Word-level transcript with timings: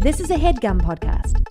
This 0.00 0.20
is 0.20 0.30
a 0.30 0.36
headgum 0.36 0.80
podcast. 0.82 1.42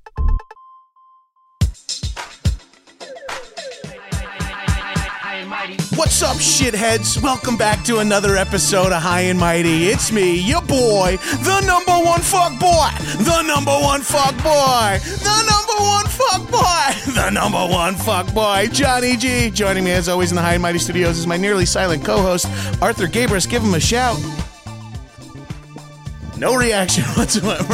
What's 5.97 6.21
up, 6.21 6.37
shitheads? 6.37 7.21
Welcome 7.21 7.57
back 7.57 7.83
to 7.85 7.99
another 7.99 8.35
episode 8.37 8.91
of 8.91 9.01
High 9.01 9.21
and 9.21 9.39
Mighty. 9.39 9.87
It's 9.87 10.11
me, 10.11 10.39
your 10.39 10.61
boy, 10.61 11.17
the 11.43 11.61
number 11.65 11.91
one 11.91 12.21
fuck 12.21 12.57
boy, 12.59 12.89
the 13.23 13.41
number 13.41 13.71
one 13.71 14.01
fuck 14.01 14.35
boy, 14.37 14.99
the 15.01 15.43
number 15.49 15.83
one 15.83 16.05
fuck 16.05 16.51
boy, 16.51 17.13
the 17.13 17.29
number 17.31 17.65
one 17.65 17.95
fuck 17.95 18.31
boy, 18.33 18.67
Johnny 18.71 19.17
G. 19.17 19.49
Joining 19.49 19.83
me 19.83 19.91
as 19.91 20.07
always 20.07 20.31
in 20.31 20.35
the 20.35 20.41
High 20.41 20.53
and 20.53 20.61
Mighty 20.61 20.79
studios 20.79 21.17
is 21.17 21.25
my 21.25 21.37
nearly 21.37 21.65
silent 21.65 22.05
co-host, 22.05 22.45
Arthur 22.81 23.07
Gabrus. 23.07 23.49
Give 23.49 23.63
him 23.63 23.73
a 23.73 23.79
shout. 23.79 24.19
No 26.45 26.53
reaction 26.53 27.03
whatsoever. 27.17 27.73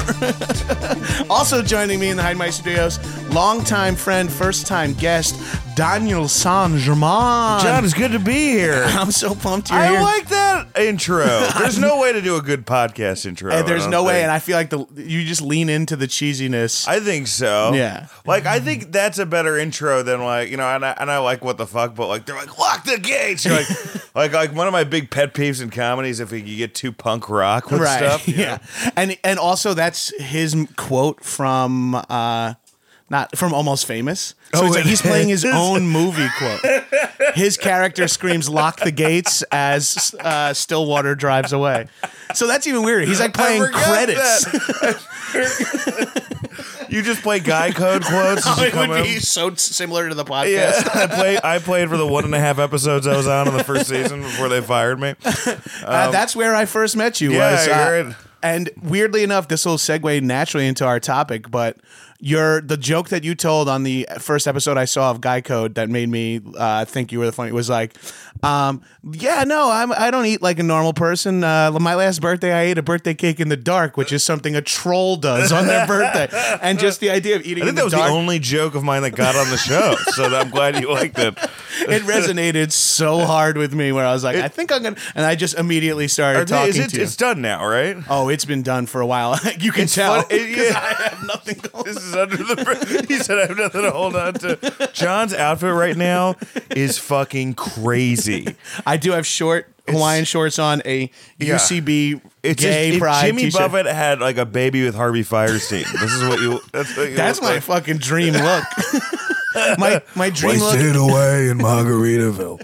also 1.30 1.62
joining 1.62 2.00
me 2.00 2.10
in 2.10 2.16
the 2.16 2.24
Hide 2.24 2.38
My 2.38 2.50
Studios, 2.50 3.00
longtime 3.28 3.98
friend, 3.98 4.32
first 4.32 4.66
time 4.66 4.94
guest, 4.94 5.36
Daniel 5.76 6.30
Saint 6.30 6.78
Germain. 6.78 7.60
John, 7.62 7.84
it's 7.84 7.94
good 7.94 8.14
to 8.14 8.20
be 8.20 8.52
here. 8.52 8.84
I'm 8.88 9.12
so 9.12 9.36
pumped 9.36 9.72
you're 9.72 9.80
I 9.80 9.90
here. 9.90 10.02
like 10.02 10.30
that 10.30 10.80
intro. 10.80 11.26
There's 11.60 11.80
no 11.80 12.00
way 12.00 12.14
to 12.14 12.22
do 12.22 12.38
a 12.38 12.42
good 12.42 12.66
podcast 12.66 13.26
intro. 13.26 13.52
And 13.52 13.68
there's 13.68 13.88
no 13.88 14.04
way, 14.04 14.22
and 14.22 14.32
I 14.32 14.40
feel 14.40 14.56
like 14.56 14.70
the 14.70 14.86
you 14.96 15.26
just 15.26 15.42
lean 15.42 15.68
into 15.68 15.98
the 15.98 16.08
cheesiness. 16.08 16.88
I 16.88 17.02
think 17.02 17.28
so. 17.28 17.74
Yeah. 17.74 18.08
Like 18.26 18.46
I 18.46 18.60
think 18.60 18.92
that's 18.92 19.18
a 19.18 19.26
better 19.26 19.58
intro 19.58 20.02
than 20.02 20.24
like 20.24 20.50
you 20.50 20.58
know, 20.58 20.68
and 20.68 20.86
I, 20.86 20.92
and 20.92 21.12
I 21.12 21.18
like 21.18 21.44
what 21.44 21.58
the 21.58 21.68
fuck, 21.68 21.94
but 21.96 22.08
like 22.08 22.26
they're 22.26 22.36
like 22.36 22.58
lock 22.58 22.86
the 22.86 23.00
gates. 23.00 23.44
You're 23.44 23.56
like, 23.56 24.16
like 24.16 24.34
like 24.34 24.56
one 24.56 24.68
of 24.68 24.74
my 24.74 24.84
big 24.84 25.10
pet 25.10 25.34
peeves 25.34 25.62
in 25.62 25.72
comedy 25.72 26.10
is 26.10 26.20
if 26.20 26.32
you 26.32 26.42
get 26.42 26.74
too 26.74 26.92
punk 26.92 27.30
rock 27.30 27.70
with 27.70 27.82
right. 27.82 27.98
stuff. 27.98 28.28
yeah. 28.28 28.60
And 28.96 29.18
and 29.24 29.40
also 29.40 29.74
that's 29.74 30.14
his 30.22 30.56
quote 30.78 31.24
from 31.24 31.96
uh 31.96 32.54
not 33.10 33.38
from 33.38 33.54
Almost 33.54 33.86
Famous. 33.86 34.36
So 34.56 34.62
Oh, 34.62 34.66
he's, 34.66 34.76
like, 34.76 34.86
he's 34.86 35.02
playing 35.02 35.28
his 35.28 35.44
own 35.46 35.88
movie 35.88 36.30
quote. 36.38 36.62
His 37.36 37.58
character 37.58 38.08
screams 38.08 38.48
"Lock 38.48 38.80
the 38.80 38.92
gates" 38.92 39.44
as 39.52 40.16
uh, 40.20 40.54
Stillwater 40.54 41.14
drives 41.16 41.52
away. 41.52 41.88
So 42.34 42.48
that's 42.48 42.68
even 42.68 42.84
weirder. 42.84 43.06
He's 43.06 43.20
like 43.20 43.34
playing 43.34 43.66
credits. 43.72 44.48
You 46.90 47.02
just 47.02 47.22
play 47.22 47.40
guy 47.40 47.72
code 47.72 48.04
quotes. 48.04 48.46
you 48.46 48.66
it 48.66 48.76
would 48.76 49.04
be 49.04 49.20
so 49.20 49.56
similar 49.56 50.10
to 50.10 50.16
the 50.16 50.26
podcast. 50.26 50.50
Yeah, 50.54 50.90
I 50.94 51.08
played. 51.08 51.40
I 51.42 51.60
played 51.60 51.88
for 51.88 51.96
the 51.96 52.06
one 52.06 52.26
and 52.26 52.36
a 52.36 52.40
half 52.40 52.60
episodes 52.60 53.08
I 53.08 53.16
was 53.16 53.28
on 53.28 53.48
in 53.48 53.56
the 53.56 53.64
first 53.64 53.88
season 53.88 54.22
before 54.22 54.50
they 54.50 54.60
fired 54.60 55.00
me. 55.00 55.16
Uh, 55.86 56.12
that's 56.12 56.36
where 56.36 56.54
I 56.54 56.66
first 56.66 56.98
met 56.98 57.22
you. 57.22 57.32
yeah, 57.32 57.52
was, 57.52 57.68
uh. 57.70 58.14
And 58.44 58.70
weirdly 58.82 59.24
enough, 59.24 59.48
this 59.48 59.66
will 59.66 59.78
segue 59.78 60.22
naturally 60.22 60.68
into 60.68 60.86
our 60.86 61.00
topic, 61.00 61.52
but 61.52 61.78
your 62.22 62.62
the 62.62 62.78
joke 62.78 63.10
that 63.10 63.24
you 63.24 63.36
told 63.36 63.68
on 63.68 63.84
the 63.84 64.08
first 64.20 64.48
episode 64.48 64.78
I 64.78 64.86
saw 64.86 65.10
of 65.12 65.20
Guy 65.22 65.42
Code 65.42 65.76
that 65.76 65.90
made 65.90 66.08
me 66.08 66.40
uh, 66.58 66.86
think 66.86 67.12
you 67.12 67.20
were 67.20 67.26
the 67.26 67.32
funny 67.32 67.52
was 67.52 67.70
like, 67.70 67.96
um, 68.44 68.82
yeah, 69.12 69.44
no, 69.44 69.70
I'm 69.72 69.92
I 69.92 70.12
don't 70.12 70.26
eat 70.28 70.42
like 70.42 70.60
a 70.60 70.64
normal 70.64 70.94
person. 70.94 71.44
Uh, 71.44 71.72
my 71.80 71.96
last 71.96 72.22
birthday, 72.22 72.54
I 72.54 72.62
ate 72.64 72.78
a 72.78 72.84
birthday 72.84 73.14
cake 73.16 73.40
in 73.40 73.50
the 73.50 73.58
dark, 73.58 73.98
which 73.98 74.12
is 74.12 74.24
something 74.24 74.56
a 74.56 74.62
troll 74.62 75.16
does 75.18 75.52
on 75.52 75.66
their 75.68 75.86
birthday, 75.88 76.28
and 76.62 76.80
just 76.80 77.00
the 77.00 77.10
idea 77.10 77.36
of 77.36 77.42
eating 77.46 77.64
I 77.64 77.68
in 77.70 77.76
think 77.76 77.78
that 77.78 77.84
was 77.86 77.94
dark. 77.94 78.08
the 78.08 78.14
only 78.16 78.40
joke 78.40 78.76
of 78.76 78.84
mine 78.84 79.02
that 79.02 79.16
got 79.16 79.36
on 79.36 79.50
the 79.50 79.58
show, 79.58 79.96
so 80.14 80.26
I'm 80.26 80.50
glad 80.52 80.80
you 80.80 80.92
liked 80.92 81.18
it. 81.20 81.34
it 81.82 82.04
resonated 82.04 82.72
so 82.72 83.20
hard 83.20 83.58
with 83.58 83.74
me 83.74 83.92
where 83.92 84.06
I 84.06 84.14
was 84.14 84.24
like, 84.24 84.36
I 84.36 84.48
think 84.48 84.72
I'm 84.72 84.84
gonna, 84.84 84.96
and 85.16 85.26
I 85.26 85.36
just 85.36 85.58
immediately 85.58 86.08
started 86.08 86.48
talking 86.48 86.70
Is 86.70 86.78
it, 86.80 86.90
to 86.92 86.98
you. 86.98 87.04
it's 87.04 87.16
done 87.16 87.42
now, 87.42 87.66
right? 87.66 87.98
Oh, 88.10 88.30
it's 88.30 88.46
been 88.46 88.62
done 88.62 88.86
for 88.86 89.02
a 89.02 89.08
while. 89.08 89.40
you 89.60 89.72
can 89.72 89.88
tell. 89.88 90.22
fun- 90.22 90.26
it- 90.30 90.56
'cause 90.56 90.70
yeah. 90.70 90.80
I 90.80 91.10
have 91.10 91.26
nothing 91.26 91.58
going. 91.72 91.96
This 92.12 92.14
is 92.14 92.16
under 92.16 92.38
the. 92.38 93.06
He 93.08 93.18
said 93.20 93.38
I 93.40 93.48
have 93.48 93.58
nothing 93.58 93.82
to 93.82 93.92
hold 93.92 94.16
on 94.16 94.34
to. 94.36 94.90
John's 94.94 95.34
outfit 95.34 95.74
right 95.74 95.98
now 95.98 96.36
is 96.70 96.98
fucking 96.98 97.56
crazy. 97.56 98.56
I 98.86 98.98
do 98.98 99.12
have 99.12 99.26
short 99.26 99.68
Hawaiian 99.88 100.26
shorts 100.26 100.60
on, 100.60 100.82
a 100.86 101.10
Yeah. 101.38 101.56
UCB 101.56 102.22
It's 102.44 102.62
gay 102.62 102.90
just, 102.90 102.96
if 102.96 103.00
pride 103.02 103.26
Jimmy 103.28 103.44
t-shirt. 103.44 103.60
Buffett 103.72 103.86
had 103.88 104.20
like 104.20 104.38
a 104.38 104.46
baby 104.46 104.84
with 104.86 104.96
Harvey 104.96 105.24
Fierstein. 105.24 105.86
This 106.00 106.14
is 106.14 106.24
what 106.24 106.40
you. 106.40 106.60
That's 106.72 106.96
what 106.98 107.10
you 107.10 107.16
That's 107.16 107.40
look 107.42 107.50
my 107.50 107.56
like. 107.56 107.64
fucking 107.64 107.98
dream 107.98 108.34
look. 108.34 108.64
my 109.80 110.02
my 110.16 110.30
dream 110.30 110.60
look. 110.60 110.76
away 110.80 111.50
in 111.50 111.58
Margaritaville. 111.58 112.62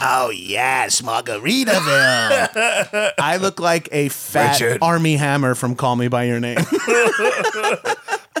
Oh 0.00 0.30
yes, 0.30 1.00
Margaritaville. 1.00 3.12
I 3.18 3.36
look 3.36 3.60
like 3.60 3.88
a 3.92 4.08
fat 4.08 4.60
Richard. 4.60 4.78
Armie 4.82 5.16
Hammer 5.16 5.54
from 5.54 5.76
Call 5.76 5.94
Me 5.94 6.08
by 6.08 6.24
Your 6.24 6.40
Name. 6.40 6.58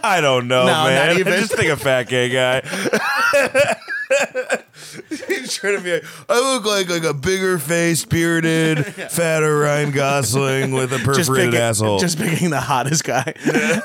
I 0.02 0.20
don't 0.20 0.48
know, 0.48 0.66
No, 0.66 0.72
not 0.72 0.86
man. 0.88 1.18
even. 1.20 1.32
I 1.32 1.36
just 1.38 1.54
think 1.54 1.70
a 1.70 1.76
fat 1.76 2.04
gay 2.04 2.28
guy. 2.28 2.62
He's 5.28 5.54
trying 5.54 5.76
to 5.76 5.82
be 5.82 5.92
like, 5.94 6.04
I 6.28 6.54
look 6.54 6.64
like 6.64 6.88
like 6.88 7.02
a 7.04 7.12
bigger 7.14 7.58
face, 7.58 8.04
bearded, 8.04 8.84
fatter 9.10 9.58
Ryan 9.58 9.90
Gosling 9.90 10.72
with 10.72 10.92
a 10.92 10.96
just 10.98 11.04
perforated 11.04 11.52
picking, 11.52 11.60
asshole. 11.60 11.98
just 11.98 12.18
picking 12.18 12.50
the 12.50 12.60
hottest 12.60 13.04
guy. 13.04 13.34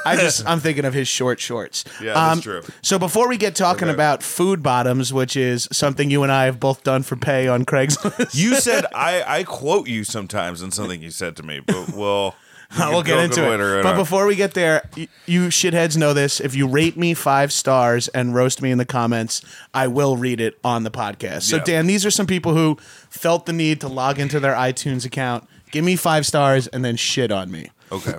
I 0.06 0.16
just 0.18 0.46
I'm 0.48 0.60
thinking 0.60 0.86
of 0.86 0.94
his 0.94 1.08
short 1.08 1.40
shorts. 1.40 1.86
Um, 2.00 2.06
Yeah, 2.06 2.14
that's 2.14 2.42
true. 2.42 2.62
So 2.82 3.00
before 3.00 3.28
we 3.28 3.38
get 3.38 3.56
talking 3.56 3.88
Okay. 3.88 3.94
about 3.94 4.22
food 4.22 4.62
bottoms, 4.62 5.12
which 5.12 5.36
is 5.36 5.68
something 5.72 6.12
you 6.12 6.24
and 6.24 6.32
I 6.32 6.46
have 6.46 6.60
both 6.60 6.84
done 6.84 7.02
for 7.04 7.16
pay 7.16 7.48
on 7.48 7.66
Craigslist, 7.66 8.36
You 8.36 8.56
said 8.56 8.86
I, 8.94 9.24
I 9.40 9.44
quote 9.44 9.88
you 9.88 10.04
sometimes 10.04 10.62
in 10.62 10.72
something 10.72 11.02
you 11.02 11.12
said 11.12 11.36
to 11.38 11.44
me, 11.44 11.62
but 11.66 11.94
we'll 11.94 12.36
we'll 12.90 13.04
get 13.04 13.20
into 13.20 13.42
it. 13.52 13.84
But 13.84 13.96
before 13.98 14.26
we 14.26 14.36
get 14.36 14.54
there, 14.54 14.88
y- 14.96 15.08
you 15.26 15.48
shitheads 15.48 15.98
know 15.98 16.14
this. 16.14 16.40
If 16.40 16.56
you 16.56 16.68
rate 16.68 16.98
me 16.98 17.14
five 17.14 17.52
stars 17.52 18.08
and 18.10 18.34
roast 18.34 18.62
me 18.62 18.72
in 18.72 18.78
the 18.78 18.86
comments, 18.86 19.42
I 19.74 19.88
will 19.88 20.18
read 20.18 20.40
it 20.40 20.58
on 20.64 20.84
the 20.84 20.92
podcast. 20.92 21.44
So 21.44 21.58
Yeah. 21.58 21.64
Dan, 21.64 21.88
these 21.88 22.06
are 22.06 22.12
some 22.12 22.28
people 22.28 22.54
who 22.56 22.78
felt 23.10 23.46
the 23.46 23.54
need 23.54 23.82
to 23.82 23.88
log 23.88 24.20
into 24.20 24.40
their 24.40 24.54
iTunes 24.54 25.06
account, 25.06 25.48
give 25.72 25.84
me 25.84 25.96
five 25.96 26.26
stars, 26.26 26.68
and 26.68 26.84
then 26.86 26.96
shit 26.96 27.32
on 27.32 27.52
me. 27.52 27.70
okay, 27.92 28.16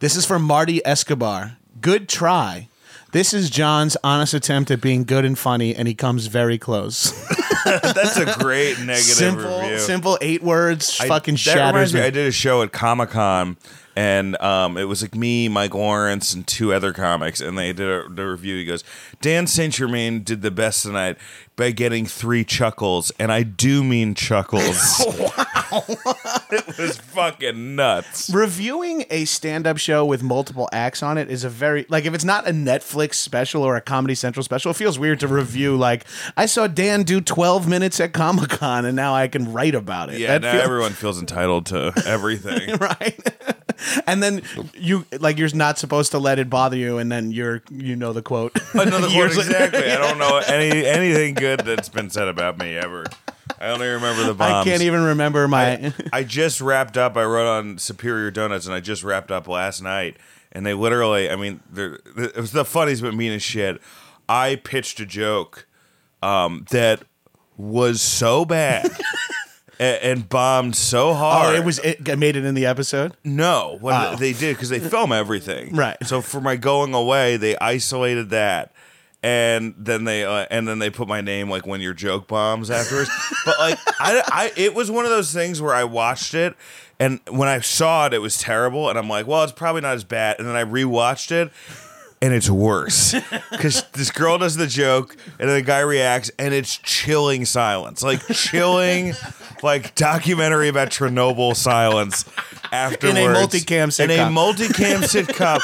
This 0.00 0.16
is 0.16 0.24
from 0.26 0.42
Marty 0.42 0.84
Escobar. 0.86 1.56
Good 1.80 2.08
try. 2.08 2.68
This 3.14 3.32
is 3.32 3.48
John's 3.48 3.96
honest 4.02 4.34
attempt 4.34 4.72
at 4.72 4.80
being 4.80 5.04
good 5.04 5.24
and 5.24 5.38
funny, 5.38 5.72
and 5.72 5.86
he 5.86 5.94
comes 5.94 6.26
very 6.26 6.58
close. 6.58 7.12
that's 7.64 8.16
a 8.16 8.34
great 8.40 8.80
negative 8.80 9.04
simple, 9.04 9.60
review. 9.60 9.78
simple 9.78 10.18
eight 10.20 10.42
words, 10.42 10.98
I- 11.00 11.06
fucking 11.06 11.34
that 11.34 11.38
shatters 11.38 11.72
reminds 11.72 11.94
me. 11.94 12.00
me. 12.00 12.06
I 12.06 12.10
did 12.10 12.26
a 12.26 12.32
show 12.32 12.62
at 12.62 12.72
Comic 12.72 13.10
Con, 13.10 13.56
and 13.96 14.40
um, 14.40 14.76
it 14.76 14.84
was 14.84 15.02
like 15.02 15.14
me, 15.14 15.48
Mike 15.48 15.74
Lawrence, 15.74 16.34
and 16.34 16.46
two 16.46 16.72
other 16.72 16.92
comics, 16.92 17.40
and 17.40 17.56
they 17.56 17.72
did 17.72 17.88
a 17.88 18.08
the 18.08 18.26
review. 18.26 18.56
He 18.56 18.64
goes, 18.64 18.84
"Dan 19.20 19.46
Saint 19.46 19.74
Germain 19.74 20.22
did 20.22 20.42
the 20.42 20.50
best 20.50 20.82
tonight 20.82 21.16
by 21.56 21.70
getting 21.70 22.04
three 22.06 22.44
chuckles, 22.44 23.12
and 23.18 23.30
I 23.30 23.42
do 23.44 23.84
mean 23.84 24.14
chuckles. 24.14 25.04
Wow, 25.74 25.82
it 26.52 26.78
was 26.78 26.98
fucking 26.98 27.74
nuts. 27.74 28.30
Reviewing 28.32 29.06
a 29.10 29.24
stand-up 29.24 29.76
show 29.78 30.04
with 30.04 30.22
multiple 30.22 30.68
acts 30.72 31.02
on 31.02 31.18
it 31.18 31.28
is 31.30 31.42
a 31.42 31.48
very 31.48 31.84
like 31.88 32.04
if 32.04 32.14
it's 32.14 32.24
not 32.24 32.46
a 32.46 32.52
Netflix 32.52 33.14
special 33.14 33.62
or 33.64 33.74
a 33.74 33.80
Comedy 33.80 34.14
Central 34.14 34.44
special, 34.44 34.70
it 34.70 34.74
feels 34.76 34.98
weird 34.98 35.18
to 35.20 35.26
review. 35.28 35.76
Like 35.76 36.04
I 36.36 36.46
saw 36.46 36.66
Dan 36.68 37.02
do 37.02 37.20
twelve 37.20 37.66
minutes 37.66 37.98
at 37.98 38.12
Comic 38.12 38.50
Con, 38.50 38.84
and 38.84 38.94
now 38.94 39.14
I 39.14 39.26
can 39.26 39.52
write 39.52 39.74
about 39.74 40.10
it. 40.12 40.20
Yeah, 40.20 40.38
That 40.38 40.42
now 40.42 40.62
everyone 40.62 40.92
feels 40.92 41.18
entitled 41.18 41.66
to 41.66 41.92
everything. 42.06 42.76
right. 42.80 43.18
and 44.06 44.22
then 44.22 44.42
you 44.74 45.06
like 45.20 45.38
you're 45.38 45.54
not 45.54 45.78
supposed 45.78 46.12
to 46.12 46.18
let 46.18 46.38
it 46.38 46.48
bother 46.50 46.76
you, 46.76 46.98
and 46.98 47.10
then 47.10 47.30
you're 47.30 47.62
you 47.70 47.96
know 47.96 48.12
the 48.12 48.22
quote. 48.22 48.52
Another 48.74 48.98
quote, 49.00 49.12
Years 49.12 49.36
later. 49.36 49.50
exactly. 49.50 49.90
I 49.90 49.96
don't 49.96 50.18
know 50.18 50.38
any 50.46 50.86
anything 50.86 51.34
good 51.34 51.60
that's 51.60 51.88
been 51.88 52.10
said 52.10 52.28
about 52.28 52.58
me 52.58 52.76
ever. 52.76 53.04
I 53.60 53.68
only 53.68 53.86
remember 53.86 54.24
the 54.24 54.34
bombs. 54.34 54.66
I 54.66 54.70
can't 54.70 54.82
even 54.82 55.02
remember 55.02 55.46
my. 55.48 55.92
I 56.12 56.22
just 56.24 56.60
wrapped 56.60 56.96
up. 56.96 57.16
I 57.16 57.24
wrote 57.24 57.46
on 57.46 57.78
Superior 57.78 58.30
Donuts, 58.30 58.66
and 58.66 58.74
I 58.74 58.80
just 58.80 59.04
wrapped 59.04 59.30
up 59.30 59.48
last 59.48 59.82
night. 59.82 60.16
And 60.52 60.64
they 60.64 60.72
literally, 60.74 61.28
I 61.30 61.36
mean, 61.36 61.60
they're- 61.70 61.98
it 62.16 62.36
was 62.36 62.52
the 62.52 62.64
funniest 62.64 63.02
but 63.02 63.12
mean 63.14 63.32
as 63.32 63.42
shit. 63.42 63.80
I 64.28 64.54
pitched 64.56 65.00
a 65.00 65.06
joke 65.06 65.66
um, 66.22 66.64
that 66.70 67.02
was 67.56 68.00
so 68.00 68.44
bad 68.44 68.90
and, 69.78 70.02
and 70.02 70.28
bombed 70.28 70.76
so 70.76 71.14
hard. 71.14 71.54
oh, 71.54 71.58
it 71.58 71.64
was 71.64 71.78
it 71.80 72.18
made 72.18 72.36
it 72.36 72.44
in 72.44 72.54
the 72.54 72.66
episode. 72.66 73.16
no, 73.24 73.78
what 73.80 73.94
Oh. 74.14 74.16
they 74.16 74.32
did 74.32 74.56
because 74.56 74.68
they 74.68 74.80
film 74.80 75.12
everything, 75.12 75.74
Right. 75.74 75.96
So 76.06 76.20
for 76.20 76.40
my 76.40 76.56
going 76.56 76.94
away, 76.94 77.36
they 77.36 77.56
isolated 77.58 78.30
that. 78.30 78.72
And 79.22 79.74
then 79.78 80.04
they 80.04 80.24
uh, 80.24 80.46
and 80.50 80.68
then 80.68 80.78
they 80.80 80.90
put 80.90 81.08
my 81.08 81.22
name 81.22 81.48
like 81.48 81.66
when 81.66 81.80
your 81.80 81.94
joke 81.94 82.28
bombs 82.28 82.70
afterwards. 82.70 83.08
but 83.46 83.58
like 83.58 83.78
I, 83.98 84.22
I 84.30 84.52
it 84.54 84.74
was 84.74 84.90
one 84.90 85.06
of 85.06 85.10
those 85.10 85.32
things 85.32 85.62
where 85.62 85.74
I 85.74 85.84
watched 85.84 86.34
it 86.34 86.54
and 87.00 87.20
when 87.30 87.48
I 87.48 87.60
saw 87.60 88.04
it 88.06 88.12
it 88.12 88.18
was 88.18 88.36
terrible 88.36 88.90
and 88.90 88.98
I'm 88.98 89.08
like, 89.08 89.26
well, 89.26 89.42
it's 89.42 89.50
probably 89.52 89.80
not 89.80 89.94
as 89.94 90.04
bad. 90.04 90.38
And 90.38 90.46
then 90.46 90.56
I 90.56 90.64
rewatched 90.64 91.30
it 91.32 91.50
and 92.24 92.32
it's 92.34 92.48
worse 92.48 93.14
because 93.50 93.84
this 93.92 94.10
girl 94.10 94.38
does 94.38 94.56
the 94.56 94.66
joke 94.66 95.16
and 95.38 95.50
the 95.50 95.62
guy 95.62 95.80
reacts 95.80 96.30
and 96.38 96.54
it's 96.54 96.76
chilling 96.78 97.44
silence 97.44 98.02
like 98.02 98.26
chilling 98.28 99.12
like 99.62 99.94
documentary 99.94 100.68
about 100.68 100.88
chernobyl 100.88 101.54
silence 101.54 102.24
afterwards 102.72 103.18
in 103.18 103.30
a 103.30 103.34
multicam 103.34 103.88
sitcom 103.88 104.04
in 104.04 104.10
a 104.10 104.24
multicam 104.24 105.02
sitcom. 105.02 105.60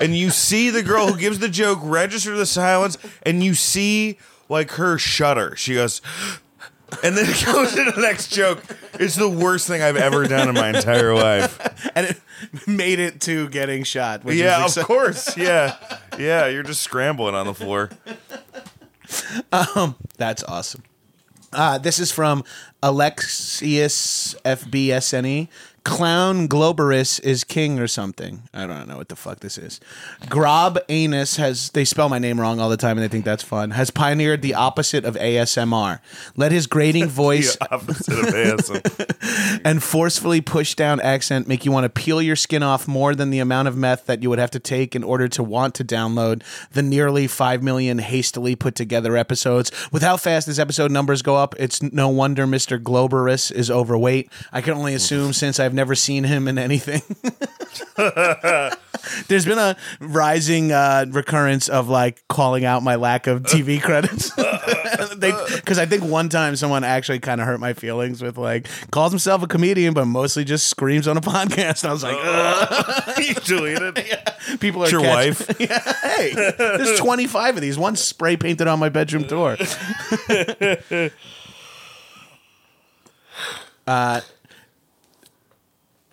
And 0.00 0.16
you 0.16 0.30
see 0.30 0.70
the 0.70 0.82
girl 0.82 1.06
who 1.06 1.16
gives 1.18 1.38
the 1.38 1.48
joke 1.48 1.78
register 1.82 2.36
the 2.36 2.46
silence, 2.46 2.98
and 3.22 3.44
you 3.44 3.54
see 3.54 4.18
like 4.48 4.72
her 4.72 4.98
shudder. 4.98 5.54
She 5.56 5.74
goes, 5.74 6.02
and 7.02 7.16
then 7.16 7.26
it 7.28 7.44
goes 7.46 7.74
to 7.74 7.90
the 7.90 8.00
next 8.00 8.28
joke. 8.32 8.62
It's 8.94 9.16
the 9.16 9.28
worst 9.28 9.66
thing 9.66 9.82
I've 9.82 9.96
ever 9.96 10.26
done 10.26 10.48
in 10.48 10.54
my 10.54 10.68
entire 10.70 11.14
life. 11.14 11.90
and 11.96 12.06
it 12.06 12.20
made 12.66 12.98
it 12.98 13.20
to 13.22 13.48
getting 13.48 13.84
shot. 13.84 14.24
Which 14.24 14.36
Yeah, 14.36 14.64
is 14.64 14.76
of 14.76 14.84
course. 14.86 15.36
Yeah, 15.36 15.76
yeah. 16.18 16.46
You're 16.48 16.62
just 16.62 16.82
scrambling 16.82 17.34
on 17.34 17.46
the 17.46 17.54
floor. 17.54 17.90
Um, 19.52 19.96
That's 20.16 20.42
awesome. 20.44 20.82
Uh, 21.52 21.76
this 21.78 21.98
is 21.98 22.10
from 22.10 22.44
Alexius 22.82 24.34
FBSNE. 24.44 25.48
Clown 25.84 26.48
Globerus 26.48 27.20
is 27.20 27.44
king 27.44 27.78
or 27.80 27.86
something. 27.86 28.42
I 28.54 28.66
don't 28.66 28.88
know 28.88 28.96
what 28.96 29.08
the 29.08 29.16
fuck 29.16 29.40
this 29.40 29.58
is. 29.58 29.80
Grob 30.28 30.78
Anus 30.88 31.36
has, 31.36 31.70
they 31.70 31.84
spell 31.84 32.08
my 32.08 32.18
name 32.18 32.40
wrong 32.40 32.60
all 32.60 32.70
the 32.70 32.76
time 32.76 32.96
and 32.96 33.04
they 33.04 33.08
think 33.08 33.24
that's 33.24 33.42
fun, 33.42 33.72
has 33.72 33.90
pioneered 33.90 34.42
the 34.42 34.54
opposite 34.54 35.04
of 35.04 35.16
ASMR. 35.16 35.98
Let 36.36 36.52
his 36.52 36.66
grating 36.66 37.06
voice 37.08 37.56
opposite 37.70 38.18
of 38.18 38.26
ASM. 38.26 39.60
and 39.64 39.82
forcefully 39.82 40.40
push 40.40 40.74
down 40.74 41.00
accent 41.00 41.48
make 41.48 41.64
you 41.64 41.72
want 41.72 41.84
to 41.84 41.88
peel 41.88 42.22
your 42.22 42.36
skin 42.36 42.62
off 42.62 42.86
more 42.86 43.14
than 43.14 43.30
the 43.30 43.40
amount 43.40 43.68
of 43.68 43.76
meth 43.76 44.06
that 44.06 44.22
you 44.22 44.30
would 44.30 44.38
have 44.38 44.50
to 44.52 44.60
take 44.60 44.94
in 44.94 45.02
order 45.02 45.28
to 45.28 45.42
want 45.42 45.74
to 45.74 45.84
download 45.84 46.42
the 46.72 46.82
nearly 46.82 47.26
5 47.26 47.62
million 47.62 47.98
hastily 47.98 48.54
put 48.54 48.74
together 48.74 49.16
episodes. 49.16 49.72
With 49.90 50.02
how 50.02 50.16
fast 50.16 50.46
this 50.46 50.58
episode 50.58 50.90
numbers 50.90 51.22
go 51.22 51.36
up, 51.36 51.54
it's 51.58 51.82
no 51.82 52.08
wonder 52.08 52.46
Mr. 52.46 52.80
Globerus 52.80 53.50
is 53.50 53.70
overweight. 53.70 54.30
I 54.52 54.60
can 54.60 54.74
only 54.74 54.94
assume 54.94 55.32
since 55.32 55.58
I've 55.58 55.71
never 55.72 55.94
seen 55.94 56.24
him 56.24 56.48
in 56.48 56.58
anything. 56.58 57.02
There's 59.28 59.44
been 59.44 59.58
a 59.58 59.76
rising 60.00 60.70
uh, 60.72 61.06
recurrence 61.08 61.68
of 61.68 61.88
like 61.88 62.22
calling 62.28 62.64
out 62.64 62.82
my 62.82 62.94
lack 62.96 63.26
of 63.26 63.42
TV 63.42 63.80
credits. 63.82 64.30
Because 65.12 65.78
I 65.78 65.86
think 65.86 66.04
one 66.04 66.28
time 66.28 66.54
someone 66.56 66.84
actually 66.84 67.18
kind 67.20 67.40
of 67.40 67.46
hurt 67.46 67.60
my 67.60 67.72
feelings 67.74 68.22
with 68.22 68.36
like 68.38 68.68
calls 68.90 69.10
himself 69.12 69.42
a 69.42 69.46
comedian, 69.46 69.94
but 69.94 70.04
mostly 70.06 70.44
just 70.44 70.66
screams 70.68 71.06
on 71.08 71.16
a 71.16 71.20
podcast. 71.20 71.82
And 71.84 71.90
I 71.90 71.92
was 71.92 72.02
like, 72.02 73.26
you 73.28 73.34
deleted. 73.34 73.98
people 74.60 74.82
are 74.82 74.84
It's 74.84 74.92
your 74.92 75.00
catching- 75.02 75.46
wife. 75.46 75.56
yeah, 75.60 75.92
hey, 76.16 76.32
there's 76.58 76.98
25 76.98 77.56
of 77.56 77.62
these. 77.62 77.78
One 77.78 77.96
spray 77.96 78.36
painted 78.36 78.66
on 78.68 78.78
my 78.78 78.88
bedroom 78.88 79.24
door. 79.24 79.56
uh, 83.86 84.20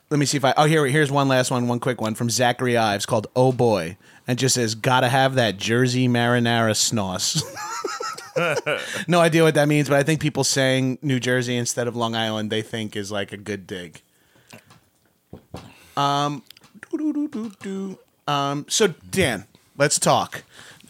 let 0.10 0.20
me 0.20 0.26
see 0.26 0.38
if 0.38 0.46
I. 0.46 0.54
Oh, 0.58 0.66
here, 0.66 0.86
here's 0.88 1.12
one 1.12 1.28
last 1.28 1.52
one, 1.52 1.68
one 1.68 1.80
quick 1.80 2.02
one 2.02 2.16
from 2.16 2.30
Zachary 2.30 2.76
Ives 2.76 3.06
called 3.06 3.28
"Oh 3.36 3.52
Boy," 3.52 3.98
and 4.28 4.40
just 4.40 4.56
says, 4.56 4.76
"Gotta 4.76 5.08
have 5.10 5.36
that 5.36 5.58
Jersey 5.58 6.08
marinara 6.08 6.74
snoss." 6.74 7.44
no 9.08 9.20
idea 9.20 9.44
what 9.44 9.54
that 9.56 9.68
means, 9.68 9.88
but 9.88 9.98
I 9.98 10.04
think 10.04 10.20
people 10.20 10.44
saying 10.44 10.98
New 11.02 11.20
Jersey 11.20 11.58
instead 11.58 11.88
of 11.88 11.96
Long 11.96 12.16
Island, 12.16 12.50
they 12.50 12.62
think 12.62 12.96
is 12.96 13.12
like 13.12 13.32
a 13.32 13.38
good 13.38 13.68
dig. 13.68 14.02
Um, 15.96 16.44
um. 18.28 18.66
So 18.68 18.88
Dan, 19.12 19.46
let's 19.78 20.00
talk. 20.00 20.44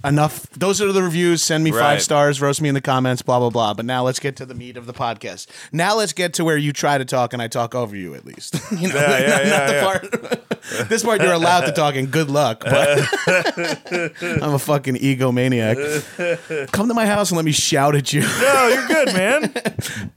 Enough. 0.04 0.50
Those 0.52 0.82
are 0.82 0.92
the 0.94 1.04
reviews. 1.04 1.42
Send 1.44 1.64
me 1.64 1.72
five 1.72 1.80
Right. 1.82 2.02
stars. 2.02 2.42
Roast 2.42 2.62
me 2.62 2.70
in 2.70 2.76
the 2.76 2.82
comments. 2.82 3.22
Blah 3.22 3.40
blah 3.40 3.50
blah. 3.50 3.74
But 3.74 3.86
now 3.86 4.04
let's 4.04 4.20
get 4.20 4.36
to 4.38 4.46
the 4.46 4.54
meat 4.56 4.78
of 4.78 4.86
the 4.86 4.94
podcast. 4.94 5.48
Now 5.74 5.96
let's 5.96 6.14
get 6.14 6.34
to 6.36 6.46
where 6.46 6.56
you 6.58 6.72
try 6.72 6.98
to 6.98 7.06
talk 7.06 7.34
and 7.34 7.42
I 7.42 7.48
talk 7.48 7.76
over 7.76 7.96
you 7.96 8.16
at 8.16 8.26
least. 8.26 8.56
you 8.72 8.88
know, 8.88 8.96
Yeah, 8.96 9.20
yeah, 9.20 9.28
not, 9.28 9.46
yeah, 9.46 9.50
not 9.58 9.68
the 9.68 9.74
yeah. 9.74 9.84
part. 9.84 10.90
this 10.90 11.04
part 11.04 11.22
you're 11.22 11.34
allowed 11.34 11.62
to 11.66 11.72
talk 11.74 11.96
and 11.96 12.10
good 12.10 12.30
luck. 12.30 12.62
But 12.64 13.00
I'm 14.42 14.54
a 14.54 14.60
fucking 14.60 14.96
egomaniac. 14.96 16.72
Come 16.72 16.88
to 16.88 16.94
my 16.94 17.06
house 17.06 17.32
and 17.32 17.36
let 17.36 17.46
me 17.46 17.52
shout 17.52 17.96
at 17.96 18.14
you. 18.14 18.22
No, 18.22 18.68
you're 18.68 18.88
good, 18.88 19.14
man. 19.14 19.54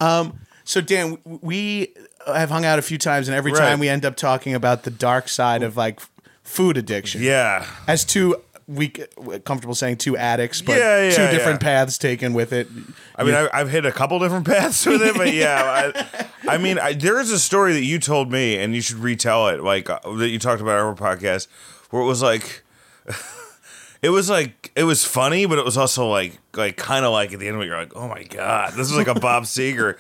Um, 0.01 0.39
so 0.65 0.81
Dan, 0.81 1.17
w- 1.25 1.39
we 1.43 1.95
have 2.27 2.51
hung 2.51 2.65
out 2.65 2.79
a 2.79 2.83
few 2.83 2.99
times, 2.99 3.27
and 3.29 3.35
every 3.37 3.53
Right. 3.53 3.59
time 3.59 3.81
we 3.81 3.89
end 3.89 4.05
up 4.05 4.15
talking 4.17 4.55
about 4.55 4.85
the 4.85 4.91
dark 4.91 5.29
side 5.29 5.63
of 5.65 5.77
like 5.77 5.97
f- 6.01 6.11
food 6.45 6.77
addiction. 6.77 7.21
Yeah. 7.23 7.67
as 7.89 8.05
two 8.05 8.37
we 8.75 8.89
comfortable 8.89 9.75
saying 9.75 9.99
two 9.99 10.17
addicts, 10.17 10.63
but 10.63 10.79
Yeah, 10.79 11.05
yeah, 11.05 11.11
two 11.11 11.37
different 11.37 11.61
paths 11.61 11.99
taken 11.99 12.33
with 12.35 12.53
it. 12.53 12.69
I 13.17 13.25
mean, 13.25 13.35
I, 13.35 13.49
I've 13.53 13.71
hit 13.71 13.85
a 13.85 13.93
couple 13.93 14.19
different 14.19 14.47
paths 14.47 14.85
with 14.87 15.03
it, 15.03 15.15
but 15.17 15.33
yeah, 15.33 15.93
I, 16.49 16.55
I 16.55 16.59
mean, 16.59 16.79
I, 16.79 16.93
there 16.95 17.21
is 17.21 17.31
a 17.31 17.39
story 17.39 17.73
that 17.75 17.85
you 17.85 17.99
told 17.99 18.31
me, 18.33 18.57
and 18.57 18.75
you 18.75 18.81
should 18.81 18.97
retell 18.99 19.49
it, 19.49 19.63
like 19.63 19.91
uh, 19.91 19.99
that 20.17 20.29
you 20.29 20.39
talked 20.39 20.63
about 20.63 20.79
on 20.79 20.87
our 20.87 20.95
podcast, 20.95 21.49
where 21.91 22.03
it 22.03 22.07
was 22.07 22.23
like, 22.23 22.63
it 24.03 24.11
was 24.11 24.31
like 24.31 24.73
it 24.75 24.85
was 24.85 25.05
funny, 25.05 25.47
but 25.47 25.59
it 25.59 25.65
was 25.65 25.77
also 25.77 26.09
like 26.09 26.39
like 26.55 26.77
kind 26.77 27.05
of 27.05 27.13
like 27.13 27.33
at 27.33 27.39
the 27.39 27.47
end 27.49 27.57
of 27.57 27.63
it, 27.63 27.67
you're 27.67 27.79
like, 27.79 27.95
oh 27.97 28.09
my 28.09 28.23
god, 28.25 28.73
this 28.75 28.91
is 28.91 28.97
like 28.97 29.09
a 29.09 29.15
Bob 29.15 29.43
Seger. 29.45 29.97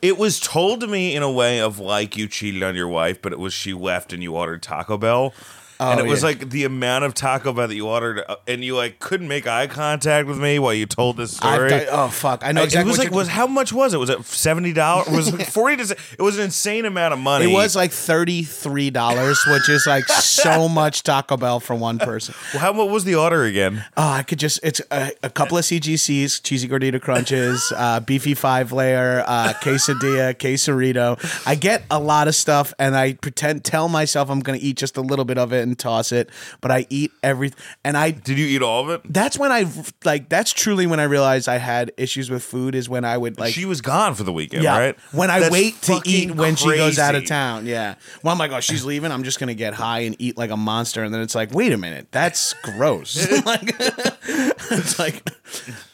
It 0.00 0.16
was 0.18 0.38
told 0.38 0.80
to 0.80 0.86
me 0.86 1.16
in 1.16 1.22
a 1.22 1.30
way 1.30 1.60
of 1.60 1.78
like 1.78 2.16
you 2.16 2.28
cheated 2.28 2.62
on 2.62 2.74
your 2.74 2.88
wife, 2.88 3.20
but 3.20 3.32
it 3.32 3.38
was 3.38 3.52
she 3.52 3.72
left 3.72 4.12
and 4.12 4.22
you 4.22 4.36
ordered 4.36 4.62
Taco 4.62 4.96
Bell. 4.96 5.32
And 5.80 6.00
Oh, 6.00 6.04
it 6.04 6.08
was 6.08 6.20
yeah. 6.22 6.26
like 6.28 6.50
the 6.50 6.64
amount 6.64 7.04
of 7.04 7.14
Taco 7.14 7.52
Bell 7.52 7.68
that 7.68 7.74
you 7.74 7.86
ordered, 7.86 8.24
uh, 8.28 8.36
and 8.46 8.64
you 8.64 8.76
like 8.76 8.98
couldn't 8.98 9.28
make 9.28 9.46
eye 9.46 9.66
contact 9.66 10.26
with 10.28 10.38
me 10.38 10.58
while 10.58 10.74
you 10.74 10.86
told 10.86 11.16
this 11.16 11.40
I've 11.42 11.54
story. 11.54 11.70
got- 11.70 11.86
oh 11.90 12.08
fuck! 12.08 12.42
I 12.44 12.52
know 12.52 12.62
exactly. 12.64 12.88
it 12.88 12.90
was 12.90 12.98
what 12.98 13.04
like 13.04 13.10
you're- 13.12 13.18
was 13.18 13.28
how 13.28 13.46
much 13.46 13.72
was 13.72 13.94
it? 13.94 13.98
Was 13.98 14.10
it 14.10 14.24
seventy 14.24 14.72
dollars? 14.72 15.08
Was 15.08 15.28
it 15.34 15.46
forty? 15.46 15.76
To, 15.76 15.96
it 16.18 16.22
was 16.22 16.36
an 16.38 16.44
insane 16.44 16.84
amount 16.84 17.12
of 17.14 17.20
money. 17.20 17.44
It 17.50 17.54
was 17.54 17.76
like 17.76 17.92
thirty 17.92 18.42
three 18.42 18.90
dollars, 18.90 19.42
which 19.46 19.68
is 19.68 19.86
like 19.86 20.04
so 20.08 20.68
much 20.68 21.02
Taco 21.02 21.36
Bell 21.36 21.60
for 21.60 21.74
one 21.74 21.98
person. 21.98 22.34
Well, 22.52 22.60
how 22.60 22.72
what 22.72 22.88
was 22.90 23.04
the 23.04 23.14
order 23.14 23.44
again? 23.44 23.84
Oh, 23.96 24.08
I 24.08 24.22
could 24.22 24.38
just 24.38 24.60
it's 24.62 24.80
a, 24.90 25.12
a 25.22 25.30
couple 25.30 25.58
of 25.58 25.64
CGCs, 25.64 26.42
cheesy 26.42 26.68
gordita 26.68 27.00
crunches, 27.00 27.72
uh, 27.76 28.00
beefy 28.00 28.34
five 28.34 28.72
layer, 28.72 29.22
uh, 29.26 29.52
quesadilla, 29.62 30.34
quesarito. 30.34 31.18
I 31.46 31.54
get 31.54 31.84
a 31.90 31.98
lot 31.98 32.28
of 32.28 32.34
stuff, 32.34 32.74
and 32.78 32.96
I 32.96 33.14
pretend 33.14 33.64
tell 33.64 33.88
myself 33.88 34.30
I'm 34.30 34.40
going 34.40 34.58
to 34.58 34.64
eat 34.64 34.76
just 34.76 34.96
a 34.96 35.00
little 35.00 35.24
bit 35.24 35.38
of 35.38 35.52
it 35.52 35.67
and 35.68 35.78
toss 35.78 36.12
it, 36.12 36.30
but 36.60 36.70
I 36.70 36.86
eat 36.90 37.12
everything, 37.22 37.58
and 37.84 37.96
I. 37.96 38.10
Did 38.10 38.38
you 38.38 38.46
eat 38.46 38.62
all 38.62 38.82
of 38.84 38.90
it? 38.90 39.12
That's 39.12 39.38
when 39.38 39.52
I 39.52 39.66
like. 40.04 40.28
That's 40.28 40.52
truly 40.52 40.86
when 40.86 41.00
I 41.00 41.04
realized 41.04 41.48
I 41.48 41.58
had 41.58 41.92
issues 41.96 42.30
with 42.30 42.42
food. 42.42 42.74
Is 42.74 42.88
when 42.88 43.04
I 43.04 43.16
would 43.16 43.38
like 43.38 43.54
she 43.54 43.64
was 43.64 43.80
gone 43.80 44.14
for 44.14 44.24
the 44.24 44.32
weekend, 44.32 44.62
Yeah. 44.64 44.78
right? 44.78 44.96
When 45.12 45.30
I 45.30 45.40
That's 45.40 45.52
wait 45.52 45.80
to 45.82 46.00
eat 46.04 46.30
when 46.34 46.56
she 46.56 46.76
goes 46.76 46.98
out 46.98 47.14
of 47.14 47.20
crazy. 47.20 47.28
town. 47.28 47.66
Yeah. 47.66 47.94
Well, 48.22 48.32
I'm 48.32 48.38
like, 48.38 48.52
oh, 48.52 48.60
she's 48.60 48.84
leaving. 48.84 49.12
I'm 49.12 49.22
just 49.24 49.38
gonna 49.38 49.54
get 49.54 49.74
high 49.74 50.00
and 50.00 50.16
eat 50.18 50.36
like 50.36 50.50
a 50.50 50.56
monster, 50.56 51.04
and 51.04 51.12
then 51.14 51.20
it's 51.20 51.34
like, 51.34 51.52
wait 51.54 51.72
a 51.72 51.76
minute, 51.78 52.08
that's 52.10 52.52
gross. 52.62 53.30
like, 53.46 53.74
it's 53.78 54.98
like, 54.98 55.30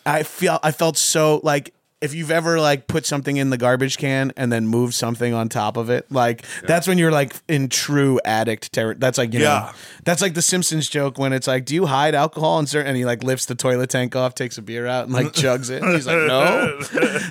I 0.07 0.23
feel 0.23 0.59
I 0.63 0.71
felt 0.73 0.97
so 0.97 1.41
like. 1.43 1.75
If 2.05 2.15
you've 2.15 2.31
ever 2.31 2.61
like 2.61 2.87
put 2.87 3.07
something 3.07 3.37
in 3.37 3.51
the 3.51 3.57
garbage 3.57 3.97
can 3.99 4.33
and 4.37 4.53
then 4.53 4.67
moved 4.67 4.95
something 4.95 5.33
on 5.33 5.49
top 5.49 5.77
of 5.77 5.89
it, 5.91 6.11
like 6.13 6.45
that's 6.67 6.87
when 6.87 6.99
you're 6.99 7.11
like 7.11 7.35
in 7.49 7.69
true 7.69 8.21
addict 8.25 8.73
terror. 8.73 8.95
That's 8.95 9.17
like 9.19 9.33
you 9.33 9.39
know, 9.41 9.45
Yeah. 9.47 9.73
that's 10.05 10.21
like 10.23 10.35
the 10.35 10.43
Simpsons 10.43 10.89
joke 10.89 11.19
when 11.19 11.33
it's 11.33 11.47
like, 11.47 11.65
do 11.65 11.75
you 11.75 11.87
hide 11.87 12.15
alcohol 12.15 12.59
in 12.59 12.67
certain? 12.67 12.89
And 12.89 12.97
he 12.97 13.05
like 13.05 13.23
lifts 13.23 13.47
the 13.47 13.55
toilet 13.55 13.91
tank 13.91 14.15
off, 14.15 14.35
takes 14.35 14.59
a 14.59 14.63
beer 14.63 14.87
out, 14.87 15.05
and 15.05 15.13
like 15.15 15.27
chugs 15.33 15.71
it. 15.71 15.83
And 15.83 15.95
he's 15.95 16.07
like, 16.07 16.17
no. 16.19 16.81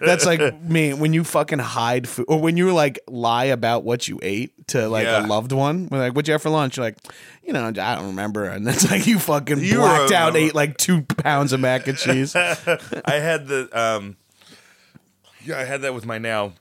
That's 0.06 0.25
like 0.25 0.62
me 0.63 0.94
when 0.94 1.13
you 1.13 1.24
fucking 1.24 1.60
hide 1.60 2.10
food, 2.10 2.25
or 2.27 2.39
when 2.42 2.58
you 2.58 2.74
like 2.74 3.00
lie 3.08 3.46
about 3.46 3.84
what 3.84 4.08
you 4.08 4.20
ate 4.24 4.68
to 4.70 4.88
like 4.89 5.06
Yeah. 5.06 5.25
a 5.25 5.27
loved 5.27 5.51
one. 5.51 5.88
When 5.88 6.01
like, 6.01 6.13
what'd 6.13 6.27
you 6.27 6.32
have 6.34 6.42
for 6.42 6.50
lunch? 6.50 6.77
You're 6.77 6.86
like, 6.88 6.98
you 7.44 7.53
know, 7.53 7.68
I 7.68 7.72
don't 7.72 8.08
remember. 8.08 8.46
And 8.46 8.68
it's 8.68 8.89
like 8.89 9.06
you 9.06 9.20
fucking 9.20 9.60
You 9.60 9.75
blacked 9.77 10.12
out, 10.12 10.36
ate 10.36 10.56
like 10.56 10.77
two 10.77 11.03
pounds 11.03 11.53
of 11.53 11.60
mac 11.60 11.88
and 11.88 11.98
cheese. 11.98 12.36
I 12.36 12.60
had 13.06 13.48
the 13.48 13.70
um, 13.74 14.15
yeah, 15.43 15.59
I 15.59 15.63
had 15.63 15.81
that 15.81 15.93
with 15.93 16.05
my 16.05 16.17
now. 16.17 16.53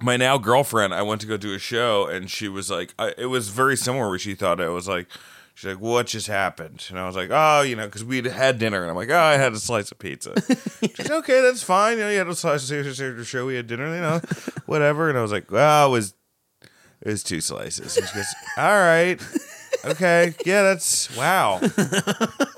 My 0.00 0.16
now 0.16 0.36
girlfriend, 0.36 0.92
I 0.94 1.02
went 1.02 1.20
to 1.20 1.28
go 1.28 1.36
do 1.36 1.54
a 1.54 1.60
show, 1.60 2.06
and 2.06 2.28
she 2.28 2.48
was 2.48 2.70
like, 2.70 2.92
I, 2.98 3.14
it 3.16 3.26
was 3.26 3.48
very 3.48 3.76
similar. 3.76 4.08
Where 4.08 4.18
she 4.18 4.34
thought 4.34 4.58
it 4.58 4.68
was 4.68 4.88
like, 4.88 5.06
she's 5.54 5.68
like, 5.68 5.80
"What 5.80 6.06
just 6.06 6.26
happened?" 6.26 6.86
And 6.90 6.98
I 6.98 7.06
was 7.06 7.16
like, 7.16 7.30
"Oh, 7.30 7.62
you 7.62 7.76
know, 7.76 7.86
because 7.86 8.04
we'd 8.04 8.24
had 8.24 8.58
dinner." 8.58 8.82
And 8.82 8.90
I'm 8.90 8.96
like, 8.96 9.10
"Oh, 9.10 9.18
I 9.18 9.36
had 9.36 9.52
a 9.52 9.58
slice 9.58 9.90
of 9.92 9.98
pizza." 9.98 10.34
she's 10.80 10.98
like, 10.98 11.10
"Okay, 11.10 11.40
that's 11.40 11.62
fine. 11.62 11.98
You 11.98 12.04
know, 12.04 12.10
you 12.10 12.18
had 12.18 12.28
a 12.28 12.34
slice 12.34 12.70
of 12.70 12.84
pizza 12.84 13.24
show. 13.24 13.46
We 13.46 13.56
had 13.56 13.66
dinner. 13.66 13.94
You 13.94 14.00
know, 14.00 14.20
whatever." 14.66 15.08
And 15.08 15.18
I 15.18 15.22
was 15.22 15.32
like, 15.32 15.50
"Well, 15.50 15.88
it 15.88 15.92
was 15.92 16.14
it 17.00 17.08
was 17.08 17.22
two 17.22 17.40
slices." 17.40 17.96
And 17.96 18.06
she 18.08 18.14
goes, 18.14 18.26
"All 18.56 18.64
right, 18.64 19.20
okay, 19.84 20.34
yeah, 20.44 20.62
that's 20.62 21.14
wow, 21.16 21.60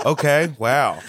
okay, 0.06 0.54
wow." 0.58 1.00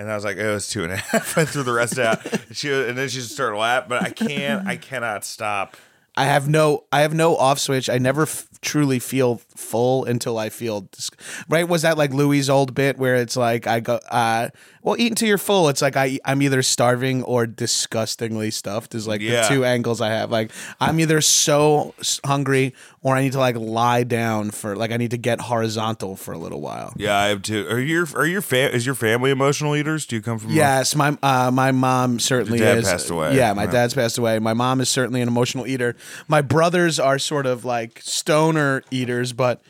And 0.00 0.10
I 0.10 0.14
was 0.14 0.24
like, 0.24 0.38
it 0.38 0.50
was 0.50 0.66
two 0.68 0.82
and 0.82 0.92
a 0.94 0.96
half. 1.12 1.36
I 1.36 1.44
threw 1.44 1.62
the 1.62 1.72
rest 1.72 1.98
out. 1.98 2.24
And 2.24 2.56
she 2.56 2.72
and 2.72 2.96
then 2.96 3.08
she 3.10 3.18
just 3.18 3.32
started 3.32 3.58
laughing, 3.58 3.90
but 3.90 4.02
I 4.02 4.08
can't, 4.10 4.66
I 4.66 4.76
cannot 4.76 5.26
stop. 5.26 5.76
I 6.16 6.24
have 6.24 6.48
no, 6.48 6.84
I 6.90 7.02
have 7.02 7.12
no 7.12 7.36
off 7.36 7.58
switch. 7.58 7.88
I 7.90 7.98
never 7.98 8.22
f- 8.22 8.46
truly 8.62 8.98
feel 8.98 9.42
full 9.56 10.06
until 10.06 10.38
I 10.38 10.48
feel 10.48 10.82
dis- 10.82 11.10
right. 11.48 11.68
Was 11.68 11.82
that 11.82 11.98
like 11.98 12.12
Louis' 12.14 12.48
old 12.48 12.74
bit 12.74 12.98
where 12.98 13.16
it's 13.16 13.36
like 13.36 13.66
I 13.66 13.80
go, 13.80 14.00
uh, 14.10 14.48
well, 14.82 14.96
eat 14.98 15.08
until 15.12 15.28
you're 15.28 15.36
full. 15.38 15.68
It's 15.68 15.82
like 15.82 15.96
I 15.96 16.18
I'm 16.24 16.40
either 16.42 16.62
starving 16.62 17.22
or 17.24 17.46
disgustingly 17.46 18.50
stuffed. 18.50 18.94
Is 18.94 19.06
like 19.06 19.20
Yeah. 19.20 19.42
the 19.42 19.48
two 19.48 19.64
angles 19.64 20.00
I 20.00 20.08
have. 20.08 20.30
Like 20.30 20.50
I'm 20.80 20.98
either 21.00 21.20
so 21.20 21.94
hungry 22.24 22.74
or 23.02 23.14
I 23.16 23.22
need 23.22 23.32
to 23.32 23.38
like 23.38 23.56
lie 23.56 24.04
down 24.04 24.50
for 24.50 24.76
like 24.76 24.90
I 24.92 24.96
need 24.96 25.10
to 25.10 25.18
get 25.18 25.40
horizontal 25.42 26.16
for 26.16 26.32
a 26.32 26.38
little 26.38 26.60
while. 26.60 26.92
Yeah, 26.96 27.16
I 27.16 27.28
have 27.28 27.42
too. 27.42 27.66
Are 27.68 27.78
your 27.78 28.06
are 28.16 28.26
your 28.26 28.40
fa- 28.42 28.74
is 28.74 28.86
your 28.86 28.94
family 28.94 29.30
emotional 29.30 29.76
eaters? 29.76 30.06
Do 30.06 30.16
you 30.16 30.22
come 30.22 30.38
from? 30.38 30.50
Yes, 30.52 30.94
my 30.94 31.16
uh, 31.22 31.50
my 31.52 31.72
mom 31.72 32.18
certainly 32.18 32.58
Your 32.58 32.68
dad 32.68 32.78
is. 32.78 32.88
passed 32.88 33.10
away. 33.10 33.36
Yeah, 33.36 33.52
my 33.52 33.64
Yeah. 33.64 33.70
dad's 33.72 33.94
passed 33.94 34.16
away. 34.18 34.38
My 34.38 34.54
mom 34.54 34.80
is 34.80 34.88
certainly 34.88 35.20
an 35.20 35.28
emotional 35.28 35.66
eater. 35.66 35.94
My 36.26 36.40
brothers 36.40 36.98
are 36.98 37.18
sort 37.18 37.46
of 37.46 37.64
like 37.64 38.00
stoner 38.02 38.82
eaters, 38.90 39.32
but 39.32 39.60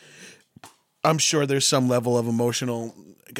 I'm 1.03 1.19
sure 1.19 1.47
there's 1.47 1.67
some 1.67 1.89
level 1.89 2.17
of 2.19 2.29
emotional. 2.29 2.95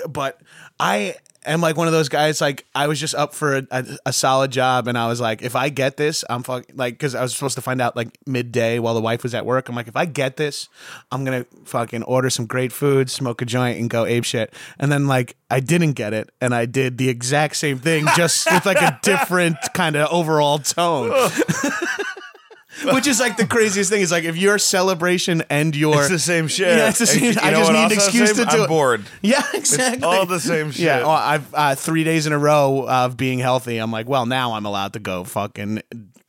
But 0.09 0.41
I 0.79 1.15
am 1.47 1.61
like 1.61 1.77
one 1.77 1.87
of 1.87 1.93
those 1.93 2.09
guys. 2.09 2.41
Like 2.41 2.67
I 2.75 2.87
was 2.87 3.01
just 3.01 3.15
up 3.15 3.35
for 3.35 3.59
a, 3.59 3.67
a, 3.71 3.85
a 4.07 4.13
solid 4.13 4.51
job, 4.51 4.89
and 4.89 4.97
I 4.97 5.09
was 5.09 5.21
like, 5.21 5.43
if 5.43 5.57
I 5.57 5.69
get 5.69 5.97
this, 5.97 6.25
I'm 6.29 6.43
fuck 6.43 6.67
like 6.75 6.95
because 6.95 7.15
I 7.15 7.23
was 7.23 7.35
supposed 7.35 7.57
to 7.57 7.63
find 7.63 7.81
out 7.81 7.97
like 7.97 8.19
midday 8.27 8.79
while 8.79 8.95
the 8.95 9.01
wife 9.01 9.23
was 9.23 9.35
at 9.35 9.47
work. 9.47 9.69
I'm 9.69 9.75
like, 9.75 9.89
if 9.89 9.97
I 9.97 10.05
get 10.05 10.37
this, 10.37 10.69
I'm 11.11 11.25
gonna 11.25 11.47
fucking 11.65 12.03
order 12.05 12.31
some 12.31 12.47
great 12.47 12.73
food, 12.73 13.11
smoke 13.11 13.43
a 13.43 13.45
joint, 13.45 13.79
and 13.79 13.89
go 13.89 14.05
ape 14.05 14.25
shit. 14.25 14.53
And 14.79 14.91
then 14.91 15.07
like 15.07 15.37
I 15.51 15.61
didn't 15.61 15.93
get 15.93 16.13
it, 16.13 16.31
and 16.41 16.55
I 16.55 16.67
did 16.67 16.99
the 16.99 17.09
exact 17.09 17.57
same 17.57 17.79
thing, 17.79 18.07
just 18.17 18.51
with 18.51 18.67
like 18.67 18.81
a 18.81 18.99
different 19.03 19.57
kind 19.75 19.97
of 19.97 20.11
overall 20.13 20.59
tone. 20.59 21.11
Which 22.93 23.07
is 23.07 23.19
like 23.19 23.37
the 23.37 23.47
craziest 23.47 23.91
thing 23.91 24.01
is 24.01 24.13
like 24.13 24.25
if 24.25 24.37
your 24.37 24.59
celebration 24.59 25.43
and 25.51 25.75
your 25.75 26.01
It's 26.01 26.09
the 26.09 26.19
same 26.19 26.47
shit. 26.49 26.69
Yeah, 26.77 26.89
it's 26.89 26.99
the 27.01 27.07
same. 27.07 27.25
you 27.25 27.35
I 27.41 27.51
know 27.51 27.59
just 27.59 27.73
what 27.73 27.79
need 27.79 27.87
an 27.87 27.93
excuse 27.93 28.29
same? 28.37 28.45
to 28.47 28.51
do 28.51 28.59
I'm 28.59 28.65
it. 28.65 28.69
bored. 28.69 29.05
Yeah, 29.23 29.43
exactly. 29.55 30.05
all 30.05 30.25
the 30.27 30.39
same 30.41 30.71
shit. 30.71 30.85
Yeah, 30.85 30.99
well, 31.01 31.11
I've 31.11 31.53
uh, 31.55 31.75
three 31.75 32.05
days 32.05 32.27
in 32.27 32.33
a 32.33 32.39
row 32.39 32.87
of 32.89 33.17
being 33.17 33.39
healthy. 33.41 33.79
I'm 33.79 33.91
like, 33.91 34.09
well, 34.09 34.25
now 34.25 34.53
I'm 34.53 34.67
allowed 34.67 34.93
to 34.95 35.01
go 35.01 35.25
fucking 35.25 35.83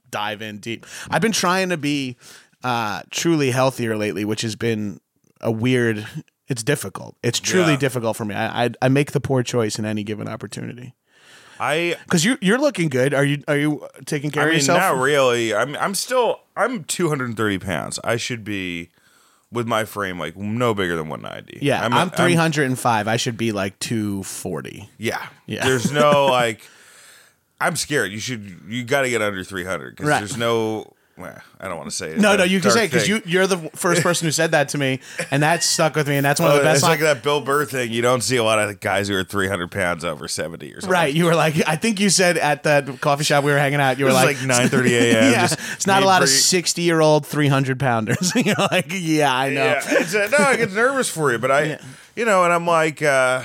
dive 0.10 0.42
in 0.42 0.58
deep. 0.60 0.86
I've 1.10 1.22
been 1.22 1.32
trying 1.32 1.70
to 1.70 1.78
be 1.78 2.18
uh, 2.64 3.04
truly 3.12 3.52
healthier 3.52 3.96
lately, 3.96 4.26
which 4.26 4.42
has 4.42 4.56
been 4.56 5.00
a 5.42 5.52
weird. 5.52 6.06
It's 6.48 6.64
difficult. 6.64 7.16
It's 7.24 7.40
truly 7.40 7.74
Yeah. 7.74 7.78
difficult 7.78 8.18
for 8.18 8.26
me. 8.26 8.36
I, 8.36 8.66
I 8.66 8.70
I 8.82 8.90
make 8.90 9.12
the 9.14 9.22
poor 9.22 9.42
choice 9.44 9.80
in 9.80 9.86
any 9.86 10.04
given 10.04 10.28
opportunity. 10.28 10.96
I 11.62 11.96
Because 12.06 12.26
you 12.26 12.38
you're 12.42 12.58
looking 12.58 12.90
good. 12.90 13.14
Are 13.14 13.24
you 13.24 13.44
are 13.48 13.56
you 13.58 13.88
taking 14.06 14.32
care 14.32 14.44
I 14.44 14.48
of 14.48 14.54
yourself? 14.54 14.80
not 14.80 14.98
really. 15.02 15.54
I'm 15.54 15.76
I'm 15.76 15.94
still 15.94 16.42
I'm 16.58 16.84
230 16.84 17.60
pounds. 17.60 18.00
I 18.04 18.18
should 18.18 18.44
be 18.44 18.90
with 19.52 19.68
my 19.68 19.86
frame 19.86 20.18
like 20.18 20.36
no 20.36 20.74
bigger 20.74 20.96
than 20.96 21.08
190. 21.10 21.64
yeah, 21.66 21.86
I'm, 21.86 22.10
305. 22.10 23.08
I 23.08 23.18
should 23.18 23.38
be 23.38 23.52
like 23.52 23.78
240. 23.80 24.90
yeah, 24.98 25.28
Yeah. 25.46 25.64
There's 25.66 25.92
no 25.92 26.26
like. 26.32 26.62
I'm 27.60 27.76
scared. 27.76 28.12
You 28.12 28.20
should. 28.20 28.62
You 28.68 28.84
got 28.84 29.02
to 29.02 29.10
get 29.12 29.22
under 29.22 29.44
300 29.44 29.92
because 29.92 30.10
Right. 30.10 30.18
there's 30.20 30.36
no. 30.38 30.94
Well, 31.18 31.38
I 31.60 31.68
don't 31.68 31.78
want 31.78 31.90
to 31.90 31.96
say 31.96 32.12
it. 32.14 32.20
No, 32.20 32.36
no, 32.36 32.44
you 32.46 32.62
can 32.62 32.72
say 32.72 32.88
because 32.88 33.08
you 33.08 33.22
you're 33.26 33.46
the 33.46 33.58
first 33.76 34.02
person 34.02 34.26
who 34.28 34.32
said 34.32 34.52
that 34.52 34.70
to 34.70 34.78
me, 34.78 35.02
and 35.30 35.44
that 35.44 35.62
stuck 35.62 35.96
with 35.96 36.08
me, 36.08 36.16
and 36.16 36.26
that's 36.26 36.40
one 36.40 36.50
of 36.50 36.56
Oh, 36.56 36.58
the 36.60 36.64
best. 36.64 36.78
it's 36.78 36.84
like 36.84 37.02
that 37.02 37.22
Bill 37.22 37.42
Burr 37.42 37.66
thing. 37.66 37.92
You 37.92 38.02
don't 38.02 38.22
see 38.22 38.38
a 38.38 38.44
lot 38.44 38.58
of 38.60 38.80
guys 38.80 39.08
who 39.10 39.16
are 39.16 39.24
300 39.24 39.70
pounds 39.70 40.04
over 40.06 40.28
70 40.28 40.72
or 40.74 40.82
something. 40.82 40.90
Right, 40.90 41.14
you 41.14 41.26
were 41.26 41.36
like, 41.36 41.56
I 41.68 41.76
think 41.76 42.00
you 42.00 42.10
said 42.10 42.38
at 42.38 42.64
the 42.64 42.98
coffee 43.02 43.24
shop 43.26 43.44
we 43.44 43.52
were 43.52 43.58
hanging 43.60 43.82
out, 43.82 44.00
you 44.00 44.06
were 44.06 44.14
like, 44.14 44.38
like 44.42 44.70
9:30 44.70 44.90
a.m. 44.92 45.32
yeah, 45.34 45.42
just 45.48 45.60
it's 45.74 45.86
not 45.86 46.02
a 46.02 46.06
lot 46.08 46.24
of 46.24 46.30
sixty 46.30 46.82
year 46.84 47.02
old 47.02 47.26
three 47.28 47.50
hundred 47.50 47.80
pounders. 47.80 48.32
you're 48.36 48.56
like, 48.72 48.88
yeah, 48.90 49.36
I 49.36 49.50
know. 49.50 49.64
Yeah, 49.66 49.82
it's, 49.86 50.16
uh, 50.16 50.28
no, 50.32 50.38
I 50.44 50.56
get 50.56 50.72
nervous 50.72 51.10
for 51.10 51.32
you, 51.32 51.38
but 51.38 51.52
I, 51.52 51.78
you 52.16 52.26
know, 52.26 52.46
and 52.46 52.54
I'm 52.54 52.66
like, 52.66 53.02
uh, 53.02 53.44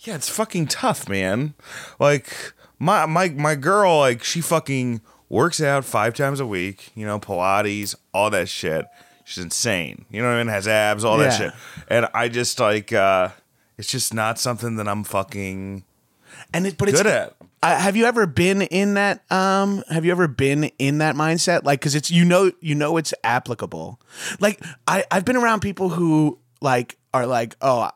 yeah, 0.00 0.14
it's 0.14 0.28
fucking 0.30 0.66
tough, 0.68 1.08
man. 1.08 1.54
Like 1.98 2.54
my 2.78 3.04
my 3.06 3.28
my 3.28 3.54
girl, 3.54 3.98
like 3.98 4.24
she 4.24 4.40
fucking 4.40 5.02
works 5.30 5.62
out 5.62 5.86
five 5.86 6.12
times 6.12 6.40
a 6.40 6.46
week. 6.46 6.90
You 6.94 7.06
know, 7.06 7.18
Pilates, 7.18 7.94
all 8.12 8.28
that 8.30 8.48
shit. 8.50 8.84
She's 9.24 9.42
insane. 9.42 10.04
You 10.10 10.20
know 10.20 10.28
what 10.28 10.34
I 10.34 10.38
mean? 10.38 10.48
Has 10.48 10.68
abs, 10.68 11.04
all 11.04 11.16
that 11.18 11.32
Yeah. 11.40 11.50
shit. 11.50 11.52
And 11.88 12.08
I 12.12 12.28
just 12.28 12.58
like, 12.60 12.92
uh, 12.92 13.28
it's 13.78 13.88
just 13.90 14.12
not 14.12 14.38
something 14.38 14.76
that 14.76 14.86
I'm 14.88 15.04
fucking 15.04 15.84
And 16.52 16.66
it, 16.66 16.76
but 16.76 16.88
it's 16.88 16.98
good 17.00 17.06
at. 17.06 17.34
Uh, 17.62 17.78
have 17.78 17.94
you 17.96 18.06
ever 18.06 18.26
been 18.26 18.62
in 18.62 18.94
that? 18.94 19.22
Um, 19.30 19.84
have 19.90 20.04
you 20.04 20.10
ever 20.12 20.26
been 20.26 20.64
in 20.78 20.98
that 20.98 21.14
mindset? 21.14 21.62
Like, 21.64 21.80
because 21.80 21.94
it's 21.94 22.10
you 22.10 22.24
know 22.24 22.50
you 22.60 22.74
know 22.74 22.96
it's 22.96 23.12
applicable. 23.22 24.00
Like 24.40 24.60
I 24.88 25.04
I've 25.10 25.24
been 25.24 25.36
around 25.36 25.60
people 25.60 25.90
who 25.90 26.38
like 26.62 26.96
are 27.14 27.26
like 27.26 27.56
oh 27.60 27.90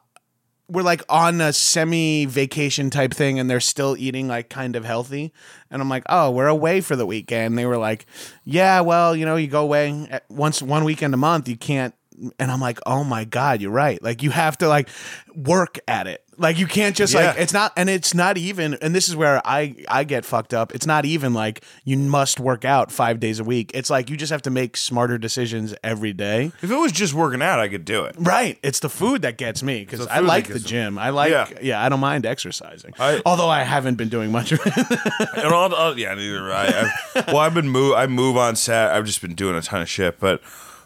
we're 0.68 0.82
like 0.82 1.02
on 1.08 1.40
a 1.40 1.52
semi 1.52 2.24
vacation 2.24 2.90
type 2.90 3.12
thing 3.12 3.38
and 3.38 3.50
they're 3.50 3.60
still 3.60 3.96
eating 3.98 4.28
like 4.28 4.48
kind 4.48 4.76
of 4.76 4.84
healthy. 4.84 5.32
And 5.70 5.82
i'm 5.82 5.88
like 5.88 6.04
oh 6.08 6.30
we're 6.30 6.48
away 6.48 6.80
for 6.80 6.96
the 6.96 7.06
weekend. 7.06 7.58
They 7.58 7.66
were 7.66 7.78
like 7.78 8.06
yeah 8.44 8.80
well 8.80 9.14
you 9.14 9.26
know 9.26 9.36
you 9.36 9.48
go 9.48 9.62
away 9.62 10.06
at 10.10 10.28
once 10.30 10.62
one 10.62 10.84
weekend 10.84 11.14
a 11.14 11.18
month 11.18 11.48
you 11.48 11.56
can't. 11.56 11.94
And 12.38 12.50
i'm 12.50 12.60
like 12.60 12.78
oh 12.86 13.04
my 13.04 13.24
god 13.24 13.60
you're 13.60 13.70
right. 13.70 14.02
Like 14.02 14.22
you 14.22 14.30
have 14.30 14.58
to 14.58 14.68
like 14.68 14.88
work 15.34 15.78
at 15.86 16.06
it 16.06 16.23
like 16.38 16.58
you 16.58 16.66
can't 16.66 16.96
just 16.96 17.14
like 17.14 17.36
it's 17.38 17.52
not 17.52 17.72
and 17.76 17.88
it's 17.88 18.14
not 18.14 18.36
even 18.38 18.74
and 18.74 18.94
this 18.94 19.08
is 19.08 19.16
where 19.16 19.40
i 19.44 19.74
i 19.88 20.04
get 20.04 20.24
fucked 20.24 20.52
up 20.54 20.74
it's 20.74 20.86
not 20.86 21.04
even 21.04 21.32
like 21.34 21.64
you 21.84 21.96
must 21.96 22.40
work 22.40 22.64
out 22.64 22.90
five 22.92 23.20
days 23.20 23.38
a 23.40 23.44
week 23.44 23.70
it's 23.74 23.90
like 23.90 24.10
you 24.10 24.16
just 24.16 24.30
have 24.32 24.42
to 24.42 24.50
make 24.50 24.76
smarter 24.76 25.18
decisions 25.18 25.74
every 25.82 26.12
day 26.12 26.52
If 26.62 26.70
it 26.70 26.76
was 26.76 26.92
just 26.92 27.14
working 27.14 27.42
out, 27.42 27.58
I 27.60 27.68
could 27.68 27.84
do 27.84 28.04
it. 28.04 28.14
Right. 28.18 28.58
It's 28.62 28.80
the 28.80 28.88
food 28.88 29.22
that 29.22 29.36
gets 29.38 29.62
me 29.62 29.80
because 29.84 30.06
I 30.06 30.20
like 30.20 30.48
the 30.48 30.58
gym. 30.60 30.98
I 30.98 31.10
like, 31.10 31.30
yeah. 31.30 31.48
Yeah. 31.62 31.82
I 31.84 31.88
don't 31.88 32.00
mind 32.00 32.24
exercising. 32.26 32.94
I- 32.98 33.20
Although 33.26 33.48
I 33.48 33.62
haven't 33.62 33.96
been 33.96 34.08
doing 34.08 34.30
much 34.32 34.52
of 34.52 34.60
it. 34.64 35.36
and 35.36 35.52
all, 35.52 35.72
all- 35.74 35.98
yeah, 35.98 36.14
neither. 36.14 36.52
I, 36.52 36.90
I, 37.14 37.24
well, 37.28 37.38
I've 37.38 37.54
been 37.54 37.68
move. 37.68 37.94
I 37.94 38.06
move 38.06 38.36
on 38.36 38.56
set. 38.56 38.90
I've 38.92 39.04
just 39.06 39.20
been 39.20 39.34
doing 39.34 39.56
a 39.56 39.62
ton 39.62 39.82
of 39.82 39.88
shit. 39.88 40.18
But 40.18 40.40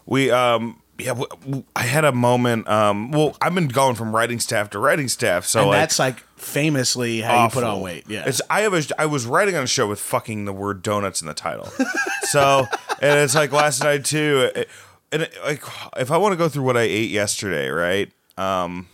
we, 0.05 0.29
um, 0.31 0.81
yeah, 0.99 1.09
w- 1.09 1.27
w- 1.41 1.63
I 1.75 1.83
had 1.83 2.05
a 2.05 2.11
moment. 2.11 2.67
Um, 2.67 3.11
well, 3.11 3.35
I've 3.41 3.55
been 3.55 3.67
going 3.67 3.95
from 3.95 4.15
writing 4.15 4.39
staff 4.39 4.69
to 4.71 4.79
writing 4.79 5.07
staff. 5.07 5.45
So 5.45 5.59
and 5.61 5.69
like, 5.69 5.79
that's 5.79 5.99
like 5.99 6.19
famously 6.37 7.21
how 7.21 7.43
you 7.45 7.49
put 7.49 7.63
on 7.63 7.81
weight. 7.81 8.05
Yeah. 8.07 8.23
It's 8.27 8.41
I 8.49 8.61
have 8.61 8.73
a, 8.73 8.83
I 8.97 9.05
was 9.05 9.25
writing 9.25 9.55
on 9.55 9.63
a 9.63 9.67
show 9.67 9.87
with 9.87 9.99
fucking 9.99 10.45
the 10.45 10.53
word 10.53 10.81
donuts 10.83 11.21
in 11.21 11.27
the 11.27 11.33
title. 11.33 11.69
so 12.23 12.65
and 13.01 13.19
it's 13.19 13.35
like 13.35 13.51
last 13.51 13.83
night 13.83 14.05
too. 14.05 14.49
it- 14.55 14.69
and 15.11 15.23
it, 15.23 15.33
like 15.43 15.63
if 15.97 16.11
I 16.11 16.17
want 16.17 16.33
to 16.33 16.37
go 16.37 16.47
through 16.49 16.61
what 16.63 16.77
I 16.77 16.81
ate 16.81 17.09
yesterday, 17.09 17.67
right? 17.69 18.11
Um, 18.37 18.87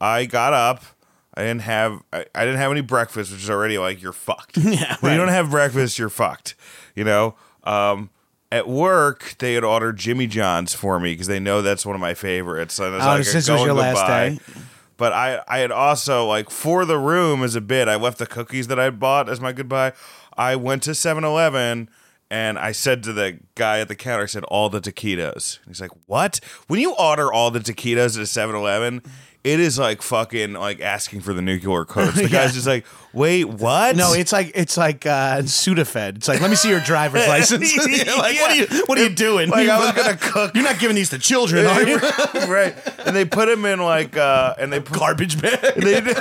I 0.00 0.26
got 0.26 0.52
up. 0.52 0.82
I 1.34 1.42
didn't 1.42 1.60
have 1.62 2.02
I, 2.12 2.26
I 2.34 2.44
didn't 2.44 2.58
have 2.58 2.72
any 2.72 2.80
breakfast, 2.80 3.30
which 3.30 3.42
is 3.44 3.50
already 3.50 3.78
like 3.78 4.02
you're 4.02 4.12
fucked. 4.12 4.56
Yeah, 4.56 4.96
When 5.00 5.12
you 5.12 5.18
don't 5.18 5.28
have 5.28 5.50
breakfast, 5.50 5.98
you're 5.98 6.08
fucked. 6.08 6.56
You 6.96 7.04
know. 7.04 7.36
Um, 7.64 8.10
at 8.50 8.66
work, 8.68 9.34
they 9.38 9.54
had 9.54 9.64
ordered 9.64 9.96
Jimmy 9.98 10.26
John's 10.26 10.74
for 10.74 10.98
me 10.98 11.12
because 11.12 11.26
they 11.26 11.40
know 11.40 11.60
that's 11.62 11.84
one 11.84 11.94
of 11.94 12.00
my 12.00 12.14
favorites. 12.14 12.78
And 12.78 12.94
it's 12.94 13.04
Oh, 13.04 13.08
like 13.08 13.24
since 13.24 13.48
it 13.48 13.52
was 13.52 13.60
your 13.62 13.70
and 13.70 13.78
last 13.78 14.06
day? 14.06 14.38
But 14.96 15.12
I, 15.12 15.40
I 15.46 15.58
had 15.58 15.70
also 15.70 16.26
like 16.26 16.50
for 16.50 16.84
the 16.84 16.98
room 16.98 17.42
as 17.44 17.54
a 17.54 17.60
bit, 17.60 17.88
I 17.88 17.96
left 17.96 18.18
the 18.18 18.26
cookies 18.26 18.66
that 18.68 18.80
I 18.80 18.90
bought 18.90 19.28
as 19.28 19.40
my 19.40 19.52
goodbye. 19.52 19.92
I 20.36 20.56
went 20.56 20.82
to 20.84 20.90
7-Eleven 20.92 21.88
and 22.30 22.58
I 22.58 22.72
said 22.72 23.02
to 23.04 23.12
the 23.12 23.38
guy 23.54 23.80
at 23.80 23.88
the 23.88 23.94
counter, 23.94 24.24
I 24.24 24.26
said, 24.26 24.44
all 24.44 24.68
the 24.68 24.80
taquitos. 24.80 25.60
He's 25.66 25.80
like, 25.80 25.92
what? 26.06 26.40
When 26.66 26.78
you 26.80 26.94
order 26.94 27.32
all 27.32 27.50
the 27.50 27.60
taquitos 27.60 28.18
at 28.18 28.26
7-Eleven, 28.26 29.02
it 29.44 29.60
is 29.60 29.78
like 29.78 30.02
fucking 30.02 30.54
like 30.54 30.80
asking 30.80 31.20
for 31.20 31.32
the 31.32 31.42
nuclear 31.42 31.84
codes. 31.84 32.16
The 32.16 32.28
guy's 32.30 32.54
just 32.54 32.66
like, 32.66 32.84
wait, 33.12 33.44
what? 33.44 33.96
no, 33.96 34.12
it's 34.12 34.32
like 34.32 34.52
it's 34.54 34.76
like 34.76 35.06
uh, 35.06 35.38
Sudafed. 35.42 36.16
It's 36.16 36.28
like 36.28 36.40
let 36.40 36.50
me 36.50 36.56
see 36.56 36.68
your 36.70 36.80
driver's 36.80 37.26
license. 37.28 37.72
Like 38.18 38.40
what 38.40 38.50
are 38.50 38.56
you 38.56 38.66
what 38.86 38.98
are 38.98 39.02
you 39.02 39.14
doing? 39.14 39.48
Like, 39.50 39.68
I 39.68 39.78
was 39.78 39.92
gonna 39.92 40.16
cook. 40.16 40.54
You're 40.54 40.64
not 40.64 40.78
giving 40.78 40.96
these 40.96 41.10
to 41.10 41.18
children, 41.18 41.66
are 41.66 41.82
you? 41.82 41.98
right. 41.98 42.74
And 43.06 43.14
they 43.14 43.24
put 43.24 43.48
him 43.48 43.64
in 43.64 43.80
like 43.80 44.16
uh 44.16 44.54
and 44.58 44.72
they 44.72 44.80
put 44.80 44.98
Garbage 44.98 45.40
bag. 45.40 45.60
they, 45.76 46.00
they 46.00 46.14
put 46.14 46.16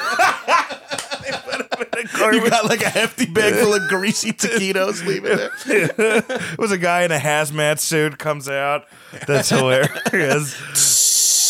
him 1.26 1.76
in 1.82 2.06
a 2.06 2.34
You 2.36 2.50
got 2.50 2.66
like 2.66 2.82
a 2.82 2.90
hefty 2.90 3.26
bag 3.26 3.56
full 3.56 3.74
of 3.74 3.88
greasy 3.90 4.32
taquitos. 4.32 5.06
Leave 5.06 5.26
it 5.26 5.52
there. 5.66 6.24
It 6.28 6.58
was 6.60 6.72
a 6.72 6.78
guy 6.78 7.04
in 7.04 7.12
a 7.12 7.18
hazmat 7.18 7.80
suit 7.80 8.18
comes 8.20 8.48
out. 8.48 8.86
That's 9.26 9.50
hilarious. 9.50 10.56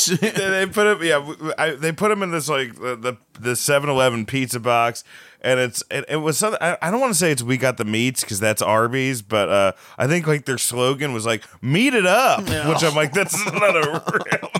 they 0.21 0.29
they 0.31 0.65
put 0.65 0.87
him, 0.87 1.03
yeah. 1.03 1.53
I, 1.57 1.71
they 1.71 1.91
put 1.91 2.11
him 2.11 2.23
in 2.23 2.31
this 2.31 2.49
like 2.49 2.75
the 2.75 2.95
the, 2.95 3.17
the 3.39 3.51
7-Eleven 3.51 4.25
pizza 4.25 4.59
box, 4.59 5.03
and 5.41 5.59
it's 5.59 5.83
it, 5.91 6.05
it 6.09 6.17
was 6.17 6.37
something. 6.37 6.59
I, 6.61 6.77
I 6.81 6.91
don't 6.91 6.99
want 6.99 7.13
to 7.13 7.19
say 7.19 7.31
it's 7.31 7.43
we 7.43 7.57
got 7.57 7.77
the 7.77 7.85
meats 7.85 8.21
because 8.21 8.39
that's 8.39 8.61
Arby's, 8.61 9.21
but 9.21 9.49
uh, 9.49 9.71
I 9.97 10.07
think 10.07 10.27
like 10.27 10.45
their 10.45 10.57
slogan 10.57 11.13
was 11.13 11.25
like 11.25 11.43
"meat 11.61 11.93
it 11.93 12.05
up," 12.05 12.41
which 12.41 12.83
I'm 12.83 12.95
like 12.95 13.13
that's 13.13 13.37
not 13.45 13.75
a 13.75 14.03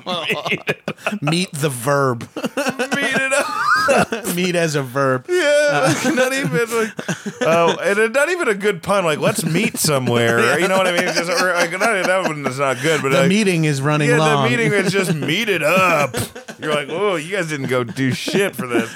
real 0.05 0.23
meat. 0.49 1.21
Meet 1.21 1.51
the 1.53 1.69
verb. 1.69 2.21
meat 2.35 3.15
it 3.15 3.33
up. 3.33 3.56
Meet 4.35 4.55
as 4.55 4.75
a 4.75 4.83
verb. 4.83 5.25
Yeah, 5.37 5.93
like, 6.03 6.15
not 6.15 6.33
even 6.33 6.51
like, 6.77 6.93
oh, 7.41 7.77
and 7.81 8.13
not 8.13 8.29
even 8.29 8.47
a 8.47 8.53
good 8.55 8.81
pun. 8.81 9.03
Like, 9.05 9.19
let's 9.19 9.43
meet 9.45 9.77
somewhere. 9.77 10.59
You 10.59 10.67
know 10.67 10.77
what 10.77 10.87
I 10.87 10.91
mean? 10.91 11.05
Just, 11.13 11.29
or, 11.29 11.53
like, 11.53 11.71
not, 11.71 11.79
that 11.79 12.23
one 12.27 12.45
is 12.47 12.57
not 12.59 12.81
good, 12.81 13.01
but 13.01 13.09
The 13.09 13.19
like, 13.21 13.29
meeting 13.29 13.65
is 13.65 13.81
running 13.81 14.09
Yeah, 14.09 14.17
long. 14.17 14.43
the 14.43 14.49
meeting 14.49 14.71
is 14.73 14.91
just 14.91 15.13
meet 15.13 15.49
it 15.49 15.61
up. 15.63 16.15
You're 16.59 16.73
like, 16.73 16.87
oh, 16.89 17.15
you 17.17 17.31
guys 17.35 17.49
didn't 17.49 17.67
go 17.67 17.83
do 17.83 18.11
shit 18.13 18.55
for 18.55 18.65
this. 18.67 18.89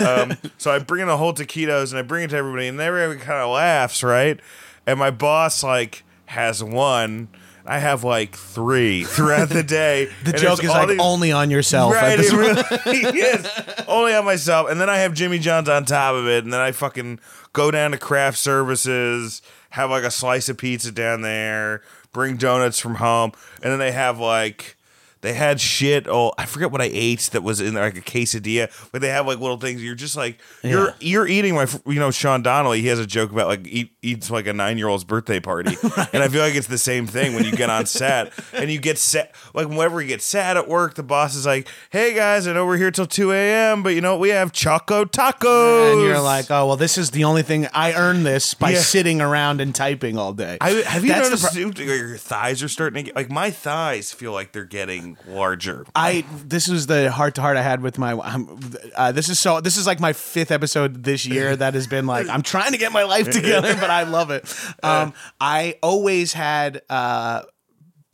Um, 0.00 0.36
so 0.58 0.70
I 0.72 0.78
bring 0.80 1.02
in 1.02 1.08
a 1.08 1.16
whole 1.16 1.32
taquitos 1.32 1.90
and 1.90 1.98
I 1.98 2.02
bring 2.02 2.24
it 2.24 2.30
to 2.30 2.36
everybody, 2.36 2.66
and 2.68 2.80
everybody 2.80 3.20
kind 3.20 3.40
of 3.40 3.50
laughs, 3.50 4.02
right? 4.02 4.40
And 4.86 4.98
my 4.98 5.10
boss 5.10 5.62
like 5.62 6.04
has 6.26 6.62
one. 6.64 7.28
I 7.68 7.78
have 7.80 8.02
like 8.02 8.34
three 8.34 9.04
throughout 9.04 9.50
the 9.50 9.62
day. 9.62 10.08
The 10.24 10.32
joke 10.32 10.64
is 10.64 10.70
like 10.70 10.88
these- 10.88 10.98
only 11.00 11.32
on 11.32 11.50
yourself. 11.50 11.92
Right, 11.92 12.16
this 12.16 12.32
it 12.32 12.36
really 12.36 12.62
is. 13.20 13.46
Only 13.86 14.14
on 14.14 14.24
myself. 14.24 14.70
And 14.70 14.80
then 14.80 14.88
I 14.88 14.98
have 14.98 15.12
Jimmy 15.12 15.38
John's 15.38 15.68
on 15.68 15.84
top 15.84 16.14
of 16.14 16.26
it. 16.26 16.44
And 16.44 16.52
then 16.52 16.60
I 16.60 16.72
fucking 16.72 17.20
go 17.52 17.70
down 17.70 17.90
to 17.90 17.98
craft 17.98 18.38
services, 18.38 19.42
have 19.70 19.90
like 19.90 20.04
a 20.04 20.10
slice 20.10 20.48
of 20.48 20.56
pizza 20.56 20.90
down 20.90 21.20
there, 21.20 21.82
bring 22.12 22.38
donuts 22.38 22.78
from 22.78 22.94
home. 22.96 23.32
And 23.62 23.70
then 23.70 23.78
they 23.78 23.92
have 23.92 24.18
like, 24.18 24.77
they 25.20 25.34
had 25.34 25.60
shit. 25.60 26.06
Oh, 26.08 26.32
I 26.38 26.46
forget 26.46 26.70
what 26.70 26.80
I 26.80 26.90
ate 26.92 27.20
that 27.32 27.42
was 27.42 27.60
in 27.60 27.74
like 27.74 27.96
a 27.96 28.00
quesadilla, 28.00 28.70
but 28.92 29.00
they 29.00 29.08
have 29.08 29.26
like 29.26 29.38
little 29.40 29.56
things. 29.56 29.82
You're 29.82 29.94
just 29.94 30.16
like 30.16 30.38
you're 30.62 30.94
you're 31.00 31.26
eating 31.26 31.54
my 31.54 31.66
you 31.86 31.94
know 31.98 32.10
Sean 32.10 32.42
Donnelly. 32.42 32.80
He 32.80 32.86
has 32.88 32.98
a 32.98 33.06
joke 33.06 33.32
about 33.32 33.48
like 33.48 33.66
eat, 33.66 33.92
eats 34.02 34.30
like 34.30 34.46
a 34.46 34.52
nine 34.52 34.78
year 34.78 34.88
old's 34.88 35.04
birthday 35.04 35.40
party, 35.40 35.76
and 36.12 36.22
I 36.22 36.28
feel 36.28 36.42
like 36.42 36.54
it's 36.54 36.66
the 36.68 36.78
same 36.78 37.06
thing 37.06 37.34
when 37.34 37.44
you 37.44 37.52
get 37.52 37.70
on 37.70 37.86
set 37.86 38.32
and 38.52 38.70
you 38.70 38.78
get 38.80 38.98
set 38.98 39.34
like 39.54 39.68
whenever 39.68 40.00
you 40.00 40.08
get 40.08 40.22
sad 40.22 40.56
at 40.56 40.68
work, 40.68 40.94
the 40.94 41.02
boss 41.02 41.34
is 41.34 41.46
like, 41.46 41.68
"Hey 41.90 42.14
guys, 42.14 42.46
I 42.46 42.52
know 42.52 42.66
we're 42.66 42.76
here 42.76 42.90
till 42.90 43.06
two 43.06 43.32
a.m., 43.32 43.82
but 43.82 43.90
you 43.94 44.00
know 44.00 44.12
what? 44.14 44.20
We 44.20 44.28
have 44.30 44.52
Choco 44.52 45.04
Tacos," 45.04 45.92
And 45.92 46.02
you're 46.02 46.20
like, 46.20 46.50
oh 46.50 46.66
well, 46.66 46.76
this 46.76 46.98
is 46.98 47.10
the 47.10 47.24
only 47.24 47.42
thing 47.42 47.66
I 47.72 47.92
earned 47.94 48.24
this 48.24 48.54
by 48.54 48.70
Yeah. 48.70 48.80
sitting 48.80 49.20
around 49.20 49.60
and 49.60 49.74
typing 49.74 50.16
all 50.18 50.32
day. 50.32 50.58
I, 50.60 50.70
have 50.70 51.04
you 51.04 51.10
That's 51.12 51.30
noticed 51.30 51.76
pro- 51.76 51.84
your 51.84 52.16
thighs 52.16 52.62
are 52.62 52.68
starting 52.68 53.04
to 53.04 53.10
get 53.10 53.16
like 53.16 53.30
my 53.30 53.50
thighs 53.50 54.12
feel 54.12 54.32
like 54.32 54.52
they're 54.52 54.64
getting 54.64 55.07
larger. 55.26 55.86
I 55.94 56.24
this 56.44 56.68
was 56.68 56.86
the 56.86 57.10
heart 57.10 57.36
to 57.36 57.40
heart 57.40 57.56
I 57.56 57.62
had 57.62 57.80
with 57.80 57.98
my. 57.98 58.12
Um, 58.12 58.60
uh, 58.96 59.12
this 59.12 59.28
is 59.28 59.38
so. 59.38 59.60
This 59.60 59.76
is 59.76 59.86
like 59.86 60.00
my 60.00 60.12
fifth 60.12 60.50
episode 60.50 61.04
this 61.04 61.24
year 61.24 61.54
that 61.56 61.74
has 61.74 61.86
been 61.86 62.06
like 62.06 62.28
I'm 62.28 62.42
trying 62.42 62.72
to 62.72 62.78
get 62.78 62.92
my 62.92 63.04
life 63.04 63.30
together, 63.30 63.74
but 63.74 63.90
I 63.90 64.04
love 64.04 64.30
it. 64.30 64.52
Um, 64.82 65.14
I 65.40 65.76
always 65.82 66.32
had. 66.32 66.82
Uh, 66.88 67.42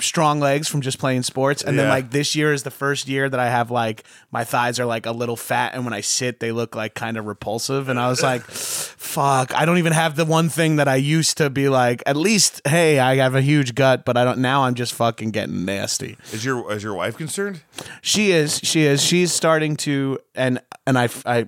strong 0.01 0.41
legs 0.41 0.67
from 0.67 0.81
just 0.81 0.99
playing 0.99 1.23
sports 1.23 1.63
and 1.63 1.79
then 1.79 1.89
like 1.89 2.11
this 2.11 2.35
year 2.35 2.53
is 2.53 2.65
the 2.65 2.71
first 2.71 3.07
year 3.07 3.29
that 3.29 3.39
i 3.39 3.49
have 3.49 3.71
like 3.71 4.03
my 4.33 4.43
thighs 4.43 4.81
are 4.81 4.85
like 4.87 5.07
a 5.07 5.13
little 5.13 5.37
fat 5.37 5.73
and 5.73 5.85
when 5.85 5.95
i 5.95 6.01
sit 6.01 6.41
they 6.41 6.51
look 6.51 6.75
like 6.75 6.95
kind 6.95 7.17
of 7.17 7.27
repulsive 7.27 7.89
and 7.89 7.99
i 8.01 8.09
was 8.09 8.21
like 8.21 8.43
fuck 8.49 9.55
i 9.55 9.65
don't 9.65 9.79
even 9.79 9.93
have 9.93 10.17
the 10.17 10.25
one 10.25 10.49
thing 10.49 10.77
that 10.77 10.89
i 10.89 10.97
used 10.97 11.37
to 11.37 11.49
be 11.49 11.69
like 11.69 12.03
at 12.07 12.17
least 12.17 12.61
hey 12.67 12.99
i 12.99 13.15
have 13.17 13.37
a 13.37 13.41
huge 13.41 13.77
gut 13.77 14.05
but 14.05 14.17
i 14.17 14.25
don't 14.25 14.39
now 14.41 14.65
i'm 14.65 14.75
just 14.75 14.93
fucking 14.93 15.31
getting 15.31 15.65
nasty 15.65 16.17
Is 16.33 16.45
your 16.45 16.73
is 16.73 16.83
your 16.83 16.95
wife 16.95 17.17
concerned? 17.17 17.63
she 18.03 18.33
is. 18.33 18.59
She 18.65 18.83
is. 18.83 19.01
She's 19.03 19.33
starting 19.33 19.77
to, 19.77 20.19
and 20.35 20.61
and 20.87 20.99
I 20.99 21.09
I 21.25 21.47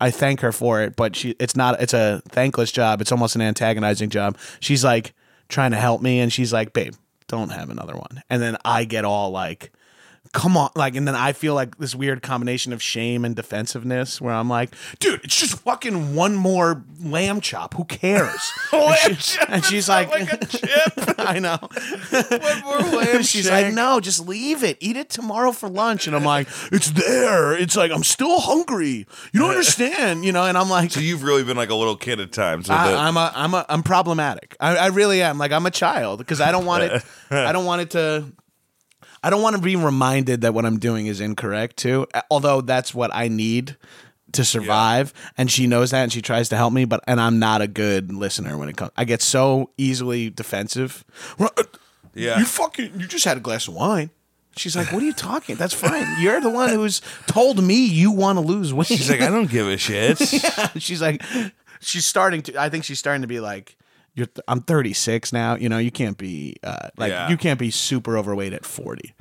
I 0.00 0.10
thank 0.10 0.40
her 0.40 0.50
for 0.52 0.80
it. 0.82 0.96
But 0.96 1.14
she, 1.16 1.34
it's 1.38 1.54
not. 1.56 1.80
It's 1.80 1.94
a 1.94 2.22
thankless 2.28 2.72
job. 2.72 3.00
It's 3.00 3.12
almost 3.12 3.34
an 3.36 3.42
antagonizing 3.42 4.10
job. 4.10 4.36
She's 4.60 4.82
like 4.84 5.14
trying 5.48 5.70
to 5.72 5.76
help 5.76 6.02
me, 6.02 6.20
and 6.20 6.32
she's 6.32 6.52
like, 6.52 6.72
"Babe, 6.72 6.94
don't 7.32 7.50
have 7.50 7.70
another 7.70 7.96
one." 7.96 8.22
And 8.30 8.40
then 8.40 8.56
I 8.64 8.84
get 8.84 9.04
all 9.04 9.30
like. 9.30 9.72
Come 10.32 10.56
on, 10.56 10.70
like, 10.74 10.96
and 10.96 11.06
then 11.06 11.14
I 11.14 11.32
feel 11.34 11.52
like 11.54 11.76
this 11.76 11.94
weird 11.94 12.22
combination 12.22 12.72
of 12.72 12.82
shame 12.82 13.26
and 13.26 13.36
defensiveness, 13.36 14.18
where 14.18 14.32
I'm 14.32 14.48
like, 14.48 14.74
"Dude, 14.98 15.20
it's 15.24 15.38
just 15.38 15.58
fucking 15.58 16.14
one 16.14 16.34
more 16.36 16.82
lamb 17.02 17.42
chop. 17.42 17.74
Who 17.74 17.84
cares?" 17.84 18.50
and, 18.72 19.20
she- 19.20 19.38
and 19.46 19.62
she's 19.62 19.90
like, 19.90 20.08
"I 21.18 21.38
know." 21.38 21.58
One 21.60 22.60
more 22.62 22.78
lamb 22.98 23.12
chop. 23.16 23.22
she's 23.26 23.50
like, 23.50 23.74
no, 23.74 24.00
just 24.00 24.26
leave 24.26 24.64
it. 24.64 24.78
Eat 24.80 24.96
it 24.96 25.10
tomorrow 25.10 25.52
for 25.52 25.68
lunch. 25.68 26.06
And 26.06 26.16
I'm 26.16 26.24
like, 26.24 26.48
it's 26.70 26.90
there. 26.90 27.52
It's 27.54 27.76
like, 27.76 27.90
I'm 27.92 28.02
still 28.04 28.40
hungry. 28.40 29.06
You 29.32 29.40
don't 29.40 29.50
understand, 29.50 30.24
you 30.24 30.32
know? 30.32 30.44
And 30.44 30.56
I'm 30.56 30.70
like, 30.70 30.92
So 30.92 31.00
you've 31.00 31.22
really 31.24 31.44
been 31.44 31.56
like 31.58 31.70
a 31.70 31.74
little 31.74 31.96
kid 31.96 32.20
at 32.20 32.32
times. 32.32 32.68
with 32.68 32.76
it. 32.78 32.80
I, 32.80 33.06
I'm 33.06 33.16
a, 33.16 33.32
I'm 33.34 33.54
a, 33.54 33.66
I'm 33.68 33.82
problematic. 33.82 34.56
I, 34.60 34.76
I 34.76 34.86
really 34.86 35.20
am. 35.22 35.36
Like, 35.38 35.52
I'm 35.52 35.66
a 35.66 35.70
child 35.70 36.18
because 36.18 36.40
I 36.40 36.52
don't 36.52 36.64
want 36.64 36.84
it. 36.84 37.02
I 37.30 37.52
don't 37.52 37.66
want 37.66 37.82
it 37.82 37.90
to. 37.90 38.32
I 39.22 39.30
don't 39.30 39.42
want 39.42 39.56
to 39.56 39.62
be 39.62 39.76
reminded 39.76 40.40
that 40.42 40.52
what 40.54 40.64
I'm 40.66 40.78
doing 40.78 41.06
is 41.06 41.20
incorrect 41.20 41.76
too. 41.76 42.06
Although 42.30 42.60
that's 42.60 42.94
what 42.94 43.14
I 43.14 43.28
need 43.28 43.76
to 44.32 44.44
survive, 44.44 45.12
and 45.36 45.50
she 45.50 45.66
knows 45.66 45.90
that, 45.90 46.02
and 46.04 46.12
she 46.12 46.22
tries 46.22 46.48
to 46.48 46.56
help 46.56 46.72
me. 46.72 46.84
But 46.86 47.04
and 47.06 47.20
I'm 47.20 47.38
not 47.38 47.60
a 47.60 47.66
good 47.68 48.12
listener 48.12 48.56
when 48.56 48.68
it 48.68 48.76
comes. 48.76 48.90
I 48.96 49.04
get 49.04 49.20
so 49.22 49.70
easily 49.76 50.30
defensive. 50.30 51.04
Uh, 51.38 51.48
Yeah. 52.14 52.38
you 52.38 52.44
fucking, 52.44 52.92
you 52.98 53.06
just 53.06 53.24
had 53.24 53.36
a 53.36 53.40
glass 53.40 53.68
of 53.68 53.74
wine. 53.74 54.10
She's 54.56 54.76
like, 54.76 54.92
"What 54.92 55.02
are 55.02 55.06
you 55.06 55.14
talking? 55.14 55.56
That's 55.56 55.72
fine. 55.72 56.06
You're 56.20 56.40
the 56.40 56.50
one 56.50 56.68
who's 56.70 57.00
told 57.26 57.62
me 57.62 57.86
you 57.86 58.10
want 58.10 58.36
to 58.36 58.40
lose 58.44 58.72
weight." 58.74 58.86
She's 58.88 59.08
like, 59.08 59.22
I 59.22 59.28
don't 59.30 59.50
give 59.50 59.66
a 59.66 59.78
shit. 59.78 60.18
she's 60.76 61.00
like, 61.00 61.22
she's 61.80 62.04
starting 62.04 62.42
to. 62.42 62.60
I 62.60 62.68
think 62.68 62.84
she's 62.84 62.98
starting 62.98 63.22
to 63.22 63.28
be 63.28 63.40
like, 63.40 63.76
"You're. 64.14 64.26
Th- 64.26 64.44
I'm 64.48 64.60
36 64.60 65.32
now. 65.32 65.54
You 65.56 65.68
know, 65.68 65.78
you 65.78 65.90
can't 65.90 66.16
be 66.18 66.56
uh, 66.62 66.88
like 66.96 67.10
Yeah. 67.10 67.28
you 67.28 67.36
can't 67.36 67.58
be 67.58 67.70
super 67.70 68.16
overweight 68.18 68.52
at 68.52 68.64
40." 68.64 69.14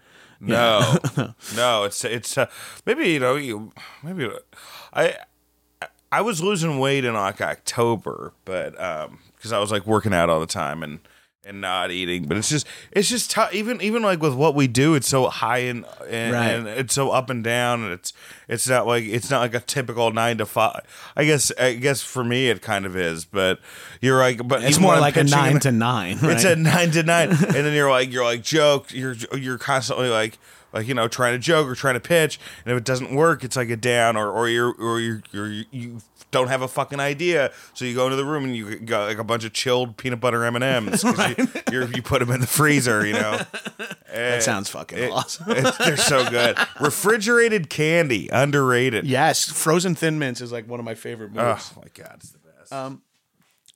No, 0.44 0.98
no, 1.56 1.84
it's 1.84 2.04
it's 2.04 2.36
uh, 2.38 2.48
maybe 2.86 3.10
you 3.12 3.20
know 3.20 3.36
you 3.36 3.72
maybe 4.04 4.28
I 4.94 5.18
I 6.12 6.22
was 6.22 6.42
losing 6.42 6.80
weight 6.80 7.06
in 7.06 7.14
like 7.14 7.40
October, 7.42 8.34
but 8.44 8.80
um 8.82 9.20
because 9.36 9.52
I 9.54 9.60
was 9.60 9.72
like 9.72 9.86
working 9.86 10.14
out 10.14 10.30
all 10.30 10.40
the 10.40 10.48
time 10.48 10.82
and 10.84 11.00
and 11.44 11.60
not 11.60 11.90
eating, 11.92 12.26
but 12.26 12.38
it's 12.38 12.50
just 12.50 12.68
it's 12.92 13.10
just 13.10 13.32
tough. 13.32 13.54
Even 13.54 13.82
even 13.82 14.04
like 14.04 14.22
with 14.22 14.34
what 14.36 14.54
we 14.56 14.68
do, 14.68 14.94
it's 14.96 15.08
so 15.08 15.28
high 15.28 15.60
and 15.60 15.86
and, 16.08 16.34
Right. 16.34 16.48
and 16.52 16.68
it's 16.68 16.94
so 16.94 17.10
up 17.10 17.30
and 17.30 17.44
down, 17.44 17.84
and 17.84 17.94
it's 17.94 18.14
it's 18.48 18.68
not 18.70 18.86
like 18.86 19.04
it's 19.06 19.30
not 19.32 19.40
like 19.42 19.54
a 19.56 19.60
typical 19.60 20.12
nine 20.12 20.38
to 20.38 20.46
five. 20.46 20.82
I 21.16 21.26
guess 21.26 21.52
I 21.60 21.74
guess 21.74 22.02
for 22.02 22.24
me 22.24 22.50
it 22.50 22.62
kind 22.62 22.86
of 22.86 22.96
is, 22.96 23.26
but 23.26 23.60
you're 24.02 24.20
like, 24.20 24.48
but 24.48 24.64
It's 24.64 24.80
more 24.80 25.00
like 25.00 25.18
a 25.18 25.24
nine 25.24 25.54
in- 25.54 25.60
to 25.62 25.72
nine. 25.72 26.20
it's 26.24 26.44
a 26.44 26.56
nine 26.56 26.92
to 26.92 27.04
nine, 27.04 27.30
and 27.32 27.40
then 27.40 27.74
you're 27.74 27.90
like 27.90 28.12
you're 28.12 28.24
like 28.24 28.44
joke. 28.44 28.94
You're 28.94 29.16
you're 29.36 29.58
constantly 29.58 30.10
like 30.10 30.38
like 30.74 30.88
you 30.88 30.94
know 30.94 31.08
trying 31.08 31.34
to 31.34 31.40
joke 31.40 31.68
or 31.68 31.76
trying 31.76 31.96
to 31.96 32.00
pitch, 32.00 32.40
and 32.66 32.72
if 32.72 32.78
it 32.78 32.84
doesn't 32.86 33.14
work, 33.14 33.44
it's 33.44 33.56
like 33.56 33.70
a 33.70 33.76
down, 33.78 34.16
or 34.18 34.30
or 34.30 34.48
you're 34.50 34.74
or 34.74 35.00
you're, 35.00 35.22
you're 35.32 35.48
you 35.72 35.98
don't 36.32 36.48
have 36.48 36.62
a 36.62 36.68
fucking 36.68 37.00
idea, 37.02 37.52
so 37.74 37.84
you 37.84 37.94
go 37.94 38.06
into 38.06 38.16
the 38.16 38.24
room 38.24 38.46
and 38.46 38.56
you 38.56 38.80
got 38.80 39.08
like 39.08 39.18
a 39.18 39.24
bunch 39.24 39.44
of 39.44 39.52
chilled 39.52 39.98
peanut 39.98 40.22
butter 40.22 40.46
M 40.46 40.56
and 40.56 40.64
M's. 40.64 41.04
You, 41.04 41.14
you're- 41.72 41.92
you 41.94 42.02
put 42.02 42.20
them 42.20 42.32
in 42.32 42.40
the 42.40 42.48
freezer, 42.48 43.06
you 43.06 43.12
know. 43.14 43.42
that 44.14 44.42
sounds 44.42 44.70
fucking 44.70 45.12
awesome. 45.12 45.46
they're 45.80 45.98
so 45.98 46.30
good. 46.30 46.58
Refrigerated 46.80 47.70
candy, 47.70 48.30
underrated. 48.30 49.06
yes, 49.06 49.50
frozen 49.52 49.94
thin 49.96 50.20
mints 50.20 50.40
is 50.42 50.52
like 50.54 50.68
one 50.70 50.80
of 50.80 50.86
my 50.86 50.96
favorite 50.96 51.32
moves. 51.34 51.74
Oh 51.76 51.82
my 51.82 51.88
god, 51.94 52.16
it's 52.16 52.32
the 52.32 52.40
best. 52.40 52.72
Um, 52.72 53.02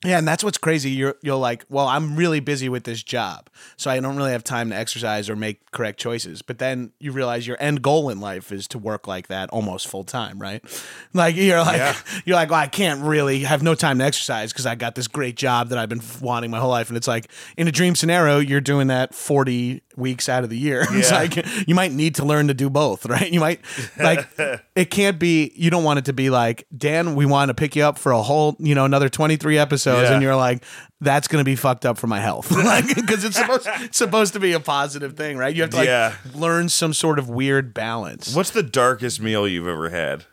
Yeah, 0.05 0.17
and 0.17 0.27
that's 0.27 0.43
what's 0.43 0.57
crazy. 0.57 0.91
You're 0.91 1.15
you're 1.21 1.35
like, 1.35 1.65
well, 1.69 1.87
I'm 1.87 2.15
really 2.15 2.39
busy 2.39 2.69
with 2.69 2.83
this 2.83 3.03
job, 3.03 3.49
so 3.77 3.89
I 3.91 3.99
don't 3.99 4.15
really 4.15 4.31
have 4.31 4.43
time 4.43 4.69
to 4.69 4.75
exercise 4.75 5.29
or 5.29 5.35
make 5.35 5.71
correct 5.71 5.99
choices. 5.99 6.41
But 6.41 6.59
then 6.59 6.91
you 6.99 7.11
realize 7.11 7.47
your 7.47 7.57
end 7.59 7.81
goal 7.81 8.09
in 8.09 8.19
life 8.19 8.51
is 8.51 8.67
to 8.69 8.77
work 8.77 9.07
like 9.07 9.27
that 9.27 9.49
almost 9.49 9.87
full 9.87 10.03
time, 10.03 10.39
right? 10.39 10.63
Like 11.13 11.35
you're 11.37 11.61
like 11.61 11.77
Yeah. 11.77 11.95
you're 12.25 12.35
like, 12.35 12.49
well, 12.49 12.59
I 12.59 12.67
can't 12.67 13.01
really 13.01 13.39
have 13.39 13.63
no 13.63 13.73
time 13.73 13.99
to 13.99 14.05
exercise 14.05 14.51
because 14.51 14.65
I 14.65 14.75
got 14.75 14.95
this 14.95 15.07
great 15.07 15.37
job 15.37 15.69
that 15.69 15.77
I've 15.77 15.87
been 15.87 16.01
wanting 16.19 16.51
my 16.51 16.59
whole 16.59 16.69
life, 16.69 16.89
and 16.89 16.97
it's 16.97 17.07
like 17.07 17.29
in 17.55 17.67
a 17.67 17.71
dream 17.71 17.95
scenario, 17.95 18.39
you're 18.39 18.59
doing 18.59 18.87
that 18.87 19.15
40 19.15 19.81
weeks 19.95 20.27
out 20.27 20.43
of 20.43 20.49
the 20.49 20.57
year. 20.57 20.85
It's 20.91 21.11
like 21.11 21.45
you 21.67 21.73
might 21.75 21.91
need 21.93 22.15
to 22.15 22.25
learn 22.25 22.47
to 22.47 22.53
do 22.53 22.69
both, 22.69 23.05
right? 23.05 23.31
You 23.31 23.39
might 23.39 23.61
like 23.97 24.27
it 24.75 24.89
can't 24.91 25.19
be. 25.19 25.53
You 25.55 25.69
don't 25.69 25.83
want 25.83 25.99
it 25.99 26.05
to 26.05 26.13
be 26.13 26.29
like 26.29 26.67
Dan. 26.75 27.15
We 27.15 27.25
want 27.25 27.49
to 27.49 27.53
pick 27.53 27.75
you 27.75 27.83
up 27.83 27.97
for 27.97 28.11
a 28.11 28.21
whole, 28.21 28.55
you 28.59 28.75
know, 28.75 28.85
another 28.85 29.07
23 29.09 29.57
episodes, 29.57 29.94
Yeah. 30.03 30.13
and 30.13 30.21
you're 30.23 30.35
like, 30.35 30.63
that's 31.01 31.27
going 31.27 31.41
to 31.41 31.45
be 31.45 31.55
fucked 31.55 31.85
up 31.85 31.97
for 31.97 32.07
my 32.07 32.19
health, 32.19 32.51
like 32.55 32.87
because 32.95 33.23
it's 33.23 33.37
supposed 33.37 33.67
it's 33.81 33.97
supposed 33.97 34.33
to 34.33 34.39
be 34.39 34.53
a 34.53 34.59
positive 34.59 35.15
thing, 35.15 35.37
right? 35.37 35.55
You 35.55 35.61
have 35.63 35.71
to 35.71 35.77
like 35.77 35.87
Yeah. 35.87 36.15
learn 36.33 36.69
some 36.69 36.93
sort 36.93 37.19
of 37.19 37.29
weird 37.29 37.73
balance. 37.73 38.35
What's 38.35 38.51
the 38.51 38.63
darkest 38.63 39.21
meal 39.21 39.47
you've 39.47 39.67
ever 39.67 39.89
had? 39.89 40.25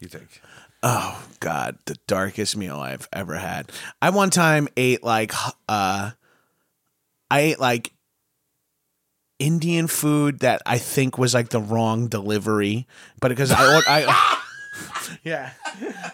You 0.00 0.08
think? 0.08 0.40
Oh 0.82 1.26
God, 1.40 1.78
the 1.86 1.96
darkest 2.06 2.56
meal 2.56 2.76
I've 2.76 3.08
ever 3.12 3.34
had. 3.36 3.72
I 4.00 4.10
one 4.10 4.30
time 4.30 4.68
ate 4.76 5.02
like 5.02 5.32
uh 5.68 6.10
I 7.30 7.40
ate 7.40 7.58
like 7.58 7.92
Indian 9.38 9.86
food 9.86 10.38
that 10.40 10.62
I 10.64 10.78
think 10.78 11.18
was 11.18 11.34
like 11.34 11.50
the 11.50 11.60
wrong 11.60 12.08
delivery, 12.08 12.86
but 13.20 13.28
because 13.28 13.50
I 13.52 13.80
I 13.86 14.38
yeah, 15.24 15.50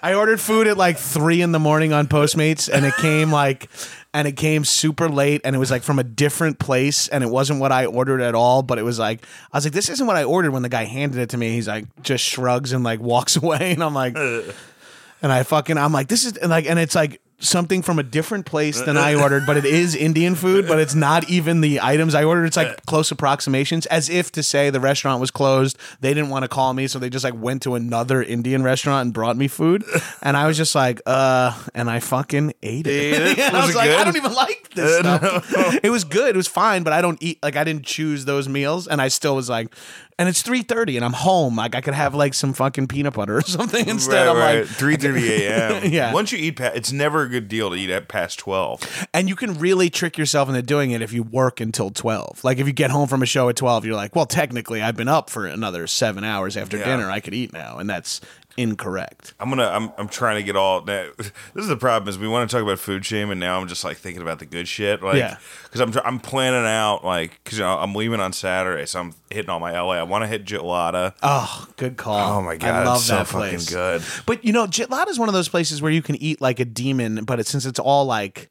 I 0.03 0.15
ordered 0.15 0.41
food 0.41 0.67
at 0.67 0.77
like 0.77 0.99
three 0.99 1.43
in 1.43 1.53
the 1.53 1.59
morning 1.59 1.93
on 1.93 2.07
Postmates, 2.07 2.69
and 2.73 2.85
it 2.85 2.95
came 2.97 3.31
like, 3.31 3.69
and 4.15 4.27
it 4.29 4.33
came 4.33 4.65
super 4.65 5.09
late, 5.09 5.41
and 5.45 5.55
it 5.57 5.59
was 5.59 5.71
like 5.71 5.83
from 5.83 5.99
a 5.99 6.05
different 6.05 6.59
place, 6.59 7.09
and 7.09 7.23
it 7.25 7.31
wasn't 7.31 7.61
what 7.61 7.73
I 7.73 7.87
ordered 7.87 8.21
at 8.21 8.35
all. 8.35 8.63
But 8.63 8.79
it 8.79 8.83
was 8.83 8.99
like 8.99 9.25
I 9.53 9.59
was 9.59 9.65
like, 9.65 9.73
this 9.73 9.89
isn't 9.89 10.07
what 10.07 10.17
I 10.17 10.25
ordered. 10.25 10.51
When 10.51 10.63
the 10.63 10.69
guy 10.69 10.85
handed 10.85 11.21
it 11.21 11.31
to 11.31 11.37
me, 11.37 11.51
he's 11.53 11.69
like 11.69 11.87
just 12.03 12.25
shrugs 12.25 12.73
and 12.73 12.85
like 12.85 13.01
walks 13.01 13.37
away, 13.43 13.73
and 13.73 13.83
I'm 13.83 13.95
like, 13.95 14.17
and 15.23 15.33
I 15.33 15.43
fucking 15.43 15.79
I'm 15.79 15.93
like, 15.93 16.09
this 16.09 16.25
is 16.25 16.37
and 16.37 16.51
like, 16.51 16.67
and 16.67 16.79
it's 16.79 16.95
like 16.95 17.21
something 17.43 17.83
from 17.83 17.99
a 17.99 18.03
different 18.03 18.47
place 18.47 18.81
than 18.81 18.97
I 18.97 19.15
ordered, 19.21 19.45
but 19.47 19.57
it 19.57 19.65
is 19.65 19.95
Indian 19.95 20.35
food, 20.35 20.67
but 20.67 20.79
it's 20.79 20.95
not 20.95 21.29
even 21.29 21.61
the 21.61 21.81
items 21.81 22.15
I 22.15 22.25
ordered. 22.25 22.45
It's 22.47 22.57
like 22.57 22.87
close 22.87 23.11
approximations, 23.11 23.85
as 23.87 24.09
if 24.09 24.33
to 24.33 24.43
say 24.43 24.71
the 24.71 24.81
restaurant 24.81 25.21
was 25.21 25.31
closed. 25.31 25.77
They 26.01 26.15
didn't 26.15 26.31
want 26.31 26.45
to 26.45 26.49
call 26.49 26.73
me, 26.73 26.87
so 26.87 26.99
they 26.99 27.11
just 27.11 27.25
like 27.25 27.35
went 27.35 27.63
to 27.63 27.75
another 27.75 28.23
Indian 28.23 28.63
restaurant 28.63 29.07
and 29.07 29.13
brought 29.13 29.37
me 29.37 29.49
food. 29.49 29.85
And 30.25 30.37
I 30.37 30.47
was 30.47 30.57
just 30.57 30.75
like, 30.77 31.01
uh, 31.05 31.53
and 31.75 31.91
I 31.91 31.99
fucking 31.99 32.55
ate 32.63 32.87
it. 32.87 32.91
Ate 32.91 33.39
it? 33.39 33.39
And 33.53 33.57
I 33.57 33.67
Was 33.67 33.75
like, 33.75 33.91
I 33.91 34.05
don't 34.05 34.17
even 34.17 34.33
like 34.33 34.71
this 34.73 35.01
stuff. 35.01 35.53
it 35.83 35.91
was 35.91 36.05
good. 36.05 36.35
It 36.35 36.37
was 36.37 36.47
fine, 36.47 36.85
but 36.85 36.93
I 36.93 37.03
don't 37.03 37.21
eat 37.21 37.39
like 37.43 37.57
I 37.57 37.65
didn't 37.65 37.85
choose 37.85 38.25
those 38.25 38.49
meals, 38.49 38.87
and 38.87 39.03
I 39.03 39.09
still 39.09 39.35
was 39.35 39.49
like, 39.49 39.75
and 40.19 40.29
it's 40.29 40.43
three 40.43 40.63
thirty, 40.63 40.97
and 40.97 41.05
I'm 41.05 41.13
home. 41.13 41.57
Like 41.57 41.75
I 41.75 41.81
could 41.81 41.95
have 41.95 42.15
like 42.15 42.35
some 42.35 42.53
fucking 42.53 42.89
peanut 42.89 43.15
butter 43.15 43.37
or 43.39 43.43
something 43.47 43.89
instead. 43.89 44.29
I'm 44.29 44.37
like, 44.39 44.67
three 44.67 44.97
thirty 44.97 45.33
a.m. 45.47 45.91
Yeah. 45.93 46.13
Once 46.13 46.33
you 46.33 46.39
eat, 46.39 46.57
pa- 46.57 46.73
it's 46.75 46.93
never 46.93 47.23
a 47.23 47.29
good 47.29 47.49
deal 47.49 47.71
to 47.71 47.77
eat 47.77 47.91
at 47.91 48.09
past 48.09 48.39
twelve. 48.39 49.07
And 49.15 49.29
you 49.29 49.37
can 49.37 49.59
really 49.59 49.91
trick 49.91 50.19
yourself 50.19 50.49
into 50.49 50.63
doing 50.63 50.91
it 50.93 51.03
if 51.03 51.13
you 51.13 51.23
work 51.23 51.61
until 51.61 51.91
12. 51.91 52.45
Like 52.45 52.59
if 52.59 52.67
you 52.67 52.73
get 52.73 52.91
home 52.91 53.09
from 53.09 53.23
a 53.23 53.27
show 53.27 53.49
at 53.49 53.57
12, 53.57 53.85
you're 53.85 53.95
like, 53.97 54.15
well, 54.17 54.27
technically 54.27 54.81
I've 54.83 54.97
been 54.97 55.09
up 55.09 55.29
for 55.31 55.47
another 55.47 55.87
seven 55.87 56.25
hours 56.25 56.57
after 56.57 56.77
Yeah. 56.77 56.85
dinner. 56.85 57.11
I 57.11 57.21
could 57.21 57.35
eat 57.35 57.53
now. 57.53 57.79
And 57.79 57.89
that's 57.91 58.21
incorrect. 58.57 59.35
I'm 59.41 59.49
gonna. 59.49 59.67
I'm. 59.69 59.93
I'm 59.99 60.09
trying 60.09 60.37
to 60.37 60.43
get 60.43 60.57
all. 60.57 60.85
Now, 60.85 61.09
this 61.19 61.33
is 61.57 61.69
the 61.69 61.77
problem. 61.77 62.09
Is 62.09 62.19
we 62.19 62.29
want 62.29 62.49
to 62.49 62.55
talk 62.57 62.63
about 62.63 62.79
food 62.79 63.05
shame, 63.05 63.31
and 63.31 63.41
now 63.41 63.61
I'm 63.61 63.69
just 63.69 63.85
like 63.85 63.97
thinking 63.97 64.23
about 64.23 64.39
the 64.39 64.47
good 64.47 64.69
shit. 64.69 65.03
Like, 65.03 65.17
Yeah. 65.17 65.37
Because 65.65 65.81
I'm. 65.81 65.93
tr- 65.93 66.01
I'm 66.05 66.19
planning 66.21 66.67
out 66.67 67.05
like 67.05 67.41
because 67.45 67.59
you 67.59 67.65
know, 67.65 67.79
I'm 67.79 67.95
leaving 67.95 68.21
on 68.21 68.33
Saturday, 68.33 68.87
so 68.87 69.01
I'm 69.01 69.15
hitting 69.31 69.51
all 69.51 69.61
my 69.61 69.73
LA. 69.79 69.93
I 69.95 70.03
want 70.03 70.23
to 70.23 70.29
hit 70.29 70.45
Jitlada. 70.45 71.15
Oh, 71.23 71.67
good 71.77 71.97
call. 71.97 72.39
Oh 72.39 72.43
my 72.43 72.57
god, 72.57 72.71
I 72.71 72.85
love 72.85 72.97
it's 72.99 73.07
so 73.07 73.17
that 73.17 73.27
fucking 73.27 73.49
place. 73.51 73.71
good. 73.71 74.03
But 74.27 74.45
you 74.45 74.53
know, 74.53 74.67
Jitlada 74.67 75.09
is 75.09 75.19
one 75.19 75.29
of 75.29 75.35
those 75.35 75.49
places 75.49 75.81
where 75.83 75.93
you 75.93 76.03
can 76.03 76.17
eat 76.17 76.41
like 76.41 76.61
a 76.61 76.65
demon, 76.65 77.25
but 77.25 77.41
it, 77.41 77.47
since 77.47 77.65
it's 77.67 77.79
all 77.79 78.05
like 78.05 78.51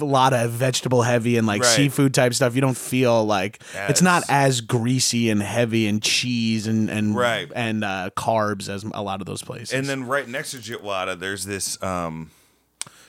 a 0.00 0.04
lot 0.04 0.32
of 0.32 0.50
vegetable 0.50 1.02
heavy 1.02 1.36
and 1.36 1.46
like 1.46 1.62
Right. 1.62 1.76
seafood 1.76 2.14
type 2.14 2.34
stuff, 2.34 2.54
you 2.54 2.60
don't 2.60 2.76
feel 2.76 3.24
like 3.24 3.60
it's 3.88 4.02
not 4.02 4.22
as 4.28 4.60
greasy 4.60 5.30
and 5.30 5.42
heavy 5.42 5.86
and 5.86 6.02
cheese 6.02 6.66
and 6.66 6.88
and 6.90 7.16
Right. 7.16 7.50
and 7.54 7.84
uh, 7.84 8.10
carbs 8.16 8.68
as 8.68 8.84
a 8.84 9.02
lot 9.02 9.20
of 9.20 9.26
those 9.26 9.42
places. 9.42 9.72
And 9.72 9.86
then 9.86 10.04
right 10.06 10.28
next 10.28 10.52
to 10.52 10.58
Jitlada, 10.58 11.18
there's 11.18 11.44
this. 11.46 11.82
um 11.82 12.30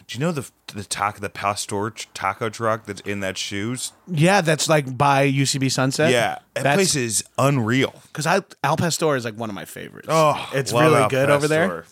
Do 0.08 0.18
you 0.18 0.22
know 0.26 0.32
the 0.32 0.50
the 0.74 0.84
taco 0.86 1.20
the 1.20 1.30
pastor 1.30 1.94
taco 2.14 2.50
truck 2.50 2.86
that's 2.86 3.02
in 3.02 3.20
that 3.22 3.38
shoes? 3.38 3.92
yeah, 4.08 4.40
that's 4.42 4.70
like 4.70 4.98
by 4.98 5.30
UCB 5.30 5.70
Sunset. 5.70 6.12
Yeah, 6.12 6.40
that 6.54 6.64
that's 6.64 6.76
place 6.78 6.96
is 6.96 7.24
unreal. 7.38 7.94
because 8.08 8.26
I 8.26 8.42
Al 8.64 8.78
Pastor 8.78 9.16
is 9.18 9.26
like 9.26 9.36
one 9.36 9.50
of 9.50 9.56
my 9.56 9.66
favorites. 9.66 10.08
Oh, 10.10 10.50
it's 10.54 10.72
really 10.72 10.96
Al 10.96 11.10
good 11.10 11.30
over 11.30 11.48
there. 11.48 11.86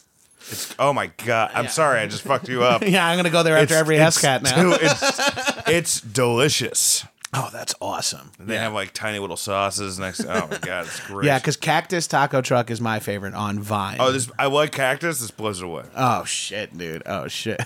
It's 0.51 0.75
oh 0.77 0.93
my 0.93 1.07
god! 1.25 1.51
I'm 1.53 1.67
sorry, 1.67 1.99
I 1.99 2.07
just 2.07 2.21
fucked 2.23 2.47
you 2.49 2.63
up. 2.63 2.81
Yeah, 2.87 3.05
I'm 3.07 3.17
gonna 3.17 3.29
go 3.29 3.43
there 3.43 3.55
after 3.57 3.63
It's- 3.73 3.79
every 3.79 3.97
it's 3.97 4.15
SCAT 4.17 4.43
now. 4.43 4.55
too- 4.61 4.77
it's, 4.79 5.67
it's 5.67 6.01
delicious. 6.01 7.05
oh, 7.33 7.49
that's 7.51 7.73
awesome. 7.81 8.31
They 8.39 8.55
have 8.57 8.71
like 8.71 8.93
tiny 8.93 9.19
little 9.19 9.35
sauces 9.37 9.97
next. 9.99 10.21
Oh 10.23 10.47
my 10.49 10.57
god, 10.59 10.85
it's 10.85 10.99
great. 11.07 11.25
Yeah, 11.25 11.37
because 11.39 11.57
Cactus 11.57 12.07
Taco 12.07 12.41
Truck 12.41 12.69
is 12.71 12.79
my 12.79 12.99
favorite 12.99 13.33
on 13.33 13.59
Vine. 13.59 13.97
oh, 13.99 14.11
this 14.11 14.29
I 14.39 14.45
like 14.45 14.71
cactus. 14.71 15.19
This 15.19 15.31
blows 15.31 15.61
it 15.61 15.65
away. 15.65 15.83
Oh 15.95 16.23
shit, 16.25 16.77
dude. 16.77 17.01
Oh 17.05 17.27
shit. 17.27 17.59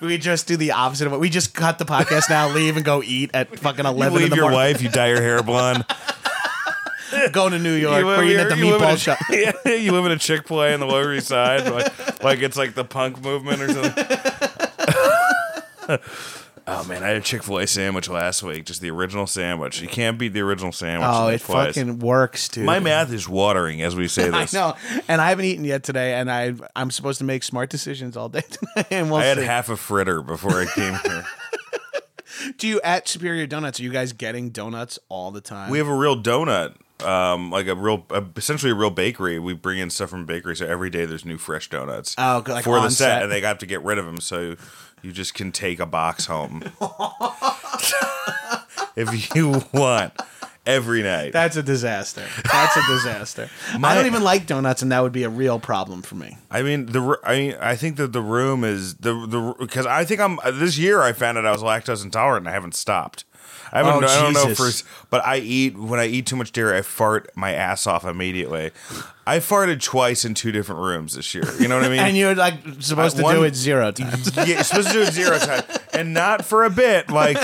we 0.00 0.18
just 0.18 0.46
do 0.46 0.56
the 0.56 0.72
opposite 0.72 1.06
of 1.06 1.12
what 1.12 1.20
we 1.20 1.30
just 1.30 1.54
cut 1.54 1.78
the 1.78 1.84
podcast 1.84 2.28
now, 2.28 2.48
leave 2.48 2.76
and 2.76 2.84
go 2.84 3.02
eat 3.02 3.30
at 3.34 3.58
fucking 3.58 3.84
You 3.84 3.90
eleven 3.90 4.16
in 4.16 4.22
leave 4.22 4.30
the 4.30 4.36
your 4.36 4.50
morning. 4.50 4.58
wife. 4.58 4.82
You 4.82 4.88
dye 4.90 5.08
your 5.08 5.22
hair 5.22 5.42
blonde. 5.42 5.84
Go 7.32 7.48
to 7.48 7.58
New 7.58 7.74
York. 7.74 7.98
You 8.00 8.06
live 8.06 8.18
We're 8.18 8.24
eating 8.24 8.40
at 8.40 8.48
the 8.50 8.56
you 8.56 8.64
meatball 8.66 8.96
shop. 9.02 9.18
Yeah, 9.30 9.74
you 9.74 9.92
live 9.92 10.06
in 10.06 10.12
a 10.12 10.18
Chick 10.18 10.48
Fil 10.48 10.62
A 10.62 10.72
in 10.72 10.80
the 10.80 10.86
Lower 10.86 11.12
East 11.14 11.28
Side, 11.28 11.68
like, 11.70 12.22
like 12.22 12.38
it's 12.40 12.56
like 12.56 12.74
the 12.74 12.84
punk 12.84 13.22
movement 13.22 13.62
or 13.62 13.68
something. 13.72 14.04
oh 16.66 16.84
man, 16.84 17.02
I 17.02 17.08
had 17.08 17.16
a 17.16 17.20
Chick 17.20 17.42
Fil 17.42 17.58
A 17.58 17.66
sandwich 17.66 18.08
last 18.08 18.42
week, 18.42 18.64
just 18.66 18.80
the 18.80 18.90
original 18.90 19.26
sandwich. 19.26 19.80
You 19.80 19.88
can't 19.88 20.18
beat 20.18 20.32
the 20.32 20.40
original 20.40 20.72
sandwich. 20.72 21.08
Oh, 21.10 21.28
it 21.28 21.40
place. 21.42 21.74
fucking 21.76 21.98
works, 21.98 22.48
dude. 22.48 22.64
My 22.64 22.78
mouth 22.78 23.12
is 23.12 23.28
watering 23.28 23.82
as 23.82 23.94
we 23.94 24.08
say 24.08 24.30
this. 24.30 24.54
I 24.54 24.58
know, 24.58 24.76
and 25.08 25.20
I 25.20 25.28
haven't 25.30 25.44
eaten 25.44 25.64
yet 25.64 25.82
today, 25.82 26.14
and 26.14 26.30
I 26.30 26.54
I'm 26.74 26.90
supposed 26.90 27.18
to 27.18 27.24
make 27.24 27.42
smart 27.42 27.70
decisions 27.70 28.16
all 28.16 28.28
day 28.28 28.42
today, 28.42 28.86
and 28.90 29.10
we'll 29.10 29.20
I 29.20 29.24
had 29.24 29.38
see. 29.38 29.44
half 29.44 29.68
a 29.68 29.76
fritter 29.76 30.22
before 30.22 30.52
I 30.60 30.66
came 30.66 30.94
here. 31.04 31.24
Do 32.58 32.66
you 32.68 32.80
at 32.82 33.08
Superior 33.08 33.46
Donuts? 33.46 33.80
Are 33.80 33.82
you 33.84 33.90
guys 33.90 34.12
getting 34.12 34.50
donuts 34.50 34.98
all 35.08 35.30
the 35.30 35.40
time? 35.40 35.70
We 35.70 35.78
have 35.78 35.86
a 35.88 35.94
real 35.94 36.20
donut, 36.20 36.74
um, 37.02 37.50
like 37.50 37.66
a 37.66 37.74
real, 37.74 38.04
uh, 38.10 38.22
essentially 38.36 38.72
a 38.72 38.74
real 38.74 38.90
bakery. 38.90 39.38
We 39.38 39.54
bring 39.54 39.78
in 39.78 39.90
stuff 39.90 40.10
from 40.10 40.26
bakery, 40.26 40.56
so 40.56 40.66
every 40.66 40.90
day 40.90 41.04
there's 41.04 41.24
new 41.24 41.38
fresh 41.38 41.68
donuts. 41.68 42.14
Oh, 42.18 42.42
like 42.46 42.64
for 42.64 42.76
the 42.76 42.84
on 42.84 42.90
set, 42.90 43.06
set. 43.06 43.22
and 43.22 43.32
they 43.32 43.40
have 43.40 43.58
to 43.58 43.66
get 43.66 43.82
rid 43.82 43.98
of 43.98 44.06
them, 44.06 44.20
so 44.20 44.56
you 45.02 45.12
just 45.12 45.34
can 45.34 45.52
take 45.52 45.80
a 45.80 45.86
box 45.86 46.26
home 46.26 46.62
if 48.96 49.34
you 49.34 49.62
want 49.72 50.12
every 50.66 51.02
night. 51.02 51.32
That's 51.32 51.56
a 51.56 51.62
disaster. 51.62 52.24
That's 52.50 52.76
a 52.76 52.86
disaster. 52.86 53.50
I 53.82 53.94
don't 53.94 54.06
even 54.06 54.22
like 54.22 54.46
donuts, 54.46 54.82
and 54.82 54.92
that 54.92 55.02
would 55.02 55.12
be 55.12 55.24
a 55.24 55.28
real 55.28 55.58
problem 55.58 56.02
for 56.02 56.14
me. 56.14 56.38
I 56.50 56.62
mean, 56.62 56.86
the 56.86 57.00
r- 57.00 57.20
I 57.24 57.36
mean, 57.36 57.56
I 57.60 57.76
think 57.76 57.96
that 57.96 58.12
the 58.12 58.22
room 58.22 58.64
is 58.64 58.94
the 58.96 59.12
the 59.26 59.54
because 59.58 59.86
I 59.86 60.04
think 60.04 60.20
I'm 60.20 60.38
this 60.54 60.78
year 60.78 61.02
I 61.02 61.12
found 61.12 61.38
out 61.38 61.46
I 61.46 61.52
was 61.52 61.62
lactose 61.62 62.04
intolerant 62.04 62.46
and 62.46 62.48
I 62.48 62.52
haven't 62.52 62.74
stopped. 62.74 63.24
I. 63.74 63.82
Oh, 63.82 63.98
I 63.98 64.00
don't 64.00 64.32
know 64.32 64.54
for, 64.54 64.70
but 65.10 65.24
I 65.26 65.38
eat 65.38 65.76
when 65.76 66.00
I 66.00 66.06
eat 66.06 66.26
too 66.26 66.36
much 66.36 66.52
dairy. 66.52 66.78
I 66.78 66.82
fart 66.82 67.30
my 67.34 67.52
ass 67.52 67.86
off 67.86 68.04
immediately. 68.04 68.70
I 69.26 69.38
farted 69.38 69.82
twice 69.82 70.24
in 70.24 70.34
two 70.34 70.52
different 70.52 70.80
rooms 70.82 71.14
this 71.16 71.34
year. 71.34 71.44
You 71.58 71.66
know 71.68 71.76
what 71.76 71.84
I 71.84 71.88
mean? 71.88 71.98
And 72.04 72.16
you're 72.16 72.34
like 72.34 72.54
supposed 72.80 73.18
Uh, 73.18 73.28
to 73.30 73.34
do 73.34 73.42
it 73.44 73.54
zero 73.56 73.90
times. 73.90 74.30
yeah, 74.36 74.44
you're 74.44 74.62
supposed 74.64 74.88
to 74.88 74.92
do 74.94 75.02
it 75.02 75.12
zero 75.12 75.38
times, 75.38 75.64
and 75.92 76.14
not 76.14 76.44
for 76.44 76.64
a 76.64 76.70
bit. 76.70 77.10
Like, 77.10 77.36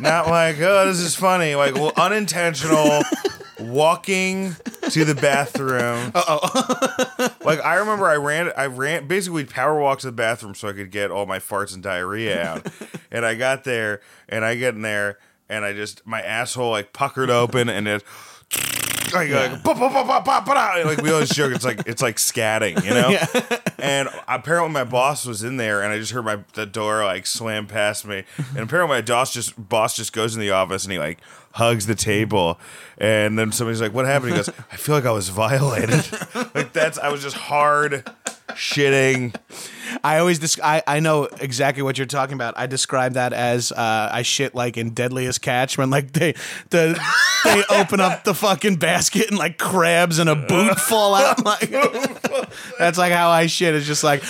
not 0.00 0.28
like, 0.28 0.60
oh, 0.60 0.86
this 0.86 1.00
is 1.00 1.14
funny. 1.14 1.54
Like, 1.54 1.74
well, 1.74 1.92
unintentional 1.96 3.02
walking 3.60 4.54
to 4.90 5.04
the 5.04 5.14
bathroom. 5.14 6.12
oh. 6.14 7.34
like, 7.44 7.60
I 7.64 7.76
remember 7.76 8.06
I 8.06 8.16
ran, 8.16 8.52
I 8.56 8.66
ran, 8.66 9.06
basically 9.06 9.44
power 9.44 9.78
walked 9.80 10.02
to 10.02 10.08
the 10.08 10.12
bathroom 10.12 10.54
so 10.54 10.68
I 10.68 10.72
could 10.72 10.90
get 10.90 11.10
all 11.10 11.26
my 11.26 11.38
farts 11.38 11.74
and 11.74 11.82
diarrhea 11.82 12.42
out. 12.42 12.66
and 13.10 13.24
I 13.24 13.34
got 13.34 13.64
there, 13.64 14.00
and 14.28 14.44
I 14.44 14.54
get 14.56 14.74
in 14.74 14.82
there, 14.82 15.18
and 15.48 15.64
I 15.64 15.72
just 15.72 16.06
my 16.06 16.20
asshole 16.22 16.70
like 16.70 16.92
puckered 16.92 17.30
open, 17.30 17.68
and 17.68 17.88
it. 17.88 18.02
Like, 19.12 19.30
like, 19.30 19.62
"Bah, 19.62 19.74
bah, 19.74 19.90
bah, 19.92 20.04
bah, 20.04 20.22
bah, 20.24 20.42
bah, 20.44 20.54
bah," 20.54 20.82
like 20.88 21.00
we 21.00 21.12
always 21.12 21.28
joke, 21.28 21.52
it's 21.52 21.64
like 21.64 21.86
it's 21.86 22.02
like 22.02 22.16
scatting, 22.16 22.82
you 22.82 22.90
know. 22.90 23.16
And 23.78 24.08
apparently 24.26 24.72
my 24.72 24.82
boss 24.82 25.24
was 25.26 25.44
in 25.44 25.56
there, 25.56 25.82
and 25.82 25.92
I 25.92 25.98
just 25.98 26.10
heard 26.10 26.24
my 26.24 26.38
the 26.54 26.66
door 26.66 27.04
like 27.04 27.26
slam 27.26 27.66
past 27.68 28.06
me. 28.06 28.24
And 28.38 28.60
apparently 28.60 28.96
my 28.96 29.02
boss 29.02 29.32
just 29.32 29.68
boss 29.68 29.94
just 29.94 30.12
goes 30.12 30.34
in 30.34 30.40
the 30.40 30.50
office 30.50 30.84
and 30.84 30.92
he 30.92 30.98
like 30.98 31.20
hugs 31.54 31.86
the 31.86 31.94
table, 31.94 32.58
and 32.98 33.38
then 33.38 33.52
somebody's 33.52 33.80
like, 33.80 33.94
"What 33.94 34.06
happened?" 34.06 34.32
He 34.32 34.36
goes, 34.36 34.50
"I 34.70 34.76
feel 34.76 34.94
like 34.94 35.06
I 35.06 35.12
was 35.12 35.28
violated." 35.28 36.04
like 36.54 36.72
that's 36.72 36.98
I 36.98 37.10
was 37.10 37.22
just 37.22 37.36
hard 37.36 38.04
shitting. 38.48 39.34
I 40.02 40.18
always 40.18 40.40
desc- 40.40 40.60
I, 40.62 40.82
I 40.86 41.00
know 41.00 41.24
exactly 41.40 41.82
what 41.82 41.98
you're 41.98 42.06
talking 42.06 42.34
about. 42.34 42.54
I 42.56 42.66
describe 42.66 43.14
that 43.14 43.32
as 43.32 43.70
uh, 43.70 44.08
I 44.12 44.22
shit 44.22 44.54
like 44.54 44.76
in 44.76 44.90
Deadliest 44.90 45.42
Catch 45.42 45.78
when 45.78 45.90
like 45.90 46.12
they 46.12 46.34
the 46.70 47.00
they 47.44 47.64
open 47.70 48.00
up 48.00 48.24
the 48.24 48.34
fucking 48.34 48.76
basket 48.76 49.28
and 49.28 49.38
like 49.38 49.58
crabs 49.58 50.18
and 50.18 50.28
a 50.28 50.34
boot 50.34 50.78
fall 50.78 51.14
out. 51.14 51.34
Like 51.44 51.70
that's 52.78 52.96
like 52.96 53.12
how 53.12 53.28
I 53.30 53.46
shit. 53.46 53.74
It's 53.74 53.86
just 53.86 54.02
like 54.02 54.22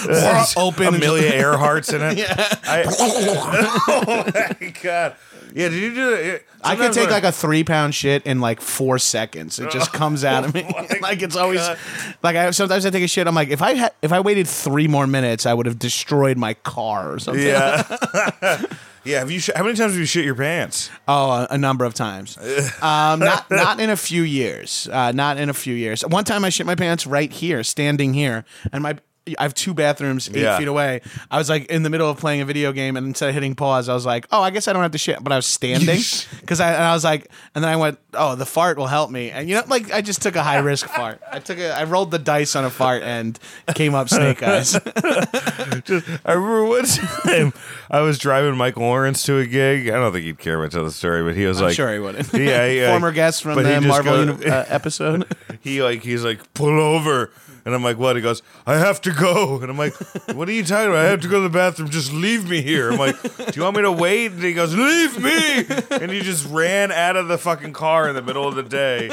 open 0.56 0.94
Amelia 0.94 1.30
Earhart's 1.30 1.92
in 1.92 2.02
it. 2.02 2.18
Yeah. 2.18 2.34
I, 2.64 2.84
oh 2.98 4.24
my 4.34 4.72
god. 4.82 5.16
Yeah, 5.54 5.68
did 5.68 5.80
you 5.80 5.94
do 5.94 6.12
it? 6.14 6.44
I 6.64 6.74
can 6.74 6.92
take 6.92 7.10
like 7.10 7.22
a 7.22 7.30
three 7.30 7.62
pound 7.62 7.94
shit 7.94 8.26
in 8.26 8.40
like 8.40 8.60
four 8.60 8.98
seconds. 8.98 9.60
It 9.60 9.70
just 9.70 9.92
comes 9.94 10.24
out 10.24 10.44
of 10.44 10.52
me. 10.52 10.62
like 11.00 11.22
it's 11.22 11.36
always 11.36 11.60
God. 11.60 11.78
like 12.24 12.34
I 12.34 12.50
sometimes 12.50 12.84
I 12.84 12.90
take 12.90 13.04
a 13.04 13.08
shit. 13.08 13.28
I'm 13.28 13.36
like 13.36 13.50
if 13.50 13.62
I 13.62 13.74
had 13.74 13.92
if 14.02 14.12
I 14.12 14.18
waited 14.18 14.48
three 14.48 14.88
more 14.88 15.06
minutes, 15.06 15.46
I 15.46 15.54
would 15.54 15.66
have 15.66 15.78
destroyed 15.78 16.36
my 16.36 16.54
car 16.54 17.12
or 17.12 17.20
something. 17.20 17.46
Yeah. 17.46 17.84
yeah. 19.04 19.20
Have 19.20 19.30
you? 19.30 19.38
Sh- 19.38 19.50
how 19.54 19.62
many 19.62 19.76
times 19.76 19.92
have 19.92 20.00
you 20.00 20.06
shit 20.06 20.24
your 20.24 20.34
pants? 20.34 20.90
Oh, 21.06 21.30
a, 21.30 21.46
a 21.50 21.58
number 21.58 21.84
of 21.84 21.94
times. 21.94 22.36
Um, 22.82 23.20
not 23.20 23.48
not 23.48 23.78
in 23.78 23.90
a 23.90 23.96
few 23.96 24.22
years. 24.22 24.88
Uh, 24.90 25.12
not 25.12 25.38
in 25.38 25.50
a 25.50 25.54
few 25.54 25.74
years. 25.74 26.02
One 26.02 26.24
time 26.24 26.44
I 26.44 26.48
shit 26.48 26.66
my 26.66 26.74
pants 26.74 27.06
right 27.06 27.30
here, 27.32 27.62
standing 27.62 28.12
here, 28.12 28.44
and 28.72 28.82
my. 28.82 28.98
I 29.38 29.42
have 29.44 29.54
two 29.54 29.72
bathrooms 29.72 30.28
eight 30.28 30.36
Yeah. 30.42 30.58
feet 30.58 30.68
away. 30.68 31.00
I 31.30 31.38
was 31.38 31.48
like 31.48 31.64
in 31.66 31.82
the 31.82 31.88
middle 31.88 32.10
of 32.10 32.18
playing 32.18 32.42
a 32.42 32.44
video 32.44 32.72
game, 32.72 32.96
and 32.98 33.06
instead 33.06 33.30
of 33.30 33.34
hitting 33.34 33.54
pause, 33.54 33.88
I 33.88 33.94
was 33.94 34.04
like, 34.04 34.26
"Oh, 34.30 34.42
I 34.42 34.50
guess 34.50 34.68
I 34.68 34.74
don't 34.74 34.82
have 34.82 34.92
to 34.92 34.98
shit." 34.98 35.24
But 35.24 35.32
I 35.32 35.36
was 35.36 35.46
standing 35.46 36.00
because 36.40 36.60
I 36.60 36.72
and 36.74 36.82
I 36.82 36.92
was 36.92 37.04
like, 37.04 37.30
and 37.54 37.64
then 37.64 37.70
I 37.72 37.76
went, 37.76 37.98
"Oh, 38.12 38.34
the 38.34 38.44
fart 38.44 38.76
will 38.76 38.86
help 38.86 39.10
me." 39.10 39.30
And 39.30 39.48
you 39.48 39.54
know, 39.54 39.62
like 39.66 39.90
I 39.92 40.02
just 40.02 40.20
took 40.20 40.36
a 40.36 40.42
high 40.42 40.58
risk 40.58 40.86
fart. 40.94 41.22
I 41.32 41.38
took 41.38 41.58
a, 41.58 41.70
I 41.74 41.84
rolled 41.84 42.10
the 42.10 42.18
dice 42.18 42.54
on 42.54 42.64
a 42.66 42.70
fart 42.70 43.02
and 43.02 43.38
came 43.74 43.94
up 43.94 44.10
snake 44.10 44.42
eyes. 44.42 44.72
just, 45.84 46.06
I 46.24 46.32
remember 46.32 46.64
one 46.66 46.84
time 46.84 47.52
I 47.90 48.00
was 48.00 48.18
driving 48.18 48.56
Mike 48.56 48.76
Lawrence 48.76 49.22
to 49.24 49.38
a 49.38 49.46
gig. 49.46 49.88
I 49.88 49.92
don't 49.92 50.12
think 50.12 50.24
he'd 50.26 50.38
care 50.38 50.58
much 50.58 50.74
of 50.74 50.84
the 50.84 50.90
story, 50.92 51.22
but 51.24 51.34
he 51.34 51.46
was 51.46 51.58
I'm 51.60 51.68
like, 51.68 51.76
sure 51.76 51.92
he 51.92 51.98
wouldn't. 51.98 52.32
Yeah, 52.34 52.66
yeah. 52.66 52.90
Former 52.90 53.12
guest 53.12 53.42
from 53.42 53.62
the 53.62 53.80
Marvel 53.80 54.26
go- 54.26 54.32
uni- 54.34 54.46
uh, 54.50 54.64
episode. 54.68 55.26
he 55.60 55.82
like 55.82 56.02
he's 56.02 56.24
like 56.24 56.40
pull 56.54 56.78
over, 56.80 57.30
And 57.64 57.74
I'm 57.74 57.82
like, 57.82 57.98
what? 57.98 58.16
He 58.16 58.22
goes, 58.22 58.42
I 58.66 58.76
have 58.76 59.00
to 59.02 59.10
go. 59.10 59.60
And 59.60 59.70
I'm 59.70 59.78
like, 59.78 59.94
what 60.34 60.48
are 60.48 60.52
you 60.52 60.64
talking 60.64 60.90
about? 60.90 61.06
I 61.06 61.08
have 61.08 61.20
to 61.22 61.28
go 61.28 61.36
to 61.36 61.48
the 61.48 61.48
bathroom. 61.48 61.88
Just 61.88 62.12
leave 62.12 62.48
me 62.48 62.60
here. 62.60 62.90
I'm 62.92 62.98
like, 62.98 63.20
do 63.22 63.52
you 63.54 63.62
want 63.62 63.76
me 63.76 63.82
to 63.82 63.92
wait? 63.92 64.32
And 64.32 64.42
he 64.42 64.52
goes, 64.52 64.74
leave 64.74 65.18
me. 65.22 65.64
And 65.90 66.10
he 66.10 66.20
just 66.20 66.46
ran 66.48 66.92
out 66.92 67.16
of 67.16 67.28
the 67.28 67.38
fucking 67.38 67.72
car 67.72 68.08
in 68.08 68.14
the 68.14 68.22
middle 68.22 68.46
of 68.46 68.54
the 68.54 68.62
day 68.62 69.10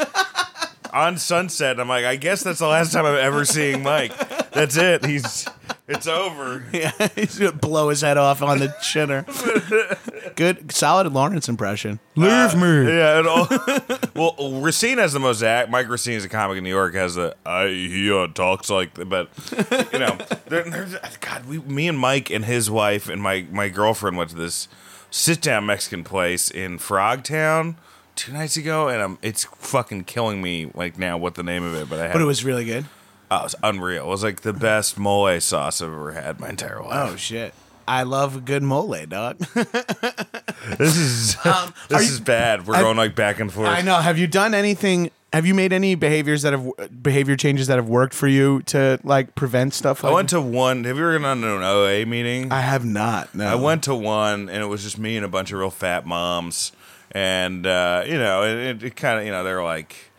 on 0.92 1.18
Sunset. 1.18 1.72
And 1.72 1.82
I'm 1.82 1.88
like, 1.88 2.04
I 2.04 2.18
guess 2.18 2.44
that's 2.44 2.60
the 2.60 2.68
last 2.68 2.92
time 2.92 3.06
I'm 3.06 3.16
ever 3.16 3.46
seeing 3.46 3.84
Mike. 3.84 4.18
That's 4.52 4.76
it. 4.76 5.06
He's, 5.06 5.48
it's 5.92 6.08
over. 6.08 6.64
Yeah, 6.72 6.92
he's 7.16 7.38
gonna 7.38 7.52
blow 7.52 7.90
his 7.90 8.02
head 8.02 8.18
off 8.18 8.42
on 8.42 8.60
the 8.60 8.74
chinner. 8.82 9.26
Good, 10.36 10.72
solid 10.72 11.12
Lawrence 11.12 11.50
impression. 11.50 12.00
Leave 12.16 12.56
me. 12.56 12.88
Yeah, 12.88 13.20
and 13.20 13.28
all, 13.28 13.48
well, 14.16 14.62
Recine 14.62 14.98
has 14.98 15.14
the 15.14 15.20
most 15.20 15.42
act. 15.44 15.70
Mike 15.70 15.90
Recine 15.90 16.16
is 16.16 16.26
a 16.26 16.30
comic 16.30 16.58
in 16.58 16.64
New 16.64 16.70
York. 16.70 16.94
Has 16.96 17.16
the 17.16 17.36
I 17.46 17.68
he 17.68 18.12
uh, 18.12 18.28
talks 18.28 18.70
like, 18.70 18.94
but 19.08 19.30
you 19.92 20.00
know, 20.00 20.18
there, 20.48 20.64
there's 20.64 20.96
God. 21.20 21.46
We, 21.46 21.60
me 21.60 21.88
and 21.88 22.00
Mike 22.00 22.30
and 22.30 22.46
his 22.46 22.72
wife 22.72 23.10
and 23.10 23.22
my 23.22 23.46
my 23.52 23.70
girlfriend 23.70 24.18
went 24.18 24.30
to 24.32 24.36
this 24.36 24.68
sit 25.10 25.42
down 25.42 25.66
Mexican 25.66 26.04
place 26.04 26.50
in 26.50 26.80
Frogtown 26.80 27.76
two 28.16 28.32
nights 28.32 28.58
ago, 28.58 28.88
and 28.88 29.02
um, 29.02 29.18
it's 29.22 29.44
fucking 29.44 30.06
killing 30.06 30.42
me 30.42 30.72
like 30.74 30.98
now 30.98 31.18
what 31.18 31.36
the 31.36 31.44
name 31.44 31.64
of 31.64 31.76
it. 31.76 31.90
But 31.90 32.00
I 32.00 32.04
had 32.04 32.14
But 32.14 32.22
it 32.22 32.26
was 32.26 32.44
really 32.46 32.66
good. 32.66 32.86
Oh, 33.32 33.38
it 33.40 33.44
was 33.44 33.56
unreal. 33.64 34.06
It 34.06 34.10
was 34.10 34.24
like 34.24 34.42
the 34.42 34.54
best 34.54 35.00
mole 35.00 35.40
sauce 35.40 35.82
I've 35.82 35.90
ever 35.92 36.12
had 36.12 36.40
my 36.40 36.50
entire 36.50 36.82
life. 36.84 37.12
Oh 37.14 37.16
shit. 37.16 37.54
I 37.88 38.04
love 38.04 38.46
good 38.46 38.62
mole, 38.64 39.06
dog. 39.08 39.38
This 40.78 40.96
is 40.96 41.36
are 41.44 41.74
this 41.90 42.08
you- 42.08 42.14
is 42.14 42.20
bad. 42.20 42.68
We're 42.68 42.76
I- 42.76 42.82
going 42.82 42.98
like 42.98 43.16
back 43.16 43.40
and 43.40 43.52
forth. 43.52 43.68
I 43.68 43.82
know. 43.82 43.96
Have 43.96 44.18
you 44.20 44.28
done 44.28 44.54
anything? 44.54 45.10
Have 45.34 45.46
you 45.46 45.54
made 45.56 45.72
any 45.74 45.96
behaviors 45.96 46.42
that 46.44 46.52
have 46.54 46.70
behavior 47.02 47.36
changes 47.36 47.68
that 47.68 47.78
have 47.78 47.88
worked 47.90 48.14
for 48.14 48.28
you 48.28 48.62
to 48.64 49.00
like 49.04 49.34
prevent 49.34 49.74
stuff? 49.74 50.04
Like 50.04 50.04
that? 50.04 50.08
I 50.08 50.12
Like 50.12 50.16
went 50.18 50.30
to 50.30 50.42
one. 50.42 50.84
Have 50.84 50.98
you 50.98 51.04
ever 51.04 51.18
gone 51.20 51.42
to 51.42 51.56
an 51.58 51.64
OA 51.64 52.06
meeting? 52.06 52.52
I 52.52 52.62
have 52.62 52.86
not. 52.86 53.34
No. 53.34 53.48
I 53.48 53.56
went 53.56 53.84
to 53.86 53.96
one, 53.96 54.50
and 54.50 54.62
it 54.62 54.68
was 54.68 54.84
just 54.84 55.00
me 55.00 55.16
and 55.18 55.26
a 55.26 55.30
bunch 55.30 55.52
of 55.52 55.58
real 55.60 55.72
fat 55.72 56.06
moms, 56.06 56.74
and 57.12 57.66
uh, 57.66 58.04
you 58.06 58.18
know, 58.20 58.44
it, 58.44 58.84
it 58.84 58.96
kind 58.96 59.20
of, 59.20 59.26
you 59.26 59.32
know, 59.32 59.44
they're 59.44 59.64
like, 59.64 60.11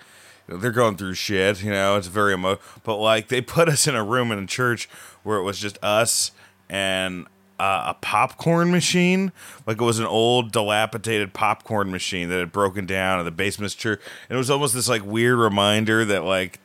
they're 0.48 0.70
going 0.70 0.96
through 0.96 1.14
shit. 1.14 1.62
You 1.62 1.70
know, 1.70 1.96
it's 1.96 2.09
very 2.09 2.35
emo. 2.35 2.59
But 2.85 2.96
like, 2.96 3.28
they 3.28 3.40
put 3.40 3.68
us 3.68 3.87
in 3.87 3.94
a 3.94 4.05
room 4.05 4.33
in 4.33 4.38
a 4.38 4.46
church 4.46 4.88
where 5.22 5.38
it 5.38 5.42
was 5.42 5.59
just 5.59 5.83
us 5.83 6.33
and. 6.68 7.26
Uh, 7.61 7.94
a 7.94 7.94
popcorn 8.00 8.72
machine, 8.72 9.31
like 9.68 9.81
it 9.81 9.85
was 9.85 10.00
an 10.00 10.07
old, 10.07 10.50
dilapidated 10.50 11.33
popcorn 11.33 11.92
machine 11.92 12.28
that 12.28 12.40
had 12.40 12.50
broken 12.50 12.87
down 12.87 13.20
in 13.20 13.24
the 13.24 13.31
basement 13.31 13.70
church, 13.76 14.00
and 14.28 14.35
it 14.35 14.38
was 14.38 14.50
almost 14.50 14.74
this 14.74 14.88
like 14.88 15.05
weird 15.05 15.38
reminder 15.38 16.05
that 16.05 16.24
like 16.24 16.59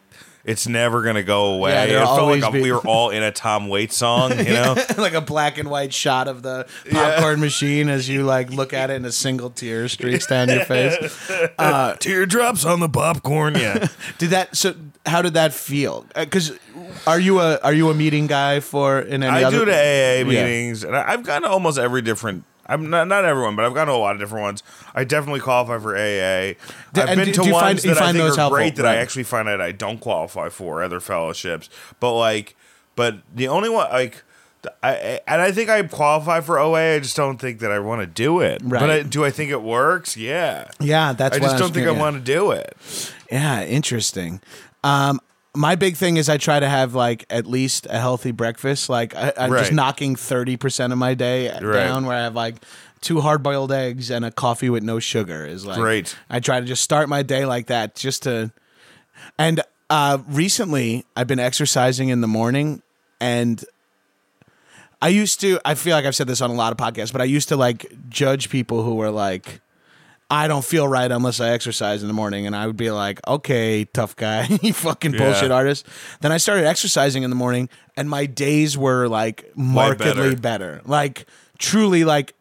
it's 0.48 0.66
never 0.68 1.04
gonna 1.04 1.22
go 1.22 1.54
away. 1.54 1.72
Yeah, 1.92 2.02
it 2.02 2.06
felt 2.06 2.40
like 2.42 2.54
be- 2.54 2.62
we 2.62 2.72
were 2.72 2.80
all 2.88 3.12
in 3.12 3.22
a 3.22 3.32
Tom 3.32 3.68
Waits 3.68 3.96
song, 3.98 4.32
you 4.40 4.46
know. 4.54 4.76
like 4.98 5.14
a 5.14 5.22
black 5.22 5.58
and 5.60 5.70
white 5.70 5.94
shot 5.94 6.28
of 6.28 6.42
the 6.42 6.66
popcorn 6.90 7.40
machine 7.40 7.90
as 7.90 8.08
you 8.10 8.24
like 8.24 8.50
look 8.50 8.74
at 8.74 8.90
it 8.90 8.96
and 8.96 9.06
a 9.06 9.12
single 9.12 9.50
tear 9.52 9.88
streaks 9.88 10.26
down 10.26 10.50
your 10.50 10.66
face. 10.66 11.30
Uh, 11.60 11.96
Teardrops 11.98 12.66
on 12.66 12.80
the 12.80 12.90
popcorn. 12.90 13.54
Yeah. 13.56 13.88
Did 14.18 14.30
that? 14.32 14.56
So 14.56 14.74
how 15.06 15.22
did 15.22 15.36
that 15.36 15.54
feel? 15.54 16.06
Uh, 16.16 16.24
because 16.26 16.58
are 17.06 17.20
you 17.20 17.40
a 17.42 17.58
are 17.60 17.74
you 17.74 17.90
a 17.90 17.94
meeting 17.94 18.28
guy 18.28 18.60
for 18.62 19.00
in 19.00 19.22
any 19.24 19.32
I 19.38 19.44
other? 19.44 19.60
do 19.60 19.66
the 19.66 19.74
AA 19.74 20.18
Yeah. 20.20 20.24
meetings, 20.24 20.84
and 20.84 20.96
I- 20.96 21.12
I've 21.12 21.24
gone 21.24 21.42
to 21.44 21.50
almost 21.50 21.78
every 21.78 22.02
different. 22.02 22.44
I'm 22.68 22.90
not 22.90 23.08
not 23.08 23.26
everyone, 23.26 23.56
but 23.56 23.66
I've 23.66 23.74
gone 23.74 23.88
to 23.88 23.94
a 23.94 23.98
lot 23.98 24.16
of 24.16 24.20
different 24.20 24.44
ones. 24.44 24.64
I 24.94 25.04
definitely 25.04 25.40
qualify 25.40 25.80
for 25.80 25.96
AA. 25.96 26.56
Do- 26.94 27.02
I've 27.02 27.16
been 27.18 27.26
do- 27.28 27.34
to 27.34 27.42
do 27.44 27.52
ones 27.54 27.84
find- 27.84 27.96
that 27.96 28.02
I 28.04 28.12
think 28.12 28.24
are 28.24 28.36
helpful? 28.36 28.50
great 28.50 28.76
that 28.76 28.86
I 28.86 28.96
actually 28.98 29.24
find 29.24 29.48
out 29.48 29.62
I 29.62 29.72
don't 29.72 30.00
qualify 30.00 30.50
for 30.50 30.84
other 30.84 31.00
fellowships. 31.00 31.70
But 32.00 32.14
like, 32.18 32.56
but 32.96 33.18
the 33.34 33.48
only 33.48 33.70
one 33.70 33.90
like. 33.92 34.24
I, 34.84 35.22
and 35.28 35.40
I 35.40 35.52
think 35.54 35.70
I 35.70 35.82
qualify 35.84 36.42
for 36.42 36.60
OA. 36.60 36.96
I 36.96 37.00
just 37.00 37.16
don't 37.16 37.38
think 37.38 37.60
that 37.60 37.72
I 37.72 37.80
want 37.80 38.02
to 38.02 38.08
do 38.08 38.42
it. 38.42 38.60
Right. 38.64 38.80
But 38.82 38.90
I, 38.90 39.04
do 39.04 39.24
I 39.24 39.30
think 39.30 39.50
it 39.52 39.62
works? 39.62 40.18
Yeah. 40.18 40.70
Yeah, 40.82 41.14
that's. 41.14 41.38
I 41.38 41.40
just 41.40 41.58
don't 41.58 41.74
think 41.74 41.88
I 41.88 41.92
want 41.92 42.16
to 42.18 42.22
do 42.22 42.52
it. 42.52 42.76
Yeah, 43.32 43.64
interesting. 43.64 44.42
Um, 44.84 45.22
my 45.58 45.76
big 45.76 45.98
thing 45.98 46.17
is 46.17 46.30
I 46.30 46.38
try 46.38 46.60
to 46.60 46.70
have 46.70 46.93
like 46.93 47.26
at 47.30 47.46
least 47.46 47.88
a 47.89 48.00
healthy 48.00 48.32
breakfast. 48.32 48.89
Like 48.89 49.15
I, 49.15 49.34
I'm 49.38 49.52
just 49.52 49.74
knocking 49.74 50.15
thirty 50.15 50.56
percent 50.56 50.93
of 50.93 51.00
my 51.00 51.15
day 51.15 51.50
down, 51.50 52.06
where 52.06 52.15
I 52.15 52.22
have 52.22 52.36
like 52.36 52.56
two 53.02 53.22
hard 53.22 53.43
boiled 53.43 53.72
eggs 53.72 54.10
and 54.12 54.24
a 54.24 54.32
coffee 54.32 54.70
with 54.70 54.84
no 54.84 55.00
sugar. 55.00 55.46
Is 55.46 55.65
like 55.65 55.78
Great. 55.78 56.15
I 56.30 56.39
try 56.39 56.60
to 56.60 56.65
just 56.65 56.84
start 56.84 57.10
my 57.10 57.24
day 57.24 57.46
like 57.46 57.67
that, 57.67 57.96
just 57.96 58.24
to. 58.24 58.52
And 59.38 59.62
uh, 59.89 60.20
recently, 60.28 61.06
I've 61.15 61.28
been 61.28 61.39
exercising 61.39 62.10
in 62.10 62.22
the 62.22 62.28
morning, 62.28 62.82
and 63.20 63.63
I 65.02 65.10
used 65.10 65.41
to. 65.41 65.60
I 65.65 65.74
feel 65.74 65.96
like 65.96 66.06
I've 66.06 66.15
said 66.15 66.28
this 66.28 66.41
on 66.41 66.52
a 66.52 66.56
lot 66.56 66.72
of 66.72 66.78
podcasts, 66.78 67.12
but 67.12 67.22
I 67.22 67.26
used 67.26 67.50
to 67.50 67.58
like 67.58 67.91
judge 68.10 68.50
people 68.50 68.84
who 68.84 68.96
were 68.96 69.12
like. 69.12 69.60
I 70.30 70.48
don't 70.50 70.63
feel 70.66 70.88
right 70.88 71.10
unless 71.10 71.40
I 71.40 71.50
exercise 71.52 72.02
in 72.02 72.08
the 72.10 72.13
morning. 72.13 72.46
And 72.46 72.56
I 72.56 72.68
would 72.68 72.76
be 72.76 72.92
like, 72.92 73.26
okay, 73.28 73.86
tough 73.86 74.16
guy, 74.16 74.48
you 74.62 74.74
fucking 74.74 75.13
Yeah. 75.13 75.20
bullshit 75.20 75.52
artist. 75.52 75.86
Then 76.20 76.32
I 76.34 76.38
started 76.38 76.66
exercising 76.66 77.24
in 77.24 77.30
the 77.30 77.36
morning 77.36 77.70
and 77.96 78.10
my 78.10 78.26
days 78.26 78.78
were 78.78 79.08
like 79.08 79.50
markedly 79.56 80.36
better. 80.36 80.36
better. 80.76 80.82
Like 80.86 81.26
truly 81.58 82.04
like 82.04 82.34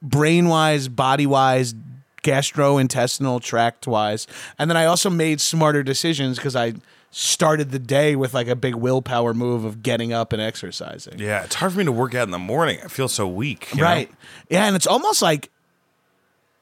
brain 0.00 0.48
wise, 0.48 0.88
body 0.88 1.26
wise, 1.26 1.74
gastrointestinal 2.22 3.40
tract 3.42 3.86
wise. 3.86 4.26
And 4.58 4.70
then 4.70 4.76
I 4.76 4.86
also 4.86 5.10
made 5.10 5.40
smarter 5.40 5.82
decisions 5.82 6.36
because 6.38 6.56
I 6.56 6.74
started 7.10 7.70
the 7.70 7.78
day 7.78 8.16
with 8.16 8.34
like 8.34 8.48
a 8.48 8.56
big 8.56 8.74
willpower 8.74 9.34
move 9.34 9.64
of 9.64 9.82
getting 9.82 10.12
up 10.12 10.32
and 10.32 10.42
exercising. 10.42 11.18
Yeah, 11.18 11.44
it's 11.44 11.54
hard 11.54 11.72
for 11.72 11.78
me 11.78 11.84
to 11.84 11.92
work 11.92 12.14
out 12.14 12.24
in 12.24 12.30
the 12.32 12.38
morning. 12.38 12.80
I 12.84 12.88
feel 12.88 13.08
so 13.08 13.28
weak. 13.28 13.68
you 13.72 13.78
know? 13.82 13.84
Right. 13.86 14.10
Yeah, 14.48 14.66
and 14.66 14.74
it's 14.74 14.86
almost 14.86 15.22
like 15.22 15.50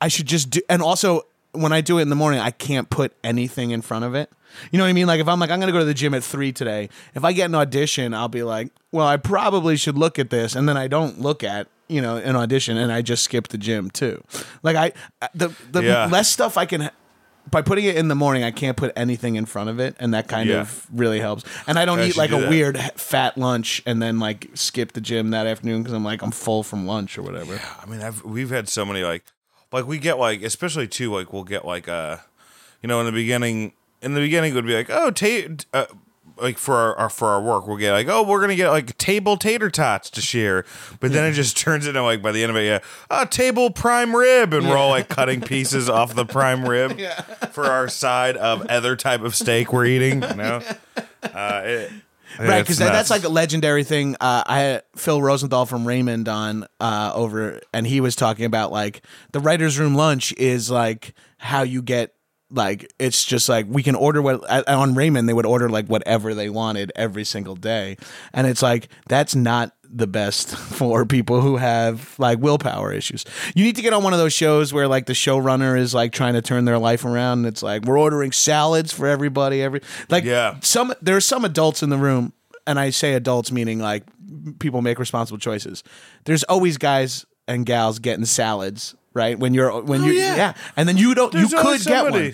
I 0.03 0.09
should 0.09 0.27
just 0.27 0.51
do 0.51 0.61
and 0.69 0.83
also 0.83 1.27
when 1.53 1.73
I 1.73 1.81
do 1.83 1.99
it 1.99 2.03
in 2.03 2.09
the 2.09 2.17
morning, 2.17 2.41
I 2.41 2.51
can't 2.51 2.89
put 2.89 3.13
anything 3.23 3.73
in 3.73 3.83
front 3.83 4.05
of 4.07 4.15
it. 4.15 4.31
You 4.71 4.79
know 4.79 4.85
what 4.85 4.89
I 4.91 4.93
mean? 4.95 5.07
Like 5.07 5.21
if 5.21 5.29
I'm 5.29 5.39
like 5.41 5.51
I'm 5.51 5.61
gonna 5.61 5.73
go 5.73 5.79
to 5.79 5.85
the 5.85 5.95
gym 5.95 6.15
at 6.15 6.25
three 6.25 6.53
today, 6.53 6.89
if 7.15 7.25
I 7.25 7.33
get 7.33 7.47
an 7.47 7.55
audition, 7.55 8.13
I'll 8.15 8.29
be 8.29 8.43
like, 8.43 8.71
well, 8.91 9.07
I 9.07 9.17
probably 9.17 9.77
should 9.77 9.97
look 9.97 10.19
at 10.19 10.31
this, 10.31 10.55
and 10.55 10.69
then 10.69 10.77
I 10.77 10.89
don't 10.89 11.21
look 11.21 11.43
at 11.45 11.69
you 11.89 12.01
know 12.03 12.17
an 12.17 12.37
audition, 12.37 12.77
and 12.77 12.91
I 12.93 13.01
just 13.03 13.23
skip 13.25 13.49
the 13.49 13.59
gym 13.59 13.91
too. 13.91 14.23
Like 14.63 14.77
I 14.77 14.93
uh, 15.23 15.29
the 15.35 15.49
the 15.71 15.83
Yeah. 15.85 16.07
less 16.11 16.29
stuff 16.29 16.57
I 16.59 16.67
can. 16.67 16.91
By 17.51 17.61
putting 17.61 17.85
it 17.87 17.97
in 17.97 18.07
the 18.09 18.15
morning, 18.15 18.45
I 18.45 18.53
can't 18.53 18.77
put 18.77 18.93
anything 18.95 19.35
in 19.35 19.47
front 19.47 19.69
of 19.69 19.81
it, 19.81 19.97
and 19.99 20.15
that 20.15 20.29
kind 20.29 20.49
Yeah. 20.49 20.61
of 20.61 20.87
really 20.93 21.19
helps. 21.19 21.43
And 21.67 21.77
I 21.79 21.85
don't 21.85 21.99
I 21.99 22.07
eat 22.07 22.17
like 22.17 22.31
do 22.31 22.37
a 22.39 22.41
that. 22.43 22.51
weird 22.51 22.79
fat 22.97 23.37
lunch 23.37 23.83
and 23.85 24.01
then 24.01 24.21
like 24.21 24.49
skip 24.55 24.93
the 24.93 25.01
gym 25.01 25.31
that 25.31 25.47
afternoon 25.49 25.83
because 25.83 25.93
I'm 25.93 26.05
like 26.05 26.23
I'm 26.23 26.31
full 26.31 26.63
from 26.63 26.87
lunch 26.87 27.19
or 27.19 27.23
whatever. 27.23 27.55
Yeah, 27.57 27.75
I 27.83 27.87
mean, 27.87 28.01
I've 28.01 28.23
we've 28.25 28.51
had 28.51 28.69
so 28.69 28.85
many 28.87 29.03
like, 29.03 29.25
like 29.73 29.87
we 29.87 29.99
get 29.99 30.19
like, 30.19 30.43
especially 30.43 30.89
too, 30.89 31.13
like 31.15 31.33
we'll 31.33 31.45
get 31.45 31.65
like 31.65 31.89
uh, 31.89 32.19
you 32.83 32.89
know, 32.89 33.01
in 33.01 33.07
the 33.07 33.13
beginning, 33.13 33.73
in 34.01 34.15
the 34.15 34.21
beginning 34.21 34.53
it 34.53 34.55
would 34.55 34.67
be 34.67 34.75
like, 34.75 34.91
oh, 34.91 35.11
ta- 35.11 35.55
uh, 35.73 35.87
like 36.39 36.59
for 36.59 36.75
our, 36.75 36.97
our 36.97 37.09
for 37.09 37.29
our 37.29 37.41
work, 37.43 37.67
we'll 37.67 37.77
get 37.77 37.93
like, 37.93 38.09
oh, 38.09 38.23
we're 38.23 38.41
gonna 38.41 38.57
get 38.57 38.71
like 38.71 38.97
table 38.99 39.37
tater 39.37 39.71
tots 39.71 40.11
to 40.11 40.21
share, 40.21 40.65
but 41.01 41.13
then 41.13 41.25
it 41.25 41.33
just 41.33 41.57
turns 41.57 41.87
into 41.87 42.03
like 42.03 42.23
by 42.23 42.33
the 42.33 42.43
end 42.43 42.51
of 42.51 42.57
it, 42.57 42.65
yeah, 42.65 42.79
a 43.11 43.27
table 43.27 43.71
prime 43.71 44.15
rib, 44.15 44.53
and 44.55 44.69
we're 44.69 44.77
all 44.77 44.91
like 44.91 45.09
cutting 45.09 45.41
pieces 45.41 45.89
off 45.89 46.15
the 46.15 46.25
prime 46.25 46.65
rib 46.69 46.99
for 47.53 47.65
our 47.67 47.89
side 47.89 48.37
of 48.37 48.67
other 48.67 48.97
type 48.97 49.23
of 49.23 49.35
steak 49.35 49.73
we're 49.73 49.87
eating, 49.87 50.23
you 50.23 50.35
know. 50.35 50.63
Uh, 51.23 51.63
it, 51.65 51.93
right 52.39 52.63
because 52.63 52.79
that's 52.79 53.11
like 53.11 53.25
a 53.25 53.29
legendary 53.29 53.85
thing. 53.85 54.17
Uh, 54.21 54.43
i 54.47 54.61
had 54.61 54.83
phil 54.97 55.21
rosenthal 55.23 55.67
from 55.67 55.87
raymond 55.87 56.29
on 56.29 56.67
uh, 56.81 57.13
over 57.15 57.61
and 57.73 57.87
he 57.87 58.01
was 58.01 58.17
talking 58.17 58.45
about 58.45 58.73
like 58.73 59.03
the 59.33 59.41
writers 59.41 59.79
room 59.79 59.95
lunch 59.95 60.33
is 60.35 60.71
like 60.71 61.15
how 61.39 61.63
you 61.63 61.83
get 61.83 62.15
like 62.53 62.93
it's 62.99 63.25
just 63.25 63.49
like 63.49 63.67
we 63.69 63.83
can 63.83 63.95
order 63.95 64.21
what 64.21 64.69
on 64.69 64.95
raymond 64.95 65.29
they 65.29 65.33
would 65.33 65.47
order 65.47 65.69
like 65.69 65.87
whatever 65.87 66.35
they 66.35 66.49
wanted 66.49 66.93
every 66.95 67.25
single 67.25 67.57
day. 67.57 67.97
And 68.33 68.47
it's 68.47 68.63
like 68.63 68.89
that's 69.09 69.35
not 69.35 69.73
the 69.95 70.07
best 70.07 70.57
for 70.57 71.05
people 71.05 71.41
who 71.43 71.57
have 71.59 72.15
like 72.19 72.39
willpower 72.39 72.93
issues. 72.93 73.25
You 73.55 73.65
need 73.65 73.77
to 73.77 73.83
get 73.83 73.93
on 73.93 74.03
one 74.03 74.13
of 74.15 74.19
those 74.19 74.33
shows 74.33 74.73
where 74.73 74.89
like 74.89 75.07
the 75.07 75.13
showrunner 75.13 75.79
is 75.79 75.93
like 75.95 76.13
trying 76.13 76.33
to 76.35 76.43
turn 76.43 76.65
their 76.65 76.79
life 76.79 77.05
around 77.05 77.41
and 77.41 77.47
it's 77.47 77.63
like 77.63 77.85
we're 77.85 77.99
ordering 77.99 78.33
salads 78.33 78.93
for 78.93 79.07
everybody 79.07 79.63
every 79.63 79.81
like 80.09 80.25
Yeah. 80.25 80.57
some 80.63 80.93
there 81.03 81.17
are 81.17 81.21
some 81.21 81.45
adults 81.45 81.83
in 81.83 81.91
the 81.91 81.99
room 81.99 82.33
and 82.67 82.79
I 82.81 82.91
say 82.91 83.13
adults 83.15 83.53
meaning 83.53 83.79
like 83.81 84.05
people 84.59 84.81
make 84.83 84.99
responsible 84.99 85.39
choices. 85.39 85.83
There's 86.25 86.43
always 86.45 86.79
guys 86.79 87.27
and 87.47 87.67
gals 87.67 87.99
getting 87.99 88.25
salads 88.25 88.95
right? 89.15 89.39
When 89.39 89.55
you're 89.55 89.83
when 89.83 90.03
oh, 90.03 90.07
you 90.07 90.13
yeah. 90.13 90.37
yeah. 90.37 90.55
and 90.77 90.89
then 90.89 90.97
you 90.97 91.15
don't 91.15 91.33
There's 91.33 91.53
you 91.53 91.59
could 91.59 91.83
get 91.83 92.11
one. 92.11 92.15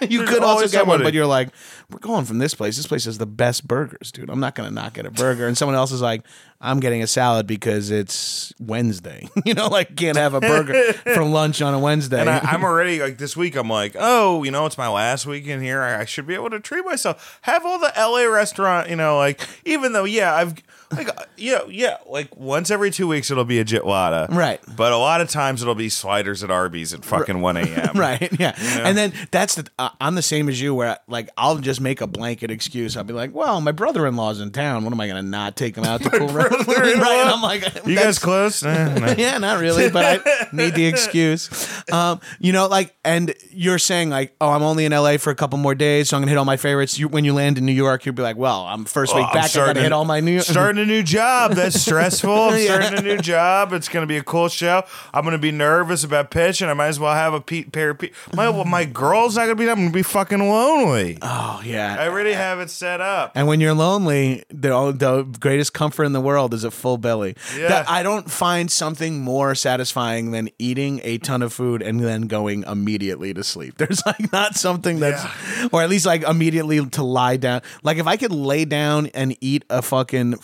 you 0.08 0.18
There's 0.18 0.30
could 0.30 0.42
also 0.42 0.68
get 0.68 0.86
one, 0.86 1.02
but 1.02 1.14
you're 1.14 1.26
like, 1.26 1.48
we're 1.90 1.98
going 1.98 2.24
from 2.24 2.38
this 2.38 2.54
place. 2.54 2.76
This 2.76 2.86
place 2.86 3.04
has 3.04 3.18
the 3.18 3.26
best 3.26 3.66
burgers, 3.66 4.12
dude. 4.12 4.30
I'm 4.30 4.40
not 4.40 4.54
gonna 4.54 4.70
not 4.70 4.94
get 4.94 5.06
a 5.06 5.10
burger. 5.10 5.46
And 5.46 5.56
someone 5.56 5.76
else 5.76 5.92
is 5.92 6.02
like, 6.02 6.22
I'm 6.60 6.80
getting 6.80 7.02
a 7.02 7.06
salad 7.06 7.46
because 7.46 7.90
it's 7.90 8.52
Wednesday. 8.60 9.28
you 9.44 9.54
know, 9.54 9.68
like 9.68 9.96
can't 9.96 10.16
have 10.16 10.34
a 10.34 10.40
burger 10.40 10.92
for 10.92 11.24
lunch 11.24 11.62
on 11.62 11.72
a 11.74 11.78
Wednesday. 11.78 12.20
And 12.20 12.28
I, 12.28 12.38
I'm 12.38 12.64
already 12.64 13.00
like 13.00 13.18
this 13.18 13.36
week. 13.36 13.56
I'm 13.56 13.70
like, 13.70 13.96
oh, 13.98 14.42
you 14.42 14.50
know, 14.50 14.66
it's 14.66 14.78
my 14.78 14.88
last 14.88 15.26
week 15.26 15.46
in 15.46 15.60
here. 15.60 15.82
I, 15.82 16.00
I 16.00 16.04
should 16.04 16.26
be 16.26 16.34
able 16.34 16.50
to 16.50 16.60
treat 16.60 16.84
myself. 16.84 17.38
Have 17.42 17.64
all 17.64 17.78
the 17.78 17.92
LA 17.96 18.24
restaurant, 18.24 18.90
you 18.90 18.96
know, 18.96 19.16
like 19.16 19.40
even 19.64 19.92
though, 19.92 20.04
yeah, 20.04 20.34
I've 20.34 20.54
like, 20.92 21.08
uh, 21.08 21.24
yeah, 21.36 21.60
yeah, 21.68 21.96
like 22.06 22.36
once 22.36 22.70
every 22.70 22.90
two 22.90 23.06
weeks 23.08 23.30
it'll 23.30 23.44
be 23.44 23.58
a 23.58 23.64
jitlada, 23.64 24.28
Right. 24.28 24.60
But 24.76 24.92
a 24.92 24.96
lot 24.96 25.20
of 25.20 25.28
times 25.28 25.62
it'll 25.62 25.74
be 25.74 25.88
sliders 25.88 26.42
at 26.44 26.50
Arby's 26.50 26.92
at 26.94 27.04
fucking 27.04 27.40
one 27.40 27.56
a.m. 27.56 27.90
right 27.98 28.28
yeah. 28.40 28.54
and 28.58 28.96
then 28.96 29.12
that's 29.30 29.54
the 29.56 29.66
uh, 29.78 29.90
i'm 30.00 30.14
the 30.14 30.22
same 30.22 30.48
as 30.48 30.60
you 30.60 30.74
where 30.74 30.98
like 31.08 31.28
i'll 31.36 31.58
just 31.58 31.80
make 31.80 32.00
a 32.00 32.06
blanket 32.06 32.50
excuse 32.50 32.96
i'll 32.96 33.04
be 33.04 33.12
like 33.12 33.34
well 33.34 33.60
my 33.60 33.72
brother-in-law's 33.72 34.40
in 34.40 34.50
town 34.50 34.84
what 34.84 34.92
am 34.92 35.00
i 35.00 35.06
gonna 35.08 35.22
not 35.22 35.56
take 35.56 35.76
him 35.76 35.84
out 35.84 36.02
to 36.02 36.10
cool 36.10 36.28
right 36.28 36.50
and 36.52 37.02
i'm 37.02 37.42
like 37.42 37.62
You 37.86 37.96
guys 37.96 38.18
close? 38.18 38.62
Eh, 38.62 38.98
no. 38.98 39.14
yeah, 39.18 39.38
not 39.38 39.58
really, 39.60 39.90
but 39.90 40.04
I 40.26 40.46
need 40.52 40.74
the 40.74 40.86
excuse. 40.86 41.50
Um, 41.90 42.20
you 42.38 42.52
know, 42.52 42.66
like, 42.68 42.94
and 43.04 43.34
you're 43.50 43.78
saying 43.78 44.10
like, 44.10 44.34
oh, 44.40 44.50
I'm 44.50 44.62
only 44.62 44.84
in 44.84 44.92
LA 44.92 45.16
for 45.16 45.30
a 45.30 45.34
couple 45.34 45.58
more 45.58 45.74
days, 45.74 46.08
so 46.08 46.16
I'm 46.16 46.22
gonna 46.22 46.30
hit 46.30 46.38
all 46.38 46.44
my 46.44 46.56
favorites. 46.56 46.98
You, 46.98 47.08
when 47.08 47.24
you 47.24 47.32
land 47.34 47.58
in 47.58 47.66
New 47.66 47.72
York, 47.72 48.04
you'll 48.06 48.14
be 48.14 48.22
like, 48.22 48.36
well, 48.36 48.62
I'm 48.66 48.84
first 48.84 49.14
week 49.14 49.24
Oh, 49.24 49.28
I'm 49.28 49.34
back, 49.34 49.44
I 49.44 49.48
starting 49.48 49.74
gotta 49.74 49.82
hit 49.82 49.92
all 49.92 50.04
my 50.04 50.20
new. 50.20 50.40
starting 50.40 50.79
a 50.80 50.86
new 50.86 51.02
job. 51.02 51.52
That's 51.52 51.80
stressful. 51.80 52.30
I'm 52.32 52.56
Yeah. 52.58 52.64
starting 52.80 52.98
a 52.98 53.02
new 53.02 53.18
job. 53.18 53.72
It's 53.72 53.88
going 53.88 54.02
to 54.02 54.06
be 54.06 54.16
a 54.16 54.22
cool 54.22 54.48
show. 54.48 54.82
I'm 55.14 55.22
going 55.22 55.32
to 55.32 55.38
be 55.38 55.52
nervous 55.52 56.04
about 56.04 56.30
pitching. 56.30 56.68
I 56.68 56.74
might 56.74 56.88
as 56.88 56.98
well 57.00 57.14
have 57.14 57.34
a 57.34 57.40
pe- 57.40 57.64
pair 57.64 57.90
of 57.90 57.98
pe- 57.98 58.10
my 58.34 58.48
well, 58.48 58.64
my 58.64 58.84
girl's 58.84 59.36
not 59.36 59.44
going 59.46 59.56
to 59.56 59.62
be. 59.64 59.68
I'm 59.70 59.76
going 59.76 59.88
to 59.88 59.94
be 59.94 60.02
fucking 60.02 60.38
lonely. 60.40 61.18
oh 61.22 61.60
yeah. 61.64 61.96
I 61.98 62.08
already 62.08 62.32
have 62.32 62.60
it 62.60 62.70
set 62.70 63.00
up. 63.00 63.32
and 63.34 63.46
when 63.46 63.60
you're 63.60 63.74
lonely, 63.74 64.44
the, 64.48 64.92
the 64.92 65.22
greatest 65.38 65.72
comfort 65.74 66.04
in 66.04 66.12
the 66.12 66.20
world 66.20 66.54
is 66.54 66.64
a 66.64 66.70
full 66.70 66.98
belly. 66.98 67.36
Yeah. 67.56 67.68
That- 67.68 67.90
I 67.90 68.02
don't 68.02 68.30
find 68.30 68.70
something 68.70 69.20
more 69.20 69.54
satisfying 69.54 70.30
than 70.30 70.50
eating 70.58 71.00
a 71.04 71.18
ton 71.18 71.42
of 71.42 71.52
food 71.52 71.82
and 71.82 72.00
then 72.00 72.22
going 72.22 72.64
immediately 72.64 73.34
to 73.34 73.44
sleep. 73.44 73.76
There's 73.78 74.02
like 74.06 74.32
not 74.32 74.54
something 74.56 75.00
that's, 75.00 75.24
or 75.72 75.82
at 75.82 75.90
least 75.90 76.06
like 76.06 76.22
immediately 76.22 76.84
to 76.84 77.02
lie 77.02 77.36
down. 77.36 77.62
Like 77.82 77.98
if 77.98 78.06
I 78.06 78.16
could 78.16 78.32
lay 78.32 78.64
down 78.64 79.06
and 79.08 79.36
eat 79.40 79.64
a 79.70 79.82
fucking 79.82 80.34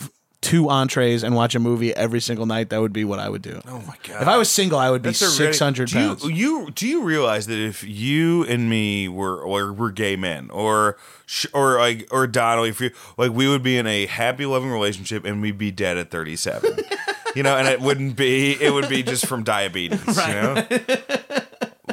two 0.41 0.69
entrees 0.69 1.23
and 1.23 1.35
watch 1.35 1.55
a 1.55 1.59
movie 1.59 1.93
every 1.95 2.19
single 2.21 2.45
night, 2.45 2.69
that 2.69 2.79
would 2.79 2.93
be 2.93 3.03
what 3.03 3.19
I 3.19 3.27
would 3.29 3.41
do. 3.41 3.59
Oh 3.67 3.79
my 3.87 3.95
god! 4.03 4.21
If 4.21 4.27
I 4.27 4.37
was 4.37 4.49
single, 4.49 4.77
I 4.79 4.89
would 4.89 5.01
be 5.01 5.09
That's 5.09 5.21
a 5.21 5.25
really- 5.25 5.35
six 5.37 5.59
hundred 5.59 5.89
do 5.89 5.99
you- 5.99 6.07
pounds. 6.07 6.23
You, 6.25 6.71
do 6.71 6.87
you 6.87 7.03
realize 7.03 7.47
that 7.47 7.57
if 7.59 7.83
you 7.83 8.43
and 8.45 8.69
me 8.69 9.07
were 9.09 9.41
or 9.41 9.73
were 9.73 9.91
gay 9.91 10.15
men 10.15 10.49
or 10.51 10.97
or 11.53 11.77
like 11.79 12.07
or 12.11 12.27
Donald, 12.27 12.67
if 12.67 12.79
you 12.79 12.91
like, 13.17 13.31
we 13.31 13.47
would 13.47 13.63
be 13.63 13.77
in 13.77 13.87
a 13.87 14.05
happy, 14.05 14.45
loving 14.45 14.69
relationship 14.69 15.25
and 15.25 15.41
we'd 15.41 15.57
be 15.57 15.71
dead 15.71 15.97
at 15.97 16.11
thirty 16.11 16.35
seven. 16.35 16.77
you 17.35 17.43
know, 17.43 17.55
and 17.57 17.67
it 17.67 17.81
wouldn't 17.81 18.15
be. 18.15 18.51
It 18.61 18.73
would 18.73 18.89
be 18.89 19.03
just 19.03 19.25
from 19.25 19.43
diabetes. 19.43 20.05
You 20.05 20.33
know. 20.33 20.67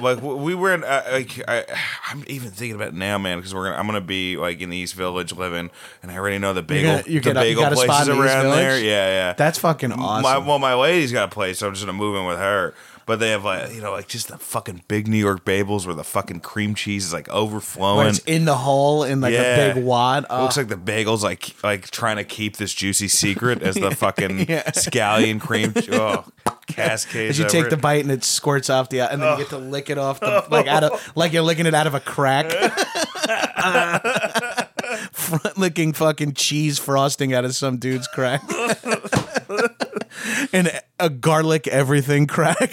Like 0.04 0.22
we 0.22 0.54
were 0.54 0.72
in, 0.74 0.84
uh, 0.84 1.02
like 1.10 1.42
I, 1.48 1.64
I'm 2.10 2.22
even 2.28 2.50
thinking 2.50 2.76
about 2.76 2.88
it 2.88 2.94
now, 2.94 3.18
man, 3.18 3.38
because 3.38 3.54
we're 3.54 3.64
gonna 3.64 3.76
I'm 3.78 3.86
gonna 3.86 4.00
be 4.00 4.36
like 4.36 4.60
in 4.60 4.70
the 4.70 4.76
East 4.76 4.94
Village 4.94 5.32
living, 5.32 5.70
and 6.02 6.12
I 6.12 6.16
already 6.18 6.38
know 6.38 6.52
the 6.52 6.62
bagel, 6.62 6.96
gonna- 6.98 7.04
you 7.08 7.20
the 7.20 7.32
get 7.32 7.36
a- 7.36 7.40
you 7.48 7.56
bagel 7.56 7.62
got 7.64 7.72
a 7.72 7.76
spot 7.76 7.86
places 7.88 8.08
in 8.08 8.16
the 8.18 8.24
East 8.24 8.34
around 8.34 8.44
there. 8.56 8.68
Village? 8.70 8.84
Yeah, 8.84 9.06
yeah. 9.08 9.32
That's 9.32 9.58
fucking 9.58 9.92
awesome. 9.92 10.22
My, 10.22 10.38
well, 10.38 10.58
my 10.58 10.74
lady's 10.74 11.10
got 11.12 11.24
a 11.24 11.32
place, 11.32 11.58
so 11.58 11.66
I'm 11.66 11.74
just 11.74 11.84
gonna 11.84 11.96
move 11.98 12.16
in 12.16 12.26
with 12.26 12.38
her. 12.38 12.74
But 13.06 13.20
they 13.20 13.32
have 13.32 13.44
like 13.44 13.74
you 13.74 13.82
know 13.82 13.92
like 13.92 14.08
just 14.08 14.28
the 14.28 14.38
fucking 14.38 14.84
big 14.88 15.08
New 15.08 15.18
York 15.18 15.44
bagels 15.44 15.84
where 15.84 15.94
the 15.94 16.02
fucking 16.04 16.40
cream 16.40 16.74
cheese 16.74 17.04
is 17.04 17.12
like 17.12 17.26
Where 17.28 17.36
overflowing. 17.36 18.06
it's 18.06 18.20
in 18.20 18.46
the 18.46 18.54
hole 18.54 19.04
in 19.04 19.20
like 19.20 19.34
Yeah. 19.34 19.42
a 19.56 19.74
big 19.74 19.84
wad. 19.84 20.24
It 20.24 20.32
looks 20.32 20.56
like 20.56 20.68
the 20.68 20.76
bagels 20.76 21.22
like 21.22 21.54
like 21.62 21.90
trying 21.90 22.16
to 22.16 22.24
keep 22.24 22.56
this 22.56 22.72
juicy 22.72 23.08
secret 23.08 23.60
as 23.62 23.74
the 23.74 23.90
fucking 23.94 24.46
scallion 24.46 25.38
cream. 25.40 25.74
Oh, 25.92 26.24
cascades. 26.66 27.30
As 27.30 27.38
you 27.38 27.48
take 27.48 27.66
it. 27.66 27.70
the 27.70 27.76
bite 27.76 28.02
and 28.02 28.10
it 28.10 28.24
squirts 28.24 28.70
off 28.70 28.88
the, 28.88 29.00
and 29.00 29.20
then 29.20 29.32
you 29.32 29.44
get 29.44 29.50
to 29.50 29.58
lick 29.58 29.90
it 29.90 29.98
off 29.98 30.20
the 30.20 30.46
like 30.50 30.66
out 30.66 30.84
of 30.84 31.16
like 31.16 31.32
you're 31.32 31.42
licking 31.42 31.66
it 31.66 31.74
out 31.74 31.86
of 31.86 31.94
a 31.94 32.00
crack. 32.00 32.50
Front 35.12 35.58
licking 35.58 35.92
fucking 35.92 36.34
cheese 36.34 36.78
frosting 36.78 37.34
out 37.34 37.44
of 37.44 37.54
some 37.54 37.78
dude's 37.78 38.06
crack. 38.08 38.42
and 40.52 40.70
a 41.00 41.10
garlic 41.10 41.66
everything 41.68 42.26
crack. 42.26 42.72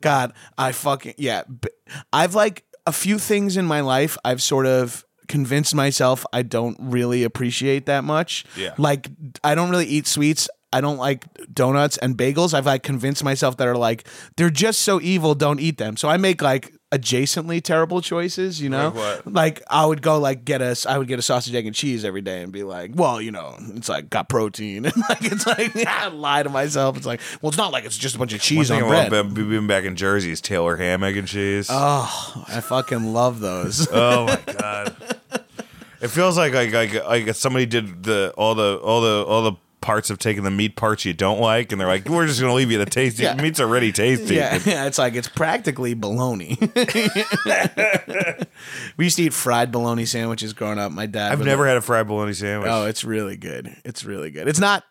God, 0.00 0.32
I 0.56 0.72
fucking 0.72 1.14
yeah. 1.18 1.42
I've 2.12 2.34
like 2.34 2.64
a 2.86 2.92
few 2.92 3.18
things 3.18 3.56
in 3.56 3.66
my 3.66 3.80
life. 3.80 4.16
I've 4.24 4.42
sort 4.42 4.66
of 4.66 5.04
convinced 5.28 5.74
myself 5.74 6.24
I 6.32 6.42
don't 6.42 6.76
really 6.80 7.22
appreciate 7.22 7.86
that 7.86 8.02
much. 8.02 8.44
Yeah. 8.56 8.74
Like 8.78 9.08
I 9.44 9.54
don't 9.54 9.70
really 9.70 9.86
eat 9.86 10.06
sweets. 10.06 10.48
I 10.72 10.80
don't 10.82 10.98
like 10.98 11.24
donuts 11.54 11.96
and 11.98 12.16
bagels. 12.16 12.52
I've 12.52 12.66
like 12.66 12.82
convinced 12.82 13.24
myself 13.24 13.56
that 13.56 13.66
are 13.68 13.76
like 13.76 14.06
they're 14.36 14.50
just 14.50 14.80
so 14.80 15.00
evil. 15.00 15.34
Don't 15.34 15.60
eat 15.60 15.78
them. 15.78 15.96
So 15.96 16.08
I 16.10 16.18
make 16.18 16.42
like 16.42 16.74
adjacently 16.92 17.62
terrible 17.62 18.02
choices. 18.02 18.60
You 18.60 18.68
know, 18.68 18.90
Like? 18.94 19.22
Like 19.24 19.62
I 19.70 19.86
would 19.86 20.02
go 20.02 20.18
like 20.18 20.44
get 20.44 20.60
a 20.60 20.76
I 20.86 20.98
would 20.98 21.08
get 21.08 21.18
a 21.18 21.22
sausage, 21.22 21.54
egg, 21.54 21.64
and 21.66 21.74
cheese 21.74 22.04
every 22.04 22.20
day 22.20 22.42
and 22.42 22.52
be 22.52 22.64
like, 22.64 22.90
well, 22.94 23.18
you 23.20 23.30
know, 23.30 23.56
it's 23.76 23.88
like 23.88 24.10
got 24.10 24.28
protein 24.28 24.84
and 24.86 24.94
like 25.08 25.22
it's 25.24 25.46
like 25.46 25.74
I 25.86 26.08
lie 26.08 26.42
to 26.42 26.50
myself. 26.50 26.98
It's 26.98 27.06
like, 27.06 27.20
well, 27.40 27.48
it's 27.48 27.58
not 27.58 27.72
like 27.72 27.86
it's 27.86 27.96
just 27.96 28.16
a 28.16 28.18
bunch 28.18 28.32
of 28.34 28.36
One 28.40 28.44
cheese 28.44 28.68
thing 28.68 28.82
on 28.82 28.88
I 28.88 29.08
bread. 29.08 29.08
about 29.08 29.32
being 29.34 29.66
back 29.66 29.84
in 29.84 29.96
Jersey 29.96 30.32
is 30.32 30.42
Taylor 30.42 30.76
ham, 30.76 31.02
egg, 31.02 31.16
and 31.16 31.26
cheese. 31.26 31.68
Oh, 31.70 32.44
I 32.46 32.60
fucking 32.60 33.12
love 33.14 33.40
those. 33.40 33.88
Oh 33.92 34.26
my 34.26 34.54
god! 34.54 34.96
It 36.02 36.08
feels 36.08 36.36
like 36.36 36.52
like 36.52 36.72
like 36.72 36.92
like 37.06 37.34
somebody 37.34 37.64
did 37.66 38.02
the 38.04 38.32
all 38.36 38.54
the 38.54 38.76
all 38.82 39.00
the 39.00 39.24
all 39.24 39.42
the 39.42 39.52
parts 39.80 40.10
of 40.10 40.18
taking 40.18 40.42
the 40.42 40.50
meat 40.50 40.76
parts 40.76 41.04
you 41.04 41.12
don't 41.12 41.40
like, 41.40 41.70
and 41.72 41.80
they're 41.80 41.88
like, 41.88 42.08
"We're 42.08 42.26
just 42.26 42.40
gonna 42.40 42.54
leave 42.54 42.70
you 42.70 42.78
the 42.78 42.86
tasty 42.86 43.22
Yeah. 43.22 43.34
meat's 43.34 43.60
already 43.60 43.92
tasty." 43.92 44.34
Yeah, 44.36 44.58
yeah, 44.66 44.86
it's 44.86 44.98
like 44.98 45.14
it's 45.14 45.28
practically 45.28 45.94
bologna. 45.94 46.56
we 48.96 49.04
used 49.04 49.16
to 49.16 49.22
eat 49.24 49.32
fried 49.34 49.70
bologna 49.72 50.04
sandwiches 50.04 50.52
growing 50.52 50.78
up. 50.78 50.92
My 50.92 51.06
dad. 51.06 51.32
I've 51.32 51.44
never 51.44 51.66
had 51.66 51.76
a 51.76 51.80
fried 51.80 52.06
bologna 52.06 52.32
sandwich. 52.34 52.70
Oh, 52.70 52.86
it's 52.86 53.04
really 53.04 53.36
good. 53.36 53.74
It's 53.84 54.04
really 54.04 54.30
good. 54.30 54.48
It's 54.48 54.58
not 54.60 54.84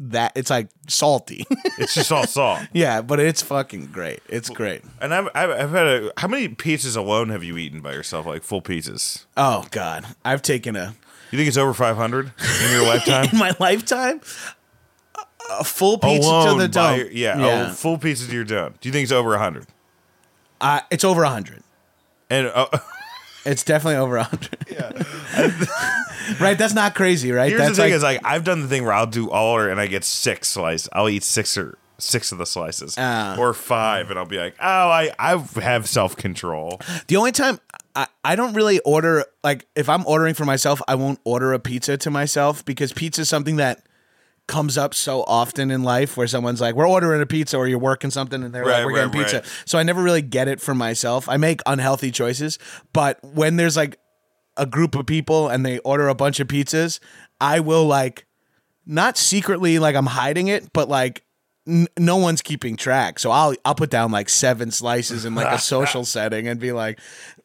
that. 0.00 0.32
It's 0.34 0.50
like 0.50 0.68
salty. 0.88 1.44
it's 1.78 1.94
just 1.94 2.10
all 2.12 2.26
salt. 2.26 2.60
yeah, 2.72 3.02
but 3.02 3.20
it's 3.20 3.42
fucking 3.42 3.86
great. 3.86 4.20
It's 4.28 4.48
great. 4.50 4.82
And 5.00 5.14
I've, 5.14 5.28
I've 5.34 5.50
I've 5.50 5.70
had 5.70 5.86
a. 5.86 6.12
How 6.16 6.28
many 6.28 6.48
pizzas 6.48 6.96
alone 6.96 7.28
have 7.30 7.44
you 7.44 7.56
eaten 7.58 7.80
by 7.80 7.92
yourself? 7.92 8.26
Like 8.26 8.42
full 8.42 8.62
pizzas? 8.62 9.24
Oh 9.36 9.66
God, 9.70 10.06
I've 10.24 10.42
taken 10.42 10.76
a 10.76 10.94
You 11.32 11.38
think 11.38 11.48
it's 11.48 11.56
over 11.56 11.74
five 11.74 11.96
hundred 11.96 12.30
in 12.64 12.70
your 12.70 12.86
lifetime? 12.86 13.28
in 13.32 13.38
my 13.38 13.52
lifetime 13.58 14.20
a 15.50 15.64
full 15.64 15.98
pizza 15.98 16.28
alone 16.28 16.56
to 16.58 16.62
the 16.62 16.68
by 16.68 16.90
dome. 16.90 16.98
your- 17.00 17.10
yeah, 17.10 17.38
yeah. 17.38 17.66
Oh, 17.70 17.72
full 17.72 17.98
pizza 17.98 18.26
to 18.26 18.32
your 18.32 18.44
dome. 18.44 18.74
Do 18.80 18.88
you 18.88 18.92
think 18.92 19.02
it's 19.04 19.12
over 19.12 19.36
hundred? 19.38 19.66
Uh, 20.60 20.80
it's 20.90 21.04
over 21.04 21.24
hundred. 21.24 21.62
And 22.30 22.46
uh, 22.54 22.66
It's 23.44 23.64
definitely 23.64 23.96
over 23.96 24.18
hundred. 24.18 24.56
right, 26.40 26.56
that's 26.56 26.74
not 26.74 26.94
crazy, 26.94 27.32
right? 27.32 27.48
Here's 27.48 27.60
that's 27.60 27.76
the 27.76 27.82
thing: 27.82 27.90
like, 27.90 27.96
is 27.96 28.02
like 28.02 28.20
I've 28.24 28.44
done 28.44 28.62
the 28.62 28.68
thing 28.68 28.84
where 28.84 28.92
I'll 28.92 29.06
do 29.06 29.30
all 29.30 29.56
or 29.56 29.68
and 29.68 29.80
I 29.80 29.86
get 29.88 30.04
six 30.04 30.48
slices. 30.48 30.88
I'll 30.92 31.08
eat 31.08 31.22
six 31.24 31.56
or 31.58 31.76
six 31.98 32.30
of 32.32 32.38
the 32.38 32.46
slices, 32.46 32.94
Ah. 32.98 33.36
or 33.38 33.52
five, 33.52 34.10
and 34.10 34.18
I'll 34.18 34.26
be 34.26 34.38
like, 34.38 34.54
oh, 34.60 34.64
I 34.88 35.10
I 35.18 35.36
have 35.60 35.88
self 35.88 36.16
control. 36.16 36.80
The 37.08 37.16
only 37.16 37.32
time 37.32 37.58
I, 37.94 38.06
I 38.24 38.36
don't 38.36 38.54
really 38.54 38.78
order 38.80 39.24
like 39.44 39.66
if 39.76 39.88
I'm 39.88 40.06
ordering 40.06 40.34
for 40.34 40.44
myself, 40.44 40.80
I 40.88 40.94
won't 40.94 41.20
order 41.24 41.52
a 41.52 41.58
pizza 41.58 41.96
to 41.98 42.10
myself 42.10 42.64
because 42.64 42.92
pizza 42.92 43.22
is 43.22 43.28
something 43.28 43.56
that 43.56 43.84
comes 44.48 44.76
up 44.76 44.92
so 44.92 45.22
often 45.26 45.70
in 45.70 45.82
life 45.82 46.16
where 46.16 46.26
someone's 46.26 46.60
like, 46.60 46.74
We're 46.74 46.88
ordering 46.88 47.20
a 47.22 47.26
pizza 47.26 47.56
or 47.56 47.68
you're 47.68 47.78
working 47.78 48.10
something 48.10 48.42
and 48.42 48.52
they're 48.54 48.64
Right, 48.64 48.78
like, 48.78 48.86
We're 48.86 48.94
getting 49.06 49.10
pizza. 49.12 49.36
right. 49.38 49.46
So 49.66 49.78
I 49.78 49.82
never 49.82 50.02
really 50.02 50.22
get 50.22 50.48
it 50.48 50.60
for 50.60 50.74
myself. 50.74 51.28
I 51.28 51.36
make 51.36 51.60
unhealthy 51.66 52.10
choices. 52.10 52.58
But 52.92 53.18
when 53.22 53.56
there's 53.56 53.76
like 53.76 53.98
a 54.56 54.66
group 54.66 54.94
of 54.94 55.06
people 55.06 55.48
and 55.48 55.64
they 55.64 55.78
order 55.80 56.08
a 56.08 56.14
bunch 56.14 56.40
of 56.40 56.48
pizzas, 56.48 56.98
I 57.40 57.60
will 57.60 57.84
like 57.86 58.26
not 58.86 59.16
secretly 59.16 59.78
like 59.78 59.94
I'm 59.94 60.06
hiding 60.06 60.48
it, 60.48 60.72
but 60.72 60.88
like 60.88 61.24
n- 61.68 61.86
no 61.98 62.16
one's 62.16 62.42
keeping 62.42 62.76
track. 62.76 63.18
So 63.20 63.30
I'll 63.30 63.54
I'll 63.64 63.74
put 63.76 63.90
down 63.90 64.10
like 64.10 64.28
seven 64.28 64.70
slices 64.70 65.24
in 65.24 65.34
like 65.34 65.52
a 65.52 65.58
social 65.60 66.04
setting 66.04 66.48
and 66.48 66.58
be 66.58 66.72
like 66.72 66.98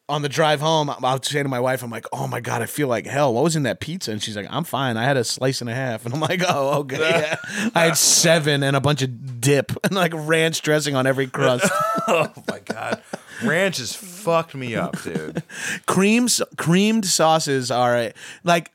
on 0.08 0.22
the 0.22 0.28
drive 0.28 0.60
home, 0.60 0.88
I'll 0.88 1.22
say 1.22 1.42
to 1.42 1.48
my 1.48 1.60
wife, 1.60 1.82
I'm 1.82 1.90
like, 1.90 2.06
oh 2.12 2.26
my 2.26 2.40
God, 2.40 2.62
I 2.62 2.66
feel 2.66 2.88
like 2.88 3.06
hell. 3.06 3.34
What 3.34 3.44
was 3.44 3.56
in 3.56 3.64
that 3.64 3.80
pizza? 3.80 4.10
And 4.10 4.22
she's 4.22 4.36
like, 4.36 4.46
I'm 4.48 4.64
fine. 4.64 4.96
I 4.96 5.04
had 5.04 5.16
a 5.16 5.24
slice 5.24 5.60
and 5.60 5.68
a 5.68 5.74
half. 5.74 6.04
And 6.06 6.14
I'm 6.14 6.20
like, 6.20 6.42
oh, 6.48 6.80
okay. 6.80 6.98
Yeah. 6.98 7.70
I 7.74 7.84
had 7.84 7.96
seven 7.96 8.62
and 8.62 8.74
a 8.74 8.80
bunch 8.80 9.02
of 9.02 9.40
dip 9.40 9.72
and 9.84 9.94
like 9.94 10.12
ranch 10.14 10.62
dressing 10.62 10.96
on 10.96 11.06
every 11.06 11.26
crust. 11.26 11.70
Oh 12.10 12.32
my 12.48 12.60
god, 12.60 13.02
ranch 13.44 13.76
has 13.76 13.94
fucked 13.94 14.54
me 14.54 14.74
up, 14.74 14.98
dude. 15.02 15.42
Creams, 15.84 16.40
creamed 16.56 17.04
sauces 17.04 17.70
are 17.70 18.12
like 18.44 18.72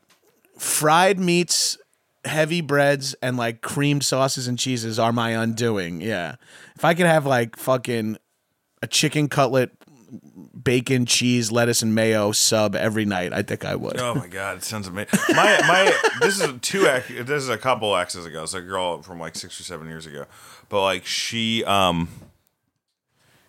fried 0.56 1.18
meats 1.18 1.76
heavy 2.24 2.60
breads 2.60 3.14
and 3.14 3.36
like 3.36 3.60
creamed 3.60 4.04
sauces 4.04 4.46
and 4.46 4.58
cheeses 4.58 4.98
are 4.98 5.12
my 5.12 5.30
undoing. 5.30 6.00
Yeah. 6.00 6.36
If 6.76 6.84
I 6.84 6.94
could 6.94 7.06
have 7.06 7.26
like 7.26 7.56
fucking 7.56 8.18
a 8.82 8.86
chicken 8.86 9.28
cutlet, 9.28 9.72
bacon, 10.64 11.06
cheese, 11.06 11.52
lettuce, 11.52 11.82
and 11.82 11.94
mayo 11.94 12.32
sub 12.32 12.74
every 12.74 13.04
night, 13.04 13.32
I 13.32 13.42
think 13.42 13.64
I 13.64 13.76
would. 13.76 14.00
Oh 14.00 14.14
my 14.14 14.26
god, 14.26 14.58
it 14.58 14.64
sounds 14.64 14.88
amazing. 14.88 15.20
My 15.30 15.60
my 15.66 15.98
this 16.20 16.40
is 16.40 16.52
two 16.62 16.86
ex, 16.86 17.08
this 17.08 17.42
is 17.42 17.48
a 17.48 17.58
couple 17.58 17.94
exes 17.94 18.26
ago. 18.26 18.42
It's 18.42 18.54
a 18.54 18.60
girl 18.60 19.02
from 19.02 19.20
like 19.20 19.36
six 19.36 19.60
or 19.60 19.62
seven 19.62 19.88
years 19.88 20.06
ago, 20.06 20.24
but 20.68 20.82
like 20.82 21.06
she 21.06 21.62
um 21.64 22.08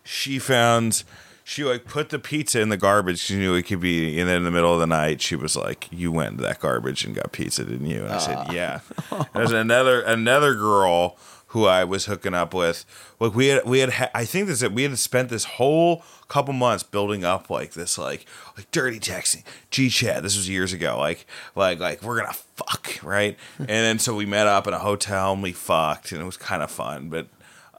she 0.04 0.38
found 0.38 1.04
she 1.44 1.64
like 1.64 1.86
put 1.86 2.10
the 2.10 2.20
pizza 2.20 2.60
in 2.60 2.70
the 2.70 2.78
garbage. 2.78 3.20
She 3.20 3.36
knew 3.36 3.54
it 3.54 3.64
could 3.64 3.80
be, 3.80 4.20
and 4.20 4.28
then 4.28 4.38
in 4.38 4.44
the 4.44 4.52
middle 4.52 4.74
of 4.74 4.80
the 4.80 4.88
night, 4.88 5.22
she 5.22 5.36
was 5.36 5.56
like, 5.56 5.88
"You 5.92 6.12
went 6.12 6.32
into 6.32 6.44
that 6.44 6.60
garbage 6.60 7.06
and 7.06 7.16
got 7.16 7.32
pizza, 7.32 7.64
didn't 7.64 7.86
you?" 7.86 8.04
And 8.04 8.14
I 8.14 8.18
said, 8.18 8.52
"Yeah." 8.52 8.80
There's 9.34 9.52
another 9.52 10.02
another 10.02 10.56
girl 10.56 11.18
who 11.48 11.66
I 11.66 11.84
was 11.84 12.06
hooking 12.08 12.34
up 12.34 12.54
with. 12.54 12.84
Like 13.20 13.36
we 13.36 13.48
had 13.48 13.64
we 13.66 13.80
had 13.80 13.94
ha- 13.94 14.10
I 14.14 14.26
think 14.26 14.48
this 14.48 14.68
we 14.68 14.84
had 14.84 14.98
spent 14.98 15.30
this 15.30 15.46
whole 15.46 16.04
couple 16.28 16.54
months 16.54 16.84
building 16.84 17.24
up 17.24 17.50
like 17.50 17.74
this 17.74 17.98
like 17.98 18.26
like 18.58 18.70
dirty 18.72 19.00
texting 19.00 19.44
G 19.72 19.90
chat. 19.90 20.24
This 20.24 20.36
was 20.36 20.50
years 20.50 20.74
ago. 20.74 20.98
Like 20.98 21.26
like 21.56 21.80
like 21.80 22.02
we're 22.04 22.20
gonna 22.20 22.34
fuck 22.34 23.00
right, 23.04 23.38
and 23.60 23.68
then 23.68 24.00
so 24.00 24.16
we 24.16 24.26
met 24.26 24.48
up 24.48 24.68
in 24.68 24.74
a 24.74 24.80
hotel 24.80 25.34
and 25.34 25.44
we 25.44 25.52
fucked 25.52 26.12
and 26.12 26.22
it 26.22 26.26
was 26.26 26.38
kind 26.38 26.64
of 26.64 26.72
fun, 26.72 27.10
but. 27.10 27.28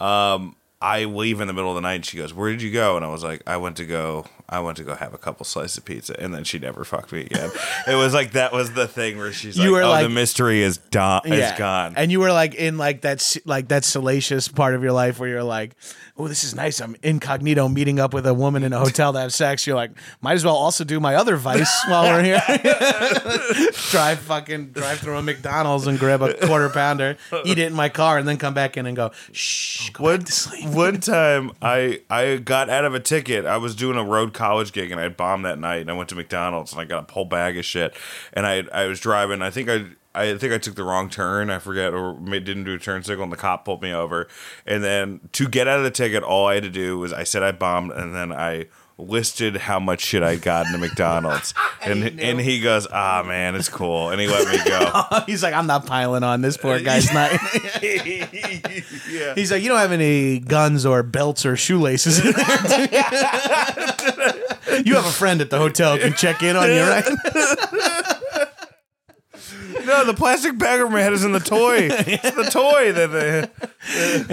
um 0.05 0.57
I 0.79 1.05
leave 1.05 1.41
in 1.41 1.49
the 1.49 1.55
middle 1.55 1.71
of 1.71 1.75
the 1.75 1.81
night 1.81 1.95
and 1.95 2.05
she 2.05 2.19
goes, 2.19 2.35
Where 2.35 2.51
did 2.51 2.61
you 2.61 2.71
go? 2.71 2.97
And 2.97 3.05
I 3.05 3.09
was 3.09 3.25
like, 3.25 3.43
I 3.47 3.57
went 3.57 3.79
to 3.79 3.87
go 3.87 4.27
I 4.49 4.61
went 4.61 4.77
to 4.77 4.85
go 4.85 4.95
have 4.95 5.13
a 5.13 5.19
couple 5.19 5.45
slices 5.45 5.79
of 5.79 5.85
pizza 5.85 6.15
and 6.21 6.33
then 6.35 6.45
she 6.45 6.59
never 6.59 6.85
fucked 6.85 7.13
me 7.13 7.23
again. 7.23 7.51
it 7.87 7.95
was 7.97 8.15
like 8.15 8.33
that 8.33 8.53
was 8.53 8.73
the 8.73 8.87
thing 8.87 9.19
where 9.19 9.33
she's 9.33 9.57
You 9.57 9.65
like, 9.65 9.71
were 9.73 9.83
Oh, 9.83 9.91
like- 9.91 10.03
the 10.05 10.09
mystery 10.09 10.63
is 10.63 10.79
done 10.79 11.23
is 11.27 11.53
gone. 11.59 11.95
And 11.97 12.13
you 12.13 12.21
were 12.21 12.33
like 12.33 12.55
in 12.55 12.79
like 12.79 13.01
that 13.03 13.19
s- 13.19 13.39
like 13.45 13.69
that 13.69 13.85
salacious 13.85 14.49
part 14.49 14.75
of 14.75 14.83
your 14.83 14.93
life 14.93 15.19
where 15.19 15.29
you're 15.29 15.43
like, 15.43 15.75
oh, 16.17 16.29
this 16.29 16.45
is 16.45 16.55
nice. 16.55 16.81
I'm 16.81 16.97
incognito 17.03 17.69
meeting 17.69 17.99
up 18.01 18.15
with 18.15 18.27
a 18.27 18.33
woman 18.35 18.63
in 18.63 18.73
a 18.73 18.79
hotel 18.79 19.13
to 19.13 19.19
have 19.21 19.33
sex. 19.35 19.67
You're 19.67 19.77
like, 19.77 19.91
might 20.21 20.35
as 20.35 20.45
well 20.45 20.55
also 20.57 20.85
do 20.85 20.99
my 21.01 21.15
other 21.17 21.37
vice 21.37 21.85
while 21.89 22.05
we're 22.05 22.23
here. 22.23 22.41
drive 23.91 24.19
fucking 24.21 24.69
drive 24.69 24.99
through 25.01 25.17
a 25.17 25.23
McDonald's 25.23 25.87
and 25.87 25.99
grab 25.99 26.23
a 26.23 26.35
quarter 26.35 26.69
pounder, 26.69 27.17
eat 27.45 27.59
it 27.59 27.67
in 27.67 27.73
my 27.75 27.89
car, 27.89 28.19
and 28.19 28.27
then 28.29 28.37
come 28.37 28.55
back 28.55 28.77
in 28.77 28.87
and 28.87 28.97
go, 28.97 29.11
shh, 29.33 29.91
go 29.91 30.05
one, 30.05 30.19
back 30.19 30.27
to 30.27 30.33
sleep. 30.33 30.69
one 30.71 31.01
time 31.01 31.53
I 31.61 32.01
I 32.11 32.37
got 32.37 32.71
out 32.71 32.85
of 32.85 32.95
a 32.95 33.01
ticket. 33.01 33.45
I 33.47 33.57
was 33.59 33.75
doing 33.75 33.97
a 33.99 34.05
road 34.05 34.33
college 34.37 34.73
gig 34.73 34.93
and 34.93 35.01
I 35.01 35.09
bombed 35.09 35.45
that 35.45 35.59
night 35.59 35.81
and 35.81 35.91
I 35.91 35.95
went 35.95 36.09
to 36.11 36.15
McDonald's 36.15 36.73
and 36.73 36.81
I 36.81 36.85
got 36.85 37.11
a 37.11 37.13
whole 37.13 37.25
bag 37.25 37.59
of 37.59 37.65
shit 37.65 37.95
and 38.33 38.47
I 38.47 38.65
I 38.73 38.87
was 38.87 39.01
driving. 39.01 39.43
I 39.43 39.51
think 39.51 39.69
I 39.69 39.87
I 40.15 40.39
think 40.39 40.53
I 40.53 40.59
took 40.59 40.77
the 40.77 40.85
wrong 40.85 41.11
turn. 41.11 41.51
I 41.51 41.59
forget 41.59 41.93
or 41.93 42.15
didn't 42.15 42.65
do 42.65 42.75
a 42.75 42.79
turn 42.79 43.03
signal 43.03 43.25
and 43.25 43.33
the 43.33 43.37
cop 43.37 43.65
pulled 43.65 43.83
me 43.83 43.93
over. 43.93 44.29
And 44.65 44.85
then 44.85 45.21
to 45.33 45.49
get 45.49 45.67
out 45.67 45.79
of 45.79 45.85
the 45.85 45.91
ticket, 45.91 46.23
all 46.23 46.47
I 46.47 46.55
had 46.55 46.63
to 46.63 46.71
do 46.71 46.99
was 46.99 47.13
I 47.13 47.25
said 47.25 47.43
I 47.43 47.53
bombed 47.53 47.93
and 47.93 48.15
then 48.15 48.33
I 48.33 48.67
listed 48.99 49.59
how 49.59 49.79
much 49.79 50.01
shit 50.01 50.23
I 50.23 50.37
got 50.37 50.65
in 50.67 50.73
the 50.73 50.79
McDonald's 50.79 51.53
and 51.83 52.03
he 52.03 52.23
and 52.23 52.41
he 52.41 52.61
goes 52.61 52.87
ah 52.91 53.23
man 53.27 53.55
it's 53.55 53.69
cool 53.69 54.09
and 54.11 54.19
he 54.19 54.27
let 54.27 54.49
me 54.49 54.59
go. 54.65 55.03
He's 55.27 55.43
like, 55.43 55.53
I'm 55.53 55.67
not 55.67 55.85
piling 55.87 56.23
on 56.23 56.41
this 56.41 56.57
poor 56.57 56.81
guy's 56.81 57.13
night. 57.13 57.39
yeah. 57.83 59.35
He's 59.35 59.53
like, 59.53 59.63
you 59.63 59.69
don't 59.69 59.79
have 59.79 59.93
any 59.93 60.39
guns 60.39 60.87
or 60.87 61.03
belts 61.03 61.45
or 61.45 61.57
shoelaces 61.57 62.25
in 62.25 62.33
there. 62.33 62.81
you?" 62.81 62.89
you 64.85 64.95
have 64.95 65.07
a 65.07 65.11
friend 65.11 65.41
at 65.41 65.51
the 65.51 65.59
hotel 65.59 65.99
can 65.99 66.13
check 66.15 66.43
in 66.43 66.57
on 66.57 66.69
you, 66.71 66.83
right? 66.83 67.05
No, 69.85 70.05
the 70.05 70.15
plastic 70.15 70.59
bag 70.59 70.81
over 70.81 70.91
my 70.91 71.01
head 71.01 71.13
is 71.13 71.25
in 71.25 71.33
the 71.33 71.41
toy. 71.41 71.89
It's 72.07 72.37
the 72.37 72.49
toy 72.51 72.93
that 72.93 73.13
they. 73.13 73.49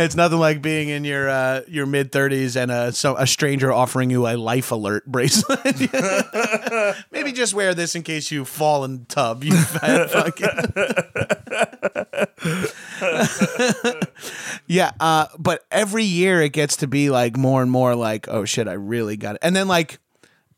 It's 0.01 0.15
nothing 0.15 0.39
like 0.39 0.61
being 0.61 0.89
in 0.89 1.03
your 1.03 1.29
uh, 1.29 1.61
your 1.67 1.85
mid 1.85 2.11
thirties 2.11 2.55
and 2.55 2.71
a 2.71 2.91
so 2.91 3.15
a 3.17 3.27
stranger 3.27 3.71
offering 3.71 4.09
you 4.09 4.27
a 4.27 4.35
life 4.37 4.71
alert 4.71 5.05
bracelet. 5.05 5.59
Maybe 7.11 7.31
just 7.31 7.53
wear 7.53 7.73
this 7.73 7.95
in 7.95 8.03
case 8.03 8.31
you 8.31 8.45
fall 8.45 8.85
in 8.85 8.99
the 8.99 9.05
tub. 9.05 9.43
You 9.43 9.55
fat 9.57 10.09
fucking. 10.11 10.49
yeah, 14.67 14.91
uh, 14.99 15.27
but 15.37 15.65
every 15.71 16.03
year 16.03 16.41
it 16.41 16.53
gets 16.53 16.77
to 16.77 16.87
be 16.87 17.09
like 17.09 17.37
more 17.37 17.61
and 17.61 17.71
more 17.71 17.95
like, 17.95 18.27
oh 18.27 18.45
shit, 18.45 18.67
I 18.67 18.73
really 18.73 19.17
got 19.17 19.35
it. 19.35 19.39
And 19.43 19.55
then 19.55 19.67
like 19.67 19.99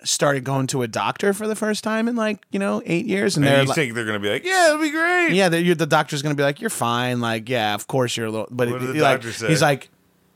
started 0.06 0.44
going 0.44 0.68
to 0.68 0.82
a 0.84 0.88
doctor 0.88 1.34
for 1.34 1.48
the 1.48 1.56
first 1.56 1.84
time 1.84 2.08
in 2.08 2.16
like 2.16 2.46
you 2.52 2.60
know 2.60 2.82
eight 2.86 3.06
years, 3.06 3.36
and, 3.36 3.46
And 3.46 3.54
they're 3.54 3.62
you 3.64 3.68
like, 3.68 3.76
think 3.76 3.94
they're 3.94 4.06
gonna 4.06 4.20
be 4.20 4.30
like, 4.30 4.46
yeah, 4.46 4.70
it'll 4.70 4.82
be 4.82 4.92
great. 4.92 5.32
yeah, 5.34 5.50
the, 5.50 5.62
you're, 5.62 5.76
the 5.76 5.86
doctor's 5.86 6.22
gonna 6.22 6.36
be 6.36 6.44
like, 6.44 6.62
"You're 6.62 6.70
fine." 6.70 7.20
Like, 7.20 7.50
yeah, 7.50 7.74
of 7.74 7.88
course 7.88 8.16
you're 8.16 8.28
a 8.28 8.32
little. 8.32 8.48
But 8.52 8.70
What 8.70 8.82
it- 8.84 8.96
like, 8.96 9.18
doctor 9.18 9.34
say? 9.34 9.48
he's 9.48 9.62
like, 9.62 9.90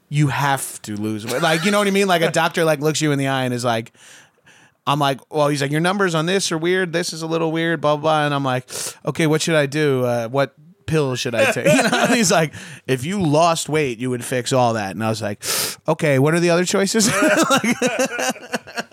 "You 0.09 0.27
have 0.27 0.81
to 0.83 0.95
lose 0.95 1.25
weight." 1.25 1.41
Like, 1.41 1.63
you 1.65 1.71
know 1.71 1.77
what 1.79 1.87
I 1.87 1.91
mean? 1.91 2.07
Like 2.07 2.21
a 2.21 2.31
doctor 2.31 2.65
like 2.65 2.79
looks 2.79 3.01
you 3.01 3.11
in 3.11 3.19
the 3.19 3.27
eye 3.27 3.43
and 3.45 3.53
is 3.53 3.63
like, 3.63 3.93
"I'm 4.87 4.99
like, 4.99 5.19
well, 5.33 5.47
he's 5.49 5.61
like, 5.61 5.71
your 5.71 5.81
numbers 5.81 6.15
on 6.15 6.25
this 6.25 6.51
are 6.51 6.57
weird. 6.57 6.91
This 6.93 7.13
is 7.13 7.21
a 7.21 7.27
little 7.27 7.51
weird." 7.51 7.79
Blah 7.81 7.95
blah. 7.97 8.01
blah. 8.01 8.25
And 8.25 8.33
I'm 8.33 8.43
like, 8.43 8.69
"Okay, 9.05 9.27
what 9.27 9.41
should 9.41 9.55
I 9.55 9.65
do? 9.65 10.03
Uh, 10.05 10.27
what?" 10.27 10.53
pill 10.85 11.15
should 11.15 11.35
I 11.35 11.51
take? 11.51 11.67
You 11.71 11.83
know? 11.83 11.89
And 11.93 12.15
he's 12.15 12.31
like, 12.31 12.51
if 12.87 13.05
you 13.05 13.21
lost 13.21 13.69
weight, 13.69 13.99
you 13.99 14.09
would 14.09 14.25
fix 14.25 14.51
all 14.51 14.73
that. 14.73 14.89
And 14.95 15.03
I 15.03 15.09
was 15.09 15.21
like, 15.21 15.43
okay, 15.87 16.17
what 16.17 16.33
are 16.33 16.39
the 16.39 16.49
other 16.49 16.65
choices? 16.65 17.07
Like- 17.51 18.88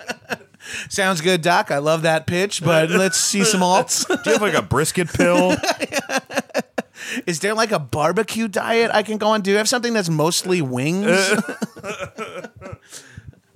Sounds 0.89 1.21
good, 1.21 1.43
Doc. 1.43 1.71
I 1.71 1.79
love 1.79 2.03
that 2.03 2.27
pitch, 2.27 2.63
but 2.63 2.91
let's 2.91 3.19
see 3.19 3.45
some 3.45 3.61
alts. 3.73 4.07
Do 4.07 4.31
you 4.31 4.33
have 4.33 4.43
like 4.43 4.55
a 4.55 4.63
brisket 4.63 5.09
pill? 5.13 5.57
Is 7.27 7.41
there 7.41 7.55
like 7.55 7.73
a 7.73 7.79
barbecue 7.79 8.49
diet 8.49 8.91
I 8.93 9.03
can 9.03 9.19
go 9.19 9.29
on? 9.29 9.43
Do 9.43 9.51
you 9.51 9.59
have 9.59 9.69
something 9.69 9.93
that's 9.93 10.09
mostly 10.09 10.63
wings? 10.63 11.07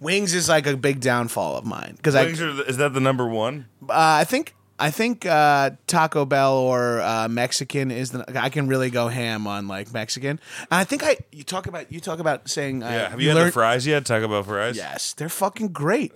wings 0.01 0.35
is 0.35 0.49
like 0.49 0.67
a 0.67 0.77
big 0.77 1.01
downfall 1.01 1.57
of 1.57 1.65
mine 1.65 1.95
because 1.97 2.15
I, 2.15 2.25
Wings 2.27 2.41
are- 2.41 2.63
is 2.63 2.77
that 2.79 2.95
the 2.95 3.01
number 3.01 3.27
one? 3.27 3.67
uh, 3.83 3.93
I 3.93 4.25
think 4.25 4.55
I 4.79 4.91
think 4.91 5.27
uh, 5.27 5.71
Taco 5.87 6.25
Bell 6.25 6.55
or 6.55 7.01
uh, 7.01 7.29
Mexican 7.29 7.91
is 7.91 8.13
the 8.13 8.25
I 8.41 8.49
can 8.51 8.67
really 8.69 8.91
go 8.91 9.09
ham 9.09 9.47
on 9.47 9.69
like 9.69 9.93
Mexican. 9.93 10.41
And 10.71 10.71
I 10.71 10.85
think 10.85 11.03
I 11.05 11.17
you 11.33 11.43
talk 11.43 11.67
about 11.67 11.91
you 11.93 12.01
talk 12.01 12.19
about 12.19 12.49
saying 12.49 12.83
uh, 12.83 12.89
Yeah. 12.89 13.09
Have 13.11 13.21
you, 13.21 13.31
had 13.31 13.47
the 13.47 13.53
fries 13.53 13.87
yet? 13.87 14.07
Taco 14.07 14.29
Bell 14.29 14.43
fries. 14.43 14.77
Yes, 14.77 15.13
they're 15.15 15.29
fucking 15.29 15.69
great. 15.69 16.13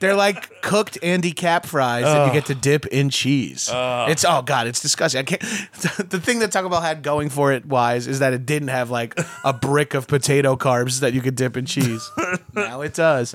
They're 0.00 0.14
like 0.14 0.60
cooked 0.62 0.98
Andy 1.02 1.32
Capp 1.32 1.66
fries 1.66 2.04
that 2.04 2.26
you 2.26 2.32
get 2.32 2.46
to 2.46 2.54
dip 2.54 2.86
in 2.86 3.10
cheese. 3.10 3.70
It's 3.72 4.24
oh 4.24 4.42
god, 4.42 4.66
it's 4.66 4.80
disgusting. 4.80 5.20
I 5.20 5.22
can't. 5.24 5.42
The 6.14 6.20
thing 6.20 6.38
that 6.40 6.52
Taco 6.52 6.68
Bell 6.68 6.80
had 6.80 7.02
going 7.02 7.28
for 7.28 7.52
it 7.52 7.66
wise 7.66 8.06
is 8.06 8.18
that 8.20 8.32
it 8.32 8.46
didn't 8.46 8.68
have 8.68 8.90
like 8.90 9.18
a 9.44 9.52
brick 9.52 9.94
of 9.94 10.06
potato 10.06 10.56
carbs 10.56 11.00
that 11.00 11.12
you 11.12 11.20
could 11.20 11.34
dip 11.34 11.56
in 11.56 11.66
cheese. 11.66 12.08
now 12.54 12.80
it 12.82 12.94
does. 12.94 13.34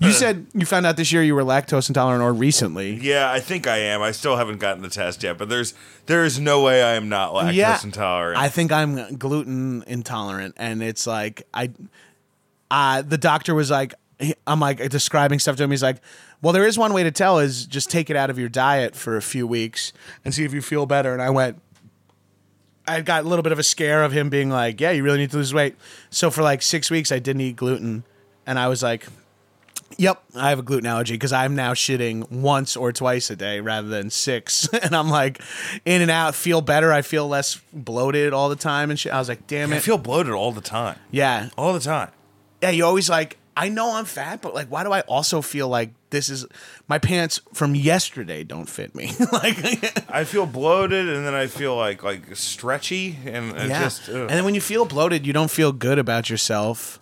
You 0.00 0.12
said 0.12 0.46
you 0.54 0.66
found 0.66 0.86
out 0.86 0.96
this 0.96 1.12
year 1.12 1.22
you 1.22 1.34
were 1.34 1.44
lactose 1.44 1.88
intolerant 1.88 2.22
or 2.22 2.32
recently. 2.32 2.94
Yeah, 2.94 3.30
I 3.30 3.40
think 3.40 3.66
I 3.66 3.78
am. 3.78 4.02
I 4.02 4.12
still 4.12 4.36
haven't 4.36 4.58
gotten 4.58 4.82
the 4.82 4.88
test 4.88 5.22
yet, 5.22 5.38
but 5.38 5.48
there's 5.48 5.74
there 6.06 6.24
is 6.24 6.38
no 6.40 6.62
way 6.62 6.82
I 6.82 6.94
am 6.94 7.08
not 7.08 7.32
lactose 7.32 7.84
intolerant. 7.84 8.38
I 8.38 8.48
think 8.48 8.72
I'm 8.72 9.16
gluten 9.16 9.84
intolerant, 9.86 10.54
and 10.56 10.82
it's 10.82 11.06
like 11.06 11.46
I, 11.54 11.70
uh, 12.70 13.02
the 13.02 13.18
doctor 13.18 13.54
was 13.54 13.70
like, 13.70 13.94
he- 14.18 14.34
I'm 14.46 14.60
like 14.60 14.88
describing 14.90 15.38
stuff 15.38 15.56
to 15.56 15.64
him. 15.64 15.70
He's 15.70 15.82
like, 15.82 15.98
well, 16.42 16.52
there 16.52 16.66
is 16.66 16.78
one 16.78 16.92
way 16.92 17.02
to 17.02 17.10
tell 17.10 17.38
is 17.38 17.66
just 17.66 17.90
take 17.90 18.10
it 18.10 18.16
out 18.16 18.30
of 18.30 18.38
your 18.38 18.48
diet 18.48 18.94
for 18.96 19.16
a 19.16 19.22
few 19.22 19.46
weeks 19.46 19.92
and 20.24 20.32
see 20.34 20.44
if 20.44 20.52
you 20.54 20.62
feel 20.62 20.86
better. 20.86 21.12
And 21.12 21.22
I 21.22 21.30
went. 21.30 21.60
I 22.88 23.00
got 23.00 23.24
a 23.24 23.28
little 23.28 23.42
bit 23.42 23.50
of 23.52 23.58
a 23.58 23.64
scare 23.64 24.04
of 24.04 24.12
him 24.12 24.28
being 24.30 24.48
like, 24.48 24.80
"Yeah, 24.80 24.92
you 24.92 25.02
really 25.02 25.18
need 25.18 25.30
to 25.32 25.38
lose 25.38 25.52
weight." 25.52 25.74
So 26.10 26.30
for 26.30 26.42
like 26.42 26.62
six 26.62 26.88
weeks, 26.90 27.10
I 27.10 27.18
didn't 27.18 27.40
eat 27.42 27.56
gluten, 27.56 28.04
and 28.46 28.58
I 28.58 28.68
was 28.68 28.82
like, 28.82 29.06
Yep, 29.98 30.22
I 30.36 30.50
have 30.50 30.58
a 30.58 30.62
gluten 30.62 30.86
allergy 30.86 31.14
because 31.14 31.32
I'm 31.32 31.54
now 31.54 31.72
shitting 31.72 32.30
once 32.30 32.76
or 32.76 32.92
twice 32.92 33.30
a 33.30 33.36
day 33.36 33.60
rather 33.60 33.88
than 33.88 34.10
six, 34.10 34.68
and 34.82 34.94
I'm 34.94 35.08
like 35.10 35.40
in 35.84 36.00
and 36.02 36.10
out. 36.10 36.34
Feel 36.36 36.60
better. 36.60 36.92
I 36.92 37.02
feel 37.02 37.26
less 37.26 37.60
bloated 37.72 38.32
all 38.32 38.48
the 38.48 38.56
time 38.56 38.90
and 38.90 38.98
shit. 38.98 39.12
I 39.12 39.18
was 39.18 39.28
like, 39.28 39.46
damn 39.48 39.72
it. 39.72 39.76
I 39.76 39.78
feel 39.80 39.98
bloated 39.98 40.32
all 40.32 40.52
the 40.52 40.60
time. 40.60 40.96
yeah, 41.10 41.48
All 41.58 41.72
the 41.72 41.80
time. 41.80 42.10
yeah. 42.62 42.70
You 42.70 42.84
always 42.84 43.08
like. 43.10 43.36
I 43.56 43.70
know 43.70 43.96
I'm 43.96 44.04
fat, 44.04 44.42
but 44.42 44.54
like, 44.54 44.68
why 44.68 44.84
do 44.84 44.92
I 44.92 45.00
also 45.02 45.40
feel 45.40 45.68
like 45.68 45.90
this 46.10 46.28
is 46.28 46.44
my 46.88 46.98
pants 46.98 47.40
from 47.54 47.74
yesterday 47.74 48.44
don't 48.44 48.68
fit 48.68 48.94
me? 48.94 49.12
like, 49.32 50.10
I 50.10 50.24
feel 50.24 50.44
bloated 50.44 51.08
and 51.08 51.26
then 51.26 51.34
I 51.34 51.46
feel 51.46 51.74
like 51.74 52.02
like 52.02 52.36
stretchy 52.36 53.16
and 53.24 53.56
it 53.56 53.68
yeah. 53.68 53.82
just 53.82 54.08
ugh. 54.10 54.16
and 54.16 54.30
then 54.30 54.44
when 54.44 54.54
you 54.54 54.60
feel 54.60 54.84
bloated, 54.84 55.26
you 55.26 55.32
don't 55.32 55.50
feel 55.50 55.72
good 55.72 55.98
about 55.98 56.28
yourself, 56.28 57.00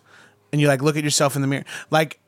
and 0.53 0.61
you 0.61 0.69
like 0.69 0.81
look 0.81 0.97
at 0.97 1.03
yourself 1.03 1.35
in 1.35 1.43
the 1.43 1.49
mirror. 1.49 1.65
Like, 1.91 2.21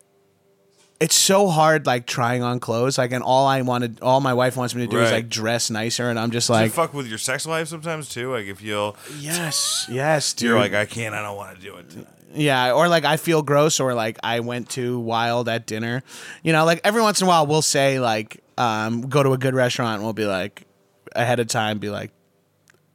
it's 0.98 1.14
so 1.14 1.46
hard, 1.46 1.86
like 1.86 2.06
trying 2.06 2.42
on 2.42 2.58
clothes. 2.58 2.98
Like, 2.98 3.12
and 3.12 3.22
all 3.22 3.46
I 3.46 3.62
wanted, 3.62 4.00
all 4.00 4.20
my 4.20 4.34
wife 4.34 4.56
wants 4.56 4.74
me 4.74 4.86
to 4.86 4.90
do 4.90 4.98
is 4.98 5.12
like 5.12 5.28
dress 5.28 5.70
nicer, 5.70 6.10
and 6.10 6.18
I'm 6.18 6.32
just 6.32 6.50
like, 6.50 6.72
fuck 6.72 6.94
with 6.94 7.06
your 7.06 7.18
sex 7.18 7.46
life 7.46 7.68
sometimes 7.68 8.08
too. 8.08 8.32
Like 8.32 8.46
if 8.46 8.60
you'll 8.60 8.96
yes, 9.20 9.86
yes, 9.88 10.32
dude. 10.32 10.48
you're 10.48 10.58
like 10.58 10.74
I 10.74 10.84
can't, 10.84 11.14
I 11.14 11.22
don't 11.22 11.36
want 11.36 11.54
to 11.54 11.62
do 11.62 11.76
it. 11.76 11.90
tonight." 11.90 12.08
Yeah, 12.36 12.72
or 12.72 12.88
like 12.88 13.04
I 13.04 13.16
feel 13.16 13.42
gross, 13.42 13.80
or 13.80 13.94
like 13.94 14.18
I 14.22 14.40
went 14.40 14.68
too 14.68 14.98
wild 14.98 15.48
at 15.48 15.66
dinner. 15.66 16.02
You 16.42 16.52
know, 16.52 16.64
like 16.64 16.80
every 16.84 17.02
once 17.02 17.20
in 17.20 17.26
a 17.26 17.28
while 17.28 17.46
we'll 17.46 17.62
say 17.62 17.98
like, 17.98 18.42
um, 18.58 19.08
go 19.08 19.22
to 19.22 19.32
a 19.32 19.38
good 19.38 19.54
restaurant 19.54 19.96
and 19.96 20.04
we'll 20.04 20.12
be 20.12 20.26
like 20.26 20.66
ahead 21.14 21.40
of 21.40 21.48
time, 21.48 21.78
be 21.78 21.90
like, 21.90 22.12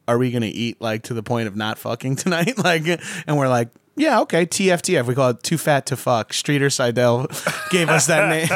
are 0.08 0.18
we 0.18 0.32
gonna 0.32 0.46
eat 0.46 0.80
like 0.80 1.04
to 1.04 1.14
the 1.14 1.24
point 1.24 1.48
of 1.48 1.56
not 1.56 1.78
fucking 1.78 2.16
tonight? 2.18 2.58
like, 2.58 2.86
and 3.28 3.38
we're 3.38 3.50
like. 3.50 3.70
Yeah, 3.98 4.22
okay. 4.22 4.46
TFTF. 4.46 5.06
We 5.06 5.16
call 5.16 5.32
it 5.32 5.44
too 5.44 5.58
fat 5.58 5.86
to 5.88 5.98
fuck. 5.98 6.32
Streeter 6.34 6.70
Seidel 6.70 7.28
gave 7.72 7.90
us 7.90 8.08
that 8.08 8.30
name. 8.30 8.48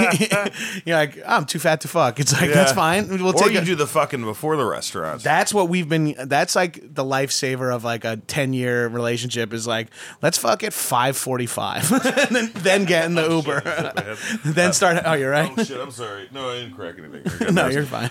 You're 0.85 0.95
like, 0.95 1.19
I'm 1.27 1.45
too 1.45 1.59
fat 1.59 1.81
to 1.81 1.87
fuck. 1.89 2.19
It's 2.21 2.31
like 2.33 2.51
that's 2.53 2.71
fine. 2.71 3.09
We'll 3.09 3.27
or 3.27 3.33
take 3.33 3.51
you 3.51 3.59
a- 3.59 3.65
do 3.65 3.75
the 3.75 3.85
fucking 3.85 4.23
before 4.23 4.55
the 4.55 4.63
restaurant. 4.65 5.21
that's 5.23 5.53
what 5.53 5.67
we've 5.67 5.89
been. 5.89 6.15
That's 6.17 6.55
like 6.55 6.79
the 6.81 7.03
lifesaver 7.03 7.73
of 7.73 7.83
like 7.83 8.05
a 8.05 8.17
ten 8.17 8.53
year 8.53 8.87
relationship 8.87 9.51
is 9.53 9.67
like 9.67 9.89
let's 10.21 10.37
fuck 10.37 10.63
at 10.63 10.71
five 10.73 11.17
forty 11.17 11.47
five, 11.47 11.91
and 12.05 12.35
then 12.35 12.51
then 12.55 12.85
get 12.85 13.05
in 13.05 13.15
the 13.15 13.29
Uber, 13.29 13.61
then 14.45 14.71
start. 14.71 15.03
Oh, 15.05 15.13
you're 15.13 15.31
right. 15.31 15.51
oh 15.55 15.63
shit! 15.63 15.79
I'm 15.79 15.91
sorry. 15.91 16.29
No, 16.31 16.49
I 16.49 16.59
didn't 16.61 16.75
crack 16.75 16.95
anything. 16.97 17.53
No, 17.53 17.67
you're 17.67 17.83
fine. 17.83 18.09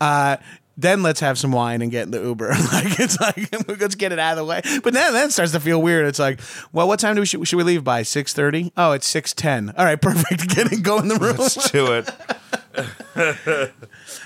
Uh, 0.00 0.36
then 0.76 1.02
let's 1.02 1.20
have 1.20 1.38
some 1.38 1.52
wine 1.52 1.82
and 1.82 1.90
get 1.90 2.04
in 2.04 2.10
the 2.10 2.22
Uber. 2.22 2.48
like 2.72 2.98
it's 3.00 3.20
like 3.20 3.48
let's 3.80 3.94
get 3.94 4.12
it 4.12 4.18
out 4.18 4.32
of 4.32 4.38
the 4.38 4.44
way. 4.44 4.60
But 4.82 4.94
then 4.94 5.12
then 5.12 5.28
it 5.28 5.32
starts 5.32 5.52
to 5.52 5.60
feel 5.60 5.80
weird. 5.80 6.06
It's 6.06 6.18
like, 6.18 6.40
well, 6.72 6.88
what 6.88 7.00
time 7.00 7.14
do 7.14 7.20
we 7.20 7.26
should, 7.26 7.46
should 7.46 7.56
we 7.56 7.62
leave 7.64 7.84
by? 7.84 8.02
Six 8.02 8.32
thirty? 8.32 8.72
Oh, 8.76 8.92
it's 8.92 9.06
six 9.06 9.32
ten. 9.32 9.72
All 9.76 9.84
right, 9.84 10.00
perfect. 10.00 10.48
Get 10.54 10.72
it, 10.72 10.82
go 10.82 10.98
in 10.98 11.08
the 11.08 11.16
room. 11.16 11.36
Let's 11.36 11.70
do 11.70 11.92
it. 11.92 12.10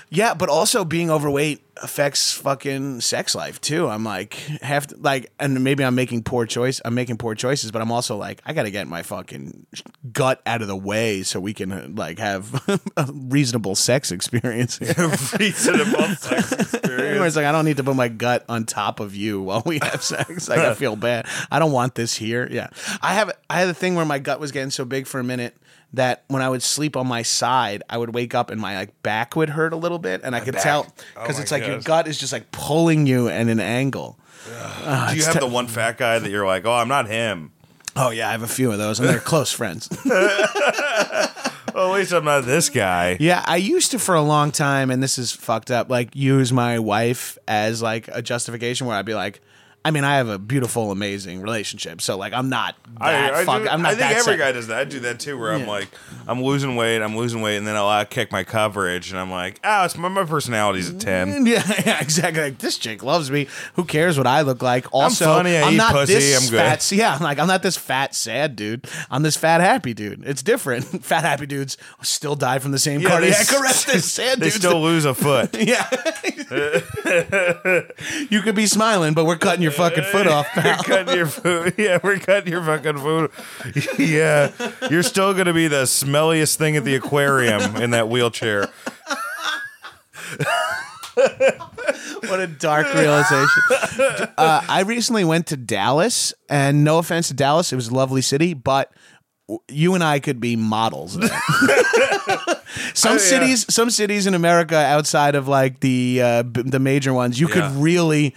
Yeah, 0.09 0.35
but 0.35 0.47
also 0.47 0.85
being 0.85 1.11
overweight 1.11 1.63
affects 1.83 2.31
fucking 2.31 3.01
sex 3.01 3.35
life 3.35 3.59
too. 3.59 3.89
I'm 3.89 4.05
like 4.05 4.35
have 4.61 4.87
to, 4.87 4.97
like, 4.97 5.31
and 5.37 5.61
maybe 5.65 5.83
I'm 5.83 5.95
making 5.95 6.23
poor 6.23 6.45
choice. 6.45 6.79
I'm 6.85 6.95
making 6.95 7.17
poor 7.17 7.35
choices, 7.35 7.71
but 7.71 7.81
I'm 7.81 7.91
also 7.91 8.15
like, 8.15 8.41
I 8.45 8.53
got 8.53 8.63
to 8.63 8.71
get 8.71 8.87
my 8.87 9.03
fucking 9.03 9.67
gut 10.13 10.41
out 10.45 10.61
of 10.61 10.69
the 10.69 10.77
way 10.77 11.23
so 11.23 11.41
we 11.41 11.53
can 11.53 11.95
like 11.95 12.19
have 12.19 12.53
a 12.97 13.09
reasonable 13.11 13.75
sex 13.75 14.11
experience. 14.11 14.79
Reasonable 15.39 16.07
sex 16.15 16.53
experience. 16.53 17.25
it's 17.25 17.35
like 17.35 17.45
I 17.45 17.51
don't 17.51 17.65
need 17.65 17.77
to 17.77 17.83
put 17.83 17.97
my 17.97 18.07
gut 18.07 18.45
on 18.47 18.65
top 18.65 19.01
of 19.01 19.13
you 19.13 19.41
while 19.41 19.61
we 19.65 19.79
have 19.81 20.01
sex. 20.01 20.47
Like 20.47 20.59
I 20.59 20.73
feel 20.73 20.95
bad. 20.95 21.27
I 21.51 21.59
don't 21.59 21.73
want 21.73 21.95
this 21.95 22.15
here. 22.15 22.47
Yeah, 22.49 22.69
I 23.01 23.13
have. 23.15 23.31
I 23.49 23.59
had 23.59 23.67
a 23.67 23.73
thing 23.73 23.95
where 23.95 24.05
my 24.05 24.19
gut 24.19 24.39
was 24.39 24.53
getting 24.53 24.71
so 24.71 24.85
big 24.85 25.05
for 25.05 25.19
a 25.19 25.23
minute 25.23 25.57
that 25.93 26.23
when 26.27 26.41
I 26.41 26.49
would 26.49 26.61
sleep 26.61 26.95
on 26.97 27.07
my 27.07 27.21
side, 27.21 27.81
I 27.89 27.97
would 27.97 28.13
wake 28.13 28.35
up 28.35 28.49
and 28.51 28.59
my 28.59 28.75
like 28.75 29.01
back 29.03 29.35
would 29.35 29.49
hurt 29.49 29.73
a 29.73 29.77
little 29.77 29.99
bit, 29.99 30.21
and 30.23 30.35
I 30.35 30.39
could 30.41 30.53
back. 30.55 30.63
tell 30.63 30.85
Oh 31.15 31.21
because 31.21 31.37
my 31.37 31.41
it's 31.43 31.51
like 31.51 31.65
your 31.65 31.79
gut 31.81 32.07
is 32.07 32.17
just 32.17 32.33
like 32.33 32.51
pulling 32.51 33.07
you 33.07 33.29
at 33.29 33.47
an 33.47 33.59
angle. 33.59 34.17
Ah, 34.49 35.09
Do 35.11 35.17
you 35.17 35.23
have 35.25 35.39
the 35.39 35.47
one 35.47 35.67
fat 35.67 35.97
guy 35.97 36.19
that 36.19 36.29
you're 36.29 36.45
like, 36.45 36.65
oh, 36.65 36.73
I'm 36.73 36.87
not 36.87 37.07
him. 37.07 37.51
Oh 37.95 38.11
yeah, 38.11 38.29
I 38.29 38.31
have 38.31 38.43
a 38.43 38.47
few 38.47 38.71
of 38.71 38.77
those, 38.77 38.99
and 38.99 39.09
they're 39.09 39.19
close 39.33 39.51
friends. 39.51 39.89
Well, 41.73 41.93
at 41.93 41.99
least 41.99 42.11
I'm 42.11 42.25
not 42.25 42.43
this 42.45 42.69
guy. 42.69 43.17
Yeah, 43.19 43.43
I 43.45 43.57
used 43.57 43.91
to 43.91 43.99
for 43.99 44.15
a 44.15 44.21
long 44.21 44.51
time, 44.51 44.89
and 44.89 45.03
this 45.03 45.19
is 45.19 45.31
fucked 45.31 45.69
up. 45.69 45.89
Like 45.91 46.15
use 46.15 46.51
my 46.51 46.79
wife 46.79 47.37
as 47.47 47.81
like 47.83 48.07
a 48.11 48.21
justification 48.21 48.87
where 48.87 48.95
I'd 48.97 49.05
be 49.05 49.13
like, 49.13 49.41
I 49.87 49.91
mean, 49.91 50.03
I 50.03 50.17
have 50.17 50.27
a 50.27 50.37
beautiful, 50.37 50.91
amazing 50.91 51.39
relationship, 51.41 52.01
so 52.01 52.17
like 52.17 52.33
I'm 52.33 52.49
not 52.49 52.75
that 52.99 53.33
I, 53.33 53.41
I, 53.41 53.45
fuck. 53.45 53.63
do, 53.63 53.69
I'm 53.69 53.81
not 53.81 53.93
I 53.93 53.95
think 53.95 54.11
every 54.17 54.35
guy 54.37 54.51
does 54.51 54.67
that. 54.67 54.79
I 54.79 54.83
do 54.83 54.99
that 54.99 55.21
too, 55.21 55.39
where 55.39 55.53
I'm 55.53 55.61
Yeah. 55.61 55.67
like, 55.69 55.87
I'm 56.27 56.43
losing 56.43 56.75
weight, 56.75 57.01
I'm 57.01 57.15
losing 57.15 57.41
weight, 57.41 57.55
and 57.55 57.65
then 57.65 57.77
I'll 57.77 58.03
kick 58.05 58.29
my 58.33 58.43
coverage, 58.43 59.11
and 59.11 59.19
I'm 59.19 59.31
like, 59.31 59.61
oh, 59.63 59.85
it's 59.85 59.97
my, 59.97 60.09
my 60.09 60.25
personality's 60.25 60.89
a 60.89 60.93
ten. 60.95 61.45
Yeah, 61.47 61.63
yeah, 61.85 62.01
exactly. 62.01 62.41
Like 62.43 62.57
this 62.57 62.77
chick 62.77 63.01
loves 63.01 63.31
me. 63.31 63.47
Who 63.75 63.85
cares 63.85 64.17
what 64.17 64.27
I 64.27 64.41
look 64.41 64.61
like? 64.61 64.93
Also, 64.93 65.23
funny, 65.25 65.55
I 65.55 65.71
eat 65.71 65.77
not 65.77 65.93
pussy, 65.93 66.15
this 66.15 66.43
I'm 66.43 66.51
good. 66.51 66.57
fat. 66.59 66.91
Yeah, 66.91 67.13
I'm 67.15 67.21
like 67.21 67.39
I'm 67.39 67.47
not 67.47 67.63
this 67.63 67.77
fat 67.77 68.13
sad 68.13 68.57
dude. 68.57 68.85
I'm 69.09 69.23
this 69.23 69.37
fat 69.37 69.61
happy 69.61 69.93
dude. 69.93 70.23
It's 70.25 70.43
different. 70.43 70.83
fat 71.05 71.23
happy 71.23 71.45
dudes 71.45 71.77
still 72.01 72.35
die 72.35 72.59
from 72.59 72.71
the 72.71 72.79
same 72.79 72.99
Yeah, 72.99 73.07
they 73.21 73.31
cardiac 73.31 73.39
s- 73.39 73.53
arrest 73.61 73.89
as 73.95 74.03
sad 74.11 74.39
They 74.39 74.47
dudes. 74.47 74.55
still 74.57 74.81
lose 74.81 75.05
a 75.05 75.13
foot. 75.13 75.55
yeah, 75.57 75.87
you 78.29 78.41
could 78.41 78.55
be 78.55 78.65
smiling, 78.65 79.13
but 79.13 79.25
we're 79.25 79.37
cutting 79.37 79.61
your 79.61 79.71
fucking 79.77 80.03
foot 80.05 80.27
off, 80.27 80.47
You're 80.55 80.75
cutting 80.77 81.15
your 81.15 81.25
food. 81.27 81.73
Yeah, 81.77 81.99
we're 82.03 82.19
cutting 82.19 82.51
your 82.51 82.63
fucking 82.63 82.97
food. 82.97 83.31
Yeah, 83.99 84.51
you're 84.89 85.03
still 85.03 85.33
gonna 85.33 85.53
be 85.53 85.67
the 85.67 85.83
smelliest 85.83 86.55
thing 86.57 86.75
at 86.77 86.83
the 86.83 86.95
aquarium 86.95 87.75
in 87.77 87.91
that 87.91 88.09
wheelchair. 88.09 88.67
What 91.15 92.39
a 92.39 92.47
dark 92.47 92.93
realization. 92.93 93.63
Uh, 94.37 94.61
I 94.69 94.83
recently 94.85 95.23
went 95.23 95.47
to 95.47 95.57
Dallas, 95.57 96.33
and 96.49 96.83
no 96.83 96.97
offense 96.99 97.29
to 97.29 97.33
Dallas, 97.33 97.71
it 97.73 97.75
was 97.75 97.87
a 97.87 97.93
lovely 97.95 98.21
city, 98.21 98.53
but 98.53 98.91
you 99.67 99.95
and 99.95 100.03
I 100.03 100.19
could 100.19 100.39
be 100.39 100.55
models. 100.55 101.17
There. 101.17 101.29
some 102.93 103.13
Oh, 103.13 103.13
yeah. 103.13 103.17
cities, 103.17 103.73
some 103.73 103.89
cities 103.89 104.27
in 104.27 104.33
America 104.35 104.75
outside 104.75 105.35
of 105.35 105.47
like 105.47 105.79
the 105.79 106.21
uh, 106.21 106.43
b- 106.43 106.63
the 106.63 106.79
major 106.79 107.13
ones, 107.13 107.39
you 107.39 107.47
Yeah. 107.47 107.53
could 107.55 107.71
really. 107.81 108.35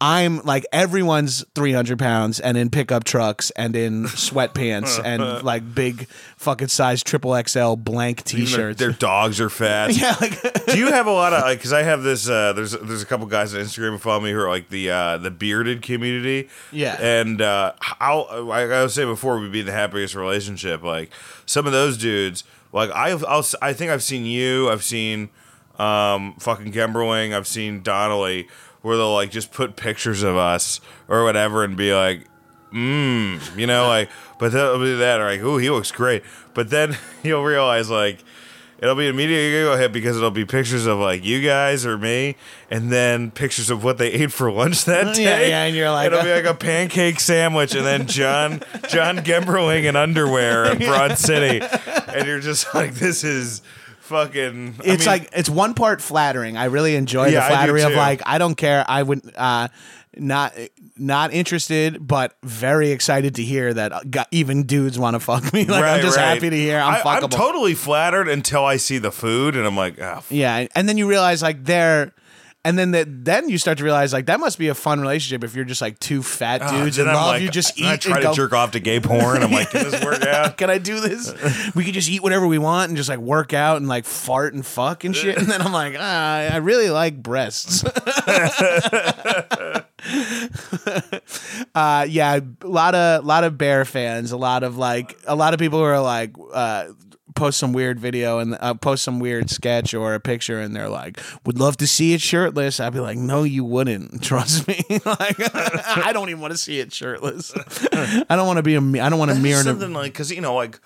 I'm 0.00 0.42
like 0.44 0.64
everyone's 0.72 1.44
300 1.56 1.98
pounds 1.98 2.38
and 2.38 2.56
in 2.56 2.70
pickup 2.70 3.02
trucks 3.02 3.50
and 3.50 3.74
in 3.74 4.04
sweatpants 4.04 5.00
and 5.04 5.42
like 5.42 5.74
big 5.74 6.08
fucking 6.36 6.68
size 6.68 7.02
triple 7.02 7.36
XL 7.42 7.74
blank 7.74 8.22
t-shirts. 8.22 8.78
their 8.78 8.92
dogs 8.92 9.40
are 9.40 9.50
fat. 9.50 9.96
yeah, 9.96 10.14
like 10.20 10.66
Do 10.66 10.78
you 10.78 10.92
have 10.92 11.08
a 11.08 11.10
lot 11.10 11.32
of 11.32 11.42
like? 11.42 11.58
Because 11.58 11.72
I 11.72 11.82
have 11.82 12.04
this. 12.04 12.28
Uh, 12.28 12.52
there's 12.52 12.72
there's 12.72 13.02
a 13.02 13.06
couple 13.06 13.26
guys 13.26 13.54
on 13.54 13.60
Instagram 13.60 13.90
who 13.90 13.98
follow 13.98 14.20
me 14.20 14.30
who 14.30 14.38
are 14.38 14.48
like 14.48 14.68
the 14.68 14.88
uh, 14.90 15.18
the 15.18 15.32
bearded 15.32 15.82
community. 15.82 16.48
Yeah. 16.70 16.96
and 17.00 17.42
uh, 17.42 17.72
I'll 17.98 18.44
like 18.44 18.70
I 18.70 18.84
was 18.84 18.94
saying 18.94 19.08
before, 19.08 19.40
we'd 19.40 19.50
be 19.50 19.60
in 19.60 19.66
the 19.66 19.72
happiest 19.72 20.14
relationship. 20.14 20.82
Like 20.84 21.10
some 21.44 21.66
of 21.66 21.72
those 21.72 21.98
dudes. 21.98 22.44
Like 22.72 22.90
I've 22.92 23.24
I'll, 23.24 23.44
I 23.60 23.72
think 23.72 23.90
I've 23.90 24.04
seen 24.04 24.26
you. 24.26 24.70
I've 24.70 24.84
seen 24.84 25.30
um, 25.78 26.34
fucking 26.38 26.72
Gemberling. 26.72 27.34
I've 27.34 27.46
seen 27.48 27.82
Donnelly. 27.82 28.46
Where 28.82 28.96
they'll 28.96 29.12
like 29.14 29.30
just 29.30 29.52
put 29.52 29.76
pictures 29.76 30.22
of 30.22 30.36
us 30.36 30.80
or 31.08 31.24
whatever 31.24 31.64
and 31.64 31.76
be 31.76 31.92
like, 31.92 32.24
mm, 32.72 33.56
you 33.58 33.66
know, 33.66 33.88
like, 33.88 34.08
but 34.38 34.52
they'll 34.52 34.78
be 34.78 34.94
that, 34.96 35.20
or 35.20 35.24
like, 35.24 35.40
ooh, 35.40 35.56
he 35.58 35.70
looks 35.70 35.90
great. 35.90 36.22
But 36.54 36.70
then 36.70 36.96
you'll 37.22 37.44
realize, 37.44 37.90
like, 37.90 38.22
it'll 38.78 38.94
be 38.94 39.08
a 39.08 39.12
media 39.12 39.64
go 39.64 39.72
ahead 39.72 39.92
because 39.92 40.16
it'll 40.16 40.30
be 40.30 40.44
pictures 40.44 40.86
of 40.86 40.98
like 40.98 41.24
you 41.24 41.42
guys 41.42 41.84
or 41.84 41.98
me, 41.98 42.36
and 42.70 42.92
then 42.92 43.32
pictures 43.32 43.70
of 43.70 43.82
what 43.82 43.98
they 43.98 44.12
ate 44.12 44.30
for 44.32 44.50
lunch 44.52 44.84
that 44.84 45.16
day. 45.16 45.24
Yeah, 45.24 45.40
yeah, 45.40 45.64
and 45.64 45.74
you're 45.76 45.90
like- 45.90 46.06
it'll 46.06 46.22
be 46.22 46.32
like 46.32 46.44
a 46.44 46.54
pancake 46.54 47.18
sandwich, 47.18 47.74
and 47.74 47.84
then 47.84 48.06
John 48.06 48.60
John 48.88 49.18
Gemberling 49.18 49.84
in 49.84 49.96
underwear 49.96 50.66
in 50.70 50.78
Broad 50.78 51.18
City, 51.18 51.60
and 52.14 52.26
you're 52.28 52.38
just 52.40 52.72
like, 52.74 52.94
this 52.94 53.24
is 53.24 53.60
fucking. 54.08 54.76
I 54.80 54.82
it's 54.84 55.06
mean, 55.06 55.06
like 55.06 55.30
it's 55.32 55.48
one 55.48 55.74
part 55.74 56.02
flattering. 56.02 56.56
I 56.56 56.64
really 56.64 56.96
enjoy 56.96 57.28
Yeah, 57.28 57.40
the 57.40 57.54
flattery 57.54 57.82
of 57.82 57.92
like 57.92 58.22
I 58.26 58.38
don't 58.38 58.56
care. 58.56 58.84
I 58.88 59.02
would 59.02 59.20
uh 59.36 59.68
not 60.16 60.54
not 60.96 61.32
interested, 61.32 62.06
but 62.06 62.34
very 62.42 62.90
excited 62.90 63.36
to 63.36 63.42
hear 63.42 63.72
that 63.72 63.92
uh, 63.92 64.00
got, 64.10 64.28
even 64.30 64.64
dudes 64.64 64.98
want 64.98 65.14
to 65.14 65.20
fuck 65.20 65.52
me. 65.52 65.64
Like 65.68 65.84
I'm 65.84 66.00
just 66.00 66.16
right. 66.16 66.34
happy 66.34 66.50
to 66.50 66.56
hear 66.56 66.78
I'm 66.80 66.94
I, 66.94 66.98
fuckable. 67.00 67.24
I'm 67.24 67.30
totally 67.30 67.74
flattered 67.74 68.28
until 68.28 68.64
I 68.64 68.78
see 68.78 68.98
the 68.98 69.12
food, 69.12 69.54
and 69.54 69.66
I'm 69.66 69.76
like, 69.76 70.00
ah, 70.00 70.22
yeah, 70.30 70.66
and 70.74 70.88
then 70.88 70.98
you 70.98 71.08
realize 71.08 71.42
like 71.42 71.64
they're. 71.64 72.12
And 72.64 72.76
then 72.76 72.90
the, 72.90 73.06
then 73.08 73.48
you 73.48 73.56
start 73.56 73.78
to 73.78 73.84
realize 73.84 74.12
like 74.12 74.26
that 74.26 74.40
must 74.40 74.58
be 74.58 74.68
a 74.68 74.74
fun 74.74 75.00
relationship 75.00 75.44
if 75.44 75.54
you're 75.54 75.64
just 75.64 75.80
like 75.80 75.98
two 76.00 76.24
fat 76.24 76.60
ah, 76.60 76.70
dudes 76.70 76.96
then 76.96 77.06
in 77.06 77.10
I'm 77.10 77.16
love. 77.16 77.26
like, 77.26 77.42
you 77.42 77.50
just 77.50 77.78
eat 77.78 77.86
I 77.86 77.96
try 77.96 78.16
and 78.16 78.22
to 78.22 78.28
go, 78.28 78.34
jerk 78.34 78.52
off 78.52 78.72
to 78.72 78.80
gay 78.80 78.98
porn. 78.98 79.42
I'm 79.42 79.52
like, 79.52 79.70
can 79.70 79.88
this 79.88 80.04
work 80.04 80.22
out? 80.26 80.58
Can 80.58 80.68
I 80.68 80.78
do 80.78 81.00
this? 81.00 81.32
we 81.74 81.84
could 81.84 81.94
just 81.94 82.10
eat 82.10 82.22
whatever 82.22 82.46
we 82.46 82.58
want 82.58 82.88
and 82.88 82.96
just 82.96 83.08
like 83.08 83.20
work 83.20 83.54
out 83.54 83.76
and 83.76 83.86
like 83.86 84.04
fart 84.04 84.54
and 84.54 84.66
fuck 84.66 85.04
and 85.04 85.14
shit. 85.14 85.38
And 85.38 85.46
then 85.46 85.62
I'm 85.62 85.72
like, 85.72 85.94
ah, 85.98 86.52
I 86.52 86.56
really 86.56 86.90
like 86.90 87.22
breasts. 87.22 87.84
uh, 91.74 92.06
yeah, 92.08 92.40
a 92.62 92.66
lot 92.66 92.94
of 92.94 93.24
a 93.24 93.26
lot 93.26 93.44
of 93.44 93.56
bear 93.56 93.84
fans, 93.84 94.32
a 94.32 94.36
lot 94.36 94.64
of 94.64 94.76
like 94.76 95.16
a 95.26 95.36
lot 95.36 95.54
of 95.54 95.60
people 95.60 95.78
who 95.78 95.84
are 95.84 96.00
like 96.00 96.34
uh, 96.52 96.86
post 97.34 97.58
some 97.58 97.72
weird 97.72 98.00
video 98.00 98.38
and 98.38 98.56
uh, 98.60 98.74
post 98.74 99.04
some 99.04 99.20
weird 99.20 99.50
sketch 99.50 99.94
or 99.94 100.14
a 100.14 100.20
picture 100.20 100.58
and 100.60 100.74
they're 100.74 100.88
like, 100.88 101.20
would 101.44 101.58
love 101.58 101.76
to 101.76 101.86
see 101.86 102.12
it 102.14 102.20
shirtless. 102.20 102.80
I'd 102.80 102.92
be 102.92 103.00
like, 103.00 103.18
no, 103.18 103.42
you 103.44 103.64
wouldn't. 103.64 104.22
Trust 104.22 104.66
me. 104.66 104.80
like, 105.04 105.36
I 105.54 106.10
don't 106.12 106.28
even 106.30 106.40
want 106.40 106.52
to 106.52 106.58
see 106.58 106.80
it 106.80 106.92
shirtless. 106.92 107.52
I 107.92 108.24
don't 108.36 108.46
want 108.46 108.56
to 108.56 108.62
be 108.62 108.74
a. 108.74 108.80
I 109.04 109.08
don't 109.08 109.18
want 109.18 109.30
to 109.30 109.38
mirror. 109.38 109.62
something 109.62 109.92
like 109.92 110.12
because 110.12 110.30
you 110.30 110.40
know 110.40 110.54
like 110.54 110.80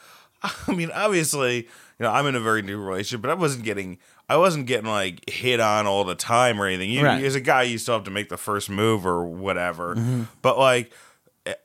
i 0.67 0.73
mean 0.75 0.91
obviously 0.93 1.59
you 1.59 1.67
know 2.01 2.11
i'm 2.11 2.27
in 2.27 2.35
a 2.35 2.41
very 2.41 2.63
new 2.63 2.77
relationship 2.77 3.23
but 3.23 3.31
i 3.31 3.35
wasn't 3.35 3.63
getting 3.65 3.97
i 4.29 4.37
wasn't 4.37 4.67
getting 4.67 4.91
like 4.91 5.31
hit 5.31 5.61
on 5.61 5.87
all 5.87 6.03
the 6.03 6.17
time 6.17 6.61
or 6.61 6.67
anything 6.67 6.91
you, 6.91 7.05
Right. 7.05 7.23
as 7.23 7.37
a 7.37 7.41
guy 7.41 7.63
you 7.63 7.79
still 7.79 7.95
have 7.95 8.03
to 8.05 8.11
make 8.11 8.29
the 8.29 8.37
first 8.37 8.69
move 8.69 9.07
or 9.07 9.25
whatever 9.25 9.95
Mm-hmm. 9.95 10.23
but 10.43 10.59
like 10.59 10.91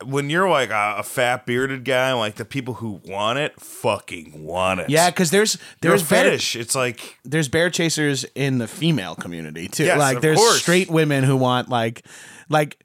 when 0.05 0.29
you're 0.29 0.49
like 0.49 0.69
a, 0.71 0.95
a 0.97 1.03
fat 1.03 1.45
bearded 1.45 1.85
guy 1.85 2.11
like 2.13 2.35
the 2.35 2.45
people 2.45 2.75
who 2.75 2.99
want 3.05 3.37
it 3.37 3.59
fucking 3.59 4.43
want 4.43 4.79
it 4.79 4.89
Yeah, 4.89 5.09
because 5.09 5.29
there's 5.29 5.57
there's 5.81 6.01
bear, 6.01 6.23
fetish 6.23 6.55
it's 6.55 6.73
like 6.73 7.17
there's 7.23 7.47
bear 7.47 7.69
chasers 7.69 8.25
in 8.33 8.57
the 8.57 8.67
female 8.67 9.15
community 9.15 9.67
too. 9.67 9.85
Yes, 9.85 9.99
like 9.99 10.21
there's 10.21 10.37
course. 10.37 10.61
straight 10.61 10.89
women 10.89 11.23
who 11.23 11.37
want 11.37 11.69
like 11.69 12.03
like 12.49 12.83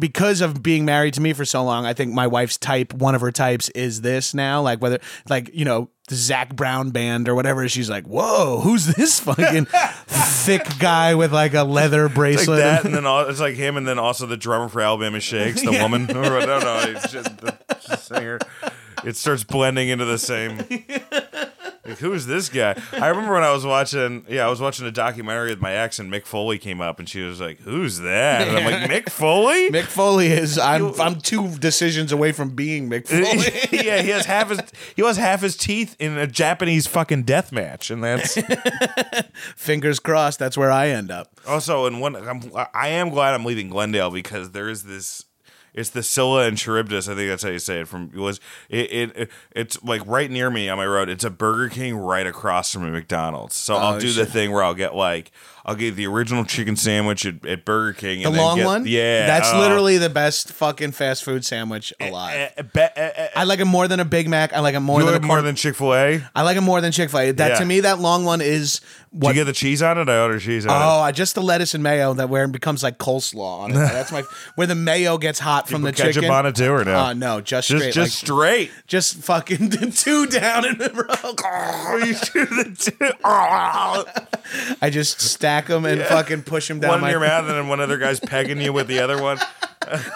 because 0.00 0.40
of 0.40 0.62
being 0.62 0.84
married 0.84 1.14
to 1.14 1.20
me 1.20 1.32
for 1.32 1.44
so 1.44 1.62
long, 1.62 1.86
I 1.86 1.92
think 1.92 2.12
my 2.12 2.26
wife's 2.26 2.56
type, 2.56 2.92
one 2.92 3.14
of 3.14 3.20
her 3.20 3.30
types, 3.30 3.68
is 3.70 4.00
this 4.00 4.34
now. 4.34 4.62
Like 4.62 4.80
whether, 4.80 4.98
like 5.28 5.50
you 5.54 5.64
know, 5.64 5.90
the 6.08 6.16
Zac 6.16 6.54
Brown 6.56 6.90
band 6.90 7.28
or 7.28 7.34
whatever. 7.34 7.68
She's 7.68 7.88
like, 7.88 8.04
"Whoa, 8.04 8.60
who's 8.60 8.86
this 8.86 9.20
fucking 9.20 9.66
thick 10.06 10.66
guy 10.78 11.14
with 11.14 11.32
like 11.32 11.54
a 11.54 11.62
leather 11.62 12.06
Like 12.06 12.14
bracelet?" 12.14 12.58
that, 12.58 12.84
and 12.84 12.94
then 12.94 13.06
all, 13.06 13.28
it's 13.28 13.40
like 13.40 13.54
him, 13.54 13.76
and 13.76 13.86
then 13.86 13.98
also 13.98 14.26
the 14.26 14.36
drummer 14.36 14.68
for 14.68 14.80
Alabama 14.80 15.20
Shakes, 15.20 15.62
the 15.62 15.70
woman. 15.82 16.10
Or, 16.14 16.24
I 16.38 16.46
don't 16.46 16.64
know, 16.64 16.82
it's 16.86 17.10
just 17.12 17.38
the 17.38 17.56
just 17.86 18.08
singer. 18.08 18.38
It 19.04 19.16
starts 19.16 19.44
blending 19.44 19.88
into 19.88 20.04
the 20.04 20.18
same. 20.18 20.58
Like, 21.90 21.98
who 21.98 22.12
is 22.12 22.26
this 22.26 22.48
guy? 22.48 22.80
I 22.92 23.08
remember 23.08 23.34
when 23.34 23.42
I 23.42 23.52
was 23.52 23.64
watching, 23.66 24.24
yeah, 24.28 24.46
I 24.46 24.50
was 24.50 24.60
watching 24.60 24.86
a 24.86 24.90
documentary 24.90 25.50
with 25.50 25.60
my 25.60 25.72
ex, 25.72 25.98
and 25.98 26.10
Mick 26.12 26.24
Foley 26.24 26.58
came 26.58 26.80
up, 26.80 26.98
and 26.98 27.08
she 27.08 27.20
was 27.22 27.40
like, 27.40 27.60
"Who's 27.60 27.98
that?" 27.98 28.48
And 28.48 28.56
I'm 28.56 28.64
like, 28.64 28.90
"Mick 28.90 29.10
Foley." 29.10 29.70
Mick 29.72 29.84
Foley 29.84 30.28
is. 30.28 30.58
I'm. 30.58 30.98
I'm 31.00 31.16
two 31.20 31.56
decisions 31.58 32.12
away 32.12 32.32
from 32.32 32.50
being 32.56 32.88
Mick 32.88 33.06
Foley. 33.70 33.84
yeah, 33.84 34.00
he 34.02 34.08
has 34.10 34.24
half 34.26 34.48
his 34.50 34.60
he 34.96 35.02
has 35.04 35.16
half 35.16 35.40
his 35.42 35.56
teeth 35.56 35.96
in 35.98 36.16
a 36.16 36.26
Japanese 36.26 36.86
fucking 36.86 37.24
death 37.24 37.52
match, 37.52 37.90
and 37.90 38.02
that's 38.02 38.38
Fingers 39.56 39.98
crossed. 40.00 40.38
That's 40.38 40.56
where 40.56 40.70
I 40.70 40.88
end 40.88 41.10
up. 41.10 41.28
also 41.46 41.86
and 41.86 42.00
one. 42.00 42.16
I'm, 42.16 42.42
I 42.74 42.88
am 42.88 43.10
glad 43.10 43.34
I'm 43.34 43.44
leaving 43.44 43.68
Glendale 43.68 44.10
because 44.10 44.50
there 44.52 44.68
is 44.68 44.84
this. 44.84 45.24
It's 45.74 45.90
the 45.90 46.02
Scylla 46.02 46.46
and 46.46 46.56
Charybdis. 46.56 47.08
I 47.08 47.14
think 47.14 47.28
that's 47.28 47.42
how 47.42 47.50
you 47.50 47.58
say 47.58 47.80
it. 47.80 47.88
From 47.88 48.10
it 48.14 48.18
was 48.18 48.40
it, 48.68 48.92
it, 48.92 49.16
it 49.16 49.30
it's 49.52 49.82
like 49.82 50.06
right 50.06 50.30
near 50.30 50.50
me 50.50 50.68
on 50.68 50.76
my 50.78 50.86
road. 50.86 51.08
It's 51.08 51.24
a 51.24 51.30
Burger 51.30 51.68
King 51.68 51.96
right 51.96 52.26
across 52.26 52.72
from 52.72 52.84
a 52.84 52.90
McDonald's. 52.90 53.54
So 53.54 53.74
oh, 53.74 53.78
I'll 53.78 54.00
do 54.00 54.12
the 54.12 54.26
thing 54.26 54.52
where 54.52 54.62
I'll 54.62 54.74
get 54.74 54.94
like 54.94 55.32
I'll 55.70 55.76
get 55.76 55.94
the 55.94 56.06
original 56.08 56.44
chicken 56.44 56.74
sandwich 56.74 57.24
at, 57.24 57.46
at 57.46 57.64
Burger 57.64 57.92
King. 57.92 58.24
The 58.24 58.30
long 58.30 58.56
get- 58.56 58.66
one. 58.66 58.86
Yeah, 58.88 59.28
That's 59.28 59.52
oh. 59.52 59.60
literally 59.60 59.98
the 59.98 60.10
best 60.10 60.52
fucking 60.52 60.90
fast 60.90 61.22
food 61.22 61.44
sandwich 61.44 61.92
alive. 62.00 62.52
Eh, 62.56 62.62
be- 62.62 62.80
eh, 62.80 62.90
eh, 62.96 63.28
I 63.36 63.44
like 63.44 63.60
it 63.60 63.66
more 63.66 63.86
than 63.86 64.00
a 64.00 64.04
Big 64.04 64.28
Mac. 64.28 64.52
I 64.52 64.58
like 64.58 64.74
it 64.74 64.80
more 64.80 64.98
you 64.98 65.06
than 65.06 65.14
like 65.14 65.22
a 65.22 65.26
more 65.26 65.42
than 65.42 65.54
Chick 65.54 65.76
Fil 65.76 65.94
A. 65.94 66.24
I 66.34 66.42
like 66.42 66.56
it 66.56 66.62
more 66.62 66.80
than 66.80 66.90
Chick 66.90 67.10
Fil 67.10 67.20
A. 67.20 67.30
That 67.30 67.50
Yeah. 67.52 67.58
to 67.60 67.64
me, 67.64 67.80
that 67.80 68.00
long 68.00 68.24
one 68.24 68.40
is 68.40 68.80
Do 69.16 69.28
you 69.28 69.34
get 69.34 69.44
the 69.44 69.52
cheese 69.52 69.80
on 69.80 69.96
it? 69.96 70.08
I 70.08 70.20
order 70.20 70.40
cheese 70.40 70.66
on 70.66 70.72
it. 70.72 70.84
Oh, 70.84 71.00
I 71.02 71.12
just 71.12 71.36
the 71.36 71.42
lettuce 71.42 71.74
and 71.74 71.84
mayo 71.84 72.14
that 72.14 72.28
where 72.28 72.44
it 72.44 72.52
becomes 72.52 72.82
like 72.82 72.98
coleslaw 72.98 73.60
on 73.60 73.70
it. 73.70 73.74
That's 73.74 74.10
my 74.10 74.24
where 74.56 74.66
the 74.66 74.74
mayo 74.74 75.18
gets 75.18 75.38
hot 75.38 75.68
from 75.68 75.82
the 75.82 75.92
ketchup 75.92 76.14
chicken. 76.22 76.30
on 76.30 76.46
it 76.46 76.56
too, 76.56 76.72
or 76.72 76.84
no? 76.84 76.96
Uh, 76.98 77.12
no, 77.12 77.40
just 77.40 77.68
just 77.68 77.80
straight. 77.80 77.94
just 77.94 78.22
like, 78.22 78.26
straight. 78.26 78.70
just 78.88 79.16
fucking 79.18 79.70
two 79.92 80.26
down 80.26 80.64
in 80.64 80.82
a 80.82 80.88
row. 80.92 81.96
you 81.98 82.14
do 82.14 82.46
the 82.46 82.74
two. 82.98 83.14
I 84.82 84.90
just 84.90 85.20
stack 85.20 85.59
them 85.66 85.84
and 85.84 86.02
fucking 86.02 86.42
push 86.42 86.68
them 86.68 86.80
down 86.80 86.90
one 87.00 87.04
in 87.04 87.10
your 87.10 87.20
mouth, 87.26 87.46
and 87.48 87.50
then 87.56 87.68
one 87.68 87.80
other 87.80 87.98
guy's 87.98 88.20
pegging 88.20 88.60
you 88.60 88.72
with 88.72 88.86
the 88.86 89.00
other 89.00 89.20
one 89.20 89.38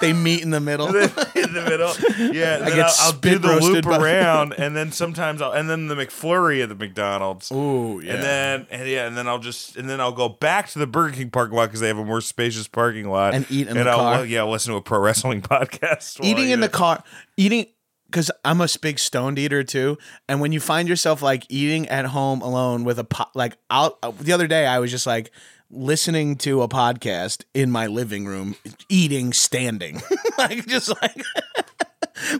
They 0.00 0.12
meet 0.12 0.42
in 0.42 0.50
the 0.50 0.60
middle. 0.60 0.86
in 0.94 0.94
the 0.94 1.64
middle. 1.68 1.92
Yeah, 2.32 2.58
then 2.58 2.68
get 2.76 2.86
I'll, 2.86 2.94
I'll 3.00 3.12
do 3.12 3.38
the 3.38 3.56
loop 3.60 3.84
by- 3.84 3.96
around, 3.98 4.52
and 4.52 4.76
then 4.76 4.92
sometimes 4.92 5.40
I'll, 5.42 5.52
and 5.52 5.68
then 5.68 5.88
the 5.88 5.94
McFlurry 5.96 6.62
at 6.62 6.68
the 6.68 6.74
McDonald's. 6.74 7.50
Ooh, 7.50 8.00
yeah. 8.04 8.14
And 8.14 8.22
then 8.22 8.66
and 8.70 8.88
yeah, 8.88 9.06
and 9.06 9.16
then 9.16 9.26
I'll 9.26 9.38
just 9.40 9.76
and 9.76 9.88
then 9.88 10.00
I'll 10.00 10.12
go 10.12 10.28
back 10.28 10.68
to 10.70 10.78
the 10.78 10.86
Burger 10.86 11.16
King 11.16 11.30
parking 11.30 11.56
lot 11.56 11.66
because 11.66 11.80
they 11.80 11.88
have 11.88 11.98
a 11.98 12.04
more 12.04 12.20
spacious 12.20 12.68
parking 12.68 13.08
lot 13.08 13.34
And 13.34 13.46
eat 13.50 13.66
in 13.66 13.76
and 13.76 13.86
the 13.86 13.90
I'll, 13.90 13.98
car. 13.98 14.26
Yeah, 14.26 14.44
listen 14.44 14.72
to 14.72 14.76
a 14.76 14.82
pro 14.82 15.00
wrestling 15.00 15.42
podcast. 15.42 16.22
eating 16.22 16.48
eat 16.50 16.52
in 16.52 16.60
the 16.60 16.68
car 16.68 17.02
eating 17.36 17.66
because 18.14 18.30
i'm 18.44 18.60
a 18.60 18.68
big 18.80 19.00
stoned 19.00 19.40
eater 19.40 19.64
too. 19.64 19.98
And 20.28 20.40
when 20.40 20.52
you 20.52 20.60
find 20.60 20.88
yourself 20.88 21.20
like 21.20 21.44
eating 21.48 21.88
at 21.88 22.06
home 22.06 22.42
alone 22.42 22.84
with 22.84 23.00
a 23.00 23.04
pot, 23.04 23.32
like 23.34 23.56
out 23.70 23.98
uh, 24.04 24.12
the 24.20 24.32
other 24.32 24.46
day 24.46 24.66
i 24.66 24.78
was 24.78 24.92
just 24.92 25.06
like 25.06 25.32
listening 25.70 26.36
to 26.36 26.62
a 26.62 26.68
podcast 26.68 27.42
in 27.54 27.72
my 27.72 27.88
living 27.88 28.26
room 28.26 28.54
eating 28.88 29.32
standing. 29.32 30.00
Like 30.36 30.66
just 30.66 30.88
like 31.00 31.22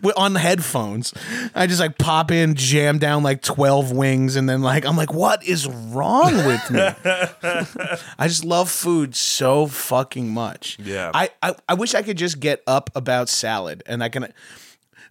on 0.17 0.33
the 0.33 0.41
headphones. 0.41 1.15
I 1.55 1.69
just 1.69 1.79
like 1.79 1.97
pop 1.97 2.33
in 2.33 2.57
jam 2.57 2.99
down 2.99 3.23
like 3.23 3.41
12 3.41 3.93
wings 3.93 4.35
and 4.35 4.49
then 4.49 4.63
like 4.63 4.85
i'm 4.85 4.97
like 4.97 5.15
what 5.15 5.45
is 5.45 5.69
wrong 5.69 6.35
with 6.45 6.71
me? 6.73 6.81
I 8.19 8.27
just 8.27 8.45
love 8.45 8.69
food 8.69 9.15
so 9.15 9.69
fucking 9.69 10.29
much. 10.29 10.77
Yeah. 10.83 11.13
I, 11.15 11.31
I 11.41 11.55
i 11.69 11.75
wish 11.75 11.95
i 11.95 12.03
could 12.03 12.19
just 12.19 12.41
get 12.41 12.65
up 12.67 12.91
about 12.97 13.29
salad 13.29 13.85
and 13.87 14.03
i 14.03 14.09
can 14.09 14.33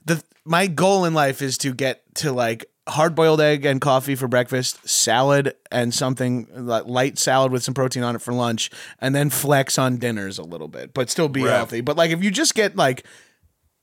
the 0.05 0.23
my 0.45 0.67
goal 0.67 1.05
in 1.05 1.13
life 1.13 1.41
is 1.41 1.57
to 1.59 1.73
get 1.73 2.01
to 2.15 2.31
like 2.31 2.65
hard 2.87 3.15
boiled 3.15 3.39
egg 3.39 3.65
and 3.65 3.79
coffee 3.79 4.13
for 4.15 4.27
breakfast, 4.27 4.87
salad 4.87 5.55
and 5.71 5.93
something 5.93 6.47
like 6.53 6.85
light 6.85 7.17
salad 7.17 7.51
with 7.51 7.63
some 7.63 7.73
protein 7.73 8.03
on 8.03 8.15
it 8.15 8.21
for 8.21 8.33
lunch, 8.33 8.69
and 8.99 9.15
then 9.15 9.29
flex 9.29 9.77
on 9.79 9.97
dinners 9.97 10.37
a 10.37 10.43
little 10.43 10.67
bit, 10.67 10.93
but 10.93 11.09
still 11.09 11.29
be 11.29 11.43
Right. 11.43 11.51
healthy. 11.55 11.81
But 11.81 11.95
like 11.95 12.11
if 12.11 12.21
you 12.23 12.29
just 12.31 12.55
get 12.55 12.75
like 12.75 13.05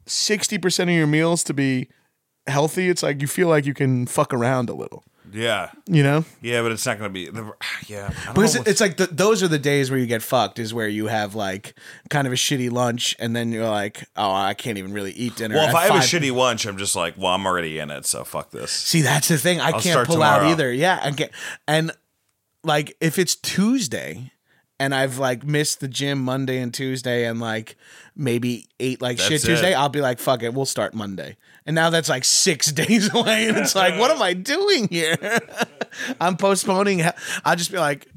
sixty 0.06 0.58
percent 0.58 0.90
of 0.90 0.96
your 0.96 1.06
meals 1.06 1.42
to 1.44 1.54
be 1.54 1.88
healthy, 2.46 2.88
it's 2.88 3.02
like 3.02 3.20
you 3.22 3.26
feel 3.26 3.48
like 3.48 3.64
you 3.64 3.74
can 3.74 4.06
fuck 4.06 4.34
around 4.34 4.68
a 4.68 4.74
little, 4.74 5.04
Yeah, 5.32 5.70
you 5.86 6.02
know? 6.02 6.24
yeah, 6.40 6.62
but 6.62 6.72
it's 6.72 6.84
not 6.86 6.98
going 6.98 7.08
to 7.08 7.12
be. 7.12 7.26
The, 7.28 7.52
yeah, 7.86 8.12
Because 8.28 8.56
know 8.56 8.62
it's 8.66 8.80
like 8.80 8.96
the, 8.96 9.06
those 9.06 9.42
are 9.42 9.48
the 9.48 9.58
days 9.58 9.90
where 9.90 9.98
you 9.98 10.06
get 10.06 10.22
fucked. 10.22 10.58
Is 10.58 10.74
where 10.74 10.88
you 10.88 11.06
have 11.06 11.34
like 11.34 11.74
kind 12.08 12.26
of 12.26 12.32
a 12.32 12.36
shitty 12.36 12.70
lunch, 12.70 13.16
and 13.18 13.34
then 13.34 13.52
you're 13.52 13.68
like, 13.68 14.08
oh, 14.16 14.32
I 14.32 14.54
can't 14.54 14.78
even 14.78 14.92
really 14.92 15.12
eat 15.12 15.36
dinner. 15.36 15.54
Well, 15.54 15.68
if 15.68 15.74
I 15.74 15.84
have 15.86 15.96
a 15.96 15.98
shitty 15.98 16.34
lunch, 16.34 16.66
I'm 16.66 16.78
just 16.78 16.96
like, 16.96 17.14
well, 17.16 17.32
I'm 17.34 17.46
already 17.46 17.78
in 17.78 17.90
it, 17.90 18.06
so 18.06 18.24
fuck 18.24 18.50
this. 18.50 18.70
See, 18.70 19.02
that's 19.02 19.28
the 19.28 19.38
thing. 19.38 19.60
I 19.60 19.72
can't 19.72 19.84
start 19.84 20.06
pull 20.06 20.22
out 20.22 20.44
either. 20.44 20.72
Yeah, 20.72 20.98
I 21.02 21.10
can't. 21.12 21.30
And 21.66 21.92
like, 22.62 22.96
if 23.00 23.18
it's 23.18 23.36
Tuesday 23.36 24.32
and 24.80 24.92
I've 24.94 25.18
like 25.18 25.44
missed 25.44 25.78
the 25.78 25.86
gym 25.86 26.18
Monday 26.18 26.58
and 26.60 26.74
Tuesday, 26.74 27.26
and 27.26 27.38
like 27.38 27.76
maybe 28.16 28.66
ate 28.80 29.00
like 29.00 29.18
shit 29.20 29.42
Tuesday, 29.42 29.72
it. 29.72 29.74
I'll 29.74 29.88
be 29.90 30.00
like, 30.00 30.18
fuck 30.18 30.42
it, 30.42 30.52
we'll 30.54 30.64
start 30.66 30.94
Monday. 30.94 31.36
And 31.66 31.74
now 31.76 31.90
that's 31.90 32.08
like 32.08 32.24
six 32.24 32.72
days 32.72 33.14
away, 33.14 33.46
and 33.46 33.56
it's 33.56 33.76
like, 33.76 33.96
what 34.00 34.10
am 34.10 34.20
I 34.20 34.32
doing 34.32 34.88
here? 34.88 35.16
I'm 36.20 36.36
postponing. 36.36 37.02
I'll 37.44 37.56
just 37.56 37.70
be 37.70 37.78
like, 37.78 38.08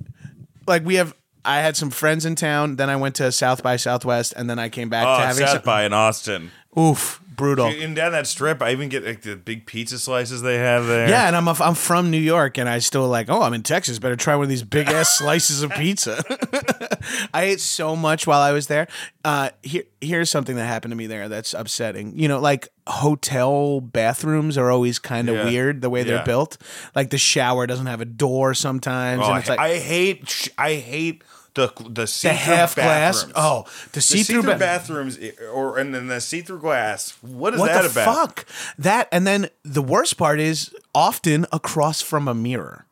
like 0.66 0.84
we 0.86 0.96
have. 0.96 1.14
I 1.46 1.60
had 1.60 1.76
some 1.76 1.90
friends 1.90 2.26
in 2.26 2.36
town. 2.36 2.78
Then 2.78 2.90
I 2.90 2.96
went 2.96 3.16
to 3.16 3.30
South 3.34 3.62
by 3.62 3.76
Southwest, 3.76 4.34
and 4.38 4.50
then 4.50 4.58
I 4.58 4.70
came 4.70 4.88
back 4.88 5.06
Oh, 5.06 5.20
to 5.20 5.26
having 5.28 5.46
South 5.46 5.56
some, 5.58 5.62
by 5.64 5.84
in 5.84 5.92
Austin. 5.92 6.52
oof 6.80 7.20
brutal. 7.36 7.68
And 7.68 7.96
down 7.96 8.12
that 8.14 8.28
strip, 8.28 8.62
I 8.62 8.72
even 8.72 8.90
get 8.90 9.04
like 9.06 9.22
the 9.22 9.36
big 9.36 9.66
pizza 9.66 10.00
slices 10.00 10.42
they 10.42 10.58
have 10.58 10.86
there. 10.88 11.08
Yeah, 11.10 11.28
and 11.28 11.36
I'm 11.36 11.48
a, 11.48 11.56
I'm 11.60 11.76
from 11.76 12.12
New 12.12 12.18
York, 12.20 12.58
and 12.58 12.68
I 12.70 12.80
still 12.80 13.08
like. 13.08 13.30
Oh, 13.30 13.42
I'm 13.42 13.54
in 13.54 13.64
Texas. 13.64 14.00
Better 14.00 14.16
try 14.16 14.36
one 14.36 14.44
of 14.44 14.50
these 14.50 14.64
big 14.64 14.88
ass 14.88 15.18
slices 15.18 15.64
of 15.64 15.72
pizza. 15.72 16.24
I 17.34 17.44
ate 17.44 17.60
so 17.62 17.96
much 17.96 18.26
while 18.28 18.42
I 18.42 18.52
was 18.52 18.68
there. 18.68 18.88
Uh, 19.26 19.50
here, 19.62 19.84
here's 20.02 20.30
something 20.30 20.56
that 20.56 20.66
happened 20.66 20.92
to 20.92 20.96
me 20.96 21.08
there 21.08 21.30
that's 21.30 21.54
upsetting. 21.54 22.18
You 22.18 22.28
know, 22.28 22.40
like 22.40 22.70
hotel 22.88 23.80
bathrooms 23.82 24.58
are 24.58 24.72
always 24.72 25.00
kind 25.00 25.30
of 25.30 25.36
Yeah. 25.36 25.46
weird 25.46 25.82
the 25.82 25.90
way 25.90 26.04
they're 26.04 26.24
built. 26.26 26.58
Like 26.96 27.10
the 27.10 27.18
shower 27.18 27.68
doesn't 27.68 27.86
have 27.86 28.02
a 28.02 28.06
door 28.06 28.54
sometimes, 28.54 29.22
Oh, 29.22 29.26
and 29.26 29.34
I, 29.36 29.40
it's 29.40 29.50
like 29.50 29.60
I 29.60 29.78
hate 29.78 30.50
I 30.58 30.74
hate 30.76 31.24
the 31.56 31.72
the 31.90 32.08
see 32.08 32.28
the 32.28 32.34
half 32.34 32.76
glass. 32.76 33.24
bathrooms. 33.24 33.34
Oh, 33.36 33.66
the 33.92 34.02
see 34.02 34.24
see-through 34.24 34.44
through 34.44 34.56
bathrooms, 34.56 35.18
eh, 35.20 35.32
or 35.52 35.78
and 35.78 35.94
then 35.94 36.08
the 36.08 36.20
see-through 36.22 36.60
glass. 36.60 37.18
What 37.22 37.54
is 37.54 37.60
What 37.60 37.68
that 37.72 37.84
the 37.84 37.90
about? 38.02 38.16
fuck? 38.16 38.46
That 38.78 39.08
and 39.12 39.26
then 39.28 39.50
the 39.64 39.82
worst 39.82 40.18
part 40.18 40.40
is 40.40 40.76
often 40.96 41.46
across 41.52 42.02
from 42.02 42.28
a 42.28 42.34
mirror. 42.34 42.86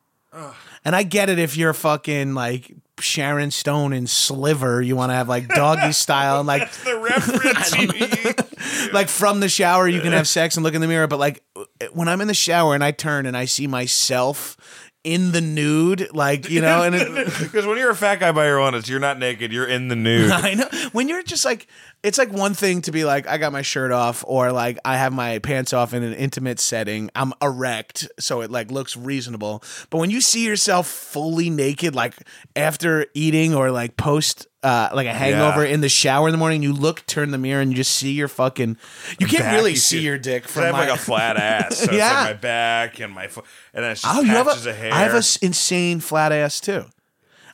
And 0.84 0.96
I 0.96 1.02
get 1.02 1.28
it 1.28 1.38
if 1.38 1.56
you're 1.56 1.74
fucking 1.74 2.34
like 2.34 2.72
Sharon 2.98 3.50
Stone 3.50 3.92
in 3.92 4.06
Sliver, 4.06 4.80
you 4.80 4.96
want 4.96 5.10
to 5.10 5.14
have 5.14 5.28
like 5.28 5.46
doggy 5.48 5.92
style 5.92 6.38
and 6.38 6.46
like 6.46 6.70
The 6.72 6.98
reference. 6.98 7.72
like 8.92 9.08
from 9.08 9.40
the 9.40 9.48
shower 9.48 9.86
you 9.86 10.00
can 10.00 10.12
have 10.12 10.26
sex 10.26 10.56
and 10.56 10.64
look 10.64 10.74
in 10.74 10.80
the 10.80 10.88
mirror, 10.88 11.06
but 11.06 11.18
like 11.18 11.42
when 11.92 12.08
I'm 12.08 12.20
in 12.20 12.28
the 12.28 12.34
shower 12.34 12.74
and 12.74 12.82
I 12.82 12.90
turn 12.92 13.26
and 13.26 13.36
I 13.36 13.44
see 13.44 13.66
myself 13.66 14.56
in 15.04 15.32
the 15.32 15.40
nude, 15.40 16.08
like 16.14 16.48
you 16.48 16.60
know, 16.60 16.82
and 16.82 16.94
Because 17.40 17.66
when 17.66 17.76
you're 17.76 17.90
a 17.90 17.96
fat 17.96 18.20
guy 18.20 18.30
by 18.30 18.46
your 18.46 18.60
own, 18.60 18.74
it's 18.74 18.88
you're 18.88 19.00
not 19.00 19.18
naked, 19.18 19.52
you're 19.52 19.66
in 19.66 19.88
the 19.88 19.96
nude. 19.96 20.30
I 20.32 20.54
know 20.54 20.68
when 20.92 21.08
you're 21.08 21.22
just 21.22 21.44
like 21.44 21.66
it's 22.02 22.18
like 22.18 22.32
one 22.32 22.54
thing 22.54 22.82
to 22.82 22.92
be 22.92 23.04
like 23.04 23.26
I 23.26 23.38
got 23.38 23.52
my 23.52 23.62
shirt 23.62 23.90
off 23.90 24.24
or 24.26 24.52
like 24.52 24.78
I 24.84 24.96
have 24.96 25.12
my 25.12 25.38
pants 25.40 25.72
off 25.72 25.92
in 25.92 26.02
an 26.02 26.14
intimate 26.14 26.60
setting. 26.60 27.10
I'm 27.14 27.32
erect, 27.42 28.08
so 28.20 28.42
it 28.42 28.50
like 28.50 28.70
looks 28.70 28.96
reasonable. 28.96 29.62
But 29.90 29.98
when 29.98 30.10
you 30.10 30.20
see 30.20 30.44
yourself 30.46 30.86
fully 30.86 31.50
naked, 31.50 31.94
like 31.94 32.14
after 32.54 33.06
eating 33.14 33.54
or 33.54 33.70
like 33.70 33.96
post. 33.96 34.46
Uh, 34.62 34.88
like 34.94 35.08
a 35.08 35.12
hangover 35.12 35.64
Yeah. 35.66 35.74
in 35.74 35.80
the 35.80 35.88
shower 35.88 36.28
in 36.28 36.32
the 36.32 36.38
morning, 36.38 36.62
you 36.62 36.72
look, 36.72 37.04
turn 37.06 37.32
the 37.32 37.38
mirror, 37.38 37.60
and 37.60 37.72
you 37.72 37.76
just 37.76 37.96
see 37.96 38.12
your 38.12 38.28
fucking. 38.28 38.76
You 39.18 39.26
can't 39.26 39.42
Back, 39.42 39.54
really 39.56 39.70
you 39.72 39.76
see 39.76 39.98
see- 39.98 40.04
your 40.04 40.18
dick 40.18 40.46
from 40.46 40.62
I 40.62 40.66
have 40.66 40.72
my. 40.74 40.80
like 40.88 40.94
a 40.94 41.02
flat 41.02 41.36
ass. 41.36 41.78
So 41.78 41.90
Yeah. 41.90 42.06
it's 42.06 42.14
like 42.26 42.26
my 42.36 42.40
back 42.40 43.00
and 43.00 43.12
my 43.12 43.24
and 43.74 43.84
it's 43.84 44.02
just 44.02 44.16
oh, 44.16 44.22
patches 44.24 44.66
a. 44.66 44.70
of 44.70 44.76
hair. 44.76 44.92
I 44.92 45.00
have 45.00 45.14
an 45.14 45.22
insane 45.42 45.98
flat 45.98 46.30
ass 46.30 46.60
too. 46.60 46.84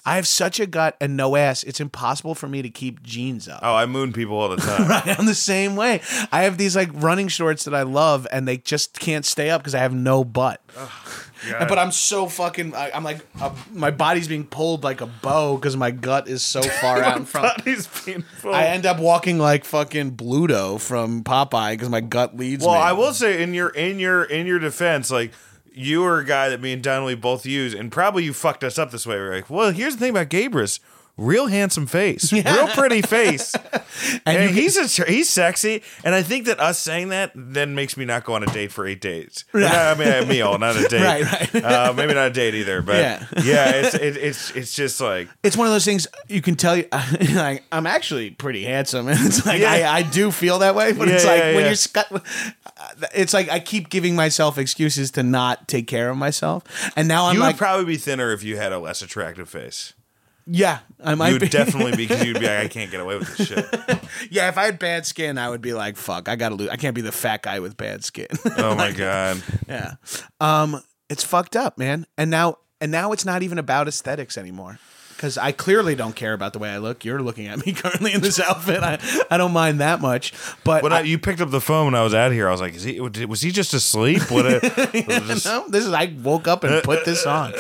I 0.05 0.17
have 0.17 0.27
such 0.27 0.59
a 0.61 0.67
gut 0.67 0.97
and 1.03 1.17
no 1.19 1.37
ass. 1.37 1.63
It's 1.65 1.81
impossible 1.81 2.35
for 2.35 2.49
me 2.49 2.63
to 2.63 2.71
keep 2.71 3.03
jeans 3.03 3.47
up. 3.49 3.61
oh, 3.63 3.75
I 3.75 3.85
moon 3.87 4.13
people 4.13 4.39
all 4.39 4.49
the 4.49 4.57
time. 4.57 5.03
I'm 5.19 5.27
the 5.27 5.35
same 5.35 5.77
way. 5.77 6.01
I 6.33 6.43
have 6.45 6.57
these 6.59 6.77
like 6.77 6.89
running 6.95 7.29
shorts 7.29 7.65
that 7.65 7.75
I 7.75 7.83
love, 7.83 8.27
and 8.31 8.47
they 8.49 8.57
just 8.59 8.99
can't 9.01 9.25
stay 9.27 9.51
up 9.51 9.61
because 9.63 9.75
I 9.75 9.81
have 9.81 9.93
no 9.95 10.25
butt. 10.25 10.63
Yeah. 11.47 11.67
but 11.69 11.79
I'm 11.79 11.93
so 11.93 12.27
fucking. 12.27 12.75
I, 12.75 12.91
I'm 12.93 13.05
like, 13.05 13.25
uh, 13.41 13.55
my 13.73 13.91
body's 13.91 14.29
being 14.29 14.47
pulled 14.47 14.85
like 14.85 15.01
a 15.01 15.07
bow 15.07 15.57
because 15.57 15.77
my 15.77 15.91
gut 15.91 16.29
is 16.29 16.43
so 16.43 16.63
far 16.63 17.03
out 17.03 17.17
in 17.19 17.25
front. 17.25 17.59
Body's 17.59 17.87
painful. 17.87 18.55
I 18.55 18.65
end 18.65 18.87
up 18.87 18.99
walking 18.99 19.39
like 19.39 19.65
fucking 19.65 20.17
Bluto 20.17 20.81
from 20.81 21.23
Popeye 21.25 21.73
because 21.73 21.89
my 21.89 22.01
gut 22.01 22.37
leads 22.37 22.65
well, 22.65 22.75
me. 22.75 22.81
I 22.81 22.93
will 22.93 23.13
say 23.13 23.43
in 23.43 23.55
your 23.55 23.69
in 23.71 23.99
your 23.99 24.25
in 24.25 24.47
your 24.47 24.59
defense, 24.59 25.11
like 25.11 25.33
you 25.73 26.01
were 26.01 26.19
a 26.19 26.25
guy 26.25 26.49
that 26.49 26.61
me 26.61 26.73
and 26.73 26.83
Donnelly 26.83 27.15
both 27.15 27.47
use, 27.47 27.75
and 27.75 27.93
probably 27.93 28.25
you 28.25 28.33
fucked 28.33 28.65
us 28.65 28.79
up 28.79 28.91
this 28.91 29.07
way. 29.07 29.17
We're 29.17 29.35
like, 29.37 29.51
well, 29.51 29.71
here's 29.71 29.95
the 29.95 30.01
thing 30.01 30.11
about 30.11 30.29
Gabrus. 30.29 30.81
Real 31.19 31.47
handsome 31.49 31.87
face, 31.87 32.33
real 32.33 32.69
pretty 32.69 33.03
face, 33.03 33.53
and, 34.25 34.45
you- 34.51 34.55
he's 34.55 34.77
a, 34.99 35.05
he's 35.05 35.29
sexy. 35.29 35.83
And 36.05 36.15
I 36.15 36.23
think 36.23 36.47
that 36.47 36.61
us 36.61 36.79
saying 36.79 37.09
that 37.09 37.33
then 37.35 37.75
makes 37.75 37.97
me 37.97 38.05
not 38.05 38.23
go 38.25 38.35
on 38.35 38.45
a 38.45 38.47
date 38.47 38.71
for 38.73 38.87
eight 38.87 39.01
days. 39.01 39.45
Yeah, 39.55 39.95
I 39.97 39.99
mean, 39.99 40.09
a 40.09 40.25
meal, 40.27 40.57
not 40.59 40.77
a 40.77 40.87
date. 40.87 41.03
Right, 41.03 41.53
right. 41.55 41.65
Uh, 41.65 41.93
maybe 41.93 42.15
not 42.15 42.29
a 42.29 42.31
date 42.31 42.55
either, 42.55 42.81
but 42.83 42.97
Yeah. 42.97 43.27
yeah, 43.43 43.71
it's 43.71 43.95
it, 43.97 44.17
it's 44.17 44.51
it's 44.53 44.75
just 44.75 45.01
like 45.01 45.29
it's 45.43 45.57
one 45.57 45.67
of 45.67 45.73
those 45.73 45.85
things 45.85 46.07
you 46.29 46.41
can 46.41 46.55
tell 46.55 46.77
you 46.77 46.87
like 47.35 47.65
I'm 47.73 47.87
actually 47.89 48.31
pretty 48.31 48.63
handsome 48.65 49.09
and 49.09 49.19
it's 49.27 49.45
like 49.45 49.61
Yeah. 49.61 49.73
I, 49.93 49.99
I 49.99 50.03
do 50.03 50.31
feel 50.31 50.61
that 50.61 50.77
way 50.77 50.93
but 50.93 51.09
it's 51.09 51.25
like 51.25 51.39
yeah, 51.41 51.55
when 51.55 51.63
yeah. 51.63 51.67
you're 51.67 51.73
scu- 51.75 52.23
it's 53.13 53.35
like 53.35 53.49
I 53.51 53.59
keep 53.59 53.89
giving 53.91 54.15
myself 54.15 54.57
excuses 54.59 55.11
to 55.13 55.23
not 55.25 55.67
take 55.67 55.89
care 55.89 56.11
of 56.11 56.17
myself 56.17 56.63
and 56.97 57.09
now 57.09 57.27
I'm 57.27 57.35
you 57.35 57.41
like 57.41 57.55
would 57.55 57.59
probably 57.59 57.85
be 57.87 57.97
thinner 57.97 58.31
if 58.33 58.45
you 58.45 58.57
had 58.57 58.73
a 58.73 58.79
less 58.79 59.03
attractive 59.03 59.49
face. 59.49 59.95
Yeah 60.51 60.79
I 61.05 61.15
might 61.15 61.29
You 61.29 61.35
would 61.35 61.43
be 61.43 61.49
definitely 61.49 61.93
be 61.93 62.07
because 62.07 62.25
you'd 62.25 62.41
be 62.41 62.47
like, 62.47 62.59
I 62.59 62.69
can't 62.69 62.91
get 62.91 63.01
away 63.01 63.19
with 63.19 63.37
this 63.37 63.47
shit. 63.49 63.67
yeah 64.31 64.49
if 64.49 64.57
I 64.59 64.65
had 64.65 64.79
bad 64.79 65.05
skin 65.07 65.37
I 65.39 65.51
would 65.51 65.61
be 65.61 65.75
like 65.75 65.97
fuck 65.97 66.29
I 66.29 66.37
gotta 66.37 66.55
lose 66.55 66.69
I 66.71 66.77
can't 66.77 66.95
be 66.95 67.03
the 67.03 67.13
fat 67.13 67.43
guy 67.43 67.61
with 67.61 67.77
bad 67.77 68.03
skin 68.05 68.29
Oh 68.57 68.75
my 68.75 68.93
god. 68.93 69.43
yeah 69.69 69.95
um 70.41 70.81
it's 71.11 71.23
fucked 71.23 71.55
up 71.57 71.77
man 71.79 72.07
and 72.17 72.31
now 72.31 72.59
and 72.81 72.91
now 72.91 73.13
it's 73.13 73.25
not 73.25 73.43
even 73.43 73.59
about 73.59 73.89
aesthetics 73.89 74.39
anymore 74.39 74.79
because 75.17 75.37
I 75.37 75.51
clearly 75.51 75.97
don't 75.97 76.15
care 76.15 76.33
about 76.33 76.53
the 76.53 76.61
way 76.61 76.71
I 76.71 76.79
look. 76.79 77.05
You're 77.05 77.21
looking 77.21 77.49
at 77.49 77.67
me 77.67 77.73
currently 77.73 78.13
in 78.13 78.21
this 78.21 78.39
outfit. 78.39 78.85
I, 78.85 79.01
I 79.29 79.37
don't 79.37 79.51
mind 79.53 79.81
that 79.81 80.01
much, 80.01 80.33
but 80.63 80.85
When 80.85 80.93
I- 80.93 80.99
I, 80.99 81.01
you 81.01 81.19
picked 81.19 81.41
up 81.41 81.51
the 81.51 81.61
phone 81.61 81.87
when 81.87 81.97
I 81.97 82.05
was 82.05 82.15
out 82.15 82.31
here, 82.31 82.47
I 82.47 82.53
was 82.53 82.61
like, 82.61 82.77
"Is 82.77 82.85
he? 82.85 83.01
Was 83.01 83.41
he 83.41 83.51
just 83.51 83.75
asleep?" 83.75 84.31
What? 84.31 84.47
A, 84.47 84.61
just- 85.27 85.45
No, 85.45 85.67
this 85.69 85.85
is 85.85 85.93
I 85.93 86.15
woke 86.23 86.47
up 86.47 86.63
and 86.63 86.85
put 86.85 87.05
this 87.05 87.27
on. 87.27 87.53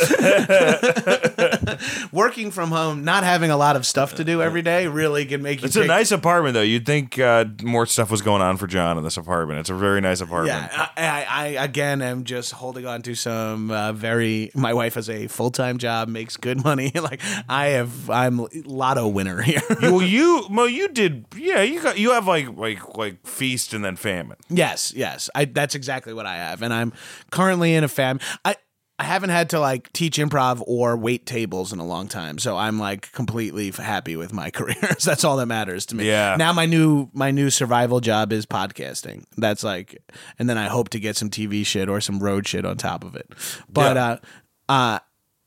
Working 2.13 2.51
from 2.51 2.71
home, 2.71 3.05
not 3.05 3.25
having 3.25 3.51
a 3.51 3.57
lot 3.57 3.77
of 3.77 3.87
stuff 3.87 4.15
to 4.17 4.25
do 4.25 4.43
every 4.43 4.63
day, 4.63 4.87
really 4.87 5.25
can 5.27 5.43
make 5.43 5.63
you. 5.63 5.67
it's 5.67 5.77
a 5.77 5.87
nice 5.87 6.11
apartment, 6.11 6.55
though. 6.55 6.63
You'd 6.63 6.87
think 6.87 7.19
uh, 7.19 7.45
more 7.63 7.87
stuff 7.87 8.11
was 8.11 8.23
going 8.23 8.43
on 8.43 8.57
for 8.57 8.67
John 8.67 8.99
in 8.99 9.05
this 9.05 9.17
apartment. 9.17 9.61
It's 9.61 9.71
a 9.71 9.75
very 9.75 10.01
nice 10.01 10.21
apartment. 10.21 10.71
Yeah, 10.73 10.89
I, 10.97 11.03
I, 11.03 11.25
I 11.29 11.47
again 11.65 12.03
am 12.03 12.25
just 12.25 12.53
holding 12.53 12.87
on 12.87 13.03
to 13.03 13.15
some 13.15 13.71
uh, 13.71 13.93
very. 13.93 14.51
My 14.55 14.75
wife 14.75 14.95
has 14.95 15.09
a 15.11 15.27
full 15.27 15.51
time 15.51 15.79
job, 15.79 16.09
makes 16.09 16.37
good 16.37 16.63
money. 16.65 16.91
like 16.95 17.21
I 17.49 17.69
have, 17.69 18.11
I'm 18.11 18.41
a 18.41 18.49
lotto 18.65 19.09
winner 19.09 19.43
here. 19.43 19.63
Well, 19.83 20.03
you, 20.03 20.47
well, 20.51 20.69
you 20.69 20.89
did. 20.89 21.27
Yeah, 21.37 21.63
you 21.63 21.83
got. 21.83 21.99
You 21.99 22.13
have 22.13 22.27
like, 22.27 22.57
like, 22.57 22.97
like 22.97 23.27
feast 23.27 23.75
and 23.75 23.85
then 23.85 23.97
famine. 23.97 24.37
Yes, 24.49 24.93
yes. 24.95 25.31
I 25.35 25.45
that's 25.45 25.75
exactly 25.75 26.13
what 26.13 26.27
I 26.27 26.37
have. 26.37 26.63
And 26.63 26.73
I'm 26.73 26.93
currently 27.31 27.75
in 27.75 27.85
a 27.85 27.89
fam 27.89 28.21
I 28.45 28.57
I 29.01 29.05
haven't 29.05 29.31
had 29.31 29.51
to 29.51 29.61
like 29.61 29.93
teach 29.93 30.19
improv 30.19 30.61
or 30.67 30.97
wait 30.97 31.25
tables 31.25 31.73
in 31.73 31.79
a 31.79 31.87
long 31.87 32.09
time. 32.09 32.39
So 32.39 32.57
I'm 32.57 32.81
like 32.81 33.13
completely 33.13 33.69
f- 33.69 33.77
happy 33.77 34.17
with 34.17 34.33
my 34.33 34.51
career. 34.59 34.97
So 34.99 35.11
that's 35.11 35.23
all 35.23 35.37
that 35.37 35.47
matters 35.47 35.87
to 35.87 35.95
me. 35.97 36.07
Yeah. 36.07 36.35
Now 36.37 36.53
my 36.53 36.67
new 36.67 37.09
my 37.13 37.31
new 37.31 37.49
survival 37.51 38.01
job 38.01 38.33
is 38.33 38.45
podcasting. 38.45 39.25
That's 39.37 39.63
like 39.63 39.99
and 40.39 40.51
then 40.51 40.59
I 40.59 40.67
hope 40.67 40.89
to 40.91 40.99
get 41.01 41.17
some 41.17 41.31
TV 41.31 41.65
shit 41.65 41.89
or 41.89 42.01
some 42.01 42.19
road 42.19 42.47
shit 42.49 42.65
on 42.65 42.77
top 42.77 43.05
of 43.05 43.15
it. 43.15 43.31
But 43.69 43.97
Yeah. 43.97 44.05
uh 44.05 44.73
uh 44.73 44.99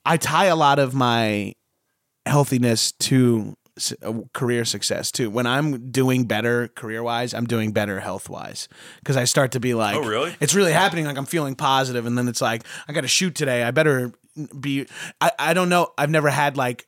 I 0.06 0.18
tie 0.18 0.46
a 0.46 0.56
lot 0.56 0.80
of 0.80 0.94
my 0.94 1.54
healthiness 2.26 2.92
to 2.94 3.56
Uh, 4.04 4.22
career 4.34 4.66
success 4.66 5.12
too. 5.12 5.30
When 5.30 5.46
I'm 5.48 5.92
doing 5.92 6.26
better 6.26 6.68
career 6.70 7.02
wise, 7.04 7.34
I'm 7.34 7.46
doing 7.46 7.72
better 7.72 8.00
health 8.00 8.30
wise 8.30 8.68
because 9.00 9.18
I 9.18 9.26
start 9.26 9.52
to 9.54 9.60
be 9.60 9.74
like, 9.74 9.96
Oh, 9.96 10.04
really? 10.08 10.36
It's 10.40 10.54
really 10.54 10.74
happening. 10.74 11.06
Like 11.06 11.18
I'm 11.18 11.26
feeling 11.26 11.56
positive, 11.56 12.06
and 12.06 12.18
then 12.18 12.28
it's 12.28 12.42
like 12.42 12.64
I 12.88 12.94
got 12.94 13.02
to 13.02 13.08
shoot 13.08 13.34
today. 13.36 13.64
I 13.64 13.72
better 13.72 14.12
be. 14.60 14.88
I 15.20 15.32
I 15.40 15.54
don't 15.54 15.70
know. 15.70 15.94
I've 15.98 16.10
never 16.10 16.30
had 16.30 16.58
like 16.58 16.88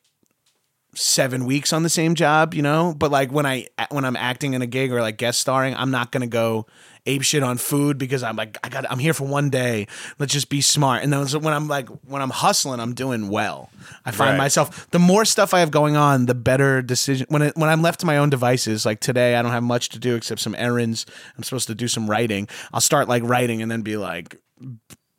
seven 0.96 1.46
weeks 1.46 1.74
on 1.74 1.84
the 1.84 1.90
same 1.90 2.16
job, 2.16 2.54
you 2.54 2.62
know. 2.62 2.94
But 2.98 3.12
like 3.12 3.32
when 3.32 3.46
I 3.46 3.68
when 3.90 4.06
I'm 4.06 4.16
acting 4.16 4.54
in 4.54 4.62
a 4.62 4.68
gig 4.68 4.92
or 4.92 5.02
like 5.02 5.18
guest 5.18 5.40
starring, 5.40 5.76
I'm 5.76 5.92
not 5.92 6.12
gonna 6.12 6.28
go 6.28 6.66
ape 7.06 7.22
shit 7.22 7.44
on 7.44 7.58
food 7.58 7.98
because 7.98 8.24
I'm 8.24 8.36
like 8.38 8.58
I 8.64 8.70
got 8.70 8.90
I'm 8.90 9.00
here 9.00 9.14
for 9.14 9.26
one 9.28 9.50
day. 9.50 9.88
Let's 10.20 10.32
just 10.32 10.50
be 10.50 10.62
smart. 10.62 11.04
And 11.04 11.12
then 11.12 11.26
when 11.42 11.54
I'm 11.54 11.68
like 11.68 11.90
when 12.06 12.22
I'm 12.22 12.30
hustling, 12.30 12.80
I'm 12.80 12.94
doing 12.94 13.30
well. 13.30 13.70
I 14.06 14.12
find 14.12 14.32
Right. 14.32 14.38
myself 14.38 14.90
the 14.92 15.00
more 15.00 15.26
stuff 15.26 15.54
I 15.54 15.60
have 15.60 15.72
going 15.72 15.96
on, 15.96 16.28
the 16.28 16.36
better 16.36 16.82
decision. 16.82 17.26
When 17.30 17.42
it, 17.42 17.58
when 17.58 17.70
I'm 17.70 17.82
left 17.82 18.00
to 18.02 18.06
my 18.06 18.18
own 18.18 18.30
devices, 18.30 18.86
like 18.86 19.00
today, 19.00 19.36
I 19.36 19.42
don't 19.42 19.52
have 19.52 19.64
much 19.64 19.90
to 19.90 20.00
do 20.00 20.16
except 20.16 20.40
some 20.42 20.56
errands. 20.56 21.06
I'm 21.38 21.44
supposed 21.44 21.68
to 21.68 21.76
do 21.76 21.88
some 21.88 22.10
writing. 22.10 22.48
I'll 22.72 22.82
start 22.82 23.08
like 23.08 23.24
writing 23.24 23.62
and 23.62 23.70
then 23.72 23.82
be 23.82 23.98
like. 23.98 24.38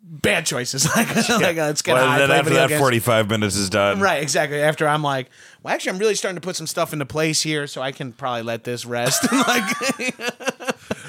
Bad 0.07 0.45
choices. 0.45 0.85
like, 0.97 1.15
like 1.29 1.57
let's 1.57 1.81
get 1.81 1.95
Well, 1.95 2.07
high. 2.07 2.19
then 2.19 2.31
after 2.31 2.51
that, 2.55 2.69
games. 2.69 2.79
forty-five 2.81 3.29
minutes 3.31 3.57
is 3.57 3.71
done. 3.71 4.01
Right, 4.01 4.23
exactly. 4.23 4.61
After 4.61 4.87
I'm 4.87 5.03
like, 5.03 5.31
well, 5.63 5.73
actually, 5.73 5.93
I'm 5.93 5.99
really 5.99 6.15
starting 6.15 6.37
to 6.37 6.45
put 6.45 6.57
some 6.57 6.67
stuff 6.67 6.93
into 6.93 7.07
place 7.07 7.43
here, 7.43 7.67
so 7.67 7.81
I 7.81 7.91
can 7.91 8.13
probably 8.13 8.43
let 8.43 8.65
this 8.65 8.85
rest. 8.85 9.23
like, 9.33 9.65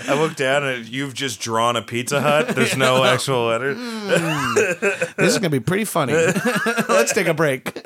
I 0.08 0.14
look 0.18 0.36
down 0.38 0.64
and 0.64 0.88
you've 0.88 1.14
just 1.14 1.42
drawn 1.42 1.76
a 1.76 1.82
Pizza 1.82 2.22
Hut. 2.22 2.56
There's 2.56 2.78
no 2.78 3.04
actual 3.04 3.48
letter. 3.48 3.74
this 3.74 5.34
is 5.34 5.38
gonna 5.40 5.50
be 5.50 5.60
pretty 5.60 5.86
funny. 5.86 6.14
Let's 6.14 7.12
take 7.12 7.28
a 7.28 7.34
break. 7.34 7.78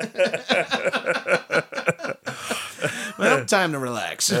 well, 3.18 3.44
time 3.46 3.72
to 3.72 3.78
relax. 3.80 4.32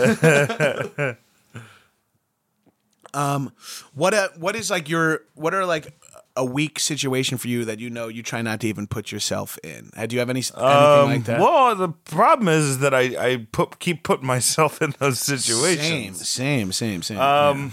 um, 3.12 3.52
what 3.94 4.14
uh, 4.14 4.28
what 4.38 4.54
is 4.54 4.70
like 4.70 4.88
your 4.88 5.22
what 5.34 5.52
are 5.52 5.66
like 5.66 5.99
a 6.36 6.44
weak 6.44 6.78
situation 6.78 7.38
for 7.38 7.48
you 7.48 7.64
that 7.64 7.78
you 7.80 7.90
know 7.90 8.08
you 8.08 8.22
try 8.22 8.40
not 8.42 8.60
to 8.60 8.68
even 8.68 8.86
put 8.86 9.10
yourself 9.12 9.58
in? 9.64 9.90
Uh, 9.96 10.06
Do 10.06 10.14
you 10.16 10.20
have 10.20 10.30
any 10.30 10.40
anything 10.40 10.56
like 10.56 11.24
that? 11.24 11.36
Um, 11.36 11.42
Well, 11.42 11.74
the 11.76 11.88
problem 11.88 12.48
is, 12.48 12.78
that 12.78 12.94
I, 12.94 13.00
I 13.32 13.46
put 13.52 13.78
keep 13.78 14.02
putting 14.02 14.26
myself 14.26 14.80
in 14.82 14.94
those 14.98 15.18
situations. 15.18 16.28
same, 16.28 16.72
same, 16.72 17.02
same. 17.02 17.18
Um, 17.18 17.72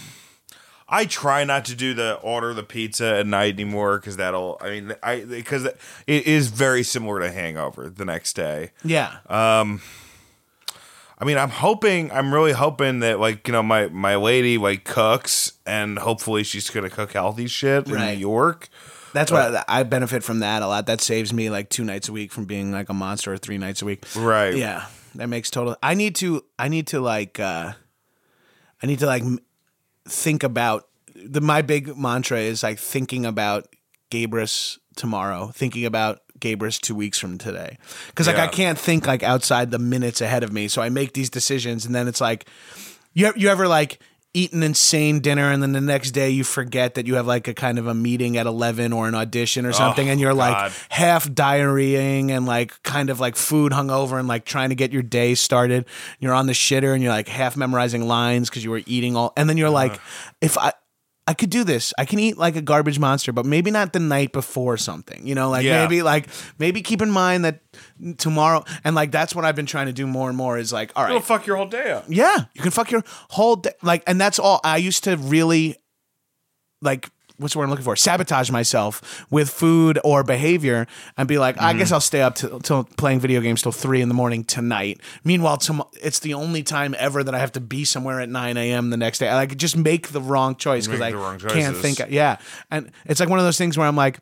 I 0.89 1.03
try 1.05 1.43
not 1.43 1.65
to 1.65 1.75
do 1.75 1.93
the 1.93 2.15
order 2.21 2.53
the 2.53 2.63
pizza 2.63 3.17
at 3.17 3.27
night 3.27 3.53
anymore 3.55 3.99
because 3.99 4.15
that'll. 4.17 4.57
I 4.61 4.69
mean, 4.69 4.95
I 5.03 5.19
because 5.21 5.65
it 5.65 5.77
is 6.27 6.47
very 6.47 6.83
similar 6.83 7.19
to 7.19 7.31
hangover 7.31 7.89
the 7.89 8.05
next 8.05 8.33
day. 8.37 8.71
yeah. 8.83 9.17
I 11.19 11.25
mean, 11.25 11.37
I'm 11.37 11.49
hoping, 11.49 12.11
I'm 12.11 12.31
really 12.33 12.51
hoping 12.51 12.99
that 12.99 13.19
like 13.19 13.47
you 13.47 13.51
know 13.51 13.63
my 13.63 13.87
my 13.87 14.15
lady 14.15 14.57
like 14.57 14.83
cooks 14.83 15.53
and 15.65 15.97
hopefully 15.97 16.43
she's 16.43 16.69
gonna 16.69 16.89
cook 16.89 17.13
healthy 17.13 17.47
shit 17.47 17.87
in 17.87 17.93
Right. 17.93 18.13
New 18.13 18.19
York. 18.19 18.69
That's 19.13 19.31
why 19.31 19.63
I 19.67 19.81
benefit 19.83 20.23
from 20.23 20.39
that 20.41 20.61
a 20.61 20.67
lot. 20.67 20.85
That 20.85 21.01
saves 21.01 21.33
me 21.33 21.49
like 21.49 21.69
two 21.69 21.83
nights 21.83 22.07
a 22.07 22.11
week 22.11 22.31
from 22.31 22.45
being 22.45 22.71
like 22.71 22.89
a 22.89 22.93
monster 22.93 23.33
or 23.33 23.37
three 23.37 23.57
nights 23.57 23.81
a 23.81 23.85
week. 23.85 24.03
Right. 24.15 24.55
Yeah. 24.55 24.85
That 25.15 25.27
makes 25.27 25.49
total 25.49 25.75
I 25.81 25.95
need 25.95 26.15
to 26.17 26.43
I 26.59 26.67
need 26.67 26.87
to 26.87 26.99
like 26.99 27.39
uh 27.39 27.73
I 28.83 28.85
need 28.85 28.99
to 28.99 29.07
like 29.07 29.23
think 30.07 30.43
about 30.43 30.87
the 31.15 31.41
my 31.41 31.63
big 31.63 31.97
mantra 31.97 32.39
is 32.39 32.61
like 32.61 32.77
thinking 32.77 33.25
about 33.25 33.67
Gabrus 34.11 34.77
tomorrow, 34.95 35.51
thinking 35.53 35.85
about 35.85 36.19
Gabrus 36.39 36.79
two 36.79 36.95
weeks 36.95 37.19
from 37.19 37.37
today. 37.37 37.77
Cause 38.15 38.27
like 38.27 38.37
I 38.37 38.47
can't 38.47 38.77
think 38.77 39.07
like 39.07 39.23
outside 39.23 39.71
the 39.71 39.79
minutes 39.79 40.21
ahead 40.21 40.43
of 40.43 40.51
me. 40.51 40.67
So 40.67 40.81
I 40.81 40.89
make 40.89 41.13
these 41.13 41.29
decisions 41.29 41.85
and 41.85 41.93
then 41.93 42.07
it's 42.07 42.21
like 42.21 42.47
you 43.13 43.31
you 43.35 43.49
ever 43.49 43.67
like 43.67 43.99
eat 44.37 44.53
an 44.53 44.61
insane 44.61 45.19
dinner 45.19 45.51
and 45.51 45.63
then 45.63 45.71
the 45.71 45.81
next 45.81 46.11
day 46.11 46.29
you 46.29 46.43
forget 46.43 46.93
that 46.93 47.07
you 47.07 47.15
have 47.15 47.25
like 47.25 47.47
a 47.47 47.55
kind 47.55 47.79
of 47.79 47.87
a 47.87 47.93
meeting 47.93 48.37
at 48.37 48.45
11 48.45 48.93
or 48.93 49.07
an 49.07 49.15
audition 49.15 49.65
or 49.65 49.73
something 49.73 50.09
and 50.09 50.19
oh, 50.19 50.21
you're 50.21 50.33
like 50.33 50.53
God. 50.53 50.71
half 50.89 51.27
diarrheaing 51.27 52.29
and 52.29 52.45
like 52.45 52.81
kind 52.83 53.09
of 53.09 53.19
like 53.19 53.35
food 53.35 53.71
hungover 53.71 54.19
and 54.19 54.27
like 54.27 54.45
trying 54.45 54.69
to 54.69 54.75
get 54.75 54.91
your 54.91 55.01
day 55.01 55.33
started 55.33 55.85
you're 56.19 56.35
on 56.35 56.45
the 56.45 56.53
shitter 56.53 56.93
and 56.93 57.01
you're 57.01 57.11
like 57.11 57.27
half 57.27 57.57
memorizing 57.57 58.07
lines 58.07 58.47
because 58.47 58.63
you 58.63 58.69
were 58.69 58.83
eating 58.85 59.15
all 59.15 59.33
and 59.35 59.49
then 59.49 59.57
you're 59.57 59.71
like 59.71 59.93
uh-huh. 59.93 60.31
if 60.41 60.57
i 60.59 60.71
I 61.29 61.33
could 61.33 61.49
do 61.49 61.65
this. 61.65 61.93
I 61.97 62.05
can 62.05 62.19
eat 62.19 62.37
like 62.37 62.55
a 62.55 62.61
garbage 62.61 62.99
monster, 62.99 63.33
but 63.33 63.45
maybe 63.45 63.69
not 63.69 63.91
the 63.91 63.99
night 63.99 64.31
before 64.31 64.77
something. 64.77 65.27
You 65.27 65.35
know, 65.35 65.49
like 65.49 65.65
Yeah. 65.65 65.81
maybe 65.83 66.01
like 66.01 66.27
maybe 66.57 66.81
keep 66.81 67.01
in 67.01 67.11
mind 67.11 67.43
that 67.43 67.59
tomorrow 68.17 68.63
and 68.85 68.95
like 68.95 69.11
that's 69.11 69.35
what 69.35 69.43
I've 69.43 69.55
been 69.55 69.65
trying 69.65 69.87
to 69.87 69.93
do 69.93 70.07
more 70.07 70.29
and 70.29 70.37
more 70.37 70.57
is 70.57 70.71
like, 70.71 70.91
all 70.95 71.03
right, 71.03 71.09
It'll 71.09 71.21
fuck 71.21 71.45
your 71.45 71.57
whole 71.57 71.67
day 71.67 71.91
up. 71.91 72.05
yeah, 72.07 72.37
you 72.53 72.61
can 72.61 72.71
fuck 72.71 72.91
your 72.91 73.03
whole 73.29 73.57
day. 73.57 73.71
Like, 73.81 74.03
and 74.07 74.19
that's 74.21 74.39
all. 74.39 74.61
I 74.63 74.77
used 74.77 75.03
to 75.03 75.17
really, 75.17 75.75
like, 76.81 77.09
what's 77.37 77.53
the 77.53 77.59
word 77.59 77.65
I'm 77.65 77.69
looking 77.69 77.85
for? 77.85 77.95
Sabotage 77.95 78.49
myself 78.51 79.25
with 79.29 79.49
food 79.49 79.99
or 80.03 80.23
behavior 80.23 80.87
and 81.17 81.27
be 81.27 81.37
like, 81.37 81.59
I 81.61 81.69
Mm-hmm. 81.69 81.79
guess 81.79 81.91
I'll 81.91 81.99
stay 82.01 82.21
up 82.21 82.35
till, 82.35 82.59
till 82.59 82.83
playing 82.83 83.19
video 83.19 83.41
games 83.41 83.61
till 83.61 83.71
three 83.71 84.01
in 84.01 84.07
the 84.09 84.15
morning 84.15 84.43
tonight. 84.43 84.99
Meanwhile, 85.23 85.57
tom- 85.57 85.83
it's 86.01 86.19
the 86.19 86.33
only 86.33 86.63
time 86.63 86.95
ever 86.97 87.23
that 87.23 87.35
I 87.35 87.39
have 87.39 87.51
to 87.53 87.59
be 87.61 87.85
somewhere 87.85 88.19
at 88.21 88.29
9 88.29 88.57
a.m. 88.57 88.89
the 88.89 88.97
next 88.97 89.19
day. 89.19 89.29
I 89.29 89.35
like 89.35 89.55
just 89.57 89.77
make 89.77 90.07
the 90.09 90.21
wrong 90.21 90.55
choice 90.55 90.87
because 90.87 91.01
I 91.01 91.11
can't 91.49 91.77
think. 91.77 91.99
Yeah. 92.09 92.37
And 92.71 92.91
it's 93.05 93.19
like 93.19 93.29
one 93.29 93.39
of 93.39 93.45
those 93.45 93.57
things 93.57 93.77
where 93.77 93.87
I'm 93.87 93.95
like, 93.95 94.19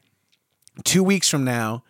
two 0.84 1.04
weeks 1.04 1.30
from 1.30 1.46
now, 1.46 1.84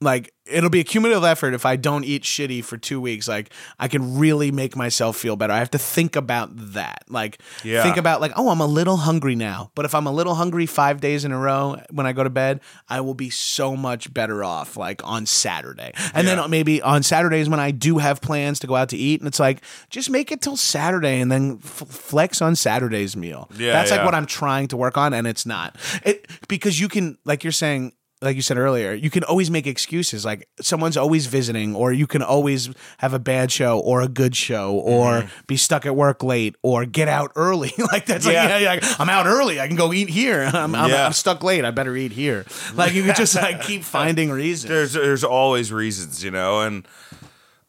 like 0.00 0.32
it'll 0.50 0.70
be 0.70 0.80
a 0.80 0.84
cumulative 0.84 1.24
effort 1.24 1.54
if 1.54 1.64
I 1.64 1.76
don't 1.76 2.04
eat 2.04 2.22
shitty 2.22 2.64
for 2.64 2.76
two 2.76 3.00
weeks. 3.00 3.28
Like 3.28 3.50
I 3.78 3.88
can 3.88 4.18
really 4.18 4.50
make 4.52 4.76
myself 4.76 5.16
feel 5.16 5.36
better. 5.36 5.52
I 5.52 5.58
have 5.58 5.70
to 5.72 5.78
think 5.78 6.16
about 6.16 6.50
that. 6.74 7.04
Like 7.08 7.40
Yeah. 7.64 7.82
think 7.82 7.96
about 7.96 8.20
like, 8.20 8.32
oh, 8.36 8.50
I'm 8.50 8.60
a 8.60 8.66
little 8.66 8.98
hungry 8.98 9.34
now. 9.36 9.70
But 9.74 9.84
if 9.84 9.94
I'm 9.94 10.06
a 10.06 10.12
little 10.12 10.34
hungry 10.34 10.66
five 10.66 11.00
days 11.00 11.24
in 11.24 11.32
a 11.32 11.38
row 11.38 11.80
when 11.90 12.06
I 12.06 12.12
go 12.12 12.24
to 12.24 12.30
bed, 12.30 12.60
I 12.88 13.00
will 13.00 13.14
be 13.14 13.30
so 13.30 13.76
much 13.76 14.12
better 14.12 14.42
off 14.44 14.76
like 14.76 15.00
on 15.06 15.26
Saturday. 15.26 15.92
And 16.14 16.26
Yeah. 16.26 16.34
then 16.36 16.50
maybe 16.50 16.82
on 16.82 17.02
Saturdays 17.02 17.48
when 17.48 17.60
I 17.60 17.70
do 17.70 17.98
have 17.98 18.20
plans 18.20 18.58
to 18.60 18.66
go 18.66 18.76
out 18.76 18.88
to 18.90 18.96
eat, 18.96 19.20
and 19.20 19.28
it's 19.28 19.40
like 19.40 19.62
just 19.90 20.10
make 20.10 20.30
it 20.32 20.40
till 20.40 20.56
Saturday 20.56 21.20
and 21.20 21.30
then 21.30 21.58
f- 21.62 21.84
flex 21.88 22.42
on 22.42 22.56
Saturday's 22.56 23.16
meal. 23.16 23.48
Yeah, 23.56 23.72
That's 23.72 23.90
like 23.90 24.04
what 24.04 24.14
I'm 24.14 24.26
trying 24.26 24.68
to 24.68 24.76
work 24.76 24.96
on, 24.96 25.14
and 25.14 25.26
it's 25.26 25.46
not. 25.46 25.76
It 26.04 26.26
because 26.48 26.80
you 26.80 26.88
can 26.88 27.18
like 27.24 27.44
you're 27.44 27.52
saying 27.52 27.92
like 28.22 28.36
you 28.36 28.42
said 28.42 28.58
earlier, 28.58 28.92
you 28.92 29.08
can 29.08 29.24
always 29.24 29.50
make 29.50 29.66
excuses. 29.66 30.24
Like 30.24 30.46
someone's 30.60 30.96
always 30.96 31.26
visiting, 31.26 31.74
or 31.74 31.92
you 31.92 32.06
can 32.06 32.22
always 32.22 32.68
have 32.98 33.14
a 33.14 33.18
bad 33.18 33.50
show 33.50 33.78
or 33.78 34.02
a 34.02 34.08
good 34.08 34.36
show, 34.36 34.74
or 34.74 35.22
Mm-hmm. 35.22 35.28
be 35.46 35.56
stuck 35.56 35.86
at 35.86 35.96
work 35.96 36.22
late, 36.22 36.54
or 36.62 36.84
get 36.84 37.08
out 37.08 37.32
early. 37.34 37.72
like 37.92 38.04
that's 38.06 38.26
Yeah. 38.26 38.42
like, 38.42 38.60
yeah, 38.62 38.72
yeah, 38.74 38.94
I'm 38.98 39.08
out 39.08 39.26
early. 39.26 39.58
I 39.60 39.66
can 39.68 39.76
go 39.76 39.92
eat 39.92 40.08
here. 40.10 40.42
I'm, 40.52 40.74
I'm, 40.74 40.90
Yeah. 40.90 41.06
I'm 41.06 41.12
stuck 41.14 41.42
late. 41.42 41.64
I 41.64 41.70
better 41.70 41.96
eat 41.96 42.12
here. 42.12 42.44
Like 42.74 42.92
you 42.92 43.02
can 43.04 43.14
just 43.14 43.34
like 43.34 43.62
keep 43.70 43.82
finding 43.84 44.30
reasons. 44.30 44.68
there's 44.70 44.92
there's 44.92 45.24
always 45.24 45.72
reasons, 45.72 46.22
you 46.22 46.30
know, 46.30 46.60
and 46.60 46.86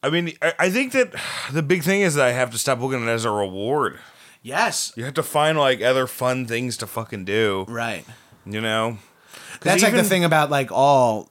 I 0.03 0.09
mean, 0.09 0.33
I, 0.41 0.53
I 0.59 0.69
think 0.69 0.91
that 0.93 1.13
the 1.53 1.61
big 1.63 1.83
thing 1.83 2.01
is 2.01 2.15
that 2.15 2.25
I 2.25 2.31
have 2.31 2.51
to 2.51 2.57
stop 2.57 2.79
looking 2.81 3.03
at 3.03 3.07
it 3.07 3.11
as 3.11 3.23
a 3.25 3.31
reward. 3.31 3.99
Yes, 4.43 4.91
You 4.95 5.05
have 5.05 5.13
to 5.13 5.23
find 5.23 5.57
like 5.57 5.81
other 5.81 6.07
fun 6.07 6.47
things 6.47 6.75
to 6.77 6.87
fucking 6.87 7.25
do, 7.25 7.65
right. 7.69 8.03
you 8.43 8.59
know. 8.59 8.97
That's 9.61 9.83
like 9.83 9.93
the 9.93 10.03
thing 10.03 10.23
about 10.23 10.49
like 10.49 10.71
all 10.71 11.29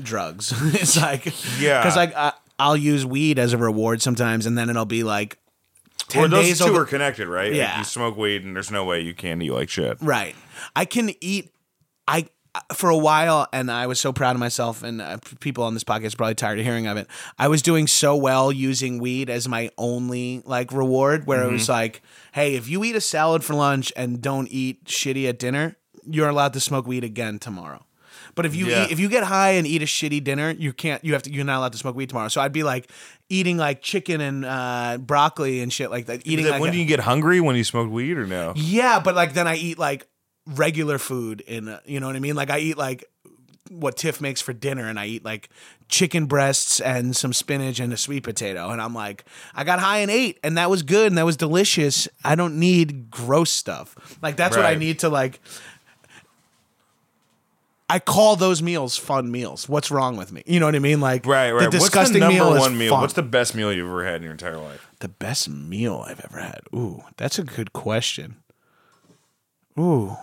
drugs. 0.00 0.52
it's 0.74 0.96
like 0.96 1.26
Yeah. 1.60 1.80
because 1.82 1.96
like 1.96 2.14
I, 2.16 2.32
I'll 2.58 2.76
use 2.76 3.04
weed 3.04 3.38
as 3.38 3.52
a 3.52 3.58
reward 3.58 4.00
sometimes, 4.02 4.46
and 4.46 4.56
then 4.56 4.70
it'll 4.70 4.84
be 4.84 5.02
like 5.02 5.38
Or 6.16 6.28
those 6.28 6.46
days 6.46 6.58
two 6.58 6.66
over- 6.66 6.82
are 6.82 6.86
connected, 6.86 7.28
right? 7.28 7.50
Like, 7.50 7.56
Yeah. 7.58 7.78
you 7.78 7.84
smoke 7.84 8.16
weed, 8.16 8.44
and 8.44 8.54
there's 8.56 8.70
no 8.70 8.84
way 8.84 9.00
you 9.00 9.14
can 9.14 9.42
eat 9.42 9.50
like 9.52 9.68
shit. 9.68 9.98
Right. 10.00 10.34
I 10.76 10.84
can 10.84 11.10
eat. 11.20 11.52
I 12.08 12.26
for 12.74 12.90
a 12.90 12.96
while, 12.96 13.48
and 13.52 13.70
I 13.70 13.86
was 13.86 13.98
so 13.98 14.12
proud 14.12 14.36
of 14.36 14.40
myself. 14.40 14.82
And 14.82 15.00
uh, 15.00 15.16
people 15.40 15.64
on 15.64 15.72
this 15.72 15.84
podcast 15.84 16.12
are 16.14 16.16
probably 16.18 16.34
tired 16.34 16.58
of 16.58 16.64
hearing 16.66 16.86
of 16.86 16.98
it. 16.98 17.06
I 17.38 17.48
was 17.48 17.62
doing 17.62 17.86
so 17.86 18.14
well 18.14 18.52
using 18.52 18.98
weed 18.98 19.30
as 19.30 19.48
my 19.48 19.70
only 19.78 20.42
like 20.44 20.70
reward, 20.72 21.26
where 21.26 21.42
it 21.44 21.50
was 21.50 21.62
Mm-hmm. 21.62 21.72
like, 21.72 22.02
hey, 22.32 22.54
if 22.54 22.68
you 22.68 22.84
eat 22.84 22.94
a 22.94 23.00
salad 23.00 23.42
for 23.42 23.54
lunch 23.54 23.90
and 23.96 24.20
don't 24.20 24.48
eat 24.50 24.84
shitty 24.84 25.26
at 25.28 25.38
dinner, 25.38 25.76
you're 26.08 26.28
allowed 26.28 26.52
to 26.54 26.60
smoke 26.60 26.86
weed 26.86 27.04
again 27.04 27.38
tomorrow. 27.38 27.84
But 28.34 28.46
if 28.46 28.54
you 28.54 28.66
Yeah. 28.68 28.84
eat, 28.84 28.92
if 28.92 29.00
you 29.00 29.08
get 29.08 29.24
high 29.24 29.52
and 29.52 29.66
eat 29.66 29.82
a 29.82 29.86
shitty 29.86 30.22
dinner, 30.24 30.50
you 30.50 30.72
can't. 30.72 31.04
You 31.04 31.12
have 31.12 31.22
to. 31.24 31.32
You're 31.32 31.44
not 31.44 31.58
allowed 31.58 31.72
to 31.72 31.78
smoke 31.78 31.96
weed 31.96 32.08
tomorrow. 32.08 32.28
So 32.28 32.40
I'd 32.40 32.52
be 32.52 32.62
like 32.62 32.90
eating 33.28 33.56
like 33.58 33.82
chicken 33.82 34.20
and 34.20 34.44
uh, 34.44 34.98
broccoli 34.98 35.60
and 35.60 35.72
shit 35.72 35.90
like 35.90 36.06
that. 36.06 36.26
Eating 36.26 36.44
Then 36.44 36.52
like 36.52 36.60
when 36.62 36.70
a- 36.70 36.72
do 36.72 36.78
you 36.78 36.86
get 36.86 37.00
hungry 37.00 37.40
when 37.40 37.56
you 37.56 37.64
smoke 37.64 37.90
weed 37.90 38.16
or 38.16 38.26
no? 38.26 38.52
yeah, 38.56 39.00
but 39.00 39.14
like 39.14 39.34
then 39.34 39.46
I 39.46 39.56
eat 39.56 39.78
like 39.78 40.06
regular 40.46 40.98
food 40.98 41.40
in 41.42 41.68
a, 41.68 41.80
you 41.84 42.00
know 42.00 42.06
what 42.06 42.16
I 42.16 42.20
mean? 42.20 42.34
Like 42.34 42.50
I 42.50 42.58
eat 42.58 42.76
like 42.78 43.04
what 43.70 43.96
Tiff 43.96 44.20
makes 44.20 44.40
for 44.42 44.52
dinner 44.52 44.88
and 44.88 44.98
I 44.98 45.06
eat 45.06 45.24
like 45.24 45.48
chicken 45.88 46.26
breasts 46.26 46.80
and 46.80 47.14
some 47.16 47.32
spinach 47.32 47.80
and 47.80 47.92
a 47.92 47.96
sweet 47.96 48.22
potato 48.22 48.70
and 48.70 48.80
I'm 48.82 48.94
like 48.94 49.24
I 49.54 49.64
got 49.64 49.78
high 49.78 49.98
and 49.98 50.10
ate 50.10 50.38
and 50.42 50.58
that 50.58 50.68
was 50.68 50.82
good 50.82 51.06
and 51.06 51.16
that 51.18 51.24
was 51.24 51.36
delicious. 51.36 52.08
I 52.24 52.34
don't 52.34 52.58
need 52.58 53.10
gross 53.10 53.50
stuff. 53.50 53.94
Like 54.20 54.36
that's 54.36 54.56
what 54.56 54.66
I 54.66 54.74
need 54.74 54.98
to 55.00 55.08
like 55.08 55.40
I 57.92 57.98
call 57.98 58.36
those 58.36 58.62
meals 58.62 58.96
fun 58.96 59.30
meals. 59.30 59.68
What's 59.68 59.90
wrong 59.90 60.16
with 60.16 60.32
me? 60.32 60.42
You 60.46 60.60
know 60.60 60.66
what 60.66 60.74
I 60.74 60.78
mean? 60.78 61.00
Like 61.02 61.26
Right, 61.26 61.52
right. 61.52 61.64
the 61.70 61.78
disgusting 61.78 62.00
What's 62.00 62.34
the 62.34 62.38
number 62.38 62.52
meal 62.54 62.60
one 62.60 62.72
is 62.72 62.78
meal? 62.78 62.90
fun. 62.92 63.00
What's 63.02 63.12
the 63.12 63.22
best 63.22 63.54
meal 63.54 63.70
you've 63.70 63.86
ever 63.86 64.04
had 64.06 64.16
in 64.16 64.22
your 64.22 64.32
entire 64.32 64.56
life? 64.56 64.88
The 65.00 65.08
best 65.08 65.46
meal 65.50 66.02
I've 66.08 66.20
ever 66.24 66.40
had. 66.40 66.60
Ooh, 66.74 67.02
that's 67.18 67.38
a 67.38 67.42
good 67.44 67.74
question. 67.74 68.36
Ooh, 69.78 70.16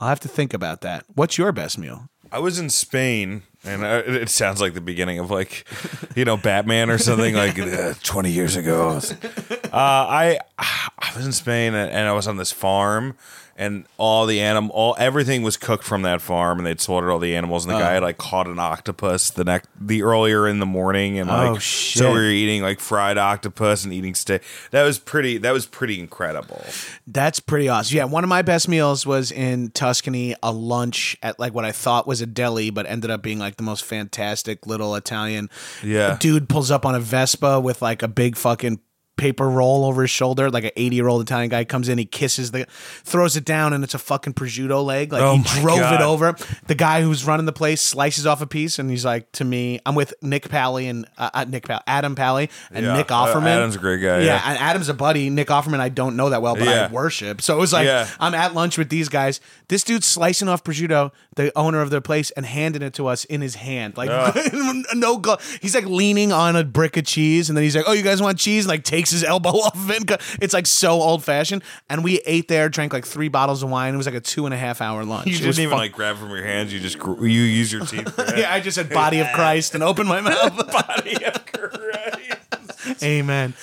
I'll 0.00 0.08
have 0.08 0.18
to 0.20 0.28
think 0.28 0.52
about 0.52 0.80
that. 0.80 1.04
What's 1.14 1.38
your 1.38 1.52
best 1.52 1.78
meal? 1.78 2.08
I 2.32 2.40
was 2.40 2.58
in 2.58 2.68
Spain, 2.68 3.44
and 3.64 3.86
I, 3.86 3.98
it 3.98 4.28
sounds 4.28 4.60
like 4.60 4.74
the 4.74 4.80
beginning 4.80 5.20
of 5.20 5.30
like, 5.30 5.64
you 6.16 6.24
know, 6.24 6.36
Batman 6.36 6.90
or 6.90 6.98
something 6.98 7.34
like 7.36 7.56
uh, 7.60 7.94
twenty 8.02 8.32
years 8.32 8.56
ago. 8.56 8.98
Uh, 8.98 9.68
I 9.72 10.38
I 10.58 11.12
was 11.16 11.26
in 11.26 11.32
Spain, 11.32 11.74
and 11.74 12.08
I 12.08 12.12
was 12.12 12.26
on 12.26 12.36
this 12.36 12.50
farm, 12.50 13.16
and 13.56 13.86
all 13.98 14.26
the 14.26 14.40
animal, 14.40 14.70
all 14.74 14.96
everything 14.98 15.42
was 15.42 15.56
cooked 15.56 15.84
from 15.84 16.02
that 16.02 16.20
farm, 16.20 16.58
and 16.58 16.66
they'd 16.66 16.80
slaughtered 16.80 17.10
all 17.10 17.18
the 17.18 17.36
animals. 17.36 17.64
And 17.64 17.74
the 17.74 17.78
guy 17.78 17.90
uh. 17.90 17.94
had 17.94 18.02
like 18.02 18.18
caught 18.18 18.48
an 18.48 18.58
octopus 18.58 19.30
the 19.30 19.44
next 19.44 19.68
the 19.80 20.02
earlier 20.02 20.48
in 20.48 20.58
the 20.58 20.66
morning, 20.66 21.18
and 21.18 21.28
like 21.28 21.50
Oh, 21.50 21.58
so 21.58 22.12
we 22.12 22.18
were 22.18 22.24
eating 22.24 22.62
like 22.62 22.80
fried 22.80 23.18
octopus 23.18 23.84
and 23.84 23.92
eating 23.92 24.14
steak. 24.14 24.42
That 24.70 24.84
was 24.84 24.98
pretty. 24.98 25.38
That 25.38 25.52
was 25.52 25.66
pretty 25.66 26.00
incredible. 26.00 26.64
That's 27.06 27.40
pretty 27.40 27.68
awesome. 27.68 27.96
Yeah, 27.96 28.04
one 28.04 28.24
of 28.24 28.28
my 28.28 28.42
best 28.42 28.68
meals 28.68 29.06
was 29.06 29.30
in 29.30 29.70
Tuscany, 29.70 30.34
a 30.42 30.52
lunch 30.52 31.16
at 31.22 31.38
like 31.38 31.54
what 31.54 31.64
I 31.64 31.72
thought 31.72 32.06
was 32.06 32.20
a 32.20 32.26
deli, 32.26 32.70
but 32.70 32.86
ended 32.86 33.10
up 33.10 33.22
being 33.22 33.38
like 33.38 33.56
the 33.56 33.62
most 33.62 33.84
fantastic 33.84 34.66
little 34.66 34.94
Italian. 34.94 35.50
Yeah. 35.82 36.16
dude 36.18 36.48
pulls 36.48 36.70
up 36.70 36.84
on 36.84 36.94
a 36.94 37.00
Vespa 37.00 37.60
with 37.60 37.82
like 37.82 38.02
a 38.02 38.08
big 38.08 38.36
fucking 38.36 38.80
paper 39.16 39.48
roll 39.48 39.84
over 39.84 40.02
his 40.02 40.10
shoulder, 40.10 40.50
like 40.50 40.64
an 40.64 40.70
80 40.76 40.96
year 40.96 41.06
old 41.08 41.22
Italian 41.22 41.48
guy 41.48 41.64
comes 41.64 41.88
in, 41.88 41.98
he 41.98 42.04
kisses 42.04 42.50
the, 42.50 42.66
throws 43.04 43.36
it 43.36 43.44
down, 43.44 43.72
and 43.72 43.84
it's 43.84 43.94
a 43.94 43.98
fucking 43.98 44.34
prosciutto 44.34 44.84
leg. 44.84 45.12
Like 45.12 45.22
Oh 45.22 45.36
he 45.36 45.60
drove 45.60 45.78
God. 45.78 45.94
it 45.94 46.04
over. 46.04 46.34
The 46.66 46.74
guy 46.74 47.02
who's 47.02 47.24
running 47.24 47.46
the 47.46 47.52
place 47.52 47.80
slices 47.80 48.26
off 48.26 48.40
a 48.42 48.46
piece, 48.46 48.78
and 48.78 48.90
he's 48.90 49.04
like 49.04 49.30
to 49.32 49.44
me, 49.44 49.80
I'm 49.86 49.94
with 49.94 50.14
Nick 50.22 50.48
Pally 50.48 50.88
and 50.88 51.06
uh, 51.16 51.30
uh, 51.32 51.44
Nick 51.44 51.66
Pally, 51.66 51.82
Adam 51.86 52.14
Pally 52.14 52.50
and 52.72 52.84
Yeah. 52.84 52.96
Nick 52.96 53.10
Uh, 53.10 53.26
Offerman. 53.26 53.46
Adam's 53.56 53.76
a 53.76 53.78
great 53.78 53.98
guy, 54.02 54.20
yeah. 54.20 54.42
and 54.44 54.58
Adam's 54.58 54.88
a 54.88 54.94
buddy. 54.94 55.30
Nick 55.30 55.48
Offerman, 55.48 55.80
I 55.80 55.88
don't 55.90 56.16
know 56.16 56.30
that 56.30 56.42
well, 56.42 56.54
but 56.56 56.64
Yeah. 56.64 56.88
I 56.90 56.92
worship. 56.92 57.40
So 57.40 57.56
it 57.56 57.60
was 57.60 57.72
like 57.72 57.86
Yeah. 57.86 58.08
I'm 58.18 58.34
at 58.34 58.54
lunch 58.54 58.76
with 58.78 58.88
these 58.88 59.08
guys. 59.08 59.40
This 59.68 59.84
dude's 59.84 60.06
slicing 60.06 60.48
off 60.48 60.64
prosciutto, 60.64 61.12
the 61.36 61.56
owner 61.56 61.80
of 61.80 61.90
the 61.90 62.00
place, 62.00 62.30
and 62.32 62.44
handing 62.44 62.82
it 62.82 62.94
to 62.94 63.06
us 63.06 63.24
in 63.26 63.40
his 63.40 63.54
hand. 63.54 63.96
Like 63.96 64.10
no 64.94 65.18
go. 65.18 65.36
He's 65.60 65.74
like 65.74 65.86
leaning 65.86 66.32
on 66.32 66.56
a 66.56 66.64
brick 66.64 66.96
of 66.96 67.04
cheese, 67.04 67.48
and 67.48 67.56
then 67.56 67.62
he's 67.62 67.76
like, 67.76 67.84
"Oh, 67.88 67.92
you 67.92 68.02
guys 68.02 68.20
want 68.20 68.38
cheese?" 68.38 68.64
And 68.64 68.70
like 68.70 68.84
takes 69.04 69.10
his 69.10 69.24
elbow 69.24 69.50
off 69.60 69.74
of 69.74 69.90
it. 69.90 70.20
It's 70.40 70.54
like 70.54 70.66
so 70.66 70.92
old 70.92 71.22
fashioned. 71.22 71.62
And 71.90 72.02
we 72.02 72.20
ate 72.26 72.48
there, 72.48 72.68
drank 72.68 72.92
like 72.92 73.04
three 73.06 73.28
bottles 73.28 73.62
of 73.62 73.68
wine. 73.70 73.92
It 73.94 73.96
was 73.98 74.06
like 74.06 74.14
a 74.14 74.20
two 74.20 74.46
and 74.46 74.54
a 74.54 74.56
half 74.58 74.80
hour 74.80 75.04
lunch. 75.04 75.26
You 75.26 75.34
It 75.34 75.40
didn't 75.42 75.58
even 75.58 75.70
fun. 75.70 75.78
like 75.78 75.92
grab 75.92 76.16
from 76.16 76.30
your 76.30 76.42
hands. 76.44 76.72
You 76.72 76.80
just 76.80 76.98
gr- 76.98 77.26
you 77.26 77.42
use 77.42 77.70
your 77.72 77.84
teeth. 77.84 78.12
Yeah, 78.36 78.52
I 78.52 78.60
just 78.60 78.74
said 78.74 78.88
"body 78.90 79.20
of 79.20 79.28
Christ" 79.34 79.74
and 79.74 79.82
opened 79.84 80.08
my 80.08 80.20
mouth. 80.20 80.56
body 80.72 81.24
of 81.24 81.46
Christ. 81.46 83.02
Amen. 83.02 83.54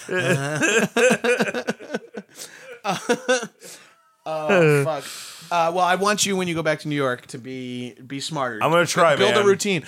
oh 4.25 4.83
fuck. 4.85 5.03
Uh, 5.51 5.69
well, 5.75 5.83
I 5.83 5.95
want 5.95 6.25
you 6.25 6.37
when 6.37 6.47
you 6.47 6.55
go 6.55 6.63
back 6.63 6.79
to 6.79 6.87
New 6.87 6.95
York 6.95 7.27
to 7.27 7.37
be 7.37 7.93
be 8.07 8.19
smarter. 8.21 8.63
I'm 8.63 8.71
gonna 8.71 8.85
try, 8.85 9.15
Build 9.17 9.33
man. 9.35 9.43
a 9.43 9.45
routine. 9.45 9.83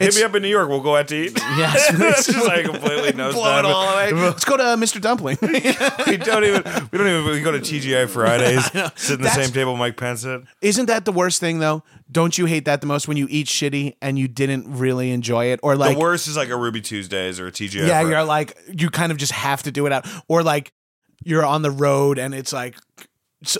Hit 0.00 0.14
me 0.16 0.22
up 0.22 0.34
in 0.34 0.42
New 0.42 0.48
York. 0.48 0.68
We'll 0.68 0.80
go 0.80 0.96
out 0.96 1.08
to 1.08 1.16
eat. 1.16 1.38
Yes. 1.60 1.92
That's 1.98 2.26
just 2.26 2.46
like 2.46 2.64
completely 2.64 3.12
no 3.16 3.32
Blow 3.32 3.58
it 3.58 3.64
all 3.64 3.88
away. 3.92 4.12
Let's 4.12 4.44
go 4.44 4.56
to 4.56 4.62
uh, 4.62 4.76
Mr. 4.76 5.00
Dumpling. 5.00 5.36
We 5.42 6.16
don't 6.16 6.44
even. 6.44 6.62
We 6.90 6.98
don't 6.98 7.06
even. 7.08 7.24
We 7.26 7.42
go 7.42 7.52
to 7.52 7.58
TGI 7.58 8.08
Fridays. 8.08 8.64
Sit 8.66 8.74
in 8.74 9.22
the 9.22 9.28
That's- 9.28 9.34
same 9.34 9.52
table 9.52 9.76
Mike 9.76 9.96
Pence 9.96 10.24
at. 10.24 10.42
Isn't 10.62 10.86
that 10.86 11.04
the 11.04 11.12
worst 11.12 11.40
thing 11.40 11.58
though? 11.58 11.82
Don't 12.10 12.36
you 12.38 12.46
hate 12.46 12.64
that 12.64 12.80
the 12.80 12.86
most 12.86 13.08
when 13.08 13.16
you 13.16 13.26
eat 13.30 13.46
shitty 13.46 13.96
and 14.00 14.18
you 14.18 14.26
didn't 14.28 14.64
really 14.78 15.10
enjoy 15.10 15.46
it, 15.46 15.60
or 15.62 15.76
like 15.76 15.94
the 15.94 16.00
worst 16.00 16.28
is 16.28 16.36
like 16.36 16.48
a 16.48 16.56
Ruby 16.56 16.80
Tuesdays 16.80 17.38
or 17.38 17.48
a 17.48 17.52
TGI. 17.52 17.86
yeah, 17.86 18.00
you're 18.00 18.24
like 18.24 18.56
you 18.72 18.90
kind 18.90 19.12
of 19.12 19.18
just 19.18 19.32
have 19.32 19.62
to 19.64 19.70
do 19.72 19.86
it 19.86 19.92
out, 19.92 20.06
or 20.28 20.42
like 20.42 20.72
you're 21.24 21.44
on 21.44 21.62
the 21.62 21.70
road 21.70 22.18
and 22.18 22.34
it's 22.34 22.52
like 22.52 22.76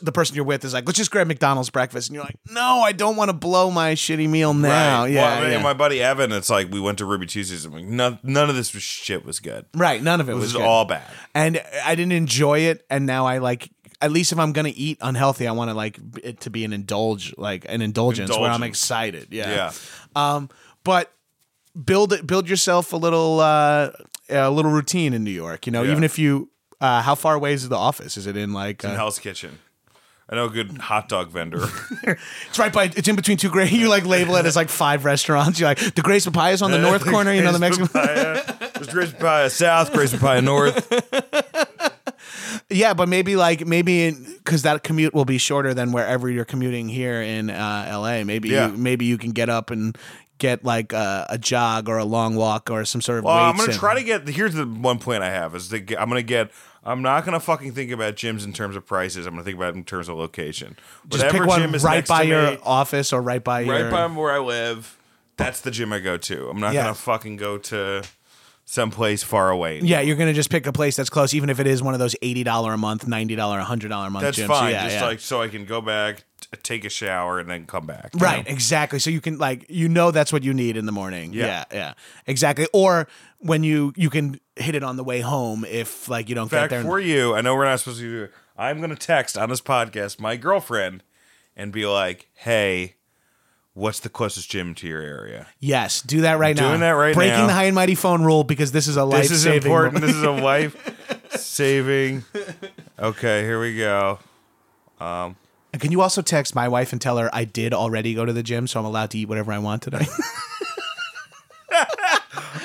the 0.03 0.13
person 0.13 0.37
you're 0.37 0.45
with 0.45 0.65
is 0.65 0.75
like, 0.75 0.85
let's 0.87 0.99
just 0.99 1.11
grab 1.11 1.27
McDonald's 1.27 1.71
breakfast, 1.71 2.09
and 2.09 2.15
you're 2.15 2.25
like, 2.25 2.37
no, 2.51 2.81
I 2.81 2.93
don't 2.93 3.17
want 3.17 3.31
to 3.31 3.33
blow 3.33 3.71
my 3.71 3.95
shitty 3.95 4.29
meal 4.29 4.53
now. 4.53 5.03
Right. 5.03 5.13
Yeah, 5.13 5.41
Well, 5.41 5.51
yeah. 5.51 5.63
my 5.63 5.73
buddy 5.73 6.03
Evan, 6.03 6.33
it's 6.33 6.51
like 6.51 6.71
we 6.71 6.81
went 6.81 6.99
to 6.99 7.05
Ruby 7.07 7.27
Tuesdays. 7.27 7.65
and 7.65 7.73
like, 7.75 7.85
none, 7.85 8.19
none 8.23 8.51
of 8.51 8.57
this 8.57 8.75
was 8.75 8.83
shit 8.83 9.25
was 9.25 9.41
good. 9.41 9.65
right. 9.75 10.03
None 10.03 10.21
of 10.21 10.29
it 10.29 10.33
It 10.33 10.35
was 10.35 10.43
was 10.45 10.53
good. 10.55 10.63
all 10.63 10.85
bad. 10.85 11.03
and 11.35 11.63
I 11.85 11.95
didn't 11.95 12.13
enjoy 12.13 12.61
it, 12.61 12.85
and 12.91 13.07
now 13.07 13.27
I 13.27 13.39
like. 13.39 13.71
At 14.03 14.13
least 14.13 14.33
if 14.33 14.39
I'm 14.39 14.53
gonna 14.55 14.73
eat 14.75 14.97
unhealthy, 15.03 15.47
I 15.47 15.53
want 15.53 15.69
to 15.71 15.75
like 15.75 15.99
it 16.23 16.41
to 16.41 16.51
be 16.51 16.65
an 16.65 16.73
indulge, 16.73 17.35
like 17.37 17.67
an 17.69 17.83
indulgence, 17.83 18.31
where 18.31 18.51
I'm 18.51 18.63
excited. 18.63 19.29
Yeah. 19.31 19.51
Yeah. 19.51 19.73
Um, 20.17 20.49
but 20.85 21.13
build 21.85 22.15
it, 22.15 22.27
build 22.27 22.49
yourself 22.49 22.95
a 22.95 22.97
little, 22.97 23.41
uh, 23.41 23.91
a 24.31 24.51
little 24.51 24.71
routine 24.71 25.13
in 25.13 25.23
New 25.23 25.31
York. 25.31 25.67
You 25.67 25.73
know, 25.73 25.83
Yeah. 25.83 25.91
even 25.93 26.03
if 26.05 26.19
you, 26.19 26.49
uh, 26.81 27.03
how 27.03 27.15
far 27.15 27.35
away 27.35 27.53
is 27.53 27.69
the 27.69 27.77
office? 27.77 28.17
Is 28.17 28.27
it 28.27 28.39
in 28.39 28.55
like? 28.55 28.83
In 28.85 28.91
Uh, 28.93 28.97
Hell's 28.97 29.19
Kitchen. 29.19 29.59
I 30.31 30.37
know 30.37 30.45
a 30.45 30.51
good 30.51 30.79
hot 30.79 31.09
dog 31.09 31.31
vendor. 31.31 31.65
it's 32.05 32.59
right 32.59 32.73
by. 32.73 32.85
It's 32.85 33.09
in 33.09 33.17
between 33.17 33.37
two 33.37 33.51
great. 33.51 33.73
You 33.73 33.89
like 33.89 34.05
label 34.07 34.37
it 34.37 34.47
as 34.47 34.55
like 34.55 34.69
five 34.69 35.05
restaurants. 35.05 35.59
You're 35.59 35.69
like 35.71 35.95
the 35.95 36.03
Gray's 36.03 36.25
Papayas 36.25 36.63
on 36.63 36.71
the 36.71 36.79
north 36.79 37.05
corner. 37.05 37.33
You 37.33 37.43
know 37.43 37.53
the 37.53 37.59
Mexican. 37.59 37.89
Papaya. 37.89 38.71
There's 38.75 38.87
Gray's 38.89 39.13
Papaya 39.13 39.51
South, 39.51 39.93
Gray's 39.93 40.13
Papaya 40.13 40.41
North. 40.41 40.87
Yeah, 42.73 42.95
but 42.95 43.09
maybe 43.09 43.35
like 43.35 43.67
maybe 43.67 44.13
because 44.13 44.63
that 44.63 44.85
commute 44.85 45.13
will 45.13 45.25
be 45.25 45.39
shorter 45.39 45.75
than 45.75 45.91
wherever 45.91 46.31
you're 46.31 46.45
commuting 46.45 46.89
here 46.89 47.21
in 47.21 47.51
uh, 47.51 47.85
L.A. 47.89 48.23
Maybe 48.23 48.51
Yeah. 48.51 48.69
you, 48.71 48.77
maybe 48.77 49.07
you 49.07 49.19
can 49.19 49.33
get 49.33 49.49
up 49.49 49.71
and 49.71 49.97
get 50.39 50.65
like 50.65 50.93
a, 50.93 51.27
a 51.31 51.39
jog 51.39 51.89
or 51.89 51.99
a 51.99 52.05
long 52.05 52.37
walk 52.37 52.71
or 52.71 52.85
some 52.85 53.01
sort 53.01 53.19
of. 53.19 53.25
Well, 53.25 53.35
I'm 53.37 53.55
weights 53.57 53.61
gonna 53.63 53.71
and- 53.73 53.81
try 53.81 53.95
to 53.95 54.03
get. 54.05 54.29
Here's 54.29 54.55
the 54.55 54.67
one 54.67 54.99
plan 54.99 55.23
I 55.23 55.31
have 55.31 55.55
is 55.57 55.69
to 55.71 55.81
get, 55.81 56.01
I'm 56.01 56.09
gonna 56.09 56.23
get. 56.23 56.51
I'm 56.83 57.03
not 57.03 57.25
gonna 57.25 57.41
fucking 57.41 57.73
think 57.73 57.91
about 57.91 58.17
gyms 58.17 58.45
in 58.45 58.53
terms 58.53 58.75
of 58.77 58.87
prices. 58.87 59.27
I'm 59.27 59.35
gonna 59.35 59.45
think 59.45 59.57
about 59.59 59.75
it 59.75 59.77
in 59.77 59.85
terms 59.85 60.09
of 60.09 60.17
location. 60.17 60.77
just 61.09 61.23
Whatever 61.25 61.39
pick 61.45 61.47
one 61.49 61.61
gym 61.61 61.75
is 61.75 61.85
right 61.85 61.97
next 61.97 62.09
by 62.09 62.23
to 62.23 62.29
your 62.29 62.51
me, 62.53 62.59
office 62.63 63.13
or 63.13 63.21
right 63.21 63.43
by 63.45 63.61
your. 63.61 63.83
right 63.85 63.91
by 63.91 64.07
where 64.07 64.33
I 64.33 64.39
live. 64.39 64.97
That's 65.37 65.61
the 65.61 65.71
gym 65.71 65.93
I 65.93 66.01
go 66.01 66.17
to. 66.17 66.49
I'm 66.49 66.61
not 66.61 66.73
Yeah. 66.75 66.83
gonna 66.83 66.95
fucking 66.95 67.37
go 67.37 67.59
to 67.59 68.03
someplace 68.65 69.23
far 69.23 69.51
away. 69.51 69.81
Yeah, 69.81 70.01
you're 70.01 70.17
gonna 70.17 70.33
just 70.33 70.51
pick 70.51 70.67
a 70.67 70.73
place 70.73 70.97
that's 70.97 71.11
close, 71.11 71.35
even 71.35 71.51
if 71.51 71.61
it 71.61 71.67
is 71.67 71.83
one 71.83 71.95
of 71.95 72.01
those 72.01 72.15
eighty 72.23 72.45
dollar 72.45 72.73
a 72.73 72.79
month, 72.79 73.07
ninety 73.07 73.37
dollar, 73.37 73.59
hundred 73.61 73.89
dollar 73.89 74.07
a 74.07 74.11
month 74.11 74.25
that's 74.25 74.39
gyms. 74.39 74.47
fine. 74.47 74.71
Yeah, 74.73 74.85
just 74.85 74.97
yeah. 74.97 75.05
like 75.07 75.21
so 75.21 75.43
I 75.43 75.49
can 75.49 75.65
go 75.65 75.81
back, 75.81 76.25
t- 76.41 76.49
take 76.63 76.85
a 76.85 76.89
shower, 76.91 77.39
and 77.39 77.49
then 77.51 77.67
come 77.67 77.87
back. 77.87 78.11
you 78.15 78.21
Right, 78.21 78.45
know? 78.47 78.53
exactly. 78.53 78.99
So 79.01 79.11
you 79.11 79.21
can 79.21 79.39
like 79.39 79.67
you 79.69 79.89
know 79.89 80.11
that's 80.13 80.33
what 80.33 80.45
you 80.45 80.55
need 80.55 80.77
in 80.77 80.87
the 80.87 80.93
morning. 80.93 81.33
Yeah. 81.33 81.47
Yeah, 81.47 81.65
yeah, 81.73 81.93
exactly. 82.27 82.67
Or 82.73 83.09
when 83.39 83.65
you 83.65 83.93
you 83.97 84.09
can 84.11 84.39
hit 84.61 84.75
it 84.75 84.83
on 84.83 84.97
the 84.97 85.05
way 85.05 85.21
home 85.21 85.65
if 85.69 86.09
like 86.09 86.29
you 86.29 86.35
don't 86.35 86.45
In 86.45 86.49
get 86.51 86.57
fact, 86.61 86.71
there. 86.71 86.83
for 86.83 87.01
you, 87.01 87.35
I 87.35 87.41
know 87.41 87.55
we're 87.55 87.65
not 87.65 87.79
supposed 87.81 88.01
to 88.01 88.05
do 88.11 88.25
it. 88.25 88.33
I'm 88.57 88.81
gonna 88.81 88.97
text 88.97 89.37
on 89.39 89.49
this 89.49 89.61
podcast 89.61 90.21
my 90.21 90.37
girlfriend 90.37 91.03
and 91.57 91.73
be 91.73 91.87
like, 91.87 92.29
"Hey, 92.35 92.97
what's 93.75 94.01
the 94.01 94.09
closest 94.09 94.51
gym 94.51 94.75
to 94.77 94.87
your 94.87 95.01
area?" 95.01 95.47
yes, 95.59 96.03
do 96.03 96.21
that 96.23 96.39
right 96.39 96.55
now. 96.57 96.69
doing 96.69 96.81
that 96.81 96.91
right 96.91 97.09
now. 97.11 97.15
Breaking 97.15 97.39
now. 97.39 97.47
the 97.47 97.53
high 97.55 97.65
and 97.65 97.75
mighty 97.75 97.95
phone 97.95 98.23
rule 98.23 98.45
because 98.45 98.73
this 98.73 98.87
is 98.87 98.97
a 98.97 99.05
life 99.05 99.23
This 99.23 99.31
is 99.33 99.43
saving. 99.45 99.63
important. 99.71 100.01
This 100.03 100.15
is 100.15 100.23
a 100.23 100.31
life 100.31 100.77
saving. 101.37 102.25
Okay, 102.99 103.43
here 103.45 103.61
we 103.61 103.77
go. 103.77 104.19
Um, 105.01 105.37
can 105.79 105.93
you 105.93 106.03
also 106.03 106.21
text 106.21 106.55
my 106.55 106.69
wife 106.69 106.93
and 106.93 107.01
tell 107.01 107.17
her 107.17 107.31
I 107.33 107.45
did 107.45 107.73
already 107.73 108.13
go 108.13 108.25
to 108.27 108.33
the 108.33 108.43
gym, 108.43 108.67
so 108.67 108.79
I'm 108.81 108.85
allowed 108.87 109.11
to 109.13 109.19
eat 109.19 109.29
whatever 109.29 109.53
I 109.53 109.59
want 109.59 109.83
today? 109.83 110.07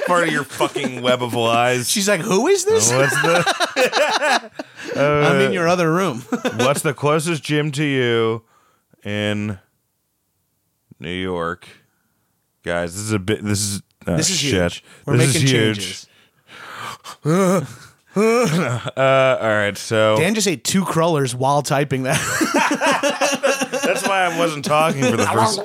Part 0.05 0.27
of 0.27 0.33
your 0.33 0.43
fucking 0.43 1.01
web 1.01 1.23
of 1.23 1.33
lies. 1.33 1.89
She's 1.89 2.07
like, 2.07 2.21
"Who 2.21 2.47
is 2.47 2.65
this? 2.65 2.91
What's 2.91 3.13
the 3.21 4.51
I'm 4.95 5.41
in 5.41 5.51
your 5.51 5.67
other 5.67 5.91
room." 5.91 6.19
What's 6.57 6.81
the 6.81 6.93
closest 6.93 7.43
gym 7.43 7.71
to 7.73 7.83
you 7.83 8.43
in 9.03 9.59
New 10.99 11.09
York? 11.09 11.67
Guys, 12.63 12.93
this 12.93 13.03
is 13.03 13.11
a 13.11 13.19
bit. 13.19 13.43
This 13.43 13.59
is 13.61 13.81
oh, 14.07 14.15
this 14.17 14.29
is 14.29 14.37
shit. 14.37 14.53
huge. 14.53 14.83
We're 15.05 15.17
this 15.17 15.33
making 15.33 15.43
is 15.43 15.51
huge. 15.51 16.07
changes. 17.25 17.67
Uh, 18.17 19.37
all 19.41 19.49
right, 19.49 19.77
so 19.77 20.15
Dan 20.17 20.35
just 20.35 20.47
ate 20.47 20.63
two 20.63 20.85
crullers 20.85 21.35
while 21.35 21.61
typing 21.61 22.03
that. 22.03 22.17
That's 23.85 24.07
why 24.07 24.25
I 24.25 24.37
wasn't 24.37 24.65
talking 24.65 25.03
for 25.03 25.17
the 25.17 25.25
first. 25.25 25.61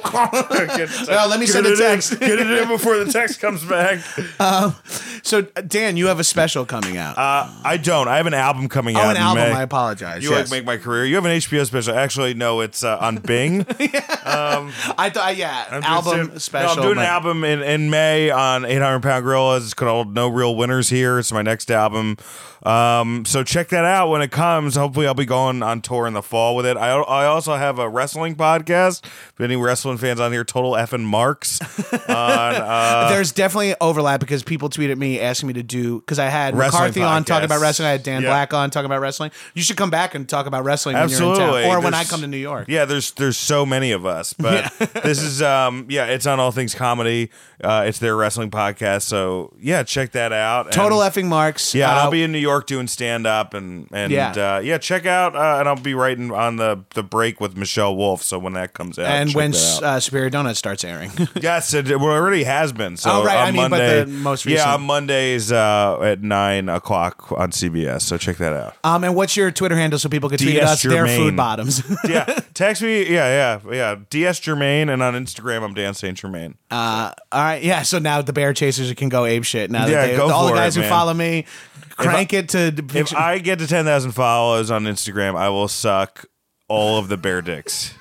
Well, 1.08 1.28
let 1.28 1.40
me 1.40 1.46
Get 1.46 1.52
send 1.52 1.66
a 1.66 1.70
it 1.70 1.72
in. 1.72 1.78
text. 1.78 2.20
Get 2.20 2.38
it 2.38 2.50
in 2.50 2.68
before 2.68 2.98
the 2.98 3.10
text 3.12 3.40
comes 3.40 3.64
back. 3.64 4.00
so, 5.22 5.42
Dan, 5.42 5.96
you 5.96 6.06
have 6.06 6.20
a 6.20 6.24
special 6.24 6.64
coming 6.64 6.96
out. 6.96 7.18
Uh, 7.18 7.50
I 7.64 7.76
don't. 7.76 8.08
I 8.08 8.18
have 8.18 8.26
an 8.26 8.34
album 8.34 8.68
coming 8.68 8.96
oh, 8.96 9.00
out. 9.00 9.10
an 9.10 9.16
in 9.16 9.22
album. 9.22 9.44
May. 9.44 9.52
I 9.52 9.62
apologize. 9.62 10.22
You 10.22 10.30
yes. 10.30 10.50
like 10.50 10.60
make 10.60 10.66
my 10.66 10.76
career. 10.76 11.04
You 11.04 11.14
have 11.16 11.24
an 11.24 11.32
HBO 11.32 11.66
special. 11.66 11.94
Actually, 11.94 12.34
no, 12.34 12.60
it's 12.60 12.84
uh, 12.84 12.98
on 12.98 13.16
Bing. 13.16 13.66
I 13.78 15.10
thought, 15.12 15.36
yeah, 15.36 15.66
I'm 15.70 15.82
album 15.82 16.26
doing- 16.26 16.38
special. 16.38 16.76
No, 16.76 16.82
I'm 16.82 16.88
doing 16.88 16.98
an 16.98 17.04
album 17.04 17.44
in, 17.44 17.62
in 17.62 17.90
May 17.90 18.30
on 18.30 18.64
800 18.64 19.00
Pound 19.02 19.24
Gorillas. 19.24 19.64
It's 19.64 19.74
called 19.74 20.14
No 20.14 20.28
Real 20.28 20.54
Winners 20.54 20.88
Here. 20.88 21.18
It's 21.18 21.32
my 21.32 21.42
next 21.42 21.70
album. 21.70 22.16
Um, 22.62 23.24
so 23.24 23.42
check 23.42 23.68
that 23.70 23.84
out 23.84 24.10
when 24.10 24.20
it 24.20 24.30
comes. 24.30 24.76
Hopefully, 24.76 25.06
I'll 25.06 25.14
be 25.14 25.24
going 25.24 25.62
on 25.62 25.80
tour 25.80 26.06
in 26.06 26.12
the 26.12 26.22
fall 26.22 26.54
with 26.54 26.66
it. 26.66 26.76
I, 26.76 26.90
I 26.90 27.26
also 27.26 27.54
have 27.54 27.78
a 27.78 27.88
wrestling 27.88 28.09
podcast. 28.14 29.04
If 29.04 29.40
any 29.40 29.56
wrestling 29.56 29.98
fans 29.98 30.20
on 30.20 30.32
here, 30.32 30.44
Total 30.44 30.72
Effing 30.72 31.02
Marks. 31.04 31.60
on, 31.92 32.00
uh, 32.08 33.08
There's 33.10 33.32
definitely 33.32 33.74
overlap 33.80 34.20
because 34.20 34.42
people 34.42 34.68
tweeted 34.68 34.96
me 34.98 35.20
asking 35.20 35.46
me 35.48 35.52
to 35.54 35.62
do 35.62 36.00
because 36.00 36.18
I 36.18 36.26
had 36.26 36.56
Wrestling 36.56 36.82
McCarthy 36.82 37.02
on 37.02 37.24
talking 37.24 37.44
about 37.44 37.60
wrestling. 37.60 37.88
I 37.88 37.92
had 37.92 38.02
Dan 38.02 38.22
Yeah. 38.22 38.28
Black 38.28 38.54
on 38.54 38.70
talking 38.70 38.86
about 38.86 39.00
wrestling. 39.00 39.30
You 39.54 39.62
should 39.62 39.76
come 39.76 39.90
back 39.90 40.14
and 40.14 40.28
talk 40.28 40.46
about 40.46 40.64
wrestling 40.64 40.94
when 40.94 41.04
Absolutely. 41.04 41.44
you're 41.44 41.56
in 41.58 41.64
town, 41.68 41.76
or 41.76 41.80
when 41.80 41.94
I 41.94 42.04
come 42.04 42.20
to 42.20 42.26
New 42.26 42.36
York. 42.36 42.66
Yeah, 42.68 42.84
there's 42.84 43.12
there's 43.12 43.36
so 43.38 43.64
many 43.64 43.92
of 43.92 44.04
us, 44.06 44.32
but 44.32 44.72
this 45.02 45.20
is 45.22 45.42
um 45.42 45.86
yeah, 45.88 46.06
it's 46.06 46.26
on 46.26 46.40
All 46.40 46.50
Things 46.52 46.74
Comedy. 46.74 47.30
Uh, 47.62 47.84
it's 47.86 47.98
their 47.98 48.16
wrestling 48.16 48.50
podcast, 48.50 49.02
so 49.02 49.52
yeah, 49.60 49.82
check 49.82 50.12
that 50.12 50.32
out. 50.32 50.66
And- 50.66 50.74
Total 50.74 50.98
effing 51.00 51.26
marks. 51.26 51.74
Yeah, 51.74 51.90
Uh, 51.94 52.00
I'll 52.04 52.10
be 52.10 52.22
in 52.22 52.32
New 52.32 52.38
York 52.38 52.66
doing 52.66 52.86
stand 52.86 53.26
up 53.26 53.52
and 53.54 53.86
and 53.92 54.10
Yeah. 54.12 54.56
uh, 54.56 54.60
yeah, 54.60 54.78
check 54.78 55.04
out 55.06 55.36
uh, 55.36 55.56
and 55.60 55.68
I'll 55.68 55.76
be 55.76 55.94
writing 55.94 56.30
on 56.32 56.56
the 56.56 56.84
the 56.94 57.02
break 57.02 57.40
with 57.40 57.56
Michelle 57.56 57.94
Wolf. 58.00 58.22
So 58.22 58.38
when 58.38 58.54
that 58.54 58.72
comes 58.72 58.98
out, 58.98 59.06
and 59.06 59.32
when 59.34 59.54
out. 59.54 59.82
uh, 59.82 60.00
Superior 60.00 60.30
Donut 60.30 60.56
starts 60.56 60.82
airing. 60.84 61.10
yes, 61.40 61.74
it, 61.74 61.90
it 61.90 62.00
already 62.00 62.44
has 62.44 62.72
been. 62.72 62.96
So 62.96 63.10
Oh, 63.10 63.24
right, 63.24 63.36
on 63.36 63.48
I 63.48 63.50
mean, 63.52 63.62
but 63.62 63.70
Monday, 63.70 64.00
the 64.04 64.06
most 64.06 64.46
recent- 64.46 64.66
yeah, 64.66 64.74
on 64.74 64.82
Mondays 64.82 65.52
uh, 65.52 66.00
at 66.02 66.22
nine 66.22 66.68
o'clock 66.68 67.30
on 67.32 67.50
CBS. 67.50 68.02
So 68.02 68.16
check 68.16 68.38
that 68.38 68.52
out. 68.54 68.76
um, 68.84 69.04
and 69.04 69.14
what's 69.14 69.36
your 69.36 69.50
Twitter 69.50 69.76
handle 69.76 69.98
so 69.98 70.08
people 70.08 70.28
can 70.30 70.38
tweet 70.38 70.54
DS 70.54 70.68
us 70.70 70.82
their 70.82 71.06
food 71.06 71.36
bottoms? 71.36 71.82
yeah, 72.08 72.24
text 72.54 72.80
me. 72.82 73.02
Yeah, 73.02 73.58
yeah, 73.64 73.72
yeah. 73.72 73.96
DS 74.08 74.40
Germain 74.40 74.88
and 74.88 75.02
on 75.02 75.14
Instagram 75.14 75.62
I'm 75.62 75.74
Dan 75.74 75.92
Saint 75.94 76.16
Germain. 76.16 76.54
Uh, 76.70 77.12
all 77.30 77.42
right, 77.42 77.62
yeah. 77.62 77.82
So 77.82 77.98
now 77.98 78.22
the 78.22 78.32
Bear 78.32 78.54
Chasers 78.54 78.92
can 78.94 79.08
go 79.10 79.24
ape 79.26 79.44
shit. 79.44 79.70
Now 79.70 79.86
that 79.86 79.92
Yeah, 79.92 80.06
they, 80.06 80.16
go 80.16 80.30
all 80.30 80.46
the 80.46 80.52
guys 80.54 80.76
it, 80.76 80.82
who 80.82 80.88
follow 80.88 81.12
me, 81.12 81.44
crank 81.90 82.32
it 82.32 82.48
to. 82.50 82.72
If 82.94 83.14
I 83.14 83.38
get 83.38 83.58
to 83.58 83.66
10,000 83.66 84.12
followers 84.12 84.70
on 84.70 84.84
Instagram, 84.84 85.36
I 85.36 85.48
will 85.50 85.68
suck 85.68 86.24
all 86.70 86.98
of 86.98 87.08
the 87.08 87.16
bear 87.18 87.42
dicks. 87.42 87.92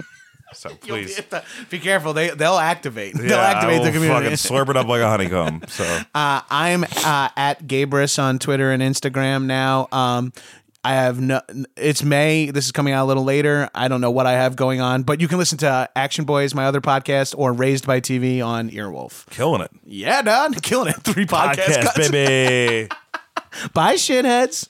So 0.54 0.70
be, 0.70 0.76
please. 0.76 1.18
the- 1.18 1.44
be 1.70 1.80
careful. 1.80 2.14
They 2.14 2.30
they'll 2.30 2.58
activate. 2.58 3.16
They'll 3.16 3.30
Yeah, 3.32 3.38
I 3.38 3.52
activate 3.52 3.84
the 3.84 3.92
community. 3.92 4.36
Fucking 4.36 4.38
slurp 4.38 4.70
it 4.70 4.78
up 4.78 4.88
like 4.88 5.02
a 5.02 5.10
honeycomb. 5.10 5.64
So 5.68 5.84
Uh, 6.16 6.42
I'm 6.50 6.84
uh, 6.84 7.30
at 7.36 7.64
Gabrus 7.68 8.18
on 8.22 8.40
Twitter 8.40 8.72
and 8.72 8.82
Instagram 8.82 9.46
now. 9.46 9.88
Um, 9.92 10.32
I 10.84 10.94
have 10.94 11.20
no. 11.20 11.42
It's 11.76 12.04
May. 12.04 12.52
This 12.52 12.66
is 12.66 12.72
coming 12.72 12.94
out 12.94 13.04
a 13.04 13.08
little 13.08 13.26
later. 13.26 13.70
I 13.76 13.90
don't 13.90 14.00
know 14.00 14.12
what 14.12 14.26
I 14.26 14.32
have 14.34 14.56
going 14.56 14.80
on, 14.80 15.04
but 15.04 15.20
you 15.20 15.28
can 15.28 15.38
listen 15.38 15.58
to 15.60 15.90
Action 15.96 16.24
Boys, 16.24 16.56
my 16.56 16.66
other 16.66 16.80
podcast, 16.80 17.36
or 17.38 17.52
Raised 17.52 17.86
by 17.86 18.00
TV 18.00 18.42
on 18.44 18.70
Earwolf. 18.70 19.30
killing 19.30 19.62
it. 19.62 19.72
Yeah, 19.86 20.22
done, 20.22 20.54
killing 20.62 20.88
it. 20.94 21.02
Three 21.04 21.26
podcast, 21.26 21.84
Podcast, 21.84 22.12
baby. 22.12 22.90
Bye, 23.74 23.96
shitheads. 23.96 24.70